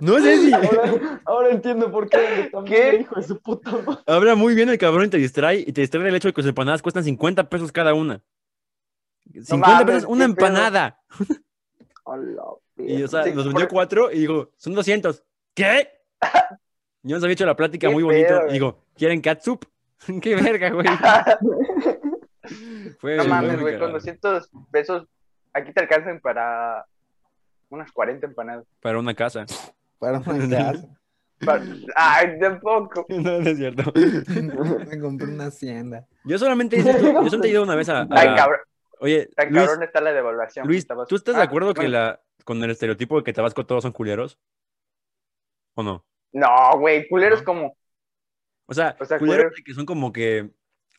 No 0.00 0.18
sé 0.18 0.36
si 0.38 0.52
Ahora, 0.54 1.20
ahora 1.24 1.50
entiendo 1.50 1.90
por 1.90 2.08
qué 2.08 2.50
¿Qué? 2.66 2.98
hijo 3.00 3.14
de 3.16 3.22
su 3.22 3.40
puta 3.40 3.70
madre. 3.72 4.02
habla 4.06 4.34
muy 4.34 4.54
bien 4.54 4.68
el 4.68 4.76
cabrón 4.78 5.06
y 5.06 5.08
te 5.10 5.16
distrae. 5.18 5.64
Y 5.66 5.72
te 5.72 5.80
distrae 5.80 6.04
del 6.04 6.14
hecho 6.16 6.28
de 6.28 6.34
que 6.34 6.42
sus 6.42 6.48
empanadas 6.50 6.82
cuestan 6.82 7.04
50 7.04 7.48
pesos 7.48 7.72
cada 7.72 7.94
una. 7.94 8.20
50 9.32 9.56
mames, 9.56 9.86
pesos 9.86 10.04
una 10.08 10.24
empanada. 10.26 11.00
Y, 12.76 13.02
o 13.02 13.08
sea, 13.08 13.24
Sí, 13.24 13.32
nos 13.32 13.44
vendió 13.46 13.64
por- 13.66 13.68
cuatro 13.72 14.12
y 14.12 14.18
digo, 14.18 14.50
son 14.56 14.74
200. 14.74 15.22
¿Qué? 15.54 15.88
Yo 17.02 17.16
nos 17.16 17.22
había 17.24 17.32
hecho 17.34 17.46
la 17.46 17.56
plática 17.56 17.88
muy 17.90 18.02
güey. 18.02 18.24
digo, 18.50 18.84
¿quieren 18.96 19.20
catsup? 19.20 19.64
¡Qué 20.22 20.34
verga, 20.36 20.70
güey! 20.70 20.86
Fue, 22.98 23.16
No 23.16 23.24
mames, 23.24 23.60
güey, 23.60 23.74
con 23.74 23.80
cagado. 23.80 23.92
200 23.98 24.50
pesos 24.70 25.06
aquí 25.52 25.72
te 25.72 25.80
alcanzan 25.80 26.20
para 26.20 26.84
unas 27.74 27.92
40 27.92 28.26
empanadas. 28.26 28.66
Para 28.80 28.98
una 28.98 29.14
casa. 29.14 29.44
Para 29.98 30.18
una 30.18 30.48
casa. 30.48 30.98
Pa- 31.44 31.60
Ay, 31.96 32.38
tampoco. 32.40 33.04
no, 33.10 33.40
no 33.40 33.48
es 33.50 33.58
cierto. 33.58 33.92
Me 34.88 34.98
compré 35.00 35.26
una 35.28 35.46
hacienda. 35.46 36.06
Yo 36.24 36.38
solamente 36.38 36.76
hice 36.78 36.90
esto- 36.90 37.02
yo 37.02 37.12
solamente 37.12 37.48
he 37.48 37.50
ido 37.50 37.62
una 37.62 37.74
vez 37.74 37.88
a. 37.88 38.02
a- 38.02 38.08
Tan 38.08 38.36
cabrón, 38.36 38.60
Oye, 39.00 39.28
tan 39.36 39.50
Luis, 39.52 39.64
cabrón 39.66 39.82
está 39.82 40.00
la 40.00 40.12
devaluación. 40.12 40.66
Luis, 40.66 40.86
Tabasco. 40.86 41.08
¿tú 41.08 41.16
estás 41.16 41.34
de 41.34 41.40
Ah, 41.42 41.44
acuerdo 41.44 41.74
que 41.74 41.80
bueno. 41.82 41.92
la 41.98 42.20
con 42.44 42.62
el 42.62 42.70
estereotipo 42.70 43.18
de 43.18 43.24
que 43.24 43.32
Tabasco 43.32 43.66
todos 43.66 43.82
son 43.82 43.92
culeros? 43.92 44.38
¿O 45.74 45.82
no? 45.82 46.04
No, 46.32 46.48
güey, 46.78 47.06
culeros 47.08 47.42
como. 47.42 47.76
O 48.66 48.72
sea, 48.74 48.96
O 49.00 49.04
sea, 49.04 49.18
culeros 49.18 49.52
que 49.64 49.74
son 49.74 49.84
como 49.84 50.12
que 50.12 50.50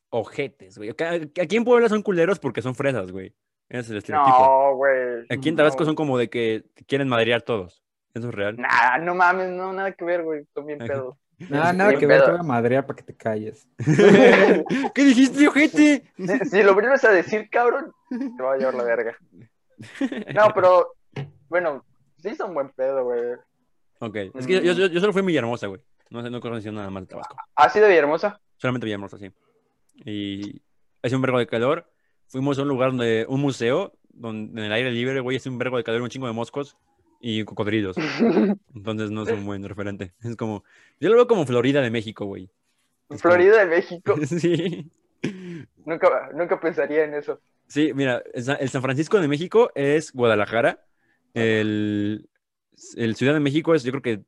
ojetes, 0.10 0.78
güey. 0.78 0.92
Aquí 0.92 1.56
en 1.56 1.64
Puebla 1.64 1.90
son 1.90 2.04
culeros 2.04 2.38
porque 2.40 2.62
son 2.62 2.76
fresas, 2.76 3.12
güey. 3.12 3.34
Ese 3.70 3.80
es 3.80 3.89
el 3.89 3.97
estereotipo. 3.97 4.38
No, 4.39 4.76
güey. 4.76 5.26
Aquí 5.30 5.49
en 5.49 5.55
Tabasco 5.55 5.80
no. 5.80 5.86
son 5.86 5.95
como 5.95 6.18
de 6.18 6.30
que 6.30 6.63
quieren 6.88 7.07
madrear 7.07 7.41
todos. 7.41 7.84
¿Eso 8.13 8.30
es 8.30 8.36
real? 8.36 8.55
Nah, 8.57 8.97
no 8.99 9.13
mames, 9.13 9.49
no, 9.49 9.74
nada 9.74 9.91
que 9.91 10.05
ver, 10.05 10.24
güey. 10.24 10.45
Son 10.53 10.66
bien 10.66 10.80
pedos. 10.80 11.16
Nada, 11.49 11.74
nada 11.74 11.89
Bien 11.89 11.99
que 11.99 12.07
ver, 12.07 12.24
te 12.24 12.32
voy 12.32 12.39
a 12.39 12.43
madrear 12.43 12.86
para 12.86 12.95
que 12.95 13.03
te 13.03 13.13
calles. 13.13 13.68
¿Qué 14.95 15.03
dijiste, 15.03 15.45
ojete? 15.45 16.09
Si, 16.16 16.39
si 16.49 16.63
lo 16.63 16.74
vuelves 16.74 17.03
a 17.03 17.11
decir, 17.11 17.49
cabrón, 17.49 17.91
te 18.09 18.41
va 18.41 18.53
a 18.53 18.57
llevar 18.57 18.76
la 18.76 18.84
verga. 18.84 19.18
No, 20.34 20.47
pero, 20.55 20.95
bueno, 21.49 21.84
sí 22.24 22.36
son 22.36 22.53
buen 22.53 22.70
pedo, 22.70 23.03
güey. 23.03 23.34
Ok, 23.99 24.16
es 24.34 24.47
que 24.47 24.61
yo, 24.61 24.72
yo, 24.72 24.88
yo 24.88 24.99
solo 25.01 25.11
fui 25.11 25.24
a 25.24 25.26
Villahermosa, 25.26 25.68
güey. 25.68 25.82
No 26.09 26.22
sé, 26.22 26.30
no 26.30 26.39
conozco 26.39 26.72
nada 26.72 26.89
más 26.89 27.03
de 27.03 27.07
Tabasco. 27.07 27.36
¿Ha 27.55 27.70
sido 27.70 27.88
Villahermosa? 27.88 28.39
Solamente 28.55 28.86
Villahermosa, 28.86 29.18
sí. 29.18 29.30
Y 30.05 30.61
hace 31.03 31.18
un 31.18 31.22
vergo 31.22 31.39
de 31.39 31.47
calor. 31.47 31.86
Fuimos 32.36 32.60
a 32.60 32.64
un 32.64 32.68
lugar 32.68 32.90
donde, 32.92 33.26
un 33.30 33.40
museo, 33.40 33.94
donde 34.10 34.60
en 34.60 34.66
el 34.66 34.74
aire 34.74 34.92
libre, 34.92 35.22
güey, 35.22 35.38
hace 35.38 35.48
un 35.48 35.58
vergo 35.58 35.78
de 35.78 35.86
calor, 35.86 36.02
un 36.02 36.10
chingo 36.10 36.28
de 36.28 36.34
moscos 36.34 36.76
y 37.22 37.46
cocodrilos. 37.46 37.96
Entonces 38.76 39.10
no 39.10 39.24
es 39.24 39.32
un 39.32 39.46
buen 39.46 39.64
referente. 39.64 40.12
Es 40.22 40.36
como, 40.36 40.66
yo 41.00 41.08
lo 41.08 41.16
veo 41.16 41.28
como 41.28 41.46
Florida 41.46 41.82
de 41.82 41.90
México, 41.92 42.26
güey. 42.26 42.50
Es 43.10 43.22
como- 43.22 43.36
Florida 43.36 43.60
de 43.64 43.66
México. 43.68 44.16
Sí. 44.26 44.92
Nunca, 45.86 46.30
nunca 46.36 46.60
pensaría 46.60 47.06
en 47.06 47.14
eso. 47.14 47.40
Sí, 47.68 47.94
mira, 47.94 48.22
el 48.34 48.44
Sa- 48.44 48.56
el 48.56 48.68
San 48.68 48.82
Francisco 48.82 49.22
de 49.22 49.30
México 49.30 49.72
es 49.74 50.12
Guadalajara. 50.12 50.86
El, 51.34 52.28
el 52.98 53.16
Ciudad 53.16 53.34
de 53.34 53.40
México 53.40 53.74
es, 53.76 53.84
yo 53.86 53.94
creo 53.94 54.02
que, 54.02 54.24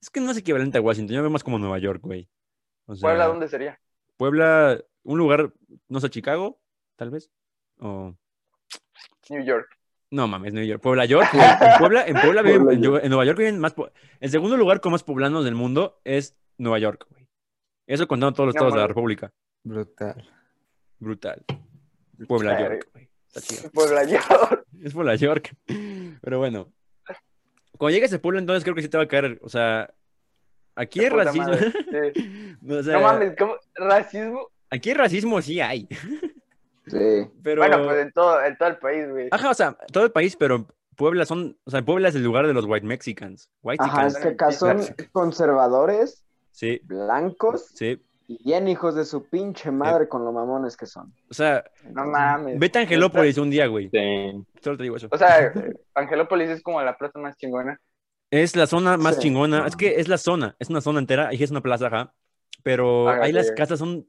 es 0.00 0.10
que 0.10 0.20
no 0.20 0.32
es 0.32 0.36
equivalente 0.36 0.78
a 0.78 0.80
Washington, 0.80 1.14
yo 1.14 1.22
veo 1.22 1.30
más 1.30 1.44
como 1.44 1.60
Nueva 1.60 1.78
York, 1.78 2.00
güey. 2.02 2.28
O 2.86 2.96
sea, 2.96 3.06
¿Puebla 3.08 3.26
dónde 3.28 3.46
sería? 3.46 3.78
Puebla, 4.16 4.82
un 5.04 5.18
lugar, 5.18 5.52
no 5.88 6.00
sé, 6.00 6.10
Chicago, 6.10 6.58
tal 6.96 7.10
vez. 7.10 7.30
O, 7.84 8.14
New 9.30 9.44
York. 9.44 9.68
no 10.10 10.28
mames, 10.28 10.52
New 10.52 10.64
York. 10.64 10.80
Puebla, 10.82 11.04
York, 11.04 11.28
güey. 11.32 11.44
En 11.44 11.78
Puebla, 11.78 12.06
en 12.06 12.14
Puebla 12.20 12.42
viven- 12.42 12.64
Puebla, 12.64 13.00
en, 13.02 13.08
Nueva 13.10 13.24
York 13.24 13.38
viven 13.38 13.58
más. 13.58 13.74
El 14.20 14.30
segundo 14.30 14.56
lugar 14.56 14.80
con 14.80 14.92
más 14.92 15.02
poblanos 15.02 15.44
del 15.44 15.54
mundo 15.54 16.00
es 16.04 16.36
Nueva 16.58 16.78
York, 16.78 17.06
güey. 17.10 17.26
Eso 17.86 18.06
contando 18.06 18.32
todos 18.34 18.46
los 18.48 18.54
No 18.54 18.58
estados 18.60 18.74
de 18.74 18.80
la. 18.80 18.86
República. 18.86 19.32
Brutal. 19.64 20.30
Brutal. 20.98 21.44
Puebla. 22.28 22.60
York, 22.60 22.88
güey. 22.92 23.08
Puebla, 23.72 24.04
York. 24.04 24.64
Es 24.82 24.92
Puebla, 24.94 25.14
York. 25.16 25.54
Pero 26.20 26.38
bueno. 26.38 26.72
Cuando 27.78 27.94
llegues 27.94 28.12
a 28.12 28.18
Puebla, 28.20 28.38
entonces 28.40 28.62
creo 28.62 28.74
que 28.76 28.82
sí 28.82 28.88
te 28.88 28.96
va 28.98 29.04
a 29.04 29.08
caer. 29.08 29.40
O 29.42 29.48
sea, 29.48 29.92
aquí 30.76 31.00
Puta 31.00 31.24
racismo. 31.24 31.46
madre, 31.48 31.72
sí. 32.14 32.56
O 32.68 32.82
sea, 32.82 32.94
No 32.94 33.00
mames, 33.02 33.34
¿cómo? 33.36 33.54
¿Racismo? 33.74 34.48
Aquí 34.70 34.94
racismo, 34.94 35.40
sí 35.42 35.60
hay. 35.60 35.88
Sí. 36.98 37.30
Pero. 37.42 37.62
Bueno, 37.62 37.84
pues 37.84 37.98
en 38.02 38.12
todo, 38.12 38.42
en 38.44 38.56
todo 38.56 38.68
el 38.68 38.76
país, 38.78 39.10
güey. 39.10 39.28
Ajá, 39.30 39.50
o 39.50 39.54
sea, 39.54 39.76
todo 39.92 40.04
el 40.04 40.12
país, 40.12 40.36
pero 40.36 40.66
Puebla 40.96 41.24
son. 41.26 41.58
O 41.64 41.70
sea, 41.70 41.82
Puebla 41.82 42.08
es 42.08 42.14
el 42.14 42.22
lugar 42.22 42.46
de 42.46 42.52
los 42.52 42.66
white 42.66 42.86
Mexicans. 42.86 43.48
White 43.62 43.82
Ajá, 43.84 44.06
es 44.06 44.16
que 44.18 44.28
acá 44.28 44.52
son 44.52 44.80
conservadores, 45.12 46.24
Sí, 46.50 46.80
blancos 46.84 47.70
sí. 47.74 48.04
y 48.28 48.44
bien 48.44 48.68
hijos 48.68 48.94
de 48.94 49.06
su 49.06 49.24
pinche 49.28 49.70
madre 49.70 50.06
con 50.06 50.22
lo 50.24 50.32
mamones 50.32 50.76
que 50.76 50.84
son. 50.86 51.14
O 51.30 51.34
sea, 51.34 51.64
No 51.90 52.04
mames. 52.04 52.58
vete 52.58 52.78
a 52.78 52.82
Angelópolis 52.82 53.38
un 53.38 53.48
día, 53.50 53.66
güey. 53.68 53.88
Sí. 53.88 54.44
Solo 54.62 54.76
te 54.76 54.82
digo 54.82 54.96
eso. 54.96 55.08
O 55.10 55.16
sea, 55.16 55.52
Angelópolis 55.94 56.50
es 56.50 56.62
como 56.62 56.82
la 56.82 56.96
plaza 56.98 57.18
más 57.18 57.36
chingona. 57.38 57.80
Es 58.30 58.54
la 58.56 58.66
zona 58.66 58.96
más 58.98 59.14
Sí. 59.16 59.22
chingona. 59.22 59.66
Es 59.66 59.76
que 59.76 59.98
es 60.00 60.08
la 60.08 60.18
zona. 60.18 60.56
Es 60.58 60.68
una 60.68 60.80
zona 60.82 60.98
entera. 60.98 61.28
Ahí 61.28 61.42
es 61.42 61.50
una 61.50 61.60
plaza, 61.62 61.86
ajá. 61.86 62.12
Pero 62.62 63.08
Ajá, 63.08 63.22
ahí 63.24 63.32
las 63.32 63.50
casas 63.52 63.78
son. 63.78 64.06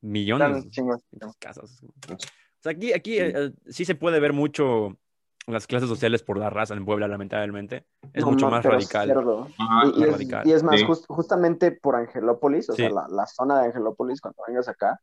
Millones. 0.00 0.66
Las 1.12 1.36
casas. 1.38 1.82
O 1.82 2.16
sea, 2.62 2.72
aquí, 2.72 2.92
aquí 2.92 3.18
eh, 3.18 3.32
eh, 3.34 3.50
sí 3.68 3.84
se 3.84 3.94
puede 3.94 4.20
ver 4.20 4.32
mucho 4.32 4.96
las 5.46 5.66
clases 5.66 5.88
sociales 5.88 6.22
por 6.22 6.38
la 6.38 6.50
raza 6.50 6.74
en 6.74 6.84
Puebla, 6.84 7.08
lamentablemente. 7.08 7.86
Es 8.12 8.24
No, 8.24 8.30
mucho 8.32 8.46
ma- 8.46 8.56
más 8.58 8.64
radical. 8.64 9.10
Ajá. 9.10 9.86
Y, 9.86 9.88
y 9.88 10.00
Más 10.00 10.06
es, 10.08 10.12
radical. 10.12 10.46
y 10.48 10.52
es 10.52 10.62
más, 10.62 10.78
Sí. 10.80 10.86
jus- 10.86 11.06
justamente 11.08 11.72
por 11.72 11.96
Angelópolis, 11.96 12.68
o 12.70 12.74
Sí. 12.74 12.82
sea, 12.82 12.90
la, 12.90 13.06
la 13.08 13.26
zona 13.26 13.60
de 13.60 13.66
Angelópolis, 13.66 14.20
cuando 14.20 14.42
vengas 14.46 14.68
acá, 14.68 15.00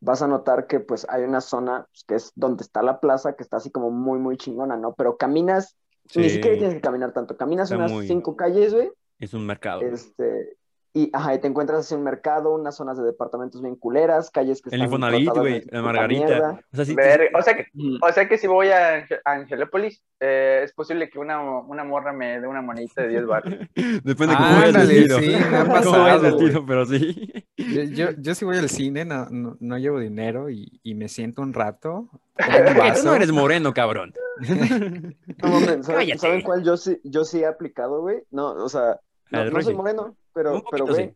vas 0.00 0.22
a 0.22 0.26
notar 0.28 0.66
que 0.66 0.80
pues 0.80 1.06
hay 1.10 1.24
una 1.24 1.40
zona 1.40 1.86
pues, 1.92 2.04
que 2.04 2.14
es 2.14 2.32
donde 2.34 2.62
está 2.62 2.82
la 2.82 3.00
plaza, 3.00 3.34
que 3.34 3.42
está 3.42 3.58
así 3.58 3.70
como 3.70 3.90
muy, 3.90 4.18
muy 4.18 4.36
chingona, 4.36 4.76
¿no? 4.76 4.94
Pero 4.94 5.16
caminas, 5.16 5.76
ni 6.14 6.24
Sí, 6.24 6.30
siquiera 6.30 6.56
tienes 6.56 6.74
que 6.76 6.80
caminar 6.80 7.12
tanto, 7.12 7.36
caminas 7.36 7.70
Está 7.70 7.76
unas 7.76 7.92
muy- 7.92 8.06
cinco 8.06 8.34
calles, 8.36 8.72
güey, 8.72 8.90
Es 9.18 9.34
un 9.34 9.44
mercado. 9.44 9.82
este, 9.82 10.56
Y, 10.92 11.08
ajá, 11.12 11.34
y 11.34 11.38
te 11.40 11.46
encuentras 11.46 11.78
así 11.80 11.94
un 11.94 12.02
mercado, 12.02 12.52
unas 12.54 12.74
zonas 12.76 12.98
de 12.98 13.04
departamentos 13.04 13.62
bien 13.62 13.76
culeras, 13.76 14.28
calles 14.30 14.60
que 14.60 14.70
El 14.70 14.74
están 14.74 14.86
Infonavit, 14.86 15.24
tratadas 15.26 15.48
güey, 15.48 15.64
la 15.70 15.82
Margarita. 15.82 16.60
O 16.72 16.76
sea, 16.76 16.84
sí, 16.84 16.94
Verga, 16.96 17.38
O 17.38 17.42
sea 17.42 17.56
que, 17.56 17.66
Mm. 17.74 17.98
o 18.02 18.12
sea 18.12 18.28
que 18.28 18.38
si 18.38 18.46
voy 18.48 18.68
a, 18.70 18.96
Ange- 19.06 19.20
a 19.24 19.32
Angelópolis, 19.32 20.02
eh, 20.18 20.62
es 20.64 20.72
posible 20.72 21.08
que 21.08 21.20
una, 21.20 21.40
una 21.60 21.84
morra 21.84 22.12
me 22.12 22.40
dé 22.40 22.46
una 22.48 22.60
monedita 22.60 23.02
de 23.02 23.08
10 23.08 23.24
baros. 23.26 23.54
depende 24.04 24.34
de 24.34 24.36
cómo 24.36 24.56
vayas 24.60 24.88
vestido. 24.88 25.18
sí, 25.20 25.28
me 25.28 25.56
ha 25.56 25.64
Cómo 25.64 25.72
vayas 25.72 26.20
pasado, 26.20 26.22
vestido, 26.22 26.66
pero 26.66 26.86
sí. 26.86 27.32
Yo, 27.56 27.82
yo, 27.84 28.06
yo 28.18 28.34
si 28.34 28.44
voy 28.44 28.56
al 28.56 28.68
cine, 28.68 29.04
no, 29.04 29.26
no, 29.30 29.56
no 29.60 29.78
llevo 29.78 30.00
dinero 30.00 30.50
y, 30.50 30.80
y 30.82 30.96
me 30.96 31.08
siento 31.08 31.40
un 31.42 31.52
rato. 31.52 32.08
un 32.38 32.94
Tú 32.94 33.04
no 33.04 33.14
eres 33.14 33.30
moreno, 33.30 33.72
cabrón. 33.72 34.12
No 34.40 35.48
mames, 35.48 35.86
¿saben, 35.86 36.00
Cállate. 36.00 36.18
¿saben 36.18 36.42
cuál 36.42 36.64
yo 36.64 36.76
sí, 36.76 37.00
yo 37.04 37.24
sí 37.24 37.40
he 37.42 37.46
aplicado, 37.46 38.00
güey? 38.00 38.22
No, 38.30 38.48
o 38.54 38.68
sea, 38.68 38.98
no, 39.30 39.60
soy 39.62 39.74
moreno, 39.74 40.16
pero, 40.34 40.54
Un 40.54 40.62
pero 40.70 40.86
güey. 40.86 41.08
sí. 41.08 41.14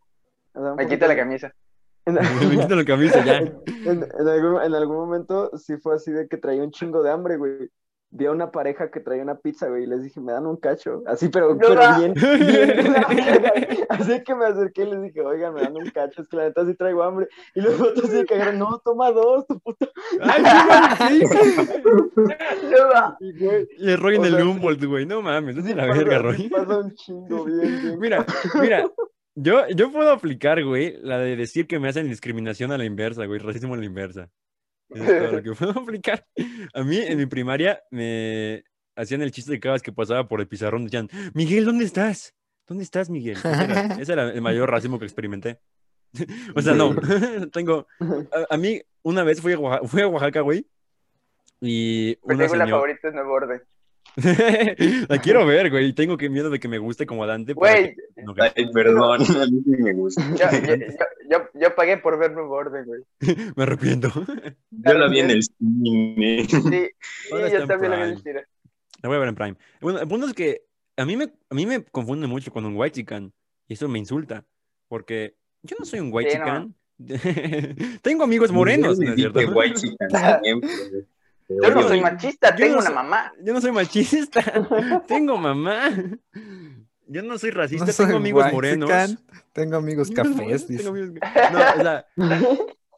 o 0.54 0.60
sea, 0.62 0.70
un 0.72 0.76
Me 0.76 0.86
quita 0.88 1.06
la 1.08 1.16
camisa. 1.16 1.52
En, 2.06 2.14
Me 2.14 2.60
quito 2.60 2.76
la 2.76 2.84
camisa 2.84 3.24
ya. 3.24 3.38
en- 3.66 4.02
en 4.18 4.28
algún, 4.28 4.62
en 4.62 4.74
algún 4.74 4.96
momento 4.96 5.50
sí 5.56 5.76
fue 5.78 5.94
así 5.94 6.10
de 6.12 6.28
que 6.28 6.36
traía 6.36 6.62
un 6.62 6.70
chingo 6.70 7.02
de 7.02 7.10
hambre, 7.10 7.36
güey. 7.36 7.70
Vi 8.16 8.26
a 8.26 8.30
una 8.30 8.52
pareja 8.52 8.92
que 8.92 9.00
traía 9.00 9.24
una 9.24 9.40
pizza, 9.40 9.68
güey, 9.68 9.82
y 9.82 9.86
les 9.86 10.04
dije, 10.04 10.20
me 10.20 10.30
dan 10.30 10.46
un 10.46 10.56
cacho. 10.56 11.02
Así, 11.04 11.30
pero, 11.30 11.58
pero 11.58 11.74
bien. 11.98 12.14
Así 13.88 14.22
que 14.22 14.36
me 14.36 14.46
acerqué 14.46 14.84
y 14.84 14.90
les 14.90 15.02
dije, 15.02 15.20
oigan, 15.20 15.52
me 15.52 15.62
dan 15.62 15.76
un 15.76 15.90
cacho, 15.90 16.22
es 16.22 16.28
que 16.28 16.36
la 16.36 16.44
neta 16.44 16.64
sí 16.64 16.74
traigo 16.74 17.02
hambre. 17.02 17.26
Y 17.56 17.60
los 17.60 17.80
otros 17.80 18.08
se 18.08 18.24
cagaron, 18.24 18.60
no, 18.60 18.80
toma 18.84 19.10
dos, 19.10 19.44
tu 19.48 19.58
puta. 19.58 19.88
Ay, 20.20 20.44
sí, 21.08 21.26
güey, 21.26 21.66
sí. 21.66 21.82
No 22.70 23.16
el 23.90 23.98
Roy 23.98 24.14
en 24.14 24.24
el 24.26 24.42
Humboldt, 24.46 24.84
güey. 24.84 25.06
No 25.06 25.20
mames, 25.20 25.56
es 25.56 25.64
de 25.64 25.74
la 25.74 25.86
verga, 25.86 26.18
sí 26.18 26.22
Roy. 26.22 26.48
Pasa 26.50 26.78
un 26.78 26.94
chingo, 26.94 27.44
bien, 27.46 27.82
bien. 27.82 27.98
Mira, 27.98 28.24
mira, 28.60 28.88
yo, 29.34 29.66
yo 29.70 29.90
puedo 29.90 30.12
aplicar, 30.12 30.62
güey, 30.62 30.96
la 31.02 31.18
de 31.18 31.34
decir 31.34 31.66
que 31.66 31.80
me 31.80 31.88
hacen 31.88 32.08
discriminación 32.08 32.70
a 32.70 32.78
la 32.78 32.84
inversa, 32.84 33.26
güey, 33.26 33.40
racismo 33.40 33.74
a 33.74 33.76
la 33.76 33.84
inversa. 33.84 34.30
Eso 34.95 35.05
es 35.05 35.22
todo 35.22 35.32
lo 35.32 35.42
que 35.42 35.53
puedo 35.53 35.80
aplicar. 35.80 36.26
A 36.72 36.82
mí, 36.82 36.99
en 36.99 37.18
mi 37.18 37.26
primaria, 37.26 37.82
me 37.90 38.64
hacían 38.97 39.22
el 39.22 39.32
chiste 39.32 39.53
de 39.53 39.61
cada 39.61 39.74
vez 39.74 39.82
que 39.82 39.92
pasaba 39.92 40.28
por 40.28 40.40
el 40.40 40.49
pizarrón, 40.49 40.84
decían, 40.84 41.09
Miguel, 41.34 41.64
¿dónde 41.64 41.84
estás? 41.84 42.34
¿Dónde 42.66 42.84
estás, 42.84 43.11
Miguel? 43.11 43.36
Ese 43.36 43.49
era, 43.49 43.86
ese 44.01 44.12
era 44.12 44.30
el 44.30 44.40
mayor 44.40 44.70
racismo 44.70 44.99
que 44.99 45.05
experimenté. 45.05 45.61
O 46.55 46.62
sea, 46.62 46.74
no, 46.74 46.95
tengo... 47.53 47.88
A, 48.01 48.55
a 48.55 48.57
mí, 48.57 48.80
una 49.03 49.24
vez 49.24 49.40
fui 49.40 49.53
a 49.53 49.59
Oaxaca, 49.59 49.88
fui 49.88 50.01
a 50.01 50.07
Oaxaca, 50.07 50.40
güey, 50.42 50.64
y 51.61 52.18
Mi 52.22 52.34
una 52.34 52.38
película 52.38 52.64
señora... 52.64 52.70
favorita 52.70 53.09
es 53.09 53.14
Nuevo 53.14 53.32
Orden. 53.32 53.62
La 54.16 55.18
quiero 55.18 55.44
ver, 55.46 55.70
güey, 55.70 55.86
y 55.88 55.92
tengo 55.92 56.16
que 56.16 56.28
miedo 56.28 56.50
de 56.50 56.60
que 56.60 56.68
me 56.68 56.78
guste 56.78 57.06
como 57.06 57.26
Dante. 57.26 57.52
Güey, 57.54 57.94
que- 57.96 58.22
no, 58.22 58.34
que- 58.34 58.42
Ay, 58.42 58.70
perdón, 58.72 59.20
a 59.22 59.46
mí 59.46 59.62
sí 59.64 59.70
me 59.82 59.92
gusta. 59.92 60.22
yo, 60.30 60.58
yo, 60.66 60.74
yo, 61.30 61.48
yo- 61.54 61.74
pagué 61.74 61.96
por 61.98 62.18
ver 62.18 62.32
Nuevo 62.32 62.54
Orden, 62.54 62.84
güey. 62.86 63.02
me 63.56 63.62
arrepiento. 63.62 64.10
Yo 64.70 64.94
la 64.94 65.08
vi 65.08 65.20
en 65.20 65.30
el 65.30 65.42
cine. 65.42 66.46
Sí, 66.48 66.60
sí, 66.60 67.52
yo 67.52 67.66
también 67.66 67.90
lo 67.92 67.96
vi 67.98 68.02
en 68.04 68.08
el 68.10 68.22
cine. 68.22 68.44
La 69.02 69.08
voy 69.08 69.16
a 69.16 69.20
ver 69.20 69.28
en 69.28 69.34
Prime. 69.34 69.56
Bueno, 69.80 69.98
el 70.00 70.08
punto 70.08 70.26
es 70.28 70.32
que 70.34 70.62
a 70.96 71.04
mí 71.04 71.16
me, 71.16 71.24
a 71.50 71.54
mí 71.54 71.66
me 71.66 71.82
confunde 71.84 72.26
mucho 72.26 72.52
con 72.52 72.64
un 72.64 72.76
white 72.76 72.94
chican 73.00 73.32
y 73.66 73.74
eso 73.74 73.88
me 73.88 73.98
insulta 73.98 74.44
porque 74.88 75.34
yo 75.62 75.76
no 75.78 75.84
soy 75.84 76.00
un 76.00 76.10
white 76.12 76.30
Sí, 76.30 76.38
no. 76.38 76.44
chican. 76.44 76.74
Tengo 78.02 78.22
amigos 78.24 78.52
morenos, 78.52 78.98
¿no 78.98 79.08
es 79.10 79.16
cierto? 79.16 79.40
White 79.40 79.74
chican 79.80 80.40
Yo 81.49 81.70
no 81.74 81.82
soy 81.82 82.01
machista, 82.01 82.51
yo 82.51 82.57
tengo 82.57 82.72
no 82.74 82.78
una 82.80 82.86
soy- 82.86 82.95
mamá. 82.95 83.32
Yo 83.42 83.53
no 83.53 83.61
soy 83.61 83.72
machista. 83.72 84.42
Tengo 85.07 85.36
mamá. 85.36 85.90
Yo 87.07 87.22
no 87.22 87.36
soy 87.38 87.51
racista, 87.51 87.84
No 87.86 87.92
soy 87.92 88.07
tengo 88.07 88.18
amigos 88.18 88.51
morenos. 88.53 88.90
Tengo 89.53 89.76
amigos 89.76 90.11
cafés. 90.11 90.66
tengo 90.66 90.88
amigos- 90.88 91.18
No, 91.53 91.59
o 91.59 91.82
sea, 91.82 92.07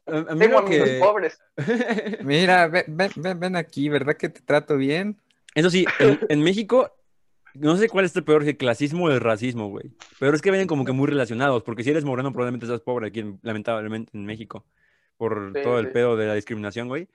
a, 0.06 0.16
a 0.18 0.34
mí 0.34 0.38
Tengo 0.38 0.60
lo 0.60 0.66
amigos 0.66 0.70
que- 0.88 0.98
pobres. 1.00 1.38
Mira, 2.22 2.68
ven, 2.68 2.84
ven, 2.88 3.10
ven, 3.16 3.40
ven 3.40 3.56
aquí, 3.56 3.88
¿verdad 3.88 4.16
que 4.16 4.28
te 4.28 4.40
trato 4.42 4.76
bien? 4.76 5.16
Eso 5.54 5.68
sí, 5.70 5.84
en, 5.98 6.20
en 6.28 6.42
México, 6.42 6.94
no 7.54 7.76
sé 7.76 7.88
cuál 7.88 8.04
es 8.04 8.14
el 8.14 8.22
peor, 8.22 8.44
si 8.44 8.50
el 8.50 8.56
clasismo 8.56 9.06
o 9.06 9.10
el 9.10 9.20
racismo, 9.20 9.68
güey. 9.70 9.90
Pero 10.20 10.36
es 10.36 10.42
que 10.42 10.50
vienen 10.52 10.68
como 10.68 10.84
que 10.84 10.92
muy 10.92 11.08
relacionados, 11.08 11.64
porque 11.64 11.82
si 11.82 11.90
eres 11.90 12.04
moreno 12.04 12.32
probablemente 12.32 12.66
seas 12.66 12.80
pobre 12.82 13.08
aquí, 13.08 13.20
en- 13.20 13.40
lamentablemente, 13.42 14.12
en 14.14 14.24
México, 14.24 14.64
por 15.16 15.52
Sí, 15.54 15.62
todo 15.64 15.80
el 15.80 15.86
sí. 15.86 15.92
pedo 15.92 16.16
de 16.16 16.26
la 16.26 16.34
discriminación, 16.34 16.86
güey. 16.86 17.08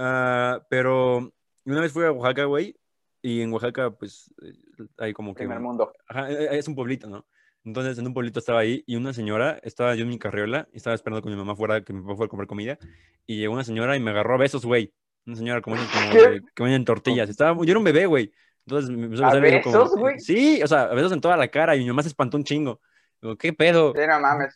Ah, 0.00 0.64
pero 0.70 1.32
una 1.64 1.80
vez 1.80 1.92
fui 1.92 2.04
a 2.04 2.12
Oaxaca, 2.12 2.44
güey, 2.44 2.76
y 3.20 3.40
en 3.42 3.52
Oaxaca, 3.52 3.90
pues, 3.90 4.32
eh, 4.42 4.52
hay 4.96 5.12
como 5.12 5.34
que... 5.34 5.38
Primer 5.40 5.58
mundo. 5.60 5.92
Ajá, 6.06 6.30
eh, 6.30 6.44
eh, 6.44 6.58
es 6.58 6.68
un 6.68 6.76
pueblito, 6.76 7.08
¿no? 7.08 7.26
Entonces, 7.64 7.98
en 7.98 8.06
un 8.06 8.14
pueblito 8.14 8.38
estaba 8.38 8.60
ahí 8.60 8.84
y 8.86 8.94
una 8.94 9.12
señora, 9.12 9.58
estaba 9.64 9.96
yo 9.96 10.04
en 10.04 10.08
mi 10.10 10.18
carriola, 10.18 10.68
y 10.72 10.76
estaba 10.76 10.94
esperando 10.94 11.20
con 11.20 11.32
mi 11.32 11.36
mamá 11.36 11.56
fuera, 11.56 11.82
que 11.82 11.92
mi 11.92 12.00
papá 12.02 12.14
fuera 12.14 12.26
a 12.26 12.30
comprar 12.30 12.46
comida, 12.46 12.78
y 13.26 13.38
llegó 13.38 13.52
una 13.54 13.64
señora 13.64 13.96
y 13.96 14.00
me 14.00 14.10
agarró 14.12 14.34
a 14.34 14.38
besos, 14.38 14.64
güey. 14.64 14.94
Una 15.26 15.36
señora 15.36 15.60
como, 15.60 15.76
como 15.76 16.10
que 16.54 16.62
venden 16.62 16.84
tortillas. 16.84 17.28
Estaba, 17.28 17.54
yo 17.58 17.70
era 17.70 17.78
un 17.78 17.84
bebé, 17.84 18.06
güey. 18.06 18.32
Entonces 18.64 18.90
me 18.90 19.04
empezó 19.04 19.24
a 19.24 19.28
¿A 19.28 19.30
como- 19.32 19.42
besos, 19.42 19.90
güey? 19.96 20.18
Sí, 20.20 20.62
o 20.62 20.66
sea, 20.66 20.84
a 20.84 20.94
besos 20.94 21.12
en 21.12 21.20
toda 21.20 21.36
la 21.36 21.48
cara 21.48 21.74
y 21.76 21.80
mi 21.80 21.86
mamá 21.88 22.02
se 22.02 22.08
espantó 22.08 22.36
un 22.36 22.44
chingo. 22.44 22.80
Digo, 23.20 23.36
¿qué 23.36 23.52
pedo? 23.52 23.92
Sí, 23.94 24.00
no 24.08 24.20
mames. 24.20 24.54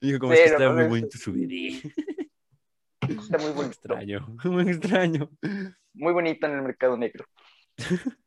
Y 0.00 0.06
dijo, 0.06 0.18
como 0.20 0.32
Sí, 0.34 0.38
es 0.38 0.52
que 0.52 0.58
no 0.58 0.64
está 0.64 0.72
muy 0.72 0.84
bonito 0.84 1.18
su 1.18 1.32
bebé. 1.32 1.80
Está 3.08 3.38
muy 3.38 3.50
bonito. 3.52 3.70
Extraño, 3.72 4.26
muy 4.44 4.68
extraño. 4.70 5.30
Muy 5.94 6.12
bonito 6.12 6.46
en 6.46 6.52
el 6.54 6.62
mercado 6.62 6.96
negro. 6.96 7.24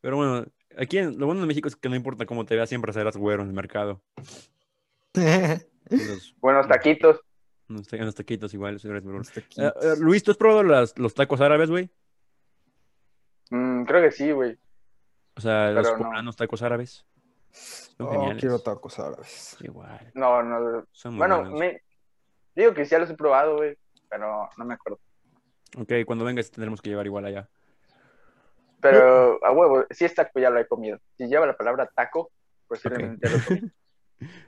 Pero 0.00 0.16
bueno, 0.16 0.44
aquí 0.76 0.98
en- 0.98 1.18
lo 1.18 1.26
bueno 1.26 1.40
de 1.42 1.46
México 1.46 1.68
es 1.68 1.76
que 1.76 1.88
no 1.88 1.96
importa 1.96 2.26
cómo 2.26 2.44
te 2.44 2.56
veas, 2.56 2.68
siempre 2.68 2.92
serás 2.92 3.16
güero 3.16 3.42
en 3.42 3.48
el 3.48 3.54
mercado. 3.54 4.02
Los, 5.14 6.34
Buenos 6.40 6.66
taquitos. 6.68 7.20
unos, 7.68 7.86
ta- 7.86 7.96
unos 7.98 8.14
taquitos 8.14 8.54
igual, 8.54 8.76
Eh, 8.84 9.42
eh, 9.58 9.72
Luis, 9.98 10.22
¿tú 10.22 10.30
has 10.30 10.36
probado 10.36 10.62
las- 10.62 10.96
los 10.98 11.14
tacos 11.14 11.40
árabes, 11.40 11.70
güey? 11.70 11.90
Mm, 13.50 13.84
creo 13.84 14.02
que 14.02 14.10
sí, 14.10 14.30
güey. 14.32 14.56
O 15.36 15.40
sea, 15.40 15.70
los 15.72 15.90
no. 15.92 15.98
poblanos 15.98 16.36
tacos 16.36 16.62
árabes. 16.62 17.04
Son 17.50 18.06
Oh, 18.06 18.10
geniales. 18.12 18.40
quiero 18.40 18.58
tacos 18.60 18.98
árabes. 18.98 19.56
Igual. 19.60 20.10
No, 20.14 20.42
no. 20.42 20.86
Son 20.92 21.18
Bueno, 21.18 21.42
me... 21.44 21.82
digo 22.54 22.72
que 22.72 22.84
sí 22.84 22.92
ya 22.92 22.98
los 22.98 23.10
he 23.10 23.14
probado, 23.14 23.56
güey. 23.56 23.76
Pero 24.12 24.48
no 24.58 24.64
me 24.66 24.74
acuerdo. 24.74 25.00
Ok, 25.78 25.90
cuando 26.04 26.26
vengas 26.26 26.50
tendremos 26.50 26.82
que 26.82 26.90
llevar 26.90 27.06
igual 27.06 27.24
allá. 27.24 27.48
Pero 28.80 29.44
a 29.44 29.52
huevo, 29.52 29.86
si 29.90 30.04
es 30.04 30.14
taco 30.14 30.38
ya 30.38 30.50
lo 30.50 30.58
he 30.60 30.66
comido. 30.66 30.98
Si 31.16 31.26
lleva 31.26 31.46
la 31.46 31.56
palabra 31.56 31.88
taco, 31.94 32.30
posiblemente 32.68 33.26
ya 33.28 33.36
lo 33.36 33.44
comí. 33.44 33.70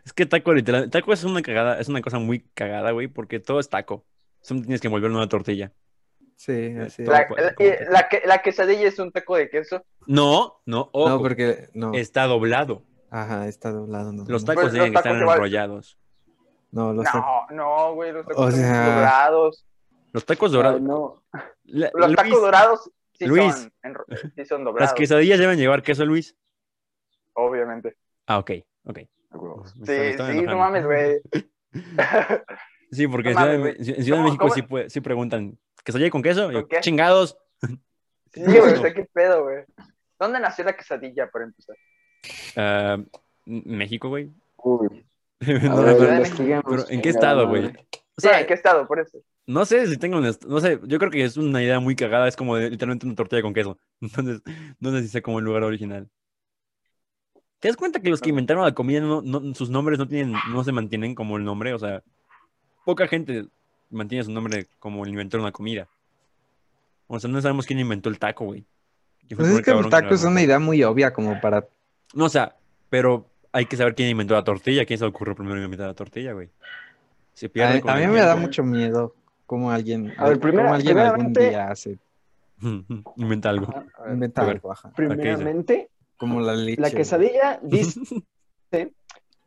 Es 0.04 0.12
que 0.12 0.24
taco, 0.24 0.52
literal, 0.54 0.88
taco 0.88 1.12
es 1.12 1.24
una 1.24 1.42
cagada, 1.42 1.80
es 1.80 1.88
una 1.88 2.00
cosa 2.00 2.20
muy 2.20 2.48
cagada, 2.54 2.92
güey, 2.92 3.08
porque 3.08 3.40
todo 3.40 3.58
es 3.58 3.68
taco. 3.68 4.04
Solo 4.40 4.60
tienes 4.60 4.80
que 4.80 4.86
envolverlo 4.86 5.16
en 5.16 5.22
una 5.22 5.28
tortilla. 5.28 5.72
Sí, 6.36 6.76
así 6.76 7.04
La, 7.04 7.26
la- 8.24 8.38
quesadilla 8.42 8.86
es 8.86 8.98
un 9.00 9.10
taco 9.10 9.34
de 9.34 9.48
queso. 9.50 9.84
No, 10.06 10.60
no, 10.64 10.90
ojo, 10.92 11.08
No, 11.08 11.18
porque 11.18 11.70
no. 11.74 11.92
está 11.94 12.26
doblado. 12.26 12.84
Ajá, 13.10 13.48
está 13.48 13.72
doblado. 13.72 14.12
No, 14.12 14.24
Los 14.28 14.44
tacos 14.44 14.62
Pues, 14.64 14.72
tienen 14.74 14.90
que 14.92 14.94
los 14.94 15.02
tacos 15.02 15.18
estar 15.18 15.34
enrollados. 15.34 15.98
No, 16.74 16.92
los 16.92 17.04
tacos. 17.04 17.20
No, 17.50 17.56
no, 17.56 17.94
güey, 17.94 18.12
los 18.12 18.26
tacos 18.26 18.46
O 18.46 18.50
son 18.50 18.60
sea- 18.60 18.94
dorados. 18.96 19.66
Los 20.12 20.24
tacos 20.26 20.50
Ay, 20.50 20.56
dorados. 20.56 20.80
no. 20.80 21.22
La- 21.64 21.90
Los 21.94 22.06
Luis, 22.08 22.16
tacos 22.16 22.40
dorados 22.40 22.90
sí 23.14 23.26
Luis. 23.26 23.54
son, 23.54 23.72
enro- 23.82 24.04
sí 24.34 24.44
son 24.44 24.64
Las 24.78 24.92
quesadillas 24.92 25.38
deben 25.38 25.58
llevar 25.58 25.82
queso, 25.82 26.04
Luis. 26.04 26.36
obviamente. 27.34 27.96
Ah, 28.26 28.38
ok, 28.38 28.50
ok. 28.84 28.98
A 29.30 29.38
huevos. 29.38 29.74
Me 29.76 29.86
Sí, 29.86 30.16
sí, 30.18 30.42
no 30.42 30.58
mames, 30.58 30.84
güey. 30.84 31.20
Sí, 32.90 33.08
porque 33.08 33.30
No 33.30 33.40
en 33.40 33.44
Ciudad, 33.44 33.52
de, 33.52 33.58
mames, 33.58 33.76
en 33.78 33.84
Ciudad 33.84 33.98
de 34.04 34.10
¿Cómo- 34.10 34.24
México 34.24 34.50
sí, 34.50 34.62
puede- 34.62 34.90
sí 34.90 35.00
preguntan, 35.00 35.58
¿quesadilla 35.84 36.10
con 36.10 36.22
queso? 36.22 36.52
¿Con 36.52 36.68
qué? 36.68 36.80
chingados. 36.80 37.36
Sí, 38.32 38.42
güey, 38.44 38.56
sea, 38.88 38.94
qué 38.94 39.04
pedo, 39.12 39.42
güey. 39.44 39.64
¿Dónde 40.18 40.38
nació 40.38 40.64
la 40.64 40.76
quesadilla, 40.76 41.28
para 41.30 41.46
empezar? 41.46 41.76
Ah, 42.56 42.98
México, 43.46 44.08
güey. 44.08 44.30
Uy. 44.58 45.04
No, 45.62 45.82
ver, 45.82 45.96
pero- 46.64 46.88
¿en 46.88 47.00
qué 47.02 47.08
estado, 47.08 47.48
güey? 47.48 47.66
O 47.66 47.70
Sí, 48.20 48.28
sea, 48.28 48.40
¿en 48.40 48.46
qué 48.46 48.54
estado? 48.54 48.86
Por 48.86 49.00
eso. 49.00 49.18
No 49.46 49.64
sé 49.66 49.86
si 49.88 49.96
tengo 49.96 50.18
una, 50.18 50.30
no 50.46 50.60
sé, 50.60 50.78
yo 50.84 50.98
creo 50.98 51.10
que 51.10 51.24
es 51.24 51.36
una 51.36 51.62
idea 51.62 51.80
muy 51.80 51.96
cagada, 51.96 52.28
es 52.28 52.36
como 52.36 52.56
de, 52.56 52.70
literalmente 52.70 53.06
una 53.06 53.14
tortilla 53.16 53.42
con 53.42 53.52
queso. 53.54 53.78
Entonces, 54.00 54.40
no 54.80 54.90
sé 54.92 55.02
si 55.02 55.08
sea 55.08 55.20
como 55.22 55.38
el 55.40 55.44
lugar 55.44 55.64
original. 55.64 56.08
¿Te 57.58 57.68
das 57.68 57.76
cuenta 57.76 58.00
que 58.00 58.10
los 58.10 58.20
que 58.20 58.28
inventaron 58.30 58.64
la 58.64 58.74
comida, 58.74 59.00
no, 59.00 59.22
no- 59.22 59.54
sus 59.54 59.70
nombres 59.70 59.98
no 59.98 60.06
tienen, 60.06 60.34
no 60.50 60.62
se 60.64 60.72
mantienen 60.72 61.14
como 61.14 61.36
el 61.36 61.44
nombre? 61.44 61.72
O 61.74 61.78
sea, 61.78 62.02
poca 62.84 63.08
gente 63.08 63.46
mantiene 63.90 64.24
su 64.24 64.30
nombre 64.32 64.66
como 64.78 65.02
el 65.04 65.10
inventor 65.10 65.40
de 65.40 65.44
una 65.44 65.52
comida. 65.52 65.88
O 67.06 67.18
sea, 67.18 67.28
no 67.30 67.40
sabemos 67.40 67.66
quién 67.66 67.78
inventó 67.80 68.08
el 68.10 68.18
taco, 68.18 68.44
güey. 68.46 68.64
¿Quién 69.26 69.36
fue 69.38 69.44
Pues 69.44 69.50
el 69.50 69.58
es 69.58 69.64
que 69.64 69.70
el 69.72 69.88
taco 69.90 70.14
es 70.14 70.24
una 70.24 70.42
idea 70.42 70.58
muy 70.58 70.82
obvia 70.84 71.12
como 71.12 71.40
para... 71.40 71.66
No, 72.14 72.26
o 72.26 72.28
sea, 72.28 72.56
pero 72.90 73.26
hay 73.54 73.66
que 73.66 73.76
saber 73.76 73.94
quién 73.94 74.08
inventó 74.10 74.34
la 74.34 74.44
tortilla, 74.44 74.84
quién 74.84 74.98
se 74.98 75.04
le 75.04 75.10
ocurrió 75.10 75.34
primero 75.34 75.62
inventar 75.62 75.86
la 75.86 75.94
tortilla, 75.94 76.32
güey. 76.32 76.50
Se 77.32 77.48
pierde 77.48 77.78
A, 77.78 77.80
con 77.80 77.90
a 77.90 77.96
mí 77.96 78.06
me 78.06 78.20
da 78.20 78.36
mucho 78.36 78.62
miedo 78.62 79.14
cómo 79.46 79.70
alguien, 79.70 80.12
A 80.18 80.28
ver, 80.28 80.38
cómo 80.38 80.52
primera- 80.52 80.74
alguien 80.74 80.98
algún 80.98 81.32
día 81.32 81.70
hace, 81.70 81.98
Inventa 83.16 83.50
algo. 83.50 83.66
Ajá, 83.68 83.86
a 83.98 84.02
ver. 84.04 84.12
inventa 84.14 84.42
ver. 84.42 84.50
algo, 84.56 84.72
ajá. 84.72 84.90
Primeramente, 84.94 85.90
Como 86.16 86.40
la 86.40 86.54
leche. 86.54 86.80
la 86.80 86.90
quesadilla 86.90 87.58
dice 87.62 88.00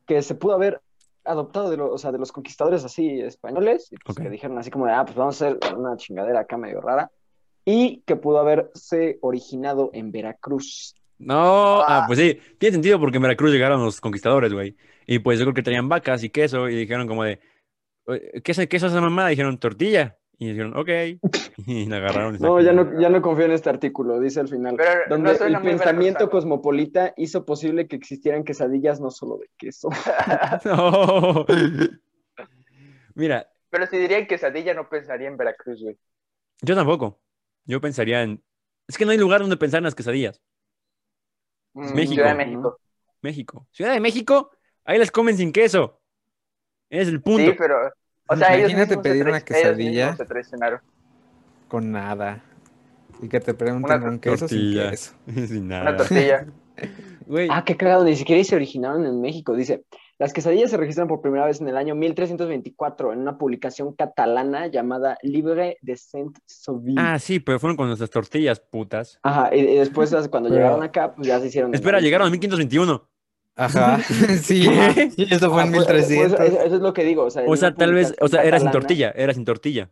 que 0.05 0.22
se 0.22 0.36
pudo 0.36 0.53
haber 0.53 0.82
adoptado 1.24 1.70
de, 1.70 1.78
lo- 1.78 1.91
o 1.93 1.97
sea, 1.97 2.12
de 2.12 2.18
los 2.20 2.32
conquistadores 2.32 2.84
así 2.86 3.20
españoles, 3.22 3.88
y 3.91 3.97
pues 3.97 4.18
que 4.18 4.30
dijeron 4.30 4.58
así 4.58 4.70
como 4.72 4.86
de, 4.86 4.93
ah, 4.93 5.03
pues 5.05 5.18
vamos 5.18 5.41
a 5.41 5.47
hacer 5.47 5.60
una 5.76 5.97
chingadera 5.97 6.41
acá 6.41 6.58
medio 6.58 6.80
rara, 6.82 7.12
y 7.66 8.01
que 8.05 8.16
pudo 8.16 8.39
haberse 8.39 9.18
originado 9.22 9.89
en 9.93 10.12
Veracruz. 10.12 10.95
No, 11.20 11.82
ah, 11.82 12.03
pues 12.07 12.20
sí, 12.20 12.39
tiene 12.57 12.74
sentido 12.74 12.99
porque 12.99 13.18
en 13.18 13.24
Veracruz 13.24 13.51
llegaron 13.51 13.84
los 13.84 13.99
conquistadores, 13.99 14.53
güey. 14.53 14.76
Y 15.05 15.20
pues 15.20 15.39
yo 15.39 15.45
creo 15.45 15.53
que 15.53 15.63
traían 15.63 15.89
vacas 15.89 16.24
y 16.24 16.30
queso 16.30 16.70
y 16.70 16.76
dijeron 16.76 17.07
como 17.07 17.24
de, 17.24 17.39
"Oye, 18.05 18.41
¿qué 18.43 18.51
es, 18.51 18.68
qué 18.68 18.78
es 18.78 18.84
esa 18.84 19.01
mamada? 19.01 19.30
Dijeron 19.30 19.57
tortilla. 19.57 20.18
Y 20.39 20.49
dijeron, 20.49 20.78
ok. 20.78 20.89
Y 21.65 21.86
la 21.88 21.97
agarraron. 21.97 22.36
y 22.36 22.39
No, 22.39 22.61
ya 22.61 22.72
no, 22.72 22.99
ya 23.01 23.09
no 23.09 23.22
confío 23.22 23.45
en 23.45 23.51
este 23.51 23.70
artículo, 23.70 24.20
dice 24.20 24.39
al 24.39 24.47
final. 24.47 24.76
Pero 24.78 24.91
donde 25.09 25.32
el 25.32 25.38
pensamiento 25.38 25.80
veracruzano. 25.89 26.30
cosmopolita 26.30 27.13
hizo 27.18 27.45
posible 27.45 27.88
que 27.88 27.95
existieran 27.95 28.43
quesadillas 28.43 29.01
no 29.01 29.09
solo 29.09 29.38
de 29.38 29.49
queso. 29.57 29.89
No. 30.65 31.45
Mira, 33.15 33.49
Pero 33.72 33.88
si 33.88 33.97
dirían 33.97 34.28
quesadilla, 34.28 34.76
no 34.76 34.88
pensaría 34.88 35.28
en 35.28 35.38
Veracruz, 35.38 35.82
güey. 35.82 35.97
yo 36.61 36.76
tampoco. 36.76 37.20
Yo 37.65 37.82
pensaría 37.82 38.22
en... 38.22 38.43
Es 38.88 38.97
que 38.97 39.05
no 39.05 39.11
hay 39.11 39.18
lugar 39.18 39.41
donde 39.41 39.57
pensar 39.57 39.80
en 39.80 39.86
las 39.86 39.95
quesadillas. 39.95 40.41
Mm, 41.78 41.93
México. 41.93 42.13
Ciudad 42.15 42.30
de 42.30 42.45
México. 42.45 42.80
México. 43.21 43.67
Ciudad 43.71 43.93
de 43.93 43.99
México, 43.99 44.51
ahí 44.86 44.97
las 44.97 45.11
comen 45.11 45.38
sin 45.38 45.51
queso. 45.51 45.99
Es 46.89 47.07
el 47.07 47.21
punto. 47.21 47.51
Sí, 47.51 47.57
pero. 47.57 47.91
O 48.30 48.36
sea, 48.36 48.55
ellos 48.55 48.71
Imagínate 48.71 48.95
se 48.95 49.01
pedir 49.01 49.23
una 49.23 49.38
ellos 49.38 49.43
quesadilla. 49.43 50.15
se 50.15 50.25
traicionaron. 50.25 50.80
Con 51.67 51.91
nada. 51.91 52.43
Y 53.21 53.30
que 53.30 53.39
te 53.39 53.53
pregunten 53.53 53.99
con 54.01 54.19
queso 54.19 54.47
sin 54.47 54.57
tortilla. 54.73 54.89
queso. 54.91 55.13
sin 55.47 55.65
Una 55.65 55.95
tortilla. 55.95 56.45
Güey, 57.25 57.49
Ah, 57.51 57.63
qué 57.65 57.75
cagado, 57.75 58.05
ni 58.05 58.15
siquiera 58.15 58.41
se 58.43 58.55
originaron 58.55 59.05
en 59.05 59.19
México. 59.19 59.53
Dice, 59.53 59.84
las 60.20 60.34
quesadillas 60.34 60.72
se 60.72 60.78
registran 60.78 61.07
por 61.07 61.22
primera 61.22 61.45
vez 61.45 61.61
en 61.61 61.68
el 61.68 61.78
año 61.78 61.93
1324 61.95 63.13
en 63.13 63.20
una 63.20 63.38
publicación 63.38 63.93
catalana 63.93 64.68
llamada 64.68 65.18
Libre 65.22 65.78
de 65.82 65.95
Saint-Sauvy. 65.95 66.95
Ah, 66.97 67.20
sí, 67.20 67.39
pero 67.39 67.59
fueron 67.59 67.78
con 67.78 67.88
nuestras 67.88 68.09
tortillas, 68.09 68.59
putas. 68.59 69.20
Ajá, 69.22 69.55
y, 69.55 69.59
y 69.59 69.76
después 69.78 70.09
cuando 70.30 70.49
Pero- 70.49 70.61
llegaron 70.63 70.84
acá, 70.84 71.13
pues 71.13 71.28
ya 71.28 71.39
se 71.39 71.47
hicieron. 71.47 71.74
Espera, 71.74 71.99
llegaron 71.99 72.28
en 72.28 72.32
1521. 72.32 73.07
Ajá. 73.55 73.99
sí. 74.41 74.68
Eso 75.30 75.51
fue 75.51 75.61
Ah, 75.61 75.65
en 75.65 75.72
pues, 75.74 75.86
pues, 75.86 76.09
1300. 76.09 76.39
eso, 76.39 76.61
eso 76.61 76.76
es 76.76 76.82
lo 76.82 76.93
que 76.93 77.03
digo. 77.03 77.24
O 77.24 77.30
sea, 77.30 77.43
O 77.47 77.55
tal 77.74 77.93
vez, 77.93 78.15
o 78.20 78.28
sea, 78.28 78.43
era 78.43 78.59
sin 78.59 78.72
tortilla, 78.72 79.11
era 79.15 79.34
sin 79.34 79.45
tortilla. 79.45 79.91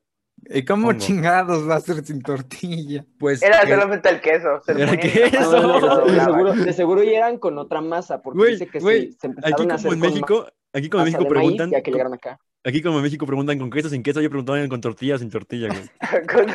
¿Y 0.49 0.63
cómo 0.63 0.87
Pongo. 0.87 0.99
chingados 0.99 1.67
va 1.69 1.75
a 1.75 1.79
ser 1.79 2.05
sin 2.05 2.21
tortilla? 2.21 3.05
Pues 3.17 3.41
Era 3.41 3.61
que- 3.61 3.69
solamente 3.73 4.09
el 4.09 4.21
queso. 4.21 4.61
se 4.65 4.71
Era 4.73 4.95
queso. 4.97 5.57
en. 5.57 5.61
No, 5.81 6.05
de, 6.05 6.19
seguro, 6.21 6.53
de 6.53 6.73
seguro 6.73 7.03
ya 7.03 7.11
eran 7.17 7.37
con 7.39 7.57
otra 7.57 7.81
masa, 7.81 8.21
porque 8.21 8.37
Güey, 8.37 8.51
dice 8.53 8.67
que 8.67 8.79
sí, 8.79 9.17
se 9.19 9.27
aquí 9.27 9.27
empezaron 9.27 9.53
a 9.53 9.57
como 9.65 9.73
hacer 9.75 9.93
en 9.93 9.99
con 9.99 10.09
México, 10.09 10.47
aquí 10.73 10.89
como 10.89 11.01
en 11.05 11.11
México 11.13 11.27
preguntan, 11.29 11.71
ya 11.71 11.81
que 11.81 11.91
llegaron 11.91 12.13
acá. 12.13 12.39
Aquí 12.65 12.81
como 12.81 12.97
en 12.97 13.03
México 13.03 13.25
preguntan 13.25 13.57
con 13.59 13.69
queso 13.69 13.89
sin 13.89 14.03
queso, 14.03 14.21
yo 14.21 14.29
preguntaban 14.29 14.67
con 14.67 14.81
tortilla 14.81 15.17
sin 15.17 15.29
tortilla, 15.29 15.67
güey. 15.69 15.81
Con- 16.27 16.47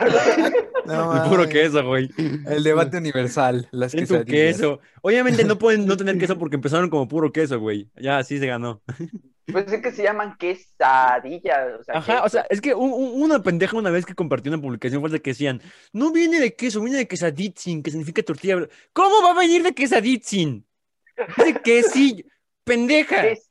No, 0.86 1.14
El 1.24 1.28
puro 1.30 1.48
queso, 1.48 1.84
güey. 1.86 2.10
El 2.46 2.62
debate 2.64 2.96
universal. 2.98 3.68
Las 3.70 3.94
En 3.94 4.06
tu 4.06 4.24
queso. 4.24 4.80
Obviamente 5.02 5.44
no 5.44 5.56
pueden 5.58 5.86
no 5.86 5.96
tener 5.96 6.18
queso 6.18 6.36
porque 6.38 6.56
empezaron 6.56 6.90
como 6.90 7.06
puro 7.08 7.32
queso, 7.32 7.60
güey. 7.60 7.88
Ya, 8.00 8.18
así 8.18 8.38
se 8.38 8.46
ganó. 8.46 8.82
Pues 9.52 9.70
es 9.72 9.80
que 9.82 9.90
se 9.92 10.02
llaman 10.04 10.36
quesadillas. 10.38 11.80
O 11.80 11.84
sea, 11.84 11.96
Ajá, 11.98 12.12
queso. 12.14 12.24
o 12.24 12.28
sea, 12.28 12.46
es 12.50 12.60
que 12.60 12.74
un- 12.74 12.92
un- 12.92 13.22
una 13.22 13.42
pendeja 13.42 13.76
una 13.76 13.90
vez 13.90 14.06
que 14.06 14.14
compartió 14.14 14.50
una 14.52 14.60
publicación 14.62 15.00
fue 15.00 15.10
de 15.10 15.20
que 15.20 15.30
decían, 15.30 15.60
no 15.92 16.12
viene 16.12 16.40
de 16.40 16.54
queso, 16.54 16.80
viene 16.80 16.98
de 16.98 17.08
quesaditzin, 17.08 17.82
que 17.82 17.90
significa 17.90 18.22
tortilla. 18.22 18.66
¿Cómo 18.92 19.22
va 19.22 19.32
a 19.32 19.40
venir 19.40 19.62
de 19.62 19.72
quesaditzin? 19.74 20.64
Dice 21.36 21.60
que 21.62 21.82
sí, 21.82 22.24
pendeja, 22.64 23.22
Ques- 23.22 23.50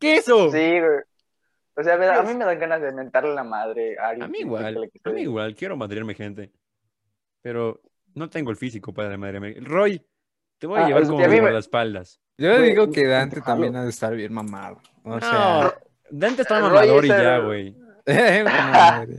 queso. 0.00 0.50
Sí, 0.52 0.58
güey. 0.58 1.00
O 1.78 1.82
sea, 1.82 1.94
a 1.94 2.22
mí 2.22 2.34
me 2.34 2.44
dan 2.44 2.58
ganas 2.58 2.80
de 2.80 2.90
mentarle 2.92 3.34
la 3.34 3.44
madre 3.44 3.98
a 3.98 4.08
alguien. 4.08 4.24
A 4.24 4.28
mí 4.28 4.38
igual, 4.38 4.90
a 5.04 5.10
mí 5.10 5.20
igual, 5.22 5.54
quiero 5.54 5.76
madrearme 5.76 6.14
gente. 6.14 6.50
Pero 7.42 7.80
no 8.14 8.30
tengo 8.30 8.50
el 8.50 8.56
físico 8.56 8.94
para 8.94 9.16
madrearme. 9.18 9.56
Roy, 9.60 10.02
te 10.58 10.66
voy 10.66 10.80
a 10.80 10.84
Ah, 10.84 10.88
llevar 10.88 11.02
es- 11.02 11.08
como 11.08 11.20
mis 11.20 11.28
me- 11.28 11.40
guardaespaldas. 11.40 12.20
Yo 12.38 12.58
digo 12.60 12.90
que 12.90 13.06
Dante 13.06 13.40
también 13.40 13.76
ha 13.76 13.84
de 13.84 13.90
estar 13.90 14.14
bien 14.14 14.32
mamado. 14.32 14.80
O 15.04 15.10
No, 15.10 15.20
sea, 15.20 15.74
Dante 16.10 16.42
está 16.42 16.60
mamador 16.60 17.04
y 17.04 17.08
ya, 17.08 17.38
güey. 17.38 17.76
madre. 18.06 19.16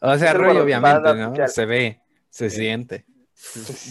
o 0.00 0.18
sea, 0.18 0.32
Roy 0.34 0.56
obviamente, 0.58 1.14
¿no? 1.14 1.48
Se 1.48 1.66
ve, 1.66 2.00
se 2.28 2.50
siente. 2.50 3.06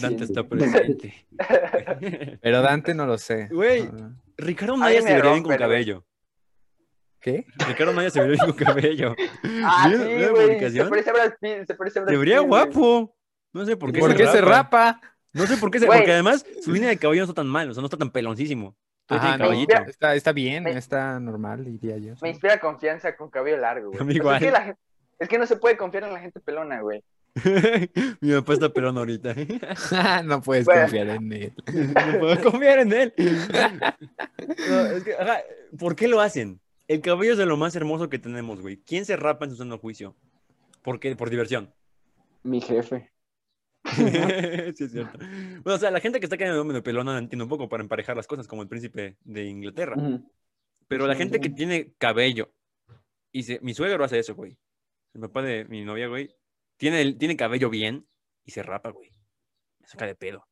Dante 0.00 0.24
está 0.24 0.44
presente. 0.44 1.26
Pero 2.40 2.62
Dante 2.62 2.94
no 2.94 3.06
lo 3.06 3.18
sé. 3.18 3.48
Güey. 3.50 3.88
Ricardo 4.36 4.74
A 4.74 4.78
Naya 4.78 5.00
mí 5.00 5.06
se 5.06 5.14
vería 5.14 5.30
bien 5.32 5.42
con 5.42 5.56
cabello. 5.56 6.04
¿Qué? 7.22 7.46
Ricardo 7.68 7.92
Naya 7.92 8.10
se 8.10 8.26
bien 8.26 8.38
con 8.38 8.52
cabello. 8.52 9.14
Ah, 9.64 9.86
¿Vieron- 9.88 10.06
sí, 10.08 10.14
vieron 10.14 10.34
la 10.36 10.42
güey. 10.42 10.70
Se 10.72 10.84
parece 10.90 11.10
a 11.10 11.12
Brad 11.12 11.32
Pitt. 11.40 11.66
Se 11.68 11.74
parece 11.74 11.98
a 11.98 12.02
Brad 12.02 12.12
Se 12.12 12.18
vería 12.18 12.38
Pitt, 12.40 12.48
guapo. 12.48 13.16
No 13.52 13.64
sé 13.64 13.76
por 13.76 13.92
qué, 13.92 14.00
¿Por 14.00 14.16
qué 14.16 14.26
se 14.26 14.40
rapa? 14.40 15.00
No 15.32 15.46
sé 15.46 15.56
por 15.56 15.70
qué 15.70 15.78
se 15.78 15.86
Güey. 15.86 16.00
Porque 16.00 16.12
además 16.12 16.44
su 16.62 16.72
línea 16.72 16.88
de 16.90 16.96
cabello 16.98 17.20
no 17.20 17.24
está 17.30 17.34
tan 17.42 17.46
mal, 17.46 17.70
o 17.70 17.74
sea, 17.74 17.80
no 17.80 17.86
está 17.86 17.96
tan 17.96 18.10
peloncísimo. 18.10 18.76
Ajá, 19.08 19.36
no, 19.38 19.52
está, 19.52 20.14
está 20.14 20.32
bien, 20.32 20.64
Me- 20.64 20.72
está 20.76 21.20
normal, 21.20 21.64
diría 21.64 21.98
yo. 21.98 22.14
Me 22.22 22.30
inspira 22.30 22.58
confianza 22.58 23.14
con 23.16 23.30
cabello 23.30 23.58
largo, 23.58 23.88
güey. 23.90 24.00
A 24.00 24.04
mí 24.04 24.18
O 24.18 24.22
sea, 24.22 24.32
es, 24.34 24.38
que 24.40 24.46
igual. 24.46 24.52
la 24.52 24.64
gente- 24.66 24.80
es 25.18 25.28
que 25.28 25.38
no 25.38 25.46
se 25.46 25.56
puede 25.56 25.76
confiar 25.76 26.04
en 26.04 26.12
la 26.14 26.20
gente 26.20 26.40
pelona, 26.40 26.80
güey. 26.80 27.04
Mi 28.20 28.32
papá 28.32 28.52
está 28.54 28.68
pelón 28.70 28.98
ahorita. 28.98 29.34
no 30.24 30.40
puedes 30.42 30.64
Bueno. 30.64 30.80
confiar 30.82 31.08
en 31.08 31.32
él. 31.32 31.52
No 31.72 32.18
puedo 32.20 32.50
confiar 32.50 32.78
en 32.80 32.92
él. 32.92 33.14
No, 33.16 34.86
es 34.86 35.04
que, 35.04 35.14
ajá, 35.14 35.38
¿Por 35.78 35.94
qué 35.96 36.08
lo 36.08 36.20
hacen? 36.20 36.60
El 36.92 37.00
cabello 37.00 37.32
es 37.32 37.38
de 37.38 37.46
lo 37.46 37.56
más 37.56 37.74
hermoso 37.74 38.08
que 38.10 38.18
tenemos, 38.18 38.60
güey. 38.60 38.76
¿Quién 38.76 39.04
se 39.06 39.16
rapa 39.16 39.44
en 39.46 39.50
su 39.52 39.56
sano 39.56 39.78
juicio? 39.78 40.14
¿Por 40.82 41.00
qué? 41.00 41.16
Por 41.16 41.30
diversión. 41.30 41.72
Mi 42.42 42.60
jefe. 42.60 43.10
sí, 44.76 44.84
es 44.84 44.92
cierto. 44.92 45.18
Bueno, 45.18 45.74
o 45.74 45.78
sea, 45.78 45.90
la 45.90 46.00
gente 46.00 46.20
que 46.20 46.26
está 46.26 46.36
cayendo 46.36 46.64
medio 46.64 46.82
pelona 46.82 47.18
entiende 47.18 47.44
un 47.44 47.48
poco 47.48 47.68
para 47.68 47.82
emparejar 47.82 48.16
las 48.16 48.26
cosas, 48.26 48.46
como 48.46 48.62
el 48.62 48.68
príncipe 48.68 49.16
de 49.24 49.44
Inglaterra. 49.46 49.96
Pero 50.86 51.06
la 51.06 51.14
gente 51.14 51.40
que 51.40 51.48
tiene 51.48 51.94
cabello, 51.96 52.52
y 53.32 53.44
se- 53.44 53.60
mi 53.60 53.72
suegro 53.72 54.04
hace 54.04 54.18
eso, 54.18 54.34
güey. 54.34 54.58
El 55.14 55.22
papá 55.22 55.40
de 55.42 55.64
mi 55.64 55.84
novia, 55.84 56.08
güey, 56.08 56.36
tiene, 56.76 57.14
tiene 57.14 57.36
cabello 57.36 57.70
bien 57.70 58.06
y 58.44 58.50
se 58.50 58.62
rapa, 58.62 58.90
güey. 58.90 59.10
Me 59.80 59.86
saca 59.88 60.04
de 60.06 60.14
pedo. 60.14 60.46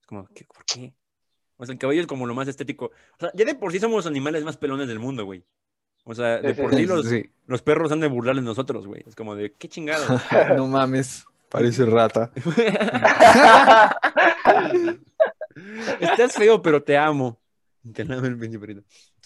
Es 0.00 0.06
como, 0.06 0.26
¿qué, 0.34 0.44
¿por 0.44 0.64
qué? 0.64 0.92
O 1.56 1.64
sea, 1.64 1.72
el 1.72 1.78
cabello 1.78 2.00
es 2.00 2.06
como 2.08 2.26
lo 2.26 2.34
más 2.34 2.48
estético. 2.48 2.86
O 2.86 3.20
sea, 3.20 3.30
ya 3.34 3.44
de 3.44 3.54
por 3.54 3.70
sí 3.70 3.78
somos 3.78 3.96
los 3.98 4.06
animales 4.06 4.42
más 4.42 4.56
pelones 4.56 4.88
del 4.88 4.98
mundo, 4.98 5.24
güey. 5.24 5.44
O 6.04 6.14
sea, 6.14 6.38
de 6.38 6.54
por 6.54 6.74
sí, 6.74 6.86
los, 6.86 7.08
sí. 7.08 7.30
los 7.46 7.62
perros 7.62 7.90
han 7.90 8.00
de 8.00 8.08
burlar 8.08 8.36
de 8.36 8.42
nosotros, 8.42 8.86
güey. 8.86 9.02
Es 9.06 9.14
como 9.14 9.34
de, 9.34 9.52
¿qué 9.52 9.68
chingados? 9.68 10.06
no 10.56 10.66
mames, 10.68 11.24
parece 11.48 11.86
rata. 11.86 12.30
Estás 16.00 16.34
feo, 16.34 16.60
pero 16.60 16.82
te 16.82 16.96
amo. 16.96 17.40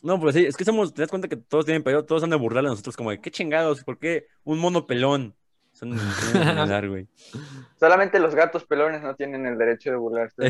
No, 0.03 0.18
pero 0.20 0.33
sí, 0.33 0.45
es 0.47 0.57
que 0.57 0.64
somos, 0.64 0.95
te 0.95 1.03
das 1.03 1.11
cuenta 1.11 1.26
que 1.29 1.37
todos 1.37 1.64
tienen 1.64 1.83
pelo, 1.83 2.05
todos 2.05 2.22
han 2.22 2.31
de 2.31 2.37
burlarle 2.37 2.68
a 2.68 2.72
nosotros, 2.72 2.97
como 2.97 3.11
de, 3.11 3.20
¿qué 3.20 3.31
chingados? 3.31 3.83
¿Por 3.83 3.99
qué 3.99 4.26
un 4.45 4.59
mono 4.59 4.87
pelón? 4.87 5.35
Son 5.72 5.91
burlar, 5.91 6.89
güey. 6.89 7.09
Solamente 7.79 8.18
los 8.18 8.35
gatos 8.35 8.64
pelones 8.64 9.03
no 9.03 9.14
tienen 9.14 9.47
el 9.47 9.57
derecho 9.59 9.91
de 9.91 9.97
burlarse. 9.97 10.43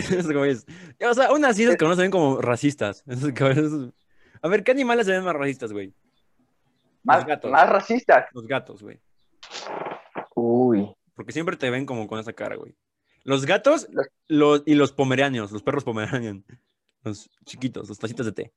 O 1.07 1.15
sea, 1.15 1.27
aún 1.27 1.45
así 1.45 1.65
esos 1.65 1.77
cabrones 1.77 1.97
se 1.97 2.03
ven 2.03 2.11
como 2.11 2.41
racistas. 2.41 3.05
Esos 3.07 3.33
A 4.41 4.49
ver, 4.49 4.65
¿qué 4.65 4.71
animales 4.71 5.07
se 5.07 5.13
ven 5.13 5.25
más 5.25 5.35
racistas, 5.35 5.73
güey? 5.73 5.93
Más, 7.09 7.19
Los 7.19 7.27
gatos. 7.27 7.51
más 7.51 7.69
racistas. 7.69 8.27
Los 8.33 8.47
gatos, 8.47 8.83
güey. 8.83 9.01
Uy. 10.35 10.89
Porque 11.15 11.33
siempre 11.33 11.57
te 11.57 11.71
ven 11.71 11.85
como 11.87 12.07
con 12.07 12.19
esa 12.21 12.33
cara, 12.33 12.57
güey. 12.57 12.77
Los 13.25 13.45
gatos 13.45 13.89
Los- 13.91 14.07
los, 14.29 14.63
y 14.67 14.75
los 14.75 14.93
pomeranios, 14.93 15.51
los 15.53 15.63
perros 15.63 15.85
pomeranian. 15.85 16.45
Los 17.05 17.29
chiquitos, 17.45 17.89
los 17.89 17.99
tacitas 17.99 18.27
de 18.27 18.33
té. 18.33 18.53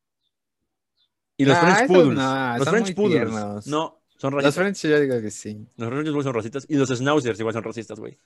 Y 1.38 1.46
los 1.46 1.58
Ah, 1.58 1.62
French 1.76 1.88
Poodles. 1.88 2.14
no, 2.18 2.58
los 2.58 2.70
French 2.70 2.96
Poodles. 2.96 3.12
tiernos. 3.30 3.68
No, 3.68 4.02
son 4.18 4.34
Los 4.34 4.44
racistas. 4.44 4.56
French 4.64 4.82
yo 4.84 5.00
digo 5.00 5.22
que 5.22 5.32
sí. 5.32 5.68
Los 5.78 5.90
French 5.90 6.06
Poodles 6.08 6.24
son 6.24 6.34
racistas. 6.34 6.66
Y 6.70 6.76
los 6.76 6.90
Schnauzers 6.90 7.40
igual 7.40 7.54
son 7.54 7.64
racistas, 7.64 8.00
güey. 8.00 8.18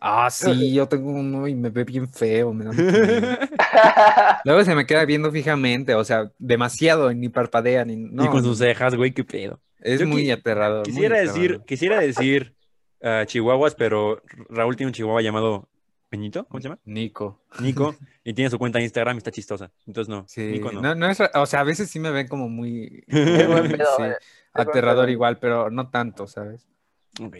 Ah, 0.00 0.28
sí, 0.30 0.74
yo 0.74 0.86
tengo 0.88 1.10
uno 1.12 1.46
y 1.48 1.54
me 1.54 1.70
ve 1.70 1.84
bien 1.84 2.08
feo. 2.08 2.52
me 2.52 2.64
da. 2.64 2.72
Luego 4.44 4.64
se 4.64 4.74
me 4.74 4.86
queda 4.86 5.04
viendo 5.04 5.30
fijamente, 5.30 5.94
o 5.94 6.04
sea, 6.04 6.30
demasiado, 6.38 7.10
y 7.10 7.14
ni 7.14 7.28
parpadea, 7.28 7.84
ni... 7.84 7.96
No, 7.96 8.24
y 8.24 8.28
con 8.28 8.42
sus 8.42 8.58
cejas, 8.58 8.94
güey, 8.96 9.12
qué 9.12 9.24
pedo. 9.24 9.60
Es 9.84 10.00
Yo 10.00 10.06
muy 10.08 10.24
qui- 10.24 10.32
aterrador. 10.32 10.78
muy 10.78 10.84
Quisiera 10.92 11.18
decir, 11.18 11.42
aterrador. 11.44 11.66
quisiera 11.66 12.00
decir 12.00 12.54
ah, 13.02 13.22
chihuahuas, 13.26 13.74
pero 13.76 14.20
Raúl 14.48 14.74
tiene 14.76 14.88
un 14.88 14.94
chihuahua 14.94 15.22
llamado 15.22 15.68
Peñito, 16.08 16.44
¿cómo 16.46 16.60
se 16.60 16.68
llama? 16.68 16.80
Nico. 16.84 17.40
Nico, 17.60 17.94
y 18.24 18.32
tiene 18.34 18.48
su 18.50 18.58
cuenta 18.58 18.78
de 18.78 18.84
Instagram 18.84 19.16
y 19.16 19.18
está 19.18 19.30
chistosa. 19.30 19.70
Entonces 19.86 20.08
no, 20.08 20.24
Sí, 20.26 20.40
Nico 20.42 20.72
no. 20.72 20.80
no, 20.80 20.94
no 20.94 21.08
es, 21.10 21.18
o 21.20 21.46
sea, 21.46 21.60
a 21.60 21.64
veces 21.64 21.90
sí 21.90 22.00
me 22.00 22.10
ven 22.10 22.26
como 22.28 22.48
muy 22.48 23.04
pedo, 23.08 23.62
sí, 23.96 24.02
eh. 24.04 24.14
aterrador 24.54 25.04
pedo. 25.06 25.12
igual, 25.12 25.38
pero 25.38 25.70
no 25.70 25.90
tanto, 25.90 26.26
¿sabes? 26.26 26.66
Ok. 27.20 27.36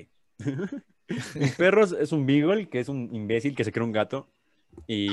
Mis 1.36 1.54
perros 1.56 1.92
es 1.98 2.12
un 2.12 2.26
beagle, 2.26 2.68
que 2.68 2.80
es 2.80 2.88
un 2.88 3.08
imbécil 3.14 3.54
que 3.54 3.64
se 3.64 3.72
cree 3.72 3.84
un 3.84 3.92
gato, 3.92 4.28
y 4.86 5.08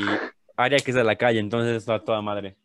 Aria, 0.58 0.80
que 0.80 0.91
es 0.91 0.95
de 0.95 1.03
la 1.03 1.16
calle, 1.16 1.40
entonces 1.40 1.78
está 1.78 2.03
toda 2.03 2.22
madre. 2.22 2.58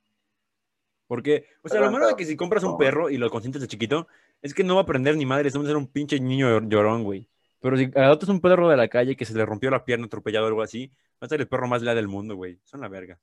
Porque, 1.07 1.47
o 1.63 1.69
sea, 1.69 1.81
lo 1.81 1.91
malo 1.93 2.09
de 2.09 2.17
que 2.17 2.25
si 2.25 2.37
compras 2.37 2.65
un 2.65 2.77
perro 2.79 3.11
y 3.11 3.17
lo 3.17 3.31
consientes 3.31 3.63
de 3.63 3.69
chiquito, 3.69 4.09
es 4.43 4.55
que 4.55 4.65
no 4.65 4.75
va 4.75 4.81
a 4.81 4.85
aprender 4.85 5.17
ni 5.17 5.27
madre, 5.27 5.49
es 5.49 5.57
a 5.57 5.63
ser 5.65 5.77
un 5.77 5.87
pinche 5.87 6.21
niño 6.21 6.49
llor- 6.49 6.69
llorón, 6.69 7.03
güey. 7.05 7.29
Pero 7.61 7.77
si 7.77 7.91
adoptas 7.95 8.29
un 8.29 8.41
perro 8.41 8.69
de 8.69 8.77
la 8.77 8.89
calle 8.89 9.17
que 9.17 9.25
se 9.25 9.35
le 9.35 9.45
rompió 9.45 9.71
la 9.71 9.85
pierna 9.85 10.07
atropellado 10.07 10.45
o 10.45 10.49
algo 10.49 10.63
así, 10.63 10.89
va 11.15 11.27
a 11.27 11.29
ser 11.29 11.41
el 11.41 11.49
perro 11.49 11.67
más 11.67 11.83
leal 11.83 11.97
del 11.97 12.09
mundo, 12.09 12.37
güey. 12.37 12.61
Son 12.65 12.81
la 12.81 12.89
verga. 12.89 13.19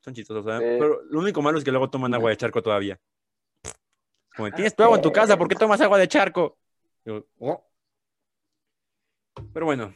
Son 0.00 0.14
chistosos, 0.14 0.44
¿sabes? 0.44 0.60
Sí. 0.60 0.76
Pero 0.78 1.02
lo 1.04 1.20
único 1.20 1.42
malo 1.42 1.58
es 1.58 1.64
que 1.64 1.70
luego 1.70 1.88
toman 1.90 2.12
agua 2.14 2.30
de 2.30 2.36
charco 2.36 2.62
todavía. 2.62 2.98
Como, 4.36 4.50
tienes 4.52 4.74
tu 4.74 4.82
agua 4.82 4.96
en 4.96 5.02
tu 5.02 5.12
casa, 5.12 5.36
¿por 5.36 5.48
qué 5.48 5.54
tomas 5.54 5.80
agua 5.80 5.98
de 5.98 6.08
charco? 6.08 6.58
Yo, 7.04 7.26
"Oh". 7.38 7.64
Pero 9.52 9.66
bueno, 9.66 9.94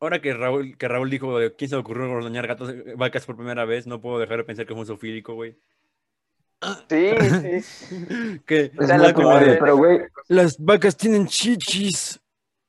ahora 0.00 0.20
que 0.20 0.32
Raúl, 0.34 0.76
que 0.76 0.88
Raúl 0.88 1.10
dijo 1.10 1.36
quién 1.56 1.68
se 1.68 1.76
le 1.76 1.80
ocurrió 1.80 2.10
ordeñar 2.10 2.46
gatos, 2.46 2.70
eh, 2.70 2.94
vacas 2.96 3.26
por 3.26 3.36
primera 3.36 3.64
vez, 3.64 3.86
no 3.86 4.00
puedo 4.00 4.18
dejar 4.18 4.38
de 4.38 4.44
pensar 4.44 4.66
que 4.66 4.72
fue 4.72 4.80
un 4.80 4.86
zoofílico, 4.86 5.34
güey. 5.34 5.56
Sí, 6.88 7.12
sí. 7.62 8.40
Que 8.46 8.72
O 8.78 8.86
sea, 8.86 8.98
la 8.98 9.14
como 9.14 9.34
de, 9.38 9.56
pero, 9.56 9.76
güey, 9.76 10.00
las 10.28 10.58
vacas 10.58 10.96
tienen 10.96 11.26
chichis. 11.26 12.20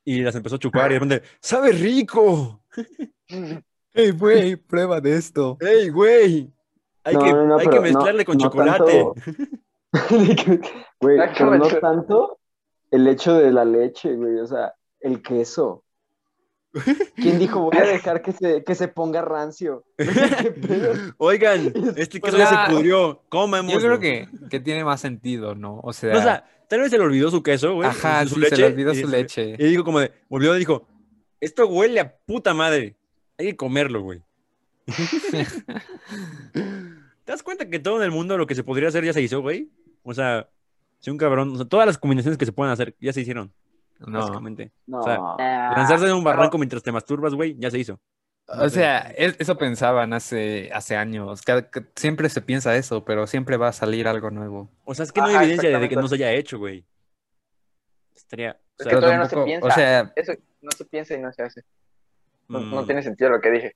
Y 0.03 0.21
las 0.21 0.35
empezó 0.35 0.55
a 0.55 0.59
chupar 0.59 0.91
y 0.91 0.93
de 0.95 0.99
repente, 0.99 1.27
¡sabe 1.39 1.71
rico! 1.71 2.61
Hey, 3.93 4.11
güey, 4.11 4.55
prueba 4.55 5.01
de 5.01 5.17
esto. 5.17 5.57
¡Ey, 5.59 5.89
güey! 5.89 6.49
Hay, 7.03 7.13
No, 7.13 7.19
que, 7.21 7.33
no, 7.33 7.45
no, 7.45 7.57
hay 7.57 7.67
que 7.67 7.79
mezclarle 7.81 8.23
con 8.23 8.37
no 8.37 8.43
chocolate. 8.45 9.05
Güey, 11.01 11.19
pero 11.37 11.57
no 11.57 11.67
tanto 11.67 12.39
el 12.91 13.07
hecho 13.07 13.33
de 13.33 13.51
la 13.51 13.65
leche, 13.65 14.15
güey, 14.15 14.37
o 14.39 14.47
sea, 14.47 14.73
el 15.01 15.21
queso. 15.21 15.83
¿Quién 17.15 17.37
dijo 17.39 17.59
voy 17.59 17.77
a 17.77 17.83
dejar 17.83 18.21
que 18.21 18.31
se, 18.31 18.63
que 18.63 18.75
se 18.75 18.87
ponga 18.87 19.21
rancio? 19.21 19.83
Oigan, 21.17 21.73
este 21.97 22.21
queso 22.21 22.37
ya 22.37 22.67
se 22.67 22.73
pudrió. 22.73 23.23
Comemos. 23.29 23.73
Yo 23.73 23.79
creo 23.79 23.99
que, 23.99 24.29
que 24.49 24.59
tiene 24.59 24.83
más 24.83 25.01
sentido, 25.01 25.55
¿no? 25.55 25.79
O 25.83 25.91
sea, 25.91 26.17
O 26.17 26.21
sea, 26.21 26.45
tal 26.67 26.79
vez 26.79 26.91
se 26.91 26.97
le 26.97 27.03
olvidó 27.03 27.29
su 27.29 27.43
queso, 27.43 27.75
güey. 27.75 27.89
ajá, 27.89 28.25
su 28.25 28.35
sí, 28.35 28.45
se 28.47 28.57
le 28.57 28.65
olvidó 28.65 28.93
y 28.93 29.01
su 29.01 29.07
leche. 29.07 29.55
Y 29.59 29.65
dijo 29.65 29.83
como 29.83 29.99
de, 29.99 30.11
volvió 30.29 30.55
y 30.55 30.59
dijo, 30.59 30.87
esto 31.39 31.67
huele 31.67 31.99
a 31.99 32.15
puta 32.17 32.53
madre. 32.53 32.95
Hay 33.37 33.47
que 33.47 33.55
comerlo, 33.57 34.01
güey. 34.01 34.21
¿Te 36.53 37.31
das 37.31 37.43
cuenta 37.43 37.69
que 37.69 37.79
todo 37.79 37.97
en 37.97 38.03
el 38.03 38.11
mundo 38.11 38.37
lo 38.37 38.47
que 38.47 38.55
se 38.55 38.63
podría 38.63 38.87
hacer 38.89 39.03
ya 39.03 39.13
se 39.13 39.21
hizo, 39.21 39.41
güey? 39.41 39.69
O 40.03 40.13
sea, 40.13 40.49
si 40.99 41.09
un 41.09 41.17
cabrón, 41.17 41.53
o 41.53 41.55
sea, 41.57 41.65
todas 41.65 41.85
las 41.85 41.97
combinaciones 41.97 42.37
que 42.37 42.45
se 42.45 42.51
pueden 42.51 42.71
hacer 42.71 42.95
ya 42.99 43.13
se 43.13 43.21
hicieron, 43.21 43.51
No. 44.07 44.19
básicamente. 44.19 44.71
No, 44.87 44.99
O 44.99 45.03
sea, 45.03 45.17
Ah, 45.39 45.73
Lanzarse 45.77 46.05
de 46.05 46.13
un 46.13 46.23
pero- 46.23 46.35
barranco 46.35 46.57
mientras 46.57 46.83
te 46.83 46.91
masturbas, 46.91 47.33
güey, 47.33 47.55
ya 47.59 47.69
se 47.71 47.79
hizo. 47.79 47.99
O 48.47 48.67
sea, 48.69 48.99
es- 49.17 49.35
eso 49.39 49.57
pensaban 49.57 50.11
hace, 50.13 50.69
hace 50.73 50.95
años. 50.97 51.41
Que 51.41 51.63
siempre 51.95 52.27
se 52.29 52.41
piensa 52.41 52.75
eso, 52.75 53.05
pero 53.05 53.25
siempre 53.27 53.55
va 53.57 53.69
a 53.69 53.73
salir 53.73 54.07
algo 54.07 54.29
nuevo. 54.29 54.69
O 54.83 54.93
sea, 54.93 55.03
es 55.03 55.11
que 55.11 55.21
no 55.21 55.27
hay 55.27 55.35
Ajá, 55.35 55.43
evidencia 55.43 55.79
de 55.79 55.87
que 55.89 55.95
no 55.95 56.07
se 56.07 56.15
haya 56.15 56.31
hecho, 56.33 56.57
güey. 56.59 56.83
Estaría. 58.15 58.51
O 58.51 58.55
Es 58.77 58.83
sea, 58.83 58.89
que 58.89 58.95
todavía 58.97 59.17
no 59.19 59.29
se 59.29 59.37
piensa. 59.43 59.67
o 59.67 59.71
sea, 59.71 60.13
Eso 60.15 60.33
no 60.61 60.71
se 60.71 60.85
piensa 60.85 61.13
y 61.15 61.21
no 61.21 61.31
se 61.31 61.43
hace. 61.43 61.61
No, 62.49 62.59
no 62.59 62.81
mm, 62.81 62.85
tiene 62.85 63.03
sentido 63.03 63.29
lo 63.29 63.39
que 63.39 63.51
dije. 63.51 63.75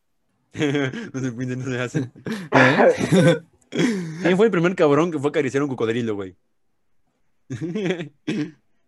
no 1.13 1.19
se 1.21 1.31
piensa, 1.31 1.55
no 1.55 1.65
se 1.71 1.79
hace. 1.81 1.99
¿eh? 2.51 3.41
¿Quién 4.23 4.35
fue 4.37 4.45
el 4.47 4.51
primer 4.51 4.75
cabrón 4.75 5.11
que 5.11 5.19
fue 5.19 5.27
a 5.27 5.31
acariciar 5.31 5.63
un 5.63 5.69
cocodrilo, 5.69 6.15
güey? 6.15 6.35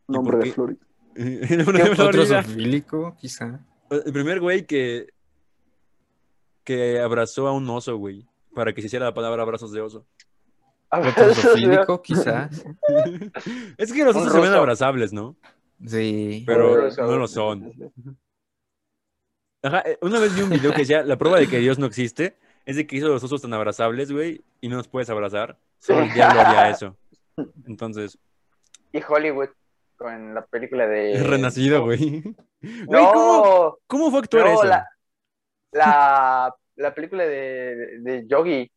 nombre 0.08 0.38
de 0.38 0.44
qué? 0.54 0.78
El 1.50 1.62
Otro 1.62 3.16
quizá. 3.18 3.60
Primer 4.14 4.40
güey 4.40 4.66
que. 4.66 5.08
que 6.64 7.00
abrazó 7.00 7.48
a 7.48 7.54
un 7.54 7.68
oso, 7.70 7.98
güey. 7.98 8.28
Para 8.54 8.74
que 8.74 8.82
se 8.82 8.88
hiciera 8.88 9.06
la 9.06 9.14
palabra 9.14 9.42
abrazos 9.42 9.72
de 9.72 9.82
oso. 9.82 10.06
Otro 10.90 11.34
zoofílico, 11.34 12.02
quizá. 12.02 12.50
Es 13.78 13.92
que 13.92 14.04
los 14.04 14.16
osos 14.16 14.32
se 14.32 14.40
ven 14.40 14.54
abrazables, 14.54 15.12
¿no? 15.12 15.36
Sí. 15.86 16.44
Pero 16.46 16.90
no 16.90 17.18
lo 17.18 17.28
son. 17.28 17.74
Ajá, 19.64 19.84
eh, 19.86 19.98
una 20.02 20.20
vez 20.20 20.36
vi 20.36 20.42
un 20.44 20.50
video 20.50 20.72
que 20.72 20.80
decía, 20.80 21.04
la 21.04 21.18
prueba 21.18 21.40
de 21.40 21.48
que 21.48 21.60
Dios 21.60 21.80
no 21.80 21.88
existe 21.88 22.38
es 22.66 22.76
de 22.76 22.86
que 22.86 22.98
hizo 22.98 23.08
los 23.08 23.24
osos 23.24 23.42
tan 23.42 23.54
abrazables, 23.54 24.12
güey, 24.12 24.44
y 24.62 24.70
no 24.70 24.78
nos 24.78 24.88
puedes 24.88 25.10
abrazar. 25.10 25.58
Solo 25.80 26.04
el 26.04 26.14
diablo 26.14 26.42
haría 26.42 26.70
eso. 26.70 26.96
Entonces, 27.66 28.18
Y 28.92 29.00
Hollywood 29.08 29.50
con 29.98 30.34
la 30.34 30.46
película 30.46 30.88
de. 30.88 31.22
renacido, 31.24 31.84
güey. 31.84 32.24
No, 32.90 33.12
¿cómo, 33.14 33.78
cómo 33.86 34.10
fue 34.10 34.20
actuar 34.22 34.46
no, 34.48 34.54
eso? 34.54 34.64
la, 34.64 34.90
la, 35.72 36.56
la 36.76 36.94
película 36.94 37.24
de, 37.24 38.00
de 38.00 38.26
Yogi. 38.28 38.70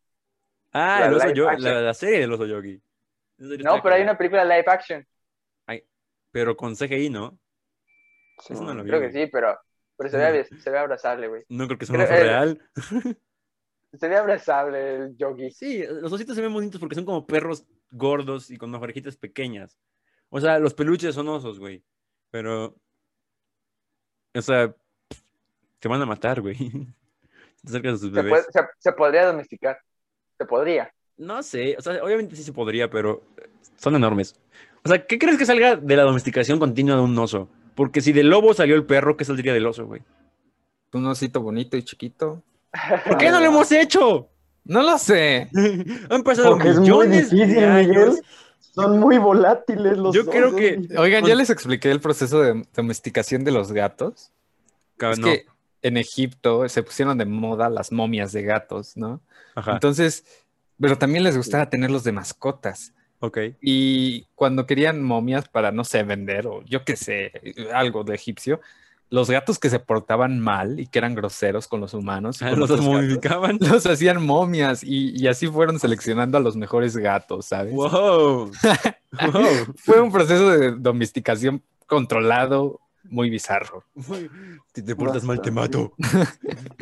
Ah, 0.71 0.99
la 1.01 1.05
el 1.07 1.13
oso 1.15 1.29
yo- 1.31 1.51
la, 1.51 1.81
la 1.81 1.93
serie 1.95 2.19
del 2.19 2.31
oso 2.31 2.45
yogi. 2.45 2.79
No, 3.37 3.81
pero 3.81 3.95
hay 3.95 4.03
una 4.03 4.17
película 4.17 4.45
live 4.45 4.65
action. 4.67 5.05
Pero 6.31 6.55
con 6.55 6.75
CGI, 6.75 7.09
¿no? 7.09 7.37
Sí, 8.39 8.53
Eso 8.53 8.63
no 8.63 8.73
lo 8.73 8.83
vi. 8.83 8.89
Creo 8.89 9.01
que 9.01 9.11
sí, 9.11 9.27
pero, 9.27 9.59
pero 9.97 10.09
se, 10.09 10.17
ve, 10.17 10.45
se 10.45 10.69
ve 10.69 10.79
abrazable, 10.79 11.27
güey. 11.27 11.43
No 11.49 11.67
creo 11.67 11.77
que 11.77 11.85
sea 11.85 11.95
un 11.95 12.01
oso 12.01 12.13
real. 12.13 12.61
Se 13.99 14.07
ve 14.07 14.15
abrazable 14.15 14.95
el 14.95 15.17
Yogi. 15.17 15.51
Sí, 15.51 15.83
los 15.85 16.13
ositos 16.13 16.33
se 16.37 16.41
ven 16.41 16.53
bonitos 16.53 16.79
porque 16.79 16.95
son 16.95 17.03
como 17.03 17.27
perros 17.27 17.65
gordos 17.91 18.49
y 18.49 18.55
con 18.55 18.73
orejitas 18.73 19.17
pequeñas. 19.17 19.77
O 20.33 20.39
sea, 20.41 20.57
los 20.59 20.73
peluches 20.73 21.13
son 21.13 21.27
osos, 21.27 21.59
güey. 21.59 21.83
Pero. 22.31 22.75
O 24.35 24.41
sea. 24.41 24.73
Te 25.79 25.87
van 25.87 26.01
a 26.01 26.05
matar, 26.05 26.41
güey. 26.41 26.55
Si 26.55 26.69
te 27.63 27.67
acercas 27.69 27.93
a 27.93 27.97
sus 27.97 28.09
Se, 28.09 28.15
bebés. 28.21 28.29
puede- 28.31 28.43
se, 28.51 28.59
se 28.79 28.91
podría 28.93 29.25
domesticar. 29.25 29.77
Se 30.37 30.45
podría. 30.45 30.91
No 31.17 31.43
sé, 31.43 31.75
o 31.77 31.81
sea, 31.81 32.03
obviamente 32.03 32.35
sí 32.35 32.43
se 32.43 32.53
podría, 32.53 32.89
pero 32.89 33.21
son 33.77 33.95
enormes. 33.95 34.35
O 34.83 34.89
sea, 34.89 35.05
¿qué 35.05 35.19
crees 35.19 35.37
que 35.37 35.45
salga 35.45 35.75
de 35.75 35.95
la 35.95 36.01
domesticación 36.03 36.57
continua 36.57 36.95
de 36.95 37.01
un 37.03 37.17
oso? 37.19 37.47
Porque 37.75 38.01
si 38.01 38.11
del 38.11 38.29
lobo 38.29 38.53
salió 38.55 38.75
el 38.75 38.85
perro, 38.85 39.17
¿qué 39.17 39.25
saldría 39.25 39.53
del 39.53 39.67
oso, 39.67 39.85
güey? 39.85 40.01
Un 40.93 41.05
osito 41.05 41.41
bonito 41.41 41.77
y 41.77 41.83
chiquito. 41.83 42.41
¿Por 43.07 43.17
qué 43.17 43.29
no 43.29 43.39
lo 43.39 43.45
hemos 43.45 43.71
hecho? 43.71 44.29
No 44.63 44.81
lo 44.81 44.97
sé. 44.97 45.49
Han 46.09 46.23
pasado 46.23 46.51
Porque 46.51 46.69
es 46.69 46.75
muy 46.79 46.81
millones 46.89 47.29
difícil, 47.31 47.55
de 47.55 47.65
años. 47.65 47.87
Miguel. 48.15 48.25
Son 48.61 48.99
muy 48.99 49.17
volátiles 49.17 49.97
los 49.97 50.15
Yo 50.15 50.25
creo 50.25 50.47
osos. 50.47 50.59
que- 50.59 50.79
Oigan, 50.97 51.25
ya 51.25 51.35
les 51.35 51.49
expliqué 51.49 51.91
el 51.91 51.99
proceso 51.99 52.41
de 52.41 52.65
domesticación 52.73 53.43
de 53.43 53.51
los 53.51 53.71
gatos. 53.71 54.31
Es 54.99 55.19
no, 55.19 55.25
que 55.27 55.45
en 55.81 55.97
Egipto 55.97 56.67
se 56.69 56.83
pusieron 56.83 57.17
de 57.17 57.25
moda 57.25 57.69
las 57.69 57.91
momias 57.91 58.31
de 58.31 58.43
gatos, 58.43 58.95
¿no? 58.95 59.19
Ajá, 59.55 59.73
Entonces, 59.73 60.23
pero 60.79 60.97
también 60.97 61.23
les 61.23 61.35
gustaba 61.35 61.69
tenerlos 61.69 62.03
de 62.03 62.11
mascotas. 62.11 62.93
ok. 63.19 63.37
Y 63.61 64.25
cuando 64.35 64.65
querían 64.65 65.01
momias 65.01 65.47
para, 65.49 65.71
no 65.71 65.83
sé, 65.83 66.03
vender 66.03 66.47
o 66.47 66.61
yo 66.63 66.83
qué 66.85 66.95
sé, 66.95 67.31
algo 67.73 68.03
de 68.03 68.15
egipcio, 68.15 68.61
los 69.11 69.29
gatos 69.29 69.59
que 69.59 69.69
se 69.69 69.77
portaban 69.79 70.39
mal 70.39 70.79
y 70.79 70.87
que 70.87 70.97
eran 70.97 71.13
groseros 71.13 71.67
con 71.67 71.79
los 71.81 71.93
humanos, 71.93 72.41
Ah, 72.41 72.49
con 72.49 72.59
Los 72.61 72.81
momificaban. 72.81 73.57
los 73.61 73.85
hacían 73.85 74.25
momias 74.25 74.83
y, 74.83 75.11
y 75.15 75.27
así 75.27 75.47
fueron 75.47 75.79
seleccionando 75.79 76.37
a 76.37 76.41
los 76.41 76.55
mejores 76.55 76.97
gatos, 76.97 77.45
¿sabes? 77.45 77.73
Wow. 77.73 78.51
wow. 79.33 79.43
Fue 79.75 80.01
un 80.01 80.11
proceso 80.11 80.49
de 80.49 80.71
domesticación 80.71 81.61
controlado 81.87 82.80
muy 83.03 83.29
bizarro. 83.29 83.83
Si 84.73 84.83
te 84.83 84.95
portas 84.95 85.23
mal, 85.23 85.41
te 85.41 85.51
mato. 85.51 85.93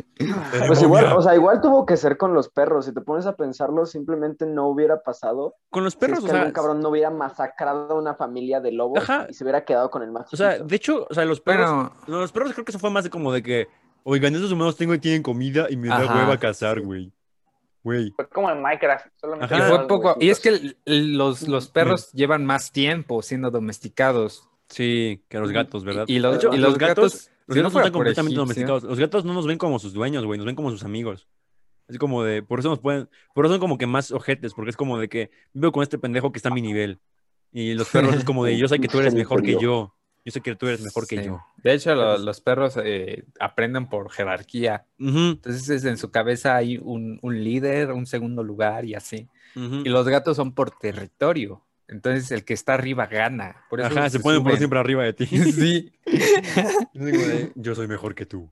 Pues 0.66 0.82
igual, 0.82 1.16
o 1.16 1.22
sea, 1.22 1.34
igual 1.34 1.62
tuvo 1.62 1.86
que 1.86 1.96
ser 1.96 2.18
con 2.18 2.34
los 2.34 2.50
perros. 2.50 2.84
Si 2.84 2.92
te 2.92 3.00
pones 3.00 3.24
a 3.24 3.36
pensarlo, 3.36 3.86
simplemente 3.86 4.44
no 4.44 4.68
hubiera 4.68 5.02
pasado. 5.02 5.54
Con 5.70 5.82
los 5.82 5.94
si 5.94 5.98
perros, 5.98 6.18
es 6.18 6.24
o 6.24 6.26
que 6.26 6.32
sea, 6.32 6.40
algún 6.40 6.52
cabrón 6.52 6.80
no 6.80 6.90
hubiera 6.90 7.08
masacrado 7.08 7.94
a 7.94 7.98
una 7.98 8.14
familia 8.14 8.60
de 8.60 8.70
lobos 8.72 8.98
Ajá. 8.98 9.26
y 9.30 9.32
se 9.32 9.44
hubiera 9.44 9.64
quedado 9.64 9.90
con 9.90 10.02
el 10.02 10.10
más 10.10 10.30
o 10.30 10.36
sea, 10.36 10.58
de 10.58 10.76
hecho, 10.76 11.06
o 11.08 11.14
sea, 11.14 11.24
los 11.24 11.40
perros, 11.40 11.90
los 12.06 12.32
perros 12.32 12.52
creo 12.52 12.66
que 12.66 12.72
eso 12.72 12.78
fue 12.78 12.90
más 12.90 13.04
de 13.04 13.10
como 13.10 13.32
de 13.32 13.42
que, 13.42 13.68
oigan, 14.02 14.34
esos 14.34 14.52
humanos 14.52 14.76
tengo 14.76 14.92
y 14.92 14.98
tienen 14.98 15.22
comida 15.22 15.68
y 15.70 15.76
me 15.76 15.88
da 15.88 16.00
hueva 16.00 16.36
cazar, 16.36 16.80
güey. 16.80 17.10
Güey. 17.82 18.12
Fue 18.14 18.28
como 18.28 18.50
en 18.50 18.60
Minecraft. 18.60 19.06
Solamente 19.16 19.54
Ajá. 19.54 19.64
y 19.64 19.68
fue 19.70 19.88
poco, 19.88 20.16
y 20.20 20.28
es 20.28 20.38
que 20.38 20.76
los, 20.84 21.48
los 21.48 21.68
perros 21.70 22.12
llevan 22.12 22.44
más 22.44 22.72
tiempo 22.72 23.22
siendo 23.22 23.50
domesticados. 23.50 24.49
Sí, 24.70 25.22
que 25.28 25.38
los 25.38 25.50
gatos, 25.52 25.84
¿verdad? 25.84 26.04
Y 26.08 26.18
los, 26.20 26.32
De 26.32 26.38
hecho, 26.38 26.54
y 26.54 26.58
los 26.58 26.78
gatos, 26.78 27.30
los 27.46 27.56
si 27.56 27.62
no 27.62 27.68
gatos 27.68 27.72
no 27.74 27.80
están 27.80 27.92
completamente 27.92 28.34
egipcio- 28.34 28.38
domesticados. 28.40 28.82
Los 28.84 28.98
gatos 28.98 29.24
no 29.24 29.34
nos 29.34 29.46
ven 29.46 29.58
como 29.58 29.78
sus 29.78 29.92
dueños, 29.92 30.24
güey, 30.24 30.38
nos 30.38 30.46
ven 30.46 30.54
como 30.56 30.70
sus 30.70 30.84
amigos. 30.84 31.26
Es 31.88 31.98
como 31.98 32.22
de, 32.22 32.42
por 32.42 32.60
eso 32.60 32.68
nos 32.68 32.78
pueden, 32.78 33.08
por 33.34 33.44
eso 33.44 33.54
son 33.54 33.60
como 33.60 33.76
que 33.76 33.86
más 33.88 34.12
ojetes, 34.12 34.54
porque 34.54 34.70
es 34.70 34.76
como 34.76 34.96
de 34.98 35.08
que 35.08 35.30
vivo 35.52 35.72
con 35.72 35.82
este 35.82 35.98
pendejo 35.98 36.30
que 36.32 36.38
está 36.38 36.48
a 36.50 36.54
mi 36.54 36.62
nivel. 36.62 37.00
Y 37.52 37.74
los 37.74 37.88
perros 37.90 38.14
es 38.14 38.24
como 38.24 38.44
de, 38.44 38.56
yo 38.56 38.68
sé 38.68 38.78
que 38.78 38.86
tú 38.86 39.00
eres 39.00 39.12
mejor 39.14 39.42
que 39.42 39.58
yo. 39.60 39.94
Yo 40.24 40.30
sé 40.32 40.42
que 40.42 40.54
tú 40.54 40.66
eres 40.68 40.82
mejor 40.82 41.06
que 41.08 41.16
Sí. 41.18 41.24
yo. 41.24 41.40
De 41.64 41.72
hecho, 41.72 41.94
lo- 41.94 42.18
los 42.18 42.40
perros 42.42 42.78
eh, 42.84 43.24
aprenden 43.40 43.88
por 43.88 44.10
jerarquía. 44.12 44.84
Ujú, 45.00 45.18
Entonces, 45.30 45.68
es- 45.70 45.84
en 45.86 45.96
su 45.96 46.10
cabeza 46.12 46.54
hay 46.56 46.78
un, 46.80 47.18
un 47.22 47.42
líder, 47.42 47.90
un 47.92 48.04
segundo 48.06 48.44
lugar 48.44 48.84
y 48.84 48.94
así. 48.94 49.28
Y 49.56 49.88
los 49.88 50.06
gatos 50.06 50.36
son 50.36 50.52
por 50.54 50.70
territorio. 50.70 51.64
Entonces, 51.90 52.30
el 52.30 52.44
que 52.44 52.54
está 52.54 52.74
arriba 52.74 53.06
gana. 53.06 53.64
Por 53.68 53.80
eso 53.80 53.88
Ajá, 53.88 54.08
se 54.08 54.20
pueden 54.20 54.44
poner 54.44 54.58
siempre 54.58 54.78
arriba 54.78 55.02
de 55.02 55.12
ti. 55.12 55.26
Sí. 55.52 55.92
Yo 57.56 57.74
soy 57.74 57.88
mejor 57.88 58.14
que 58.14 58.26
tú. 58.26 58.48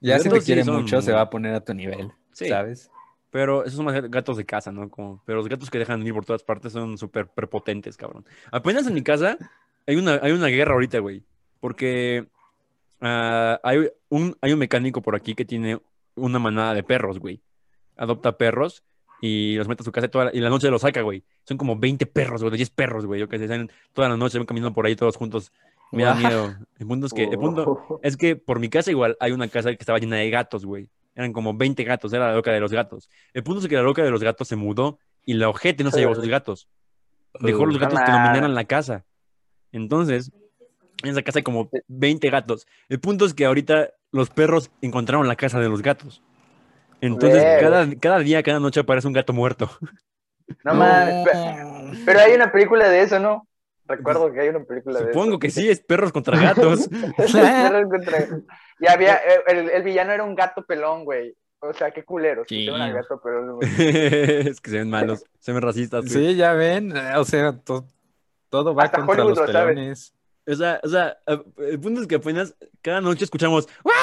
Ya 0.00 0.18
si 0.18 0.28
te 0.28 0.40
sí 0.40 0.46
quiere 0.46 0.64
son 0.64 0.82
mucho, 0.82 1.00
se 1.00 1.12
va 1.12 1.22
a 1.22 1.30
poner 1.30 1.54
a 1.54 1.60
tu 1.64 1.72
nivel. 1.72 2.12
Sí. 2.32 2.48
¿Sabes? 2.48 2.90
Pero 3.30 3.64
esos 3.64 3.76
son 3.76 3.84
más 3.86 4.10
gatos 4.10 4.36
de 4.36 4.44
casa, 4.44 4.72
¿no? 4.72 4.90
Como, 4.90 5.22
pero 5.24 5.38
los 5.38 5.48
gatos 5.48 5.70
que 5.70 5.78
dejan 5.78 6.04
ir 6.04 6.12
por 6.12 6.24
todas 6.24 6.42
partes 6.42 6.72
son 6.72 6.98
súper 6.98 7.28
prepotentes, 7.28 7.96
cabrón. 7.96 8.24
Apenas 8.50 8.86
en 8.86 8.94
mi 8.94 9.02
casa 9.02 9.38
hay 9.86 9.96
una, 9.96 10.18
hay 10.22 10.32
una 10.32 10.48
guerra 10.48 10.74
ahorita, 10.74 10.98
güey. 10.98 11.22
Porque 11.60 12.26
ah, 13.00 13.60
hay, 13.62 13.90
un, 14.08 14.36
hay 14.40 14.52
un 14.52 14.58
mecánico 14.58 15.02
por 15.02 15.14
aquí 15.14 15.34
que 15.34 15.44
tiene 15.44 15.80
una 16.14 16.38
manada 16.38 16.74
de 16.74 16.82
perros, 16.82 17.20
güey. 17.20 17.40
Adopta 17.96 18.36
perros 18.36 18.82
y 19.20 19.56
los 19.56 19.68
mete 19.68 19.82
a 19.82 19.84
su 19.84 19.92
casa 19.92 20.06
y 20.06 20.10
toda 20.10 20.26
la, 20.26 20.30
y 20.34 20.40
la 20.40 20.50
noche 20.50 20.70
los 20.70 20.82
saca, 20.82 21.02
güey. 21.02 21.24
Son 21.44 21.56
como 21.56 21.76
20 21.76 22.06
perros, 22.06 22.42
güey, 22.42 22.56
10 22.56 22.70
perros, 22.70 23.06
güey. 23.06 23.20
Yo 23.20 23.28
que 23.28 23.38
se 23.38 23.48
salen 23.48 23.70
toda 23.92 24.08
la 24.08 24.16
noche, 24.16 24.38
van 24.38 24.46
caminando 24.46 24.74
por 24.74 24.86
ahí 24.86 24.96
todos 24.96 25.16
juntos. 25.16 25.52
Me 25.92 26.04
da 26.04 26.14
miedo. 26.14 26.54
El 26.78 26.86
punto 26.86 27.06
es 27.06 27.12
que, 27.12 27.24
el 27.24 27.38
punto 27.38 28.00
es 28.02 28.16
que 28.16 28.36
por 28.36 28.58
mi 28.58 28.68
casa 28.68 28.90
igual 28.90 29.16
hay 29.20 29.32
una 29.32 29.48
casa 29.48 29.70
que 29.70 29.78
estaba 29.78 29.98
llena 29.98 30.16
de 30.16 30.30
gatos, 30.30 30.64
güey. 30.64 30.90
Eran 31.14 31.32
como 31.32 31.54
20 31.54 31.82
gatos, 31.84 32.12
era 32.12 32.28
la 32.28 32.34
loca 32.34 32.52
de 32.52 32.60
los 32.60 32.72
gatos. 32.72 33.08
El 33.32 33.42
punto 33.42 33.62
es 33.62 33.68
que 33.68 33.76
la 33.76 33.82
loca 33.82 34.02
de 34.02 34.10
los 34.10 34.22
gatos 34.22 34.48
se 34.48 34.56
mudó 34.56 34.98
y 35.24 35.34
la 35.34 35.48
ojete 35.48 35.82
no 35.82 35.90
se 35.90 36.00
llevó 36.00 36.12
a 36.12 36.16
sus 36.16 36.28
gatos. 36.28 36.68
Dejó 37.40 37.66
los 37.66 37.78
gatos 37.78 37.98
que 38.00 38.10
dominaran 38.10 38.54
la 38.54 38.64
casa. 38.64 39.04
Entonces, 39.72 40.30
en 41.02 41.10
esa 41.10 41.22
casa 41.22 41.38
hay 41.38 41.42
como 41.42 41.70
20 41.88 42.28
gatos. 42.30 42.66
El 42.88 43.00
punto 43.00 43.24
es 43.24 43.34
que 43.34 43.46
ahorita 43.46 43.90
los 44.12 44.30
perros 44.30 44.70
encontraron 44.82 45.28
la 45.28 45.36
casa 45.36 45.58
de 45.58 45.68
los 45.68 45.82
gatos. 45.82 46.22
Entonces, 47.00 47.42
cada, 47.60 47.86
cada 48.00 48.18
día, 48.20 48.42
cada 48.42 48.60
noche 48.60 48.80
aparece 48.80 49.06
un 49.06 49.12
gato 49.12 49.32
muerto. 49.32 49.70
No 50.64 50.74
mames. 50.74 51.24
pe- 51.28 51.98
Pero 52.04 52.20
hay 52.20 52.32
una 52.34 52.50
película 52.52 52.88
de 52.88 53.02
eso, 53.02 53.18
¿no? 53.18 53.46
Recuerdo 53.88 54.32
que 54.32 54.40
hay 54.40 54.48
una 54.48 54.64
película 54.64 55.00
de 55.00 55.06
Supongo 55.12 55.30
eso. 55.32 55.38
que 55.38 55.50
sí, 55.50 55.68
es 55.68 55.80
perros 55.80 56.12
contra 56.12 56.38
gatos. 56.40 56.88
Perros 57.16 57.88
contra- 57.90 58.28
Y 58.80 58.86
había, 58.88 59.16
eh, 59.16 59.42
el, 59.48 59.70
el 59.70 59.82
villano 59.82 60.12
era 60.12 60.24
un 60.24 60.34
gato 60.34 60.64
pelón, 60.64 61.04
güey. 61.04 61.34
O 61.60 61.72
sea, 61.72 61.90
qué 61.90 62.04
culero. 62.04 62.44
Sí. 62.48 62.68
al 62.68 62.92
gato 62.92 63.20
pelón, 63.20 63.56
güey. 63.56 63.68
es 64.48 64.60
que 64.60 64.70
se 64.70 64.78
ven 64.78 64.90
malos, 64.90 65.24
se 65.38 65.52
ven 65.52 65.62
racistas. 65.62 66.04
güey. 66.04 66.28
Sí, 66.32 66.36
ya 66.36 66.52
ven, 66.52 66.96
eh, 66.96 67.12
o 67.16 67.24
sea, 67.24 67.52
to- 67.58 67.86
todo 68.50 68.74
va 68.74 68.84
Hasta 68.84 68.98
contra 69.04 69.24
Hollywood 69.24 69.38
los 69.38 69.46
lo 69.48 69.52
sabe. 69.52 69.74
pelones. 69.74 70.12
O 70.48 70.54
sea, 70.54 70.80
o 70.82 70.88
sea, 70.88 71.16
eh, 71.26 71.42
el 71.70 71.80
punto 71.80 72.00
es 72.00 72.06
que 72.06 72.14
apenas 72.16 72.54
cada 72.82 73.00
noche 73.00 73.24
escuchamos 73.24 73.68
¡Guau! 73.82 73.94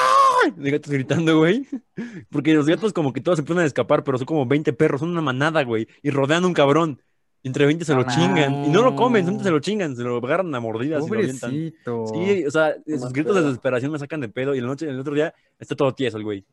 De 0.50 0.70
gatos 0.70 0.92
gritando, 0.92 1.38
güey. 1.38 1.66
Porque 2.30 2.54
los 2.54 2.66
gatos 2.66 2.92
como 2.92 3.12
que 3.12 3.20
todos 3.20 3.38
se 3.38 3.42
ponen 3.42 3.62
a 3.64 3.66
escapar, 3.66 4.04
pero 4.04 4.18
son 4.18 4.26
como 4.26 4.46
20 4.46 4.72
perros, 4.72 5.00
son 5.00 5.10
una 5.10 5.20
manada, 5.20 5.62
güey. 5.64 5.86
Y 6.02 6.10
rodean 6.10 6.44
a 6.44 6.46
un 6.46 6.54
cabrón. 6.54 7.00
Entre 7.42 7.66
20 7.66 7.84
se 7.84 7.94
lo 7.94 8.04
No, 8.04 8.08
chingan. 8.10 8.64
Y 8.64 8.68
no 8.68 8.82
lo 8.82 8.96
comen, 8.96 9.26
no. 9.26 9.42
se 9.42 9.50
lo 9.50 9.58
chingan, 9.60 9.94
se 9.96 10.02
lo 10.02 10.16
agarran 10.16 10.54
a 10.54 10.60
mordidas 10.60 11.00
y 11.00 11.02
lo. 11.02 11.08
Pobrecito. 11.08 12.06
Sí, 12.06 12.44
o 12.46 12.50
sea, 12.50 12.74
sus 12.86 13.12
gritos 13.12 13.34
de 13.36 13.42
desesperación 13.42 13.92
me 13.92 13.98
sacan 13.98 14.20
de 14.20 14.30
pedo 14.30 14.54
y 14.54 14.60
la 14.62 14.66
noche, 14.66 14.88
el 14.88 14.98
otro 14.98 15.14
día 15.14 15.34
está 15.58 15.74
todo 15.76 15.92
tieso 15.94 16.16
el 16.16 16.24
güey. 16.24 16.44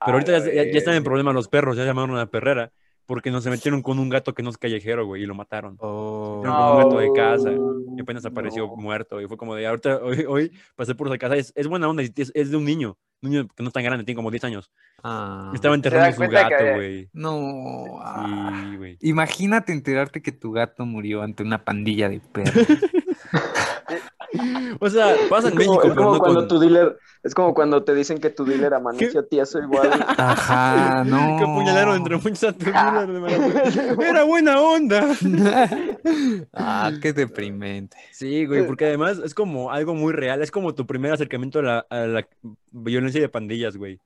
Pero 0.00 0.12
ahorita 0.18 0.36
Ay, 0.36 0.42
ya, 0.46 0.52
ya- 0.64 0.72
ya 0.72 0.78
están 0.78 0.94
en 0.94 1.04
problemas 1.04 1.34
los 1.34 1.48
perros, 1.48 1.76
ya 1.76 1.84
llamaron 1.84 2.16
a 2.16 2.20
la 2.20 2.26
perrera 2.26 2.72
porque 3.06 3.30
nos 3.30 3.44
se 3.44 3.50
metieron 3.50 3.82
con 3.82 3.98
un 3.98 4.08
gato 4.08 4.32
que 4.34 4.42
no 4.42 4.50
es 4.50 4.58
callejero, 4.58 5.06
güey, 5.06 5.22
y 5.22 5.26
lo 5.26 5.34
mataron. 5.34 5.76
Oh. 5.80 6.42
Como 6.44 6.70
un 6.72 6.78
gato 6.78 6.98
de 6.98 7.12
casa 7.12 7.50
No. 7.50 7.74
y 7.96 8.00
apenas 8.00 8.24
apareció 8.24 8.66
muerto 8.76 9.20
y 9.20 9.26
fue 9.28 9.36
como 9.36 9.54
de 9.54 9.66
ahorita 9.66 9.98
hoy, 10.02 10.24
hoy 10.28 10.52
pasé 10.76 10.94
por 10.94 11.08
esa 11.08 11.18
casa 11.18 11.36
es, 11.36 11.52
es 11.54 11.66
buena 11.68 11.88
onda 11.88 12.02
es, 12.02 12.12
es 12.34 12.50
de 12.50 12.56
un 12.56 12.64
niño 12.64 12.96
un 13.22 13.30
niño 13.30 13.48
que 13.56 13.62
no 13.62 13.68
es 13.68 13.72
tan 13.72 13.84
grande 13.84 14.04
tiene 14.04 14.16
como 14.16 14.30
10 14.30 14.44
años 14.44 14.70
Ah. 15.02 15.50
estaba 15.54 15.74
enterrando 15.74 16.06
da 16.18 16.26
su 16.26 16.30
gato 16.32 16.56
que- 16.58 16.74
güey 16.74 17.08
No. 17.12 17.98
ah. 18.00 18.68
sí 18.70 18.76
güey 18.76 18.98
Imagínate 19.00 19.72
enterarte 19.72 20.22
que 20.22 20.32
tu 20.32 20.52
gato 20.52 20.84
murió 20.86 21.22
ante 21.22 21.42
una 21.42 21.62
pandilla 21.64 22.08
de 22.08 22.20
perros. 22.20 22.54
o 24.80 24.90
sea 24.90 25.14
pasa 25.28 25.48
en 25.48 25.60
Es 25.60 25.66
como, 25.66 25.78
México 25.78 25.88
es 25.88 25.94
como 25.94 26.12
no 26.12 26.18
cuando 26.18 26.40
con 26.40 26.48
tu 26.48 26.58
dealer, 26.58 26.98
es 27.22 27.34
como 27.34 27.54
cuando 27.54 27.84
te 27.84 27.94
dicen 27.94 28.18
que 28.18 28.30
tu 28.30 28.44
dealer 28.44 28.74
amaneció 28.74 29.24
tieso 29.24 29.58
igual. 29.60 29.90
Ajá, 30.16 31.04
no. 31.06 31.36
que 31.38 31.44
apuñalaron 31.44 31.96
entre 31.96 32.16
muchos 32.16 32.44
a 32.44 32.52
tu 32.52 32.64
dealer 32.64 33.12
de 33.12 33.20
mala 33.20 33.70
suerte. 33.70 34.08
era 34.08 34.24
buena 34.24 34.60
onda 34.60 35.08
ah, 36.52 36.92
qué 37.00 37.12
deprimente. 37.12 37.96
sí 38.12 38.46
güey 38.46 38.66
porque 38.66 38.86
además 38.86 39.18
es 39.24 39.34
como 39.34 39.70
algo 39.70 39.94
muy 39.94 40.12
real 40.12 40.42
es 40.42 40.50
como 40.50 40.74
tu 40.74 40.86
primer 40.86 41.12
acercamiento 41.12 41.60
a 41.60 41.62
la, 41.62 41.86
a 41.90 42.06
la 42.06 42.26
violencia 42.72 43.20
de 43.20 43.28
pandillas 43.28 43.76
güey 43.76 44.00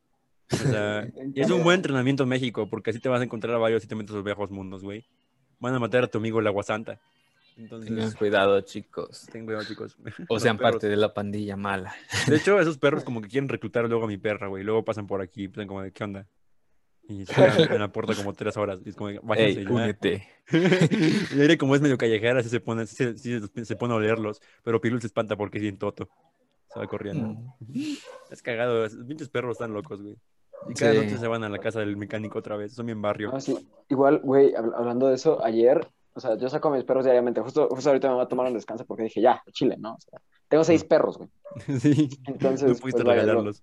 o 0.53 0.57
sea, 0.57 1.09
y 1.35 1.41
es 1.41 1.51
un 1.51 1.63
buen 1.63 1.77
entrenamiento 1.77 2.23
en 2.23 2.29
México, 2.29 2.69
porque 2.69 2.91
así 2.91 3.01
te 3.01 3.09
vas 3.09 3.21
a 3.21 3.25
encontrar 3.25 3.55
a 3.55 3.59
varios 3.59 3.85
y 3.85 3.87
te 3.87 3.95
metes 3.95 4.13
a 4.13 4.17
los 4.17 4.25
viejos 4.25 4.51
mundos, 4.51 4.83
güey. 4.83 5.05
Van 5.61 5.75
a 5.75 5.79
matar 5.79 6.05
a 6.05 6.07
tu 6.07 6.19
amigo 6.19 6.41
el 6.41 6.47
agua 6.47 6.63
santa. 6.63 7.01
Entonces, 7.59 7.89
Tengan 7.91 8.13
cuidado, 8.13 8.61
chicos. 8.61 9.27
ten 9.33 9.45
cuidado, 9.45 9.65
chicos. 9.65 9.97
O 10.29 10.35
Los 10.35 10.43
sean 10.43 10.57
perros. 10.57 10.73
parte 10.75 10.89
de 10.89 10.97
la 10.97 11.13
pandilla 11.13 11.57
mala. 11.57 11.93
De 12.29 12.37
hecho, 12.37 12.59
esos 12.61 12.79
perros 12.79 13.03
como 13.05 13.21
que 13.21 13.29
quieren 13.29 13.49
reclutar 13.49 13.87
luego 13.89 14.05
a 14.05 14.09
mi 14.09 14.17
perra, 14.17 14.47
güey. 14.47 14.63
Luego 14.65 14.85
pasan 14.85 15.07
por 15.07 15.21
aquí 15.21 15.45
y 15.53 15.67
como 15.67 15.83
de, 15.83 15.93
¿qué 15.93 16.05
onda? 16.05 16.27
Y 17.09 17.25
se 17.25 17.35
quedan 17.35 17.73
en 17.73 17.81
la 17.81 17.89
puerta 17.91 18.15
como 18.15 18.33
tres 18.35 18.57
horas. 18.57 18.81
Y 18.85 18.91
es 18.91 18.95
como, 18.97 19.11
váyanse 19.23 19.61
Ey, 19.61 19.65
ya. 19.65 19.71
únete. 19.73 20.29
y 21.35 21.41
aire 21.41 21.57
como 21.59 21.75
es 21.75 21.81
medio 21.81 21.97
callejera, 21.99 22.41
así 22.41 22.49
se 22.51 22.61
pone, 22.61 22.83
así 22.83 23.15
se, 23.65 23.77
pone 23.77 23.95
a 23.95 23.97
olerlos. 23.97 24.41
Pero 24.63 24.81
Pilul 24.81 25.01
se 25.01 25.07
espanta 25.09 25.35
porque 25.37 25.59
es 25.59 25.63
bien 25.63 25.79
toto. 25.79 26.09
Se 26.73 26.79
va 26.79 26.87
corriendo. 26.87 27.29
Mm. 27.61 27.95
Es 28.31 28.43
cagado, 28.43 28.85
esos 28.85 29.05
pinches 29.07 29.31
perros 29.31 29.53
están 29.53 29.73
locos, 29.73 30.03
güey. 30.03 30.17
Y 30.69 30.75
cada 30.75 30.93
Sí. 30.93 30.99
noche 30.99 31.17
se 31.17 31.27
van 31.29 31.45
a 31.45 31.49
la 31.49 31.59
casa 31.59 31.81
del 31.81 31.97
mecánico 31.97 32.39
otra 32.41 32.57
vez. 32.57 32.75
Son 32.75 32.85
bien 32.85 33.01
barrio. 33.01 33.31
Ah, 33.35 33.41
sí. 33.41 33.57
Igual, 33.89 34.21
güey, 34.23 34.53
hab- 34.53 34.75
hablando 34.77 35.09
de 35.09 35.15
eso, 35.15 35.43
ayer, 35.43 35.89
o 36.19 36.21
sea, 36.21 36.37
yo 36.37 36.49
saco 36.49 36.69
a 36.69 36.73
mis 36.73 36.83
perros 36.83 37.05
diariamente. 37.05 37.41
Justo, 37.41 37.69
justo 37.71 37.91
ahorita 37.91 38.09
me 38.09 38.15
voy 38.15 38.25
a 38.25 38.29
tomar 38.29 38.49
un 38.49 38.55
descanso 38.55 38.85
porque 38.85 39.05
dije, 39.05 39.21
ya, 39.21 39.41
Chile, 39.53 39.77
¿no? 39.79 39.95
O 39.95 40.01
sea, 40.01 40.21
tengo 40.49 40.65
seis 40.65 40.83
perros, 40.83 41.17
güey. 41.17 41.31
sí. 41.81 42.09
Entonces, 42.27 42.69
no 42.69 42.75
pudiste 42.75 43.05
pues, 43.05 43.05
vaya, 43.05 43.23
lo- 43.23 43.27
regalarlos. 43.27 43.63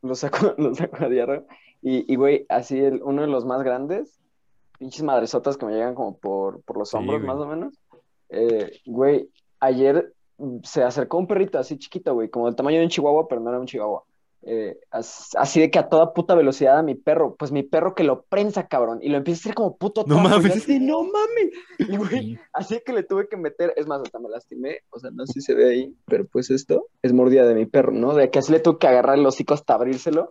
Los 0.00 0.18
saco, 0.18 0.54
los 0.58 0.78
saco 0.78 1.04
a 1.04 1.08
diario. 1.10 1.46
Y, 1.82 2.10
y, 2.10 2.16
güey, 2.16 2.46
así 2.48 2.78
el, 2.78 3.02
uno 3.02 3.20
de 3.20 3.28
los 3.28 3.44
más 3.44 3.62
grandes, 3.62 4.18
pinches 4.78 5.02
madresotas 5.02 5.58
que 5.58 5.66
me 5.66 5.72
llegan 5.72 5.94
como 5.94 6.16
por, 6.16 6.62
por 6.62 6.78
los 6.78 6.94
hombros, 6.94 7.22
más 7.22 7.36
o 7.36 7.46
menos. 7.46 7.74
Eh, 8.30 8.80
güey, 8.86 9.28
ayer 9.60 10.14
se 10.62 10.82
acercó 10.82 11.18
un 11.18 11.26
perrito 11.26 11.58
así 11.58 11.76
chiquito, 11.76 12.14
güey, 12.14 12.30
como 12.30 12.46
del 12.46 12.56
tamaño 12.56 12.78
de 12.78 12.84
un 12.84 12.90
chihuahua, 12.90 13.28
pero 13.28 13.42
no 13.42 13.50
era 13.50 13.60
un 13.60 13.66
chihuahua. 13.66 14.04
Eh, 14.42 14.78
as- 14.90 15.36
así 15.36 15.60
de 15.60 15.70
que 15.70 15.78
a 15.78 15.88
toda 15.90 16.14
puta 16.14 16.34
velocidad 16.34 16.78
a 16.78 16.82
mi 16.82 16.94
perro, 16.94 17.36
pues 17.38 17.52
mi 17.52 17.62
perro 17.62 17.94
que 17.94 18.04
lo 18.04 18.22
prensa, 18.22 18.66
cabrón, 18.68 18.98
y 19.02 19.10
lo 19.10 19.18
empieza 19.18 19.38
a 19.38 19.42
hacer 19.42 19.54
como 19.54 19.76
puto 19.76 20.04
No 20.06 20.16
taco, 20.16 20.28
y 20.28 20.30
mames. 20.30 20.56
así, 20.56 20.80
no 20.80 21.02
mames. 21.02 21.50
Y, 21.78 21.96
güey, 21.96 22.08
Sí. 22.10 22.38
Así 22.54 22.80
que 22.84 22.92
le 22.94 23.02
tuve 23.02 23.28
que 23.28 23.36
meter, 23.36 23.74
es 23.76 23.86
más, 23.86 24.00
hasta 24.00 24.18
me 24.18 24.28
lastimé, 24.30 24.78
o 24.90 24.98
sea, 24.98 25.10
no 25.10 25.26
sé 25.26 25.34
si 25.34 25.40
se 25.42 25.54
ve 25.54 25.68
ahí, 25.70 25.94
pero 26.06 26.26
pues 26.26 26.50
esto 26.50 26.86
es 27.02 27.12
mordida 27.12 27.44
de 27.46 27.54
mi 27.54 27.66
perro, 27.66 27.92
¿no? 27.92 28.14
De 28.14 28.30
que 28.30 28.38
así 28.38 28.50
le 28.52 28.60
tuve 28.60 28.78
que 28.78 28.88
agarrar 28.88 29.18
el 29.18 29.26
hocico 29.26 29.52
hasta 29.54 29.74
abrírselo. 29.74 30.30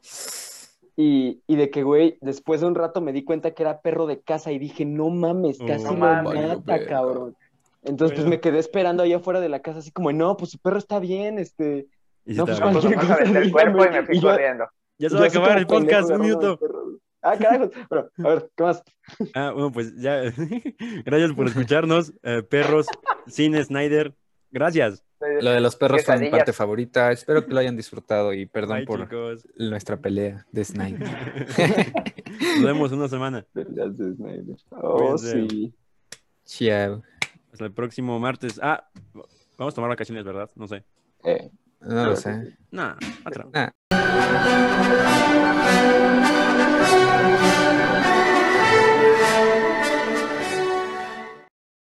Y, 0.95 1.41
y 1.48 1.56
de 1.56 1.69
que, 1.69 1.84
güey, 1.84 2.18
después 2.22 2.60
de 2.61 2.68
un 2.68 2.76
rato 2.76 2.99
me 3.02 3.14
di 3.14 3.23
cuenta 3.23 3.52
que 3.52 3.64
era 3.64 3.80
perro 3.81 4.06
de 4.06 4.19
casa 4.22 4.52
y 4.52 4.60
dije, 4.60 4.84
no 4.86 5.10
mames, 5.10 5.60
casi 5.65 5.86
Oh, 5.88 5.91
lo 5.94 5.98
mames. 5.98 6.57
Mata, 6.57 6.86
cabrón. 6.86 7.36
Entonces, 7.84 8.18
pues 8.18 8.27
me 8.27 8.41
quedé 8.41 8.60
esperando 8.60 9.03
allá 9.03 9.18
afuera 9.18 9.40
de 9.40 9.48
la 9.48 9.61
casa, 9.61 9.80
así 9.80 9.91
como, 9.91 10.11
no, 10.11 10.36
pues 10.36 10.52
su 10.52 10.57
perro 10.60 10.77
está 10.77 10.99
bien, 10.99 11.40
este. 11.40 11.88
Y 12.30 12.35
No, 12.35 12.45
pues 12.45 12.60
cualquier 12.60 12.95
cosa, 12.95 13.18
el 13.23 13.51
cuerpo 13.51 13.85
y 13.85 13.89
me 13.89 14.03
fui 14.06 14.22
corriendo. 14.22 14.65
Ya 14.99 15.10
se 15.10 15.15
va 15.15 15.23
a 15.23 15.27
acabar 15.27 15.57
el 15.57 15.65
podcast, 15.65 16.11
un 16.11 16.22
minuto. 16.22 16.60
Ah, 17.23 17.35
carajo. 17.38 17.72
Bueno, 17.89 18.10
a 18.18 18.30
ver, 18.30 18.49
¿qué 18.56 18.64
más? 18.64 18.84
Ah, 19.34 19.51
bueno, 19.51 19.72
pues 19.72 19.95
ya. 19.97 20.22
Gracias 21.06 21.34
por 21.34 21.47
escucharnos. 21.47 22.14
eh, 22.23 22.43
perros, 22.43 22.85
Cine 23.27 23.64
Snyder. 23.64 24.14
Gracias. 24.51 25.03
Lo 25.41 25.51
de 25.51 25.60
los 25.60 25.76
perros 25.76 26.06
fue 26.06 26.18
mi 26.19 26.30
parte 26.30 26.53
favorita. 26.53 27.11
Espero 27.11 27.45
que 27.45 27.51
lo 27.53 27.60
hayan 27.60 27.76
disfrutado 27.76 28.31
y 28.34 28.45
perdón 28.45 28.85
por 28.85 29.01
chicos. 29.01 29.47
nuestra 29.57 29.97
pelea 29.97 30.45
de 30.51 30.64
Snyder. 30.64 31.07
Nos 32.57 32.64
vemos 32.64 32.91
una 32.91 33.07
semana. 33.07 33.45
Gracias, 33.53 34.15
Snyder. 34.15 34.56
Oh, 34.69 34.97
Cuídense. 34.97 35.47
sí. 35.49 35.73
Chao. 36.45 37.01
Hasta 37.51 37.65
el 37.65 37.73
próximo 37.73 38.18
martes. 38.19 38.60
Ah, 38.64 38.88
vamos 39.57 39.73
a 39.73 39.76
tomar 39.76 39.89
vacaciones, 39.89 40.23
¿verdad? 40.23 40.49
No 40.56 40.68
sé. 40.68 40.84
Eh, 41.26 41.49
No 41.81 42.06
lo 42.06 42.15
sé. 42.15 42.57
Nah, 42.72 42.95
otra. 43.26 43.47
Ah. 43.53 45.09